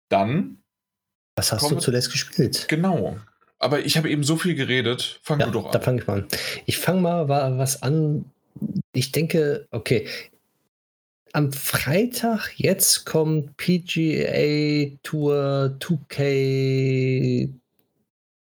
[0.09, 0.59] Dann.
[1.35, 2.67] Was hast du zuletzt gespielt?
[2.67, 3.17] Genau.
[3.59, 5.19] Aber ich habe eben so viel geredet.
[5.23, 5.71] Fang ja, du doch an.
[5.71, 6.27] Da fange ich mal an.
[6.65, 8.25] Ich fange mal was an.
[8.93, 10.07] Ich denke, okay.
[11.33, 17.49] Am Freitag jetzt kommt PGA Tour 2K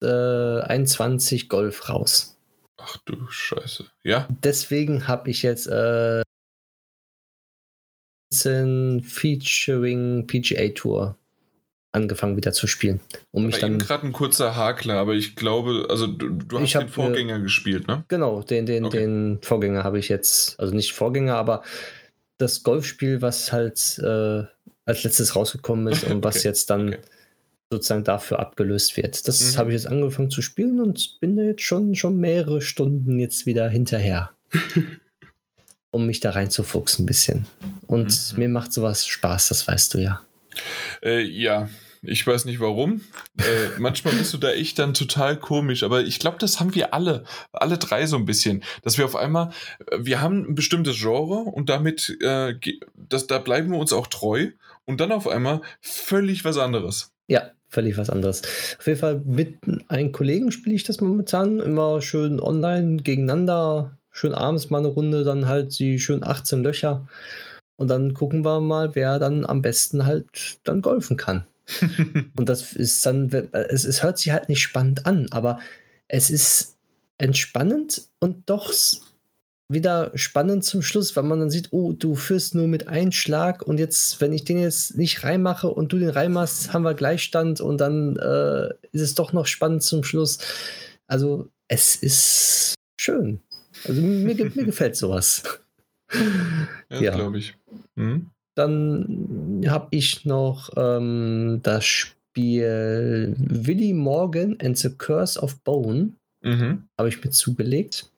[0.01, 2.39] äh, 21 Golf raus.
[2.77, 3.87] Ach du Scheiße.
[4.05, 4.29] Ja.
[4.43, 6.23] Deswegen habe ich jetzt äh,
[8.31, 11.17] Featuring PGA Tour
[11.95, 13.01] angefangen wieder zu spielen.
[13.31, 16.89] Um mich dann gerade ein kurzer Hakler, aber ich glaube, also du, du hast den
[16.89, 18.05] Vorgänger äh, gespielt, ne?
[18.09, 18.99] Genau, den, den, okay.
[18.99, 21.63] den Vorgänger habe ich jetzt, also nicht Vorgänger, aber
[22.39, 24.43] das Golfspiel, was halt äh,
[24.85, 26.49] als letztes rausgekommen ist und was okay.
[26.49, 26.99] jetzt dann okay.
[27.71, 29.27] sozusagen dafür abgelöst wird.
[29.29, 29.59] Das mhm.
[29.59, 33.47] habe ich jetzt angefangen zu spielen und bin da jetzt schon, schon mehrere Stunden jetzt
[33.47, 34.31] wieder hinterher.
[35.93, 37.47] um mich da reinzufuchsen ein bisschen.
[37.87, 38.39] Und mhm.
[38.39, 40.21] mir macht sowas Spaß, das weißt du ja.
[41.03, 41.69] Äh, ja,
[42.07, 43.01] Ich weiß nicht warum.
[43.39, 46.95] Äh, manchmal bist du da echt dann total komisch, aber ich glaube, das haben wir
[46.95, 49.51] alle, alle drei so ein bisschen, dass wir auf einmal,
[49.91, 52.55] äh, wir haben ein bestimmtes Genre und damit, äh,
[52.95, 54.51] das, da bleiben wir uns auch treu
[54.85, 57.13] und dann auf einmal völlig was anderes.
[57.27, 58.43] Ja, völlig was anderes.
[58.79, 59.59] Auf jeden Fall mit
[59.89, 65.25] einem Kollegen spiele ich das momentan immer schön online gegeneinander, schön abends mal eine Runde,
[65.25, 67.07] dann halt die schön 18 Löcher
[67.77, 71.47] und dann gucken wir mal, wer dann am besten halt dann golfen kann.
[72.37, 75.61] und das ist dann, es, es hört sich halt nicht spannend an, aber
[76.09, 76.77] es ist
[77.19, 78.73] entspannend und doch
[79.69, 83.63] wieder spannend zum Schluss, weil man dann sieht, oh, du führst nur mit einem Schlag
[83.63, 87.61] und jetzt, wenn ich den jetzt nicht reinmache und du den reinmachst, haben wir Gleichstand
[87.61, 90.39] und dann äh, ist es doch noch spannend zum Schluss.
[91.07, 93.41] Also es ist schön.
[93.87, 94.35] Also mir, mir
[94.65, 95.43] gefällt sowas.
[96.91, 97.15] Ja, ja.
[97.15, 97.57] glaube ich.
[97.95, 98.31] Mhm.
[98.55, 106.13] Dann habe ich noch ähm, das Spiel Willy Morgan and the Curse of Bone.
[106.43, 106.85] Mhm.
[106.99, 108.11] Habe ich mir zugelegt.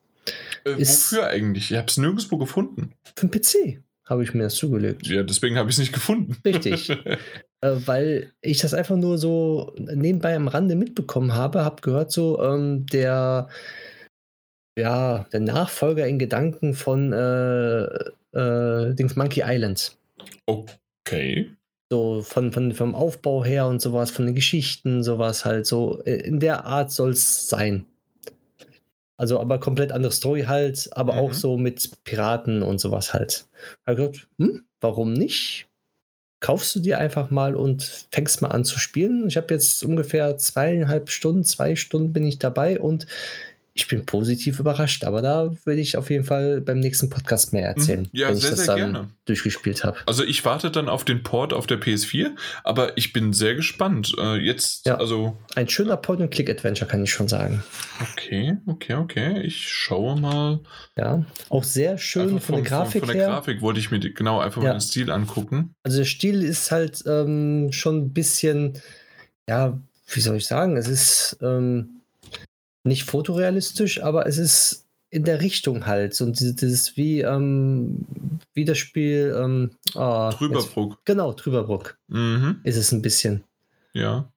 [0.65, 1.71] Äh, wofür eigentlich?
[1.71, 2.91] Ich habe es nirgendwo gefunden.
[3.15, 5.07] Für den PC habe ich mir das zugelegt.
[5.07, 6.37] Ja, deswegen habe ich es nicht gefunden.
[6.45, 6.89] Richtig.
[7.61, 12.41] äh, weil ich das einfach nur so nebenbei am Rande mitbekommen habe, habe gehört, so
[12.41, 13.49] ähm, der
[14.77, 17.83] ja, der Nachfolger in Gedanken von äh,
[18.37, 19.97] äh, Dings Monkey Island.
[20.45, 21.51] Okay.
[21.89, 26.01] So von, von, vom Aufbau her und sowas, von den Geschichten, sowas halt so.
[26.03, 27.85] Äh, in der Art soll es sein.
[29.17, 31.19] Also aber komplett andere Story halt, aber mhm.
[31.19, 33.47] auch so mit Piraten und sowas halt.
[33.85, 35.67] Da gedacht, hm, warum nicht?
[36.39, 39.27] Kaufst du dir einfach mal und fängst mal an zu spielen.
[39.27, 43.07] Ich habe jetzt ungefähr zweieinhalb Stunden, zwei Stunden bin ich dabei und
[43.77, 47.67] ich bin positiv überrascht, aber da würde ich auf jeden Fall beim nächsten Podcast mehr
[47.67, 48.09] erzählen, mhm.
[48.11, 49.09] ja, wenn sehr, ich das dann gerne.
[49.25, 49.97] durchgespielt habe.
[50.07, 52.31] Also ich warte dann auf den Port auf der PS4,
[52.63, 54.15] aber ich bin sehr gespannt.
[54.17, 55.37] Äh, jetzt, ja, also.
[55.55, 57.63] Ein schöner Point-and-Click-Adventure, kann ich schon sagen.
[58.01, 59.41] Okay, okay, okay.
[59.43, 60.59] Ich schaue mal.
[60.97, 63.99] Ja, auch sehr schön von, von, der Grafik Von, von der Grafik wollte ich mir
[63.99, 64.69] genau einfach ja.
[64.69, 65.75] mal den Stil angucken.
[65.83, 68.81] Also der Stil ist halt ähm, schon ein bisschen,
[69.47, 69.79] ja,
[70.11, 71.37] wie soll ich sagen, es ist.
[71.43, 71.96] Ähm,
[72.87, 76.13] nicht fotorealistisch, aber es ist in der Richtung halt.
[76.13, 78.05] So dieses, wie, ähm,
[78.53, 80.91] wie das Spiel ähm, oh, Trüberbruck.
[80.93, 81.97] Jetzt, genau, Trüberbruck.
[82.07, 82.59] Mhm.
[82.63, 83.43] Ist es ein bisschen.
[83.93, 84.31] Ja.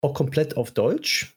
[0.00, 1.36] Auch komplett auf Deutsch,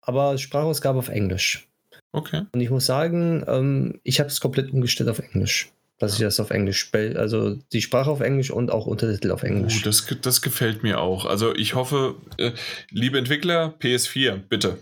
[0.00, 1.68] aber Sprachausgabe auf Englisch.
[2.12, 2.42] Okay.
[2.52, 5.72] Und ich muss sagen, ähm, ich habe es komplett umgestellt auf Englisch.
[5.98, 7.18] Dass ich das auf Englisch spiele.
[7.18, 9.78] Also die Sprache auf Englisch und auch Untertitel auf Englisch.
[9.78, 11.26] Uh, das, das gefällt mir auch.
[11.26, 12.50] Also ich hoffe, äh,
[12.90, 14.78] liebe Entwickler, PS4, bitte.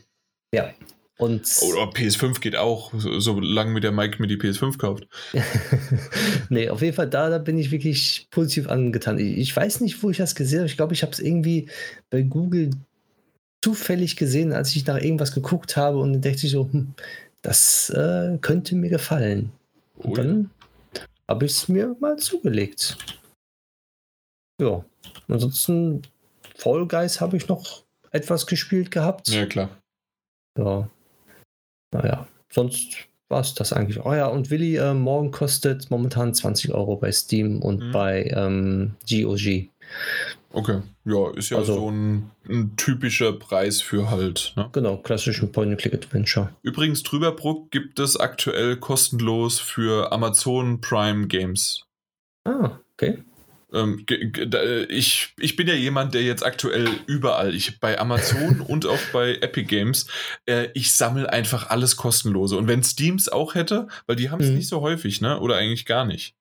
[0.53, 0.71] Ja,
[1.21, 5.07] und Oder PS5 geht auch, solange mir der Mike mir die PS5 kauft.
[6.49, 9.19] nee, auf jeden Fall, da, da bin ich wirklich positiv angetan.
[9.19, 10.69] Ich, ich weiß nicht, wo ich das gesehen habe.
[10.69, 11.69] Ich glaube, ich habe es irgendwie
[12.09, 12.71] bei Google
[13.63, 16.95] zufällig gesehen, als ich nach irgendwas geguckt habe und dann dachte ich so, hm,
[17.43, 19.53] das äh, könnte mir gefallen.
[19.99, 20.51] Oh, und dann
[20.97, 21.03] ja.
[21.29, 22.97] habe ich es mir mal zugelegt.
[24.59, 24.83] Ja,
[25.29, 26.01] ansonsten
[26.57, 29.29] Fall Guys habe ich noch etwas gespielt gehabt.
[29.29, 29.69] Ja, klar.
[30.57, 30.89] Ja,
[31.93, 34.05] naja, sonst war es das eigentlich.
[34.05, 37.93] Oh ja, und Willi, äh, morgen kostet momentan 20 Euro bei Steam und mhm.
[37.93, 39.69] bei ähm, GOG.
[40.53, 44.53] Okay, ja, ist ja also, so ein, ein, typischer Preis für halt.
[44.57, 44.69] Ne?
[44.73, 46.53] Genau, klassischen Point-and-Click-Adventure.
[46.63, 51.85] Übrigens, Trüberbruck gibt es aktuell kostenlos für Amazon Prime Games.
[52.45, 53.23] Ah, okay.
[53.73, 54.05] Ähm,
[54.89, 59.35] ich, ich bin ja jemand, der jetzt aktuell überall, ich bei Amazon und auch bei
[59.37, 60.07] Epic Games,
[60.47, 62.57] äh, ich sammle einfach alles kostenlose.
[62.57, 64.57] Und wenn Steams auch hätte, weil die haben es mhm.
[64.57, 65.39] nicht so häufig, ne?
[65.41, 66.35] Oder eigentlich gar nicht.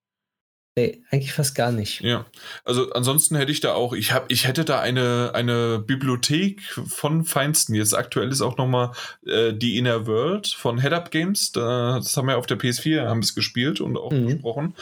[0.75, 1.99] Nee, eigentlich fast gar nicht.
[2.01, 2.25] Ja,
[2.64, 7.25] also ansonsten hätte ich da auch, ich habe, ich hätte da eine, eine Bibliothek von
[7.25, 7.75] Feinsten.
[7.75, 8.91] Jetzt aktuell ist auch nochmal
[9.25, 11.51] äh, die Inner World von Head Up Games.
[11.51, 14.27] das haben wir auf der PS4, haben es gespielt und auch mhm.
[14.27, 14.75] besprochen.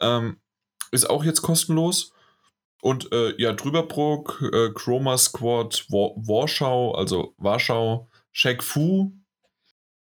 [0.00, 0.36] Ähm,
[0.90, 2.12] ist auch jetzt kostenlos.
[2.80, 9.12] Und äh, ja, Drüberbrook, äh, Chroma Squad, War Warschau, also Warschau, Shaq Fu.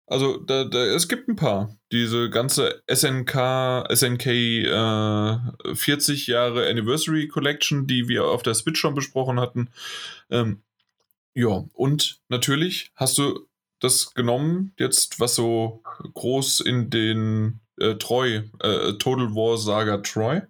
[0.05, 1.75] Also da, da, es gibt ein paar.
[1.91, 8.95] Diese ganze SNK, SNK äh, 40 Jahre Anniversary Collection, die wir auf der Switch schon
[8.95, 9.69] besprochen hatten.
[10.29, 10.63] Ähm,
[11.33, 13.47] ja, und natürlich hast du
[13.79, 15.81] das genommen, jetzt was so
[16.13, 20.41] groß in den äh, Troy, äh, Total War Saga Troy.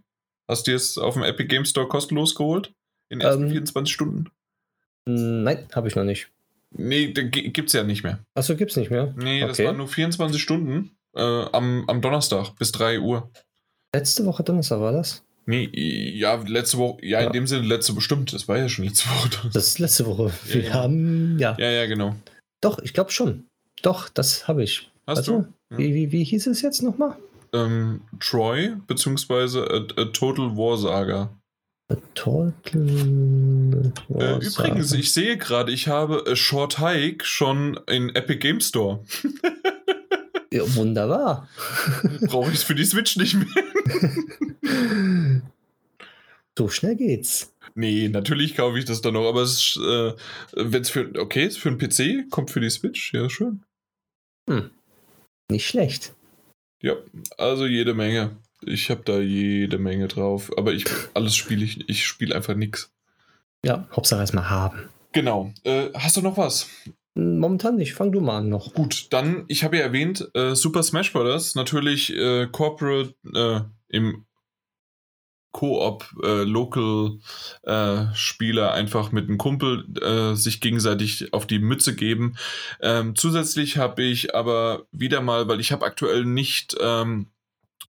[0.47, 2.73] Hast du es auf dem Epic Game Store kostenlos geholt?
[3.09, 4.29] In den ersten ähm, 24 Stunden?
[5.05, 6.29] Nein, habe ich noch nicht.
[6.71, 8.19] Nee, gibt es ja nicht mehr.
[8.33, 9.13] Achso, es nicht mehr?
[9.17, 13.29] Nee, das waren nur 24 Stunden äh, am, am Donnerstag bis 3 Uhr.
[13.93, 15.23] Letzte Woche Donnerstag war das?
[15.45, 18.85] Nee, ja, letzte Woche, ja, ja, in dem Sinne letzte bestimmt, das war ja schon
[18.85, 19.49] letzte Woche.
[19.53, 20.31] Das ist letzte Woche.
[20.45, 21.55] Wir ja, haben, ja.
[21.59, 22.15] Ja, ja, genau.
[22.61, 23.45] Doch, ich glaube schon.
[23.81, 24.89] Doch, das habe ich.
[25.05, 25.47] Hast also, du?
[25.71, 25.77] Ja.
[25.77, 27.17] Wie, wie, wie hieß es jetzt nochmal?
[27.53, 31.37] Ähm, Troy, beziehungsweise a, a Total War Saga.
[31.89, 32.81] A Total
[34.09, 34.99] War äh, Übrigens, Saga.
[34.99, 39.03] ich sehe gerade, ich habe A Short Hike schon in Epic Game Store.
[40.51, 41.47] ja, wunderbar.
[42.21, 43.47] Brauche ich es für die Switch nicht mehr.
[46.57, 47.53] so schnell geht's.
[47.75, 50.13] Nee, natürlich kaufe ich das dann noch, aber es ist, äh,
[50.53, 53.63] wenn es für, okay, ist für einen PC, kommt für die Switch, ja, schön.
[54.49, 54.71] Hm.
[55.49, 56.13] Nicht schlecht.
[56.83, 56.95] Ja,
[57.37, 58.35] also jede Menge.
[58.61, 62.91] Ich habe da jede Menge drauf, aber ich alles spiele ich, ich spiele einfach nichts.
[63.65, 64.89] Ja, Hauptsache erstmal haben.
[65.13, 65.53] Genau.
[65.63, 66.67] Äh, hast du noch was?
[67.15, 67.93] Momentan nicht.
[67.93, 68.73] Fang du mal an noch.
[68.73, 71.55] Gut, dann, ich habe ja erwähnt, äh, Super Smash Bros.
[71.55, 74.25] Natürlich äh, Corporate äh, im
[75.53, 76.43] Koop, äh,
[77.63, 78.07] äh,
[78.73, 82.35] einfach mit einem Kumpel äh, sich gegenseitig auf die Mütze geben.
[82.81, 87.27] Ähm, zusätzlich habe ich aber wieder mal, weil ich habe aktuell nicht ähm,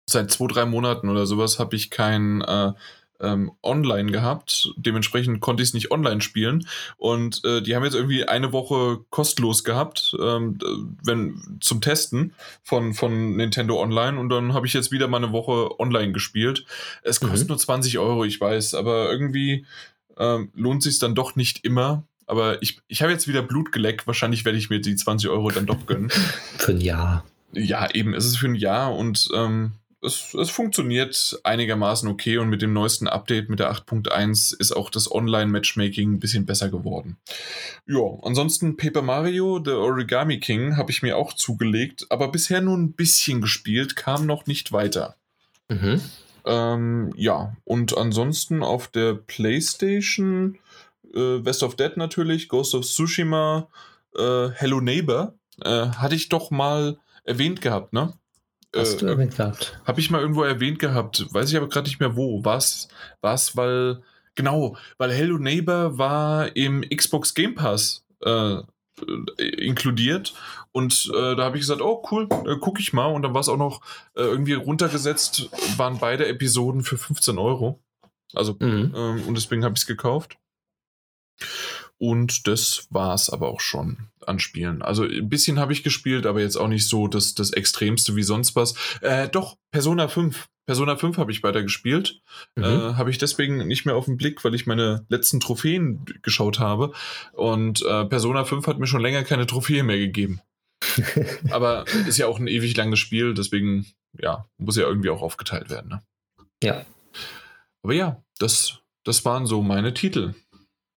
[0.06, 2.72] seit zwei, drei Monaten oder sowas habe ich kein äh,
[3.20, 4.72] ähm, online gehabt.
[4.76, 6.66] Dementsprechend konnte ich es nicht online spielen.
[6.96, 10.58] Und äh, die haben jetzt irgendwie eine Woche kostenlos gehabt, ähm,
[11.04, 14.18] wenn zum Testen von, von Nintendo Online.
[14.18, 16.64] Und dann habe ich jetzt wieder mal eine Woche online gespielt.
[17.02, 17.48] Es kostet Mhm.
[17.48, 19.66] nur 20 Euro, ich weiß, aber irgendwie
[20.18, 22.04] ähm, lohnt sich dann doch nicht immer.
[22.26, 24.06] Aber ich, ich habe jetzt wieder Blut geleckt.
[24.06, 26.10] Wahrscheinlich werde ich mir die 20 Euro dann doch gönnen.
[26.58, 27.24] Für ein Jahr.
[27.52, 32.48] Ja, eben, es ist für ein Jahr und ähm, es, es funktioniert einigermaßen okay und
[32.48, 37.18] mit dem neuesten Update mit der 8.1 ist auch das Online-Matchmaking ein bisschen besser geworden.
[37.86, 42.78] Ja, ansonsten Paper Mario, The Origami King, habe ich mir auch zugelegt, aber bisher nur
[42.78, 45.16] ein bisschen gespielt, kam noch nicht weiter.
[45.68, 46.00] Mhm.
[46.46, 50.58] Ähm, ja, und ansonsten auf der PlayStation
[51.14, 53.68] äh, West of Dead natürlich, Ghost of Tsushima,
[54.16, 58.14] äh, Hello Neighbor, äh, hatte ich doch mal erwähnt gehabt, ne?
[58.74, 59.78] Hast du Äh, erwähnt gehabt.
[59.84, 62.44] habe ich mal irgendwo erwähnt gehabt, weiß ich aber gerade nicht mehr wo.
[62.44, 62.88] Was?
[63.20, 64.02] Was, weil,
[64.36, 68.62] genau, weil Hello Neighbor war im Xbox Game Pass äh, äh,
[69.58, 70.34] inkludiert
[70.72, 73.40] und äh, da habe ich gesagt, oh cool, äh, gucke ich mal und dann war
[73.40, 73.80] es auch noch
[74.14, 77.80] äh, irgendwie runtergesetzt, waren beide Episoden für 15 Euro.
[78.34, 78.92] Also, Mhm.
[78.94, 80.36] ähm, und deswegen habe ich es gekauft.
[82.00, 84.80] Und das war es aber auch schon an Spielen.
[84.80, 88.22] Also ein bisschen habe ich gespielt, aber jetzt auch nicht so das, das Extremste wie
[88.22, 88.74] sonst was.
[89.02, 90.48] Äh, doch, Persona 5.
[90.66, 92.22] Persona 5 habe ich weiter gespielt.
[92.56, 92.64] Mhm.
[92.64, 96.58] Äh, habe ich deswegen nicht mehr auf den Blick, weil ich meine letzten Trophäen geschaut
[96.58, 96.92] habe.
[97.32, 100.40] Und äh, Persona 5 hat mir schon länger keine Trophäe mehr gegeben.
[101.50, 103.84] aber ist ja auch ein ewig langes Spiel, deswegen,
[104.18, 105.90] ja, muss ja irgendwie auch aufgeteilt werden.
[105.90, 106.02] Ne?
[106.62, 106.86] Ja.
[107.82, 110.34] Aber ja, das, das waren so meine Titel.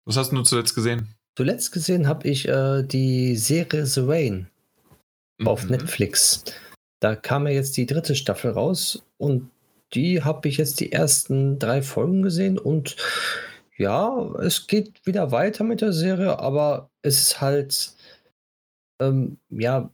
[0.05, 1.07] Was hast du zuletzt gesehen?
[1.37, 4.47] Zuletzt gesehen habe ich äh, die Serie The Rain
[5.45, 5.71] auf Mhm.
[5.71, 6.43] Netflix.
[6.99, 9.49] Da kam ja jetzt die dritte Staffel raus und
[9.93, 12.95] die habe ich jetzt die ersten drei Folgen gesehen und
[13.77, 17.95] ja, es geht wieder weiter mit der Serie, aber es ist halt
[19.01, 19.89] ähm, ja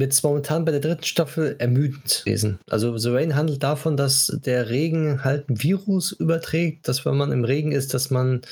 [0.00, 2.58] jetzt momentan bei der dritten Staffel ermüdend gewesen.
[2.68, 7.32] Also The Rain handelt davon, dass der Regen halt ein Virus überträgt, dass wenn man
[7.32, 8.42] im Regen ist, dass man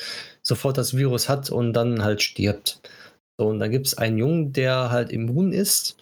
[0.43, 2.81] sofort das Virus hat und dann halt stirbt.
[3.37, 5.97] So, und dann gibt es einen Jungen, der halt immun ist.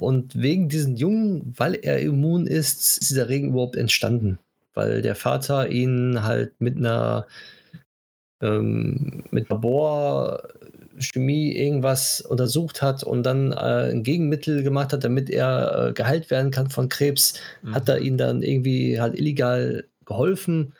[0.00, 4.38] Und wegen diesem Jungen, weil er immun ist, ist dieser Regen überhaupt entstanden.
[4.74, 7.26] Weil der Vater ihn halt mit einer
[8.40, 9.48] ähm, mit
[10.98, 16.30] Laborchemie irgendwas untersucht hat und dann äh, ein Gegenmittel gemacht hat, damit er äh, geheilt
[16.30, 17.74] werden kann von Krebs, Mhm.
[17.74, 20.74] hat er ihn dann irgendwie halt illegal geholfen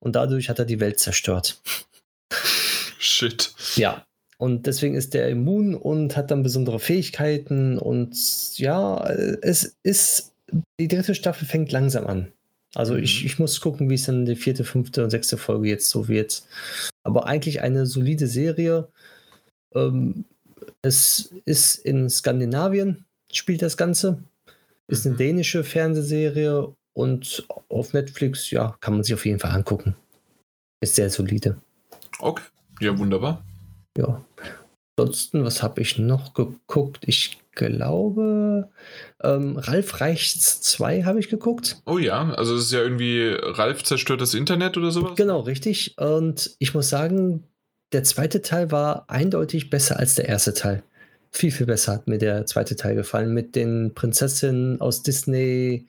[0.00, 1.60] und dadurch hat er die Welt zerstört.
[2.98, 3.52] Shit.
[3.76, 4.04] Ja.
[4.38, 7.78] Und deswegen ist der immun und hat dann besondere Fähigkeiten.
[7.78, 8.16] Und
[8.56, 9.04] ja,
[9.42, 10.32] es ist,
[10.80, 12.32] die dritte Staffel fängt langsam an.
[12.74, 13.02] Also Mhm.
[13.02, 16.08] ich, ich muss gucken, wie es dann die vierte, fünfte und sechste Folge jetzt so
[16.08, 16.42] wird.
[17.02, 18.88] Aber eigentlich eine solide Serie.
[19.74, 20.24] Ähm,
[20.82, 24.22] es ist in Skandinavien, spielt das Ganze.
[24.88, 25.18] Ist eine Mhm.
[25.18, 29.94] dänische Fernsehserie und auf Netflix, ja, kann man sich auf jeden Fall angucken.
[30.80, 31.56] Ist sehr solide.
[32.18, 32.42] Okay.
[32.80, 33.44] Ja, wunderbar.
[33.96, 34.24] Ja.
[34.98, 37.04] Ansonsten, was habe ich noch geguckt?
[37.06, 38.68] Ich glaube,
[39.22, 41.80] ähm, Ralf Reichts 2 habe ich geguckt.
[41.86, 45.12] Oh ja, also es ist ja irgendwie Ralf zerstört das Internet oder sowas?
[45.16, 45.96] Genau, richtig.
[45.98, 47.44] Und ich muss sagen,
[47.92, 50.82] der zweite Teil war eindeutig besser als der erste Teil.
[51.32, 55.86] Viel, viel besser hat mir der zweite Teil gefallen mit den Prinzessinnen aus Disney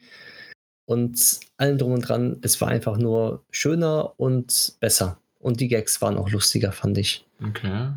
[0.86, 2.38] und allem drum und dran.
[2.42, 5.20] Es war einfach nur schöner und besser.
[5.40, 7.26] Und die Gags waren auch lustiger, fand ich.
[7.44, 7.94] Okay.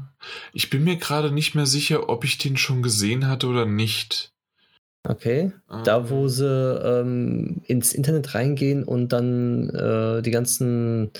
[0.55, 4.33] Ich bin mir gerade nicht mehr sicher, ob ich den schon gesehen hatte oder nicht.
[5.07, 5.53] Okay.
[5.85, 11.11] Da, wo sie ähm, ins Internet reingehen und dann äh, die ganzen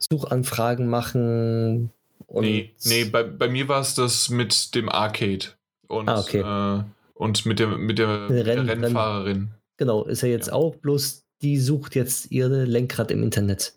[0.00, 1.92] Suchanfragen machen.
[2.30, 5.46] Und nee, nee bei, bei mir war es das mit dem Arcade
[5.88, 6.38] und, ah, okay.
[6.38, 6.84] äh,
[7.14, 9.50] und mit der, mit der, mit der Rennfahrerin.
[9.78, 10.52] Genau, ist ja jetzt ja.
[10.52, 13.74] auch, bloß die sucht jetzt ihre Lenkrad im Internet.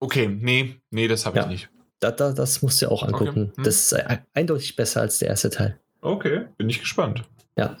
[0.00, 1.44] Okay, nee, nee, das habe ja.
[1.44, 1.68] ich nicht.
[2.00, 3.50] Da, da, das musst du auch angucken.
[3.50, 3.56] Okay.
[3.56, 3.64] Hm.
[3.64, 5.78] Das ist eindeutig besser als der erste Teil.
[6.00, 7.24] Okay, bin ich gespannt.
[7.58, 7.76] Ja.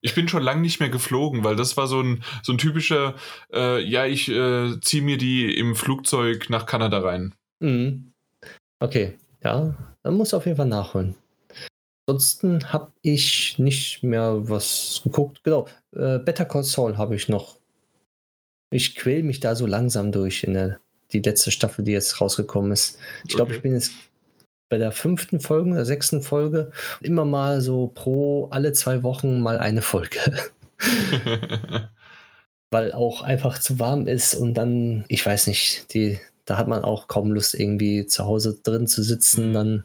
[0.00, 3.14] Ich bin schon lange nicht mehr geflogen, weil das war so ein, so ein typischer,
[3.52, 7.34] äh, ja, ich äh, ziehe mir die im Flugzeug nach Kanada rein.
[7.60, 8.12] Mhm.
[8.80, 11.14] Okay, ja, dann muss auf jeden Fall nachholen.
[12.06, 15.44] Ansonsten habe ich nicht mehr was geguckt.
[15.44, 17.58] Genau, äh, Better Call Saul habe ich noch.
[18.70, 20.80] Ich quäl mich da so langsam durch in der
[21.12, 22.98] die letzte Staffel, die jetzt rausgekommen ist.
[23.26, 23.56] Ich glaube, okay.
[23.56, 23.92] ich bin jetzt
[24.68, 29.58] bei der fünften Folge, der sechsten Folge, immer mal so pro alle zwei Wochen mal
[29.58, 30.18] eine Folge.
[32.70, 36.18] Weil auch einfach zu warm ist und dann, ich weiß nicht, die,
[36.48, 39.50] da hat man auch kaum Lust, irgendwie zu Hause drin zu sitzen.
[39.50, 39.54] Mhm.
[39.54, 39.84] Dann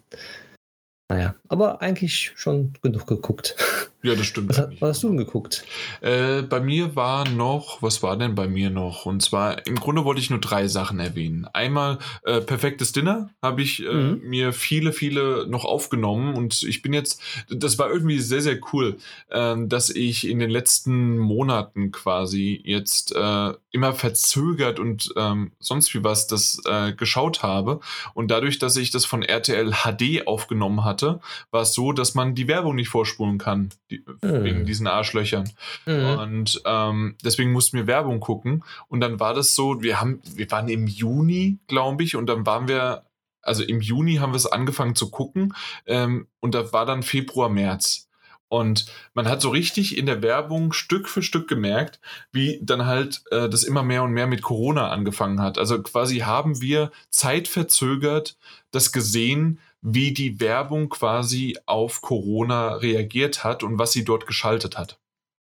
[1.12, 3.56] naja, aber eigentlich schon genug geguckt.
[4.06, 4.50] Ja, das stimmt.
[4.50, 5.64] Was, was hast du denn geguckt?
[6.02, 9.06] Äh, bei mir war noch, was war denn bei mir noch?
[9.06, 11.48] Und zwar, im Grunde wollte ich nur drei Sachen erwähnen.
[11.54, 14.22] Einmal äh, Perfektes Dinner habe ich äh, mhm.
[14.26, 18.98] mir viele, viele noch aufgenommen und ich bin jetzt, das war irgendwie sehr, sehr cool,
[19.32, 25.94] ähm, dass ich in den letzten Monaten quasi jetzt äh, immer verzögert und ähm, sonst
[25.94, 27.80] wie was das äh, geschaut habe.
[28.14, 32.36] Und dadurch, dass ich das von RTL HD aufgenommen hatte, war es so, dass man
[32.36, 34.44] die Werbung nicht vorspulen kann die, mhm.
[34.44, 35.50] wegen diesen Arschlöchern.
[35.86, 36.06] Mhm.
[36.06, 38.64] Und ähm, deswegen mussten wir Werbung gucken.
[38.88, 42.46] Und dann war das so, wir haben, wir waren im Juni, glaube ich, und dann
[42.46, 43.04] waren wir,
[43.42, 45.54] also im Juni haben wir es angefangen zu gucken.
[45.86, 48.10] Ähm, und da war dann Februar, März.
[48.54, 52.00] Und man hat so richtig in der Werbung Stück für Stück gemerkt,
[52.32, 55.58] wie dann halt äh, das immer mehr und mehr mit Corona angefangen hat.
[55.58, 58.38] Also quasi haben wir zeitverzögert
[58.70, 64.78] das gesehen, wie die Werbung quasi auf Corona reagiert hat und was sie dort geschaltet
[64.78, 64.98] hat.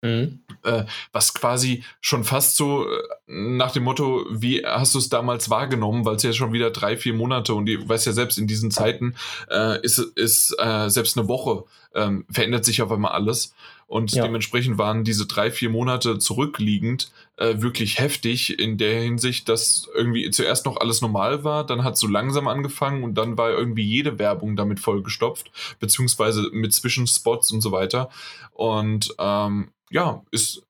[0.04, 0.42] Mhm.
[0.64, 5.50] Äh, was quasi schon fast so äh, nach dem Motto, wie hast du es damals
[5.50, 8.46] wahrgenommen, weil es ja schon wieder drei, vier Monate und ich weiß ja selbst in
[8.46, 9.16] diesen Zeiten
[9.50, 11.64] äh, ist, ist äh, selbst eine Woche
[11.96, 13.56] ähm, verändert sich auf einmal alles.
[13.88, 14.24] Und ja.
[14.24, 20.30] dementsprechend waren diese drei, vier Monate zurückliegend äh, wirklich heftig in der Hinsicht, dass irgendwie
[20.30, 23.84] zuerst noch alles normal war, dann hat es so langsam angefangen und dann war irgendwie
[23.84, 28.10] jede Werbung damit vollgestopft, beziehungsweise mit Zwischenspots und so weiter.
[28.52, 30.64] Und ähm, ja, ist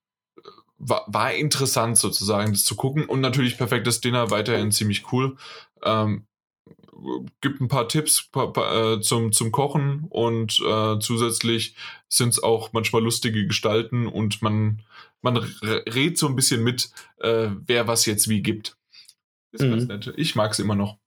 [0.79, 3.05] war, war interessant sozusagen, das zu gucken.
[3.05, 5.37] Und natürlich perfektes Dinner, weiterhin ziemlich cool.
[5.83, 6.26] Ähm,
[7.41, 11.75] gibt ein paar Tipps äh, zum, zum Kochen und äh, zusätzlich
[12.09, 14.81] sind es auch manchmal lustige Gestalten und man,
[15.21, 18.77] man redet so ein bisschen mit, äh, wer was jetzt wie gibt.
[19.51, 19.71] Ist mhm.
[19.71, 20.13] ganz nett.
[20.17, 20.97] Ich mag es immer noch.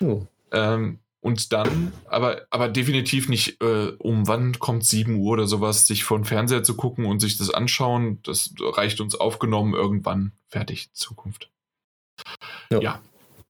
[0.00, 0.26] Oh.
[0.52, 5.86] Ähm, und dann, aber, aber definitiv nicht, äh, um wann kommt 7 Uhr oder sowas,
[5.86, 8.20] sich vor den Fernseher zu gucken und sich das anschauen.
[8.22, 10.32] Das reicht uns aufgenommen irgendwann.
[10.46, 11.50] Fertig, Zukunft.
[12.70, 12.80] Ja.
[12.80, 13.00] ja.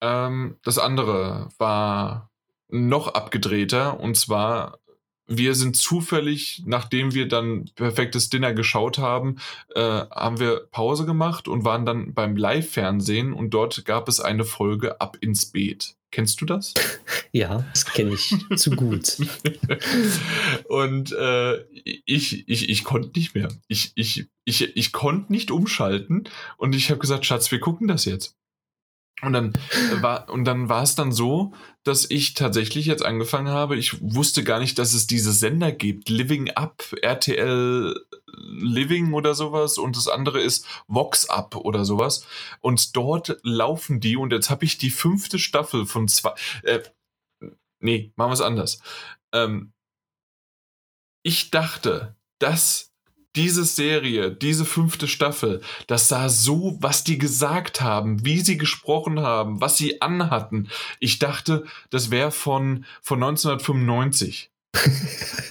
[0.01, 2.31] Ähm, das andere war
[2.69, 4.79] noch abgedrehter und zwar
[5.29, 9.37] wir sind zufällig, nachdem wir dann perfektes Dinner geschaut haben,
[9.75, 14.45] äh, haben wir Pause gemacht und waren dann beim Live-Fernsehen und dort gab es eine
[14.45, 15.97] Folge Ab ins Beet.
[16.11, 16.73] Kennst du das?
[17.31, 19.19] Ja, das kenne ich zu gut.
[20.69, 21.59] und äh,
[22.07, 23.49] ich, ich, ich konnte nicht mehr.
[23.69, 26.25] Ich, ich, ich, ich konnte nicht umschalten
[26.57, 28.39] und ich habe gesagt, Schatz, wir gucken das jetzt.
[29.21, 29.53] Und dann
[30.01, 33.77] war und dann war es dann so, dass ich tatsächlich jetzt angefangen habe.
[33.77, 37.97] Ich wusste gar nicht, dass es diese Sender gibt, Living Up, RTL
[38.41, 42.27] Living oder sowas und das andere ist Vox Up oder sowas.
[42.61, 46.35] Und dort laufen die und jetzt habe ich die fünfte Staffel von zwei.
[46.63, 46.81] Äh,
[47.81, 48.81] nee, machen wir es anders.
[49.33, 49.73] Ähm,
[51.25, 52.88] ich dachte, dass
[53.39, 59.21] diese Serie, diese fünfte Staffel, das sah so, was die gesagt haben, wie sie gesprochen
[59.21, 60.69] haben, was sie anhatten.
[60.99, 64.51] Ich dachte, das wäre von, von 1995.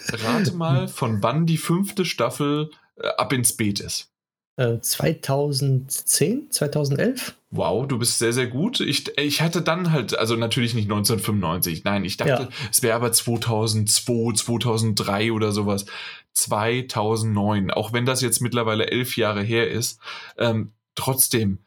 [0.09, 4.11] Rate mal, von wann die fünfte Staffel äh, ab ins Beet ist.
[4.57, 7.35] 2010, äh, 2011?
[7.51, 8.79] Wow, du bist sehr, sehr gut.
[8.79, 12.49] Ich, ich hatte dann halt, also natürlich nicht 1995, nein, ich dachte, ja.
[12.71, 15.85] es wäre aber 2002, 2003 oder sowas.
[16.33, 19.99] 2009, auch wenn das jetzt mittlerweile elf Jahre her ist.
[20.37, 21.59] Ähm, trotzdem,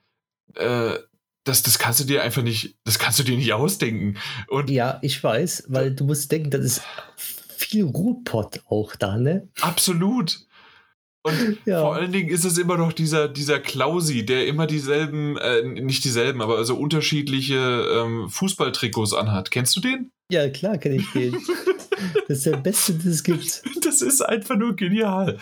[0.55, 0.95] äh,
[1.45, 4.19] das, das kannst du dir einfach nicht, das kannst du dir nicht ausdenken.
[4.49, 6.83] Und ja, ich weiß, weil du musst denken, das ist
[7.71, 9.49] viel Ruhrpott auch da, ne?
[9.61, 10.41] Absolut.
[11.23, 11.81] Und ja.
[11.81, 16.05] vor allen Dingen ist es immer noch dieser, dieser Klausi, der immer dieselben, äh, nicht
[16.05, 19.51] dieselben, aber also unterschiedliche ähm, Fußballtrikots anhat.
[19.51, 20.11] Kennst du den?
[20.31, 21.37] Ja, klar kenne ich den.
[22.29, 23.63] Das ist der Beste, das es gibt.
[23.83, 25.39] Das ist einfach nur genial.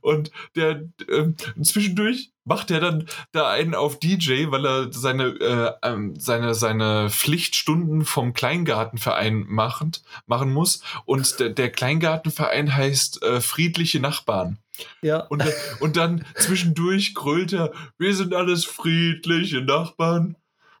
[0.00, 5.72] Und der ähm, zwischendurch macht er dann da einen auf DJ, weil er seine, äh,
[5.82, 10.82] ähm, seine, seine Pflichtstunden vom Kleingartenverein machend, machen muss.
[11.04, 14.58] Und der, der Kleingartenverein heißt äh, Friedliche Nachbarn.
[15.02, 15.20] Ja.
[15.20, 15.44] Und,
[15.80, 20.36] und dann zwischendurch grölt er, wir sind alles friedliche Nachbarn.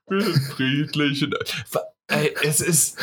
[0.08, 1.30] Wir sind friedliche.
[2.08, 2.98] Ey, es ist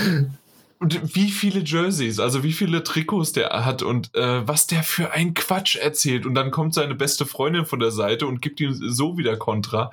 [0.79, 5.11] und wie viele Jerseys, also wie viele Trikots der hat und äh, was der für
[5.11, 6.25] ein Quatsch erzählt.
[6.25, 9.91] Und dann kommt seine beste Freundin von der Seite und gibt ihm so wieder Kontra.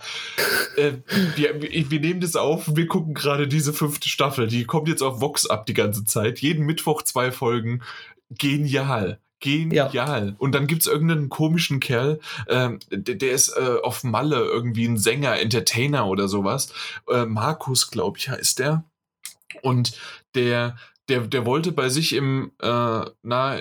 [0.77, 0.93] äh,
[1.37, 4.47] wir, wir nehmen das auf, wir gucken gerade diese fünfte Staffel.
[4.47, 6.41] Die kommt jetzt auf Vox ab die ganze Zeit.
[6.41, 7.83] Jeden Mittwoch zwei Folgen.
[8.31, 9.21] Genial.
[9.45, 9.91] Genial.
[9.93, 10.35] Ja.
[10.39, 14.87] Und dann gibt es irgendeinen komischen Kerl, ähm, der, der, ist äh, auf Malle irgendwie
[14.87, 16.73] ein Sänger, Entertainer oder sowas.
[17.11, 18.85] Äh, Markus, glaube ich, heißt der.
[19.61, 19.99] Und
[20.35, 20.77] der,
[21.11, 23.59] der, der wollte bei sich im, äh, na,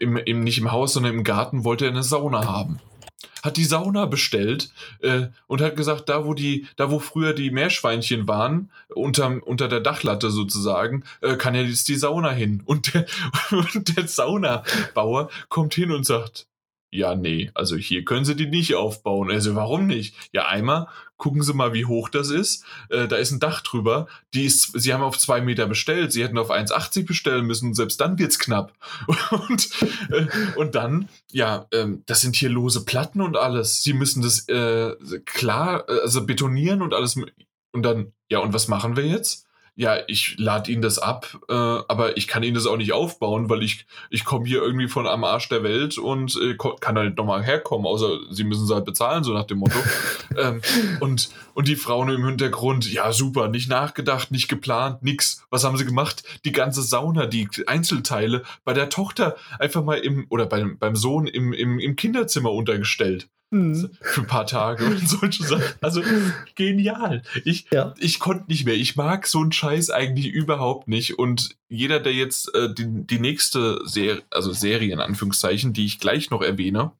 [0.00, 2.80] im, im, nicht im Haus, sondern im Garten, wollte er eine Sauna haben.
[3.42, 7.50] Hat die Sauna bestellt äh, und hat gesagt, da wo die, da wo früher die
[7.50, 12.62] Meerschweinchen waren, unter, unter der Dachlatte sozusagen, äh, kann ja jetzt die Sauna hin.
[12.68, 13.06] Und der,
[13.50, 16.46] und der Saunabauer kommt hin und sagt,
[16.90, 19.30] ja, nee, also hier können sie die nicht aufbauen.
[19.30, 20.14] Also warum nicht?
[20.32, 22.64] Ja, einmal gucken Sie mal, wie hoch das ist.
[22.88, 24.06] Äh, da ist ein Dach drüber.
[24.32, 26.12] Die ist, Sie haben auf zwei Meter bestellt.
[26.12, 27.74] Sie hätten auf 1,80 bestellen müssen.
[27.74, 28.72] Selbst dann wird's knapp.
[29.30, 29.68] Und,
[30.10, 33.82] äh, und dann, ja, ähm, das sind hier lose Platten und alles.
[33.82, 37.16] Sie müssen das äh, klar, äh, also betonieren und alles.
[37.72, 39.47] Und dann, ja, und was machen wir jetzt?
[39.78, 43.48] Ja, ich lade Ihnen das ab, äh, aber ich kann Ihnen das auch nicht aufbauen,
[43.48, 47.16] weil ich, ich komme hier irgendwie von am Arsch der Welt und äh, kann halt
[47.16, 49.78] nochmal herkommen, außer Sie müssen es halt bezahlen, so nach dem Motto.
[50.36, 50.62] ähm,
[50.98, 55.44] und, und die Frauen im Hintergrund, ja super, nicht nachgedacht, nicht geplant, nix.
[55.48, 56.24] Was haben sie gemacht?
[56.44, 61.28] Die ganze Sauna, die Einzelteile bei der Tochter einfach mal im, oder beim, beim Sohn
[61.28, 63.28] im, im, im Kinderzimmer untergestellt.
[63.50, 63.90] Mhm.
[64.00, 65.74] Für ein paar Tage und solche Sachen.
[65.80, 66.02] Also
[66.54, 67.22] genial.
[67.44, 67.94] Ich, ja.
[67.98, 68.74] ich konnte nicht mehr.
[68.74, 71.18] Ich mag so einen Scheiß eigentlich überhaupt nicht.
[71.18, 75.98] Und jeder, der jetzt äh, die, die nächste Serie, also Serie in Anführungszeichen, die ich
[75.98, 76.92] gleich noch erwähne,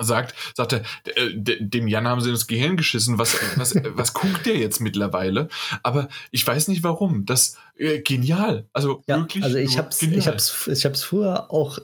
[0.00, 3.18] sagt, sagt er, äh, dem Jan haben sie ins Gehirn geschissen.
[3.18, 5.48] Was, was, was guckt der jetzt mittlerweile?
[5.82, 7.24] Aber ich weiß nicht warum.
[7.24, 8.66] Das äh, genial.
[8.72, 9.44] Also ja, wirklich.
[9.44, 10.18] Also ich hab's, genial.
[10.18, 11.78] ich hab's, ich hab's früher auch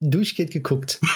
[0.00, 1.00] durchgehend geguckt.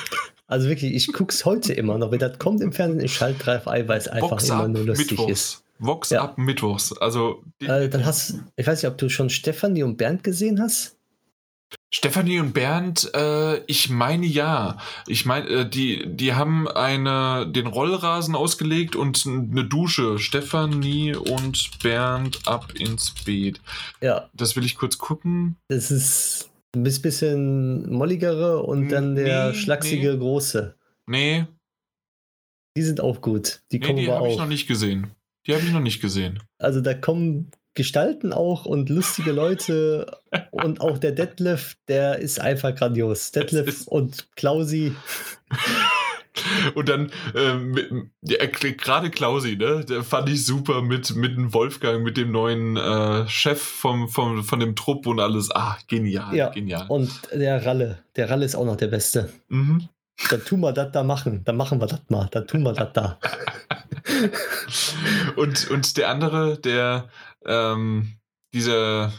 [0.48, 2.10] Also wirklich, ich gucke es heute immer noch.
[2.10, 4.84] Wenn das kommt im Fernsehen, ich schalte drauf ein, weil es einfach Vox immer nur
[4.84, 5.30] lustig Mittwochs.
[5.30, 5.64] ist.
[5.78, 6.22] Vox ja.
[6.22, 6.96] ab Mittwochs.
[6.98, 10.96] Also, äh, dann hast ich weiß nicht, ob du schon Stefanie und Bernd gesehen hast.
[11.90, 14.78] Stefanie und Bernd, äh, ich meine ja.
[15.06, 20.18] Ich meine, äh, die, die haben eine, den Rollrasen ausgelegt und eine Dusche.
[20.18, 23.60] Stefanie und Bernd ab ins Beet.
[24.00, 24.30] Ja.
[24.32, 25.56] Das will ich kurz gucken.
[25.68, 30.18] Das ist ein bisschen molligere und dann der nee, schlachsige nee.
[30.18, 30.74] große.
[31.06, 31.46] Nee.
[32.76, 33.62] Die sind auch gut.
[33.72, 35.08] Die nee, kommen die habe ich noch nicht gesehen.
[35.46, 36.42] Die habe ich noch nicht gesehen.
[36.58, 40.18] Also da kommen Gestalten auch und lustige Leute
[40.50, 43.32] und auch der Detlef, der ist einfach grandios.
[43.32, 44.94] Detlef und Klausi.
[46.74, 49.84] Und dann ähm, gerade Klausi, ne?
[49.84, 54.44] Der fand ich super mit, mit dem Wolfgang, mit dem neuen äh, Chef vom, vom,
[54.44, 55.50] von dem Trupp und alles.
[55.54, 56.48] Ah, genial, ja.
[56.50, 56.86] genial.
[56.88, 59.32] Und der Ralle, der Ralle ist auch noch der Beste.
[59.48, 59.88] Mhm.
[60.30, 61.42] Dann tun wir das da machen.
[61.44, 62.28] Dann machen wir das mal.
[62.30, 63.18] Dann tun wir das da.
[65.36, 67.08] und, und der andere, der
[67.46, 68.14] ähm,
[68.52, 69.12] dieser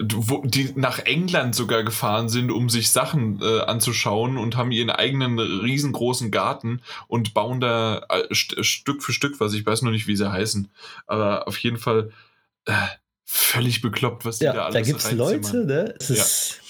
[0.00, 4.90] wo, die nach England sogar gefahren sind, um sich Sachen äh, anzuschauen und haben ihren
[4.90, 9.54] eigenen riesengroßen Garten und bauen da äh, st Stück für Stück was.
[9.54, 10.70] Ich weiß noch nicht, wie sie heißen,
[11.06, 12.10] aber auf jeden Fall
[12.66, 12.72] äh,
[13.24, 15.94] völlig bekloppt, was die ja, da alles Da gibt es Leute, ne?
[15.98, 16.62] Es ja.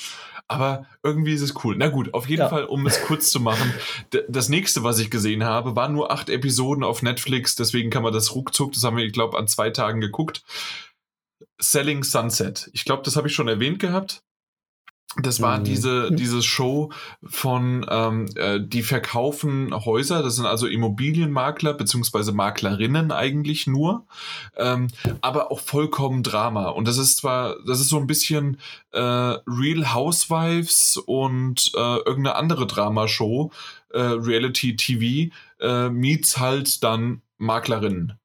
[0.48, 1.74] Aber irgendwie ist es cool.
[1.76, 2.48] Na gut, auf jeden ja.
[2.48, 3.72] Fall, um es kurz zu machen.
[4.28, 7.56] Das nächste, was ich gesehen habe, waren nur acht Episoden auf Netflix.
[7.56, 10.42] Deswegen kann man das ruckzuck, das haben wir, ich glaube, an zwei Tagen geguckt.
[11.58, 12.70] Selling Sunset.
[12.72, 14.22] Ich glaube, das habe ich schon erwähnt gehabt.
[15.22, 15.64] Das war mhm.
[15.64, 16.90] diese, diese Show
[17.24, 24.04] von, ähm, äh, die verkaufen Häuser, das sind also Immobilienmakler beziehungsweise Maklerinnen eigentlich nur,
[24.56, 24.88] ähm,
[25.22, 26.68] aber auch vollkommen Drama.
[26.68, 28.58] Und das ist zwar, das ist so ein bisschen
[28.92, 33.52] äh, Real Housewives und äh, irgendeine andere Dramashow,
[33.94, 38.18] äh, Reality TV äh, meets halt dann Maklerinnen.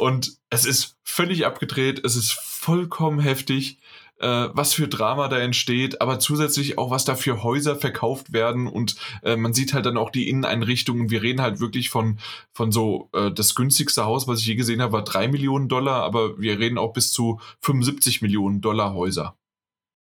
[0.00, 3.78] Und es ist völlig abgedreht, es ist vollkommen heftig,
[4.18, 8.66] äh, was für Drama da entsteht, aber zusätzlich auch, was da für Häuser verkauft werden
[8.66, 11.10] und äh, man sieht halt dann auch die Inneneinrichtungen.
[11.10, 12.18] Wir reden halt wirklich von,
[12.52, 16.02] von so, äh, das günstigste Haus, was ich je gesehen habe, war 3 Millionen Dollar,
[16.02, 19.36] aber wir reden auch bis zu 75 Millionen Dollar Häuser.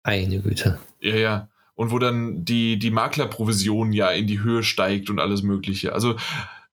[0.03, 0.79] Eine Güte.
[0.99, 1.49] Ja, ja.
[1.73, 5.93] Und wo dann die, die Maklerprovision ja in die Höhe steigt und alles Mögliche.
[5.93, 6.15] Also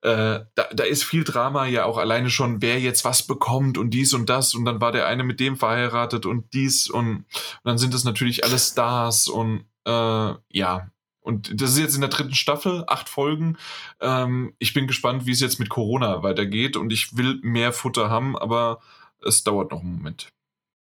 [0.05, 4.13] da, da ist viel Drama ja auch alleine schon, wer jetzt was bekommt und dies
[4.13, 7.27] und das und dann war der eine mit dem verheiratet und dies und, und
[7.65, 10.91] dann sind das natürlich alles Stars und äh, ja.
[11.21, 13.57] Und das ist jetzt in der dritten Staffel, acht Folgen.
[14.01, 18.11] Ähm, ich bin gespannt, wie es jetzt mit Corona weitergeht und ich will mehr Futter
[18.11, 18.81] haben, aber
[19.25, 20.29] es dauert noch einen Moment.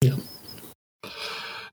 [0.04, 0.16] Ja.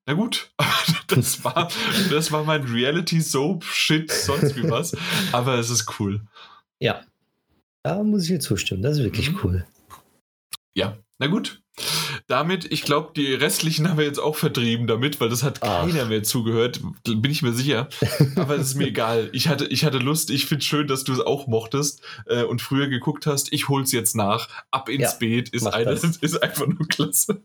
[0.08, 0.50] Na gut,
[1.08, 1.70] das war,
[2.10, 4.98] das war mein Reality-Soap-Shit, sonst wie was.
[5.34, 6.22] Aber es ist cool.
[6.80, 7.04] Ja,
[7.88, 8.82] da muss ich dir zustimmen.
[8.82, 9.40] Das ist wirklich mhm.
[9.44, 9.66] cool.
[10.76, 11.62] Ja, na gut.
[12.28, 15.86] Damit, ich glaube, die restlichen haben wir jetzt auch vertrieben damit, weil das hat Ach.
[15.86, 17.88] keiner mehr zugehört, bin ich mir sicher.
[18.36, 19.30] Aber es ist mir egal.
[19.32, 22.62] Ich hatte, ich hatte Lust, ich finde schön, dass du es auch mochtest äh, und
[22.62, 23.54] früher geguckt hast.
[23.54, 24.50] Ich hol's jetzt nach.
[24.72, 25.92] Ab ins ja, Beet ist, eine,
[26.22, 27.42] ist einfach nur klasse.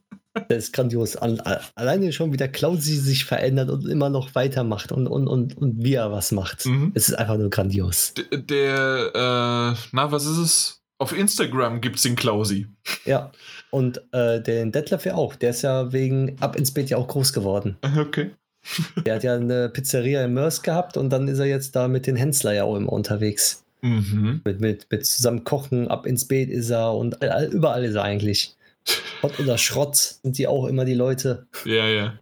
[0.48, 1.16] Das ist grandios.
[1.16, 5.84] Alleine schon, wie der Klausi sich verändert und immer noch weitermacht und, und, und, und
[5.84, 6.66] wie er was macht.
[6.66, 6.90] Mhm.
[6.94, 8.14] Es ist einfach nur grandios.
[8.14, 10.81] D der, äh, na, was ist es?
[11.02, 12.68] Auf Instagram gibt es den Klausi.
[13.04, 13.32] Ja,
[13.70, 15.34] und äh, den Detlef ja auch.
[15.34, 17.76] Der ist ja wegen Ab ins Bett ja auch groß geworden.
[17.98, 18.30] Okay.
[19.04, 22.06] der hat ja eine Pizzeria in Mörs gehabt und dann ist er jetzt da mit
[22.06, 23.64] den Hensler ja auch immer unterwegs.
[23.80, 24.42] Mhm.
[24.44, 27.16] Mit, mit, mit zusammen kochen, ab ins Bett ist er und
[27.50, 28.54] überall ist er eigentlich.
[28.86, 31.48] Schrott oder Schrott sind die auch immer die Leute.
[31.64, 32.18] Ja, ja.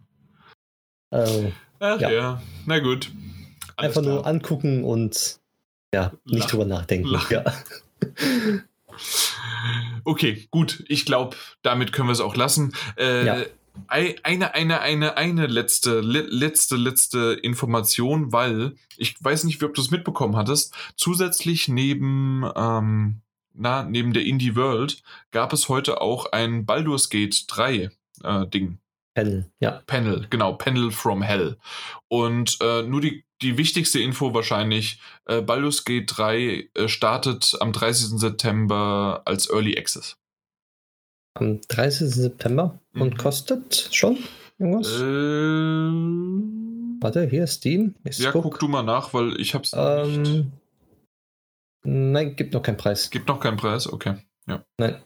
[1.11, 2.11] Also, Ach ja.
[2.11, 2.43] ja.
[2.65, 3.13] na gut.
[3.77, 4.15] Alles Einfach klar.
[4.15, 5.39] nur angucken und
[5.95, 6.51] ja, nicht Lachen.
[6.51, 7.09] drüber nachdenken.
[7.09, 7.35] Lachen.
[7.35, 7.45] Ja.
[10.05, 10.85] Okay, gut.
[10.89, 12.73] Ich glaube, damit können wir es auch lassen.
[12.97, 13.43] Äh, ja.
[13.87, 19.91] Eine, eine, eine, eine letzte, letzte, letzte Information, weil ich weiß nicht, ob du es
[19.91, 20.75] mitbekommen hattest.
[20.97, 23.23] Zusätzlich neben ähm,
[23.55, 27.91] na, neben der Indie World gab es heute auch ein Baldur's Gate 3
[28.23, 28.79] äh, Ding.
[29.15, 29.83] Panel, ja.
[29.87, 31.59] Panel, genau, Panel from Hell.
[32.09, 37.73] Und äh, nur die, die wichtigste Info wahrscheinlich, äh, Baldur's Gate 3 äh, startet am
[37.73, 38.19] 30.
[38.19, 40.17] September als Early Access.
[41.35, 42.11] Am 30.
[42.11, 43.17] September und mhm.
[43.17, 44.19] kostet schon
[44.59, 45.01] irgendwas?
[45.01, 46.21] Äh,
[47.03, 47.95] Warte, hier Steam.
[48.05, 48.43] Ich ja, guck.
[48.43, 48.59] guck.
[48.59, 50.47] du mal nach, weil ich hab's ähm, nicht.
[51.83, 53.09] Nein, gibt noch keinen Preis.
[53.11, 54.17] Gibt noch keinen Preis, okay.
[54.47, 54.63] Ja.
[54.77, 55.03] Nein.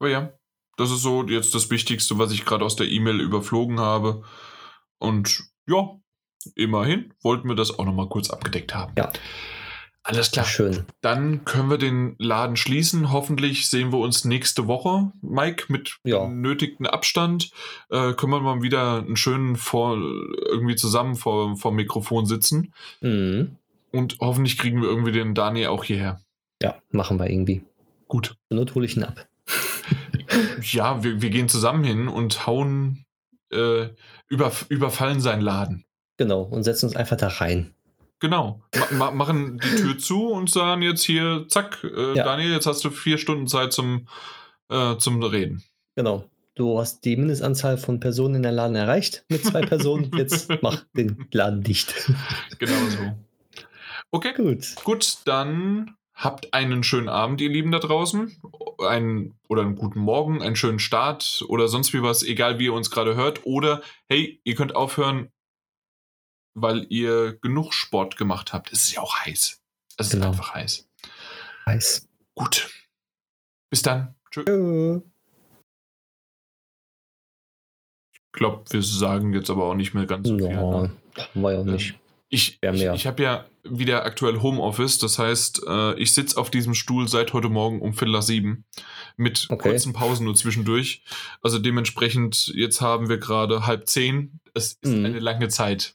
[0.00, 0.32] Aber ja,
[0.76, 4.24] das ist so jetzt das Wichtigste, was ich gerade aus der E-Mail überflogen habe.
[4.98, 6.01] Und ja,
[6.56, 8.92] immerhin wollten wir das auch nochmal kurz abgedeckt haben.
[8.96, 9.12] Ja.
[10.04, 10.44] Alles klar.
[10.44, 10.84] Schön.
[11.00, 13.12] Dann können wir den Laden schließen.
[13.12, 16.26] Hoffentlich sehen wir uns nächste Woche, Mike, mit ja.
[16.26, 17.52] nötigem Abstand.
[17.88, 22.74] Äh, können wir mal wieder einen schönen vor, irgendwie zusammen vor, vor Mikrofon sitzen.
[23.00, 23.56] Mhm.
[23.92, 26.20] Und hoffentlich kriegen wir irgendwie den Daniel auch hierher.
[26.60, 27.62] Ja, machen wir irgendwie.
[28.08, 28.36] Gut.
[28.50, 29.28] Not hole ich ihn ab.
[30.62, 33.04] ja, wir, wir gehen zusammen hin und hauen,
[33.52, 33.88] äh,
[34.28, 35.84] über, überfallen seinen Laden.
[36.16, 37.74] Genau, und setzen uns einfach da rein.
[38.20, 38.62] Genau.
[38.92, 42.22] Ma machen die Tür zu und sagen jetzt hier, zack, äh, ja.
[42.22, 44.06] Daniel, jetzt hast du vier Stunden Zeit zum,
[44.68, 45.64] äh, zum Reden.
[45.96, 46.24] Genau.
[46.54, 50.10] Du hast die Mindestanzahl von Personen in der Laden erreicht mit zwei Personen.
[50.16, 52.12] Jetzt mach den Laden dicht.
[52.58, 52.98] Genau so.
[54.10, 54.34] Okay.
[54.36, 54.74] Gut.
[54.84, 58.36] Gut, dann habt einen schönen Abend, ihr Lieben da draußen.
[58.86, 62.74] Ein, oder einen guten Morgen, einen schönen Start oder sonst wie was, egal wie ihr
[62.74, 63.46] uns gerade hört.
[63.46, 65.30] Oder hey, ihr könnt aufhören,
[66.54, 68.72] weil ihr genug Sport gemacht habt.
[68.72, 69.60] Es ist ja auch heiß.
[69.96, 70.28] Es ist genau.
[70.28, 70.88] einfach heiß.
[71.66, 72.08] Heiß.
[72.34, 72.70] Gut.
[73.70, 74.14] Bis dann.
[74.30, 75.00] Tschö.
[78.14, 80.50] Ich glaube, wir sagen jetzt aber auch nicht mehr ganz so viel.
[80.50, 80.96] Ja, ne?
[81.34, 81.98] war ja nicht.
[82.28, 86.72] Ich, ich, ich habe ja wieder aktuell Homeoffice, das heißt, äh, ich sitze auf diesem
[86.72, 88.64] Stuhl seit heute Morgen um Viertel nach sieben
[89.18, 89.68] mit okay.
[89.68, 91.04] kurzen Pausen nur zwischendurch.
[91.42, 94.40] Also dementsprechend, jetzt haben wir gerade halb zehn.
[94.54, 95.04] Es ist mhm.
[95.04, 95.94] eine lange Zeit.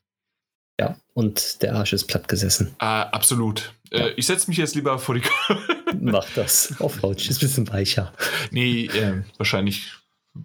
[0.79, 2.75] Ja, und der Arsch ist platt gesessen.
[2.77, 3.73] Ah, absolut.
[3.91, 4.05] Äh, ja.
[4.07, 5.21] Äh, ich setze mich jetzt lieber vor die
[5.99, 6.79] Mach das.
[6.79, 8.13] Auf Couch, ist ein bisschen weicher.
[8.51, 9.93] Nee, äh, wahrscheinlich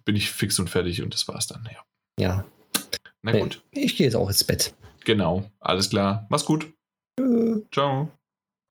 [0.04, 1.84] bin ich fix und fertig und das war's dann, ja.
[2.18, 2.44] Ja.
[3.22, 3.62] Na gut.
[3.70, 4.74] Ich gehe jetzt auch ins Bett.
[5.04, 6.26] Genau, alles klar.
[6.30, 6.72] Mach's gut.
[7.18, 7.62] Tschö.
[7.72, 8.10] Ciao.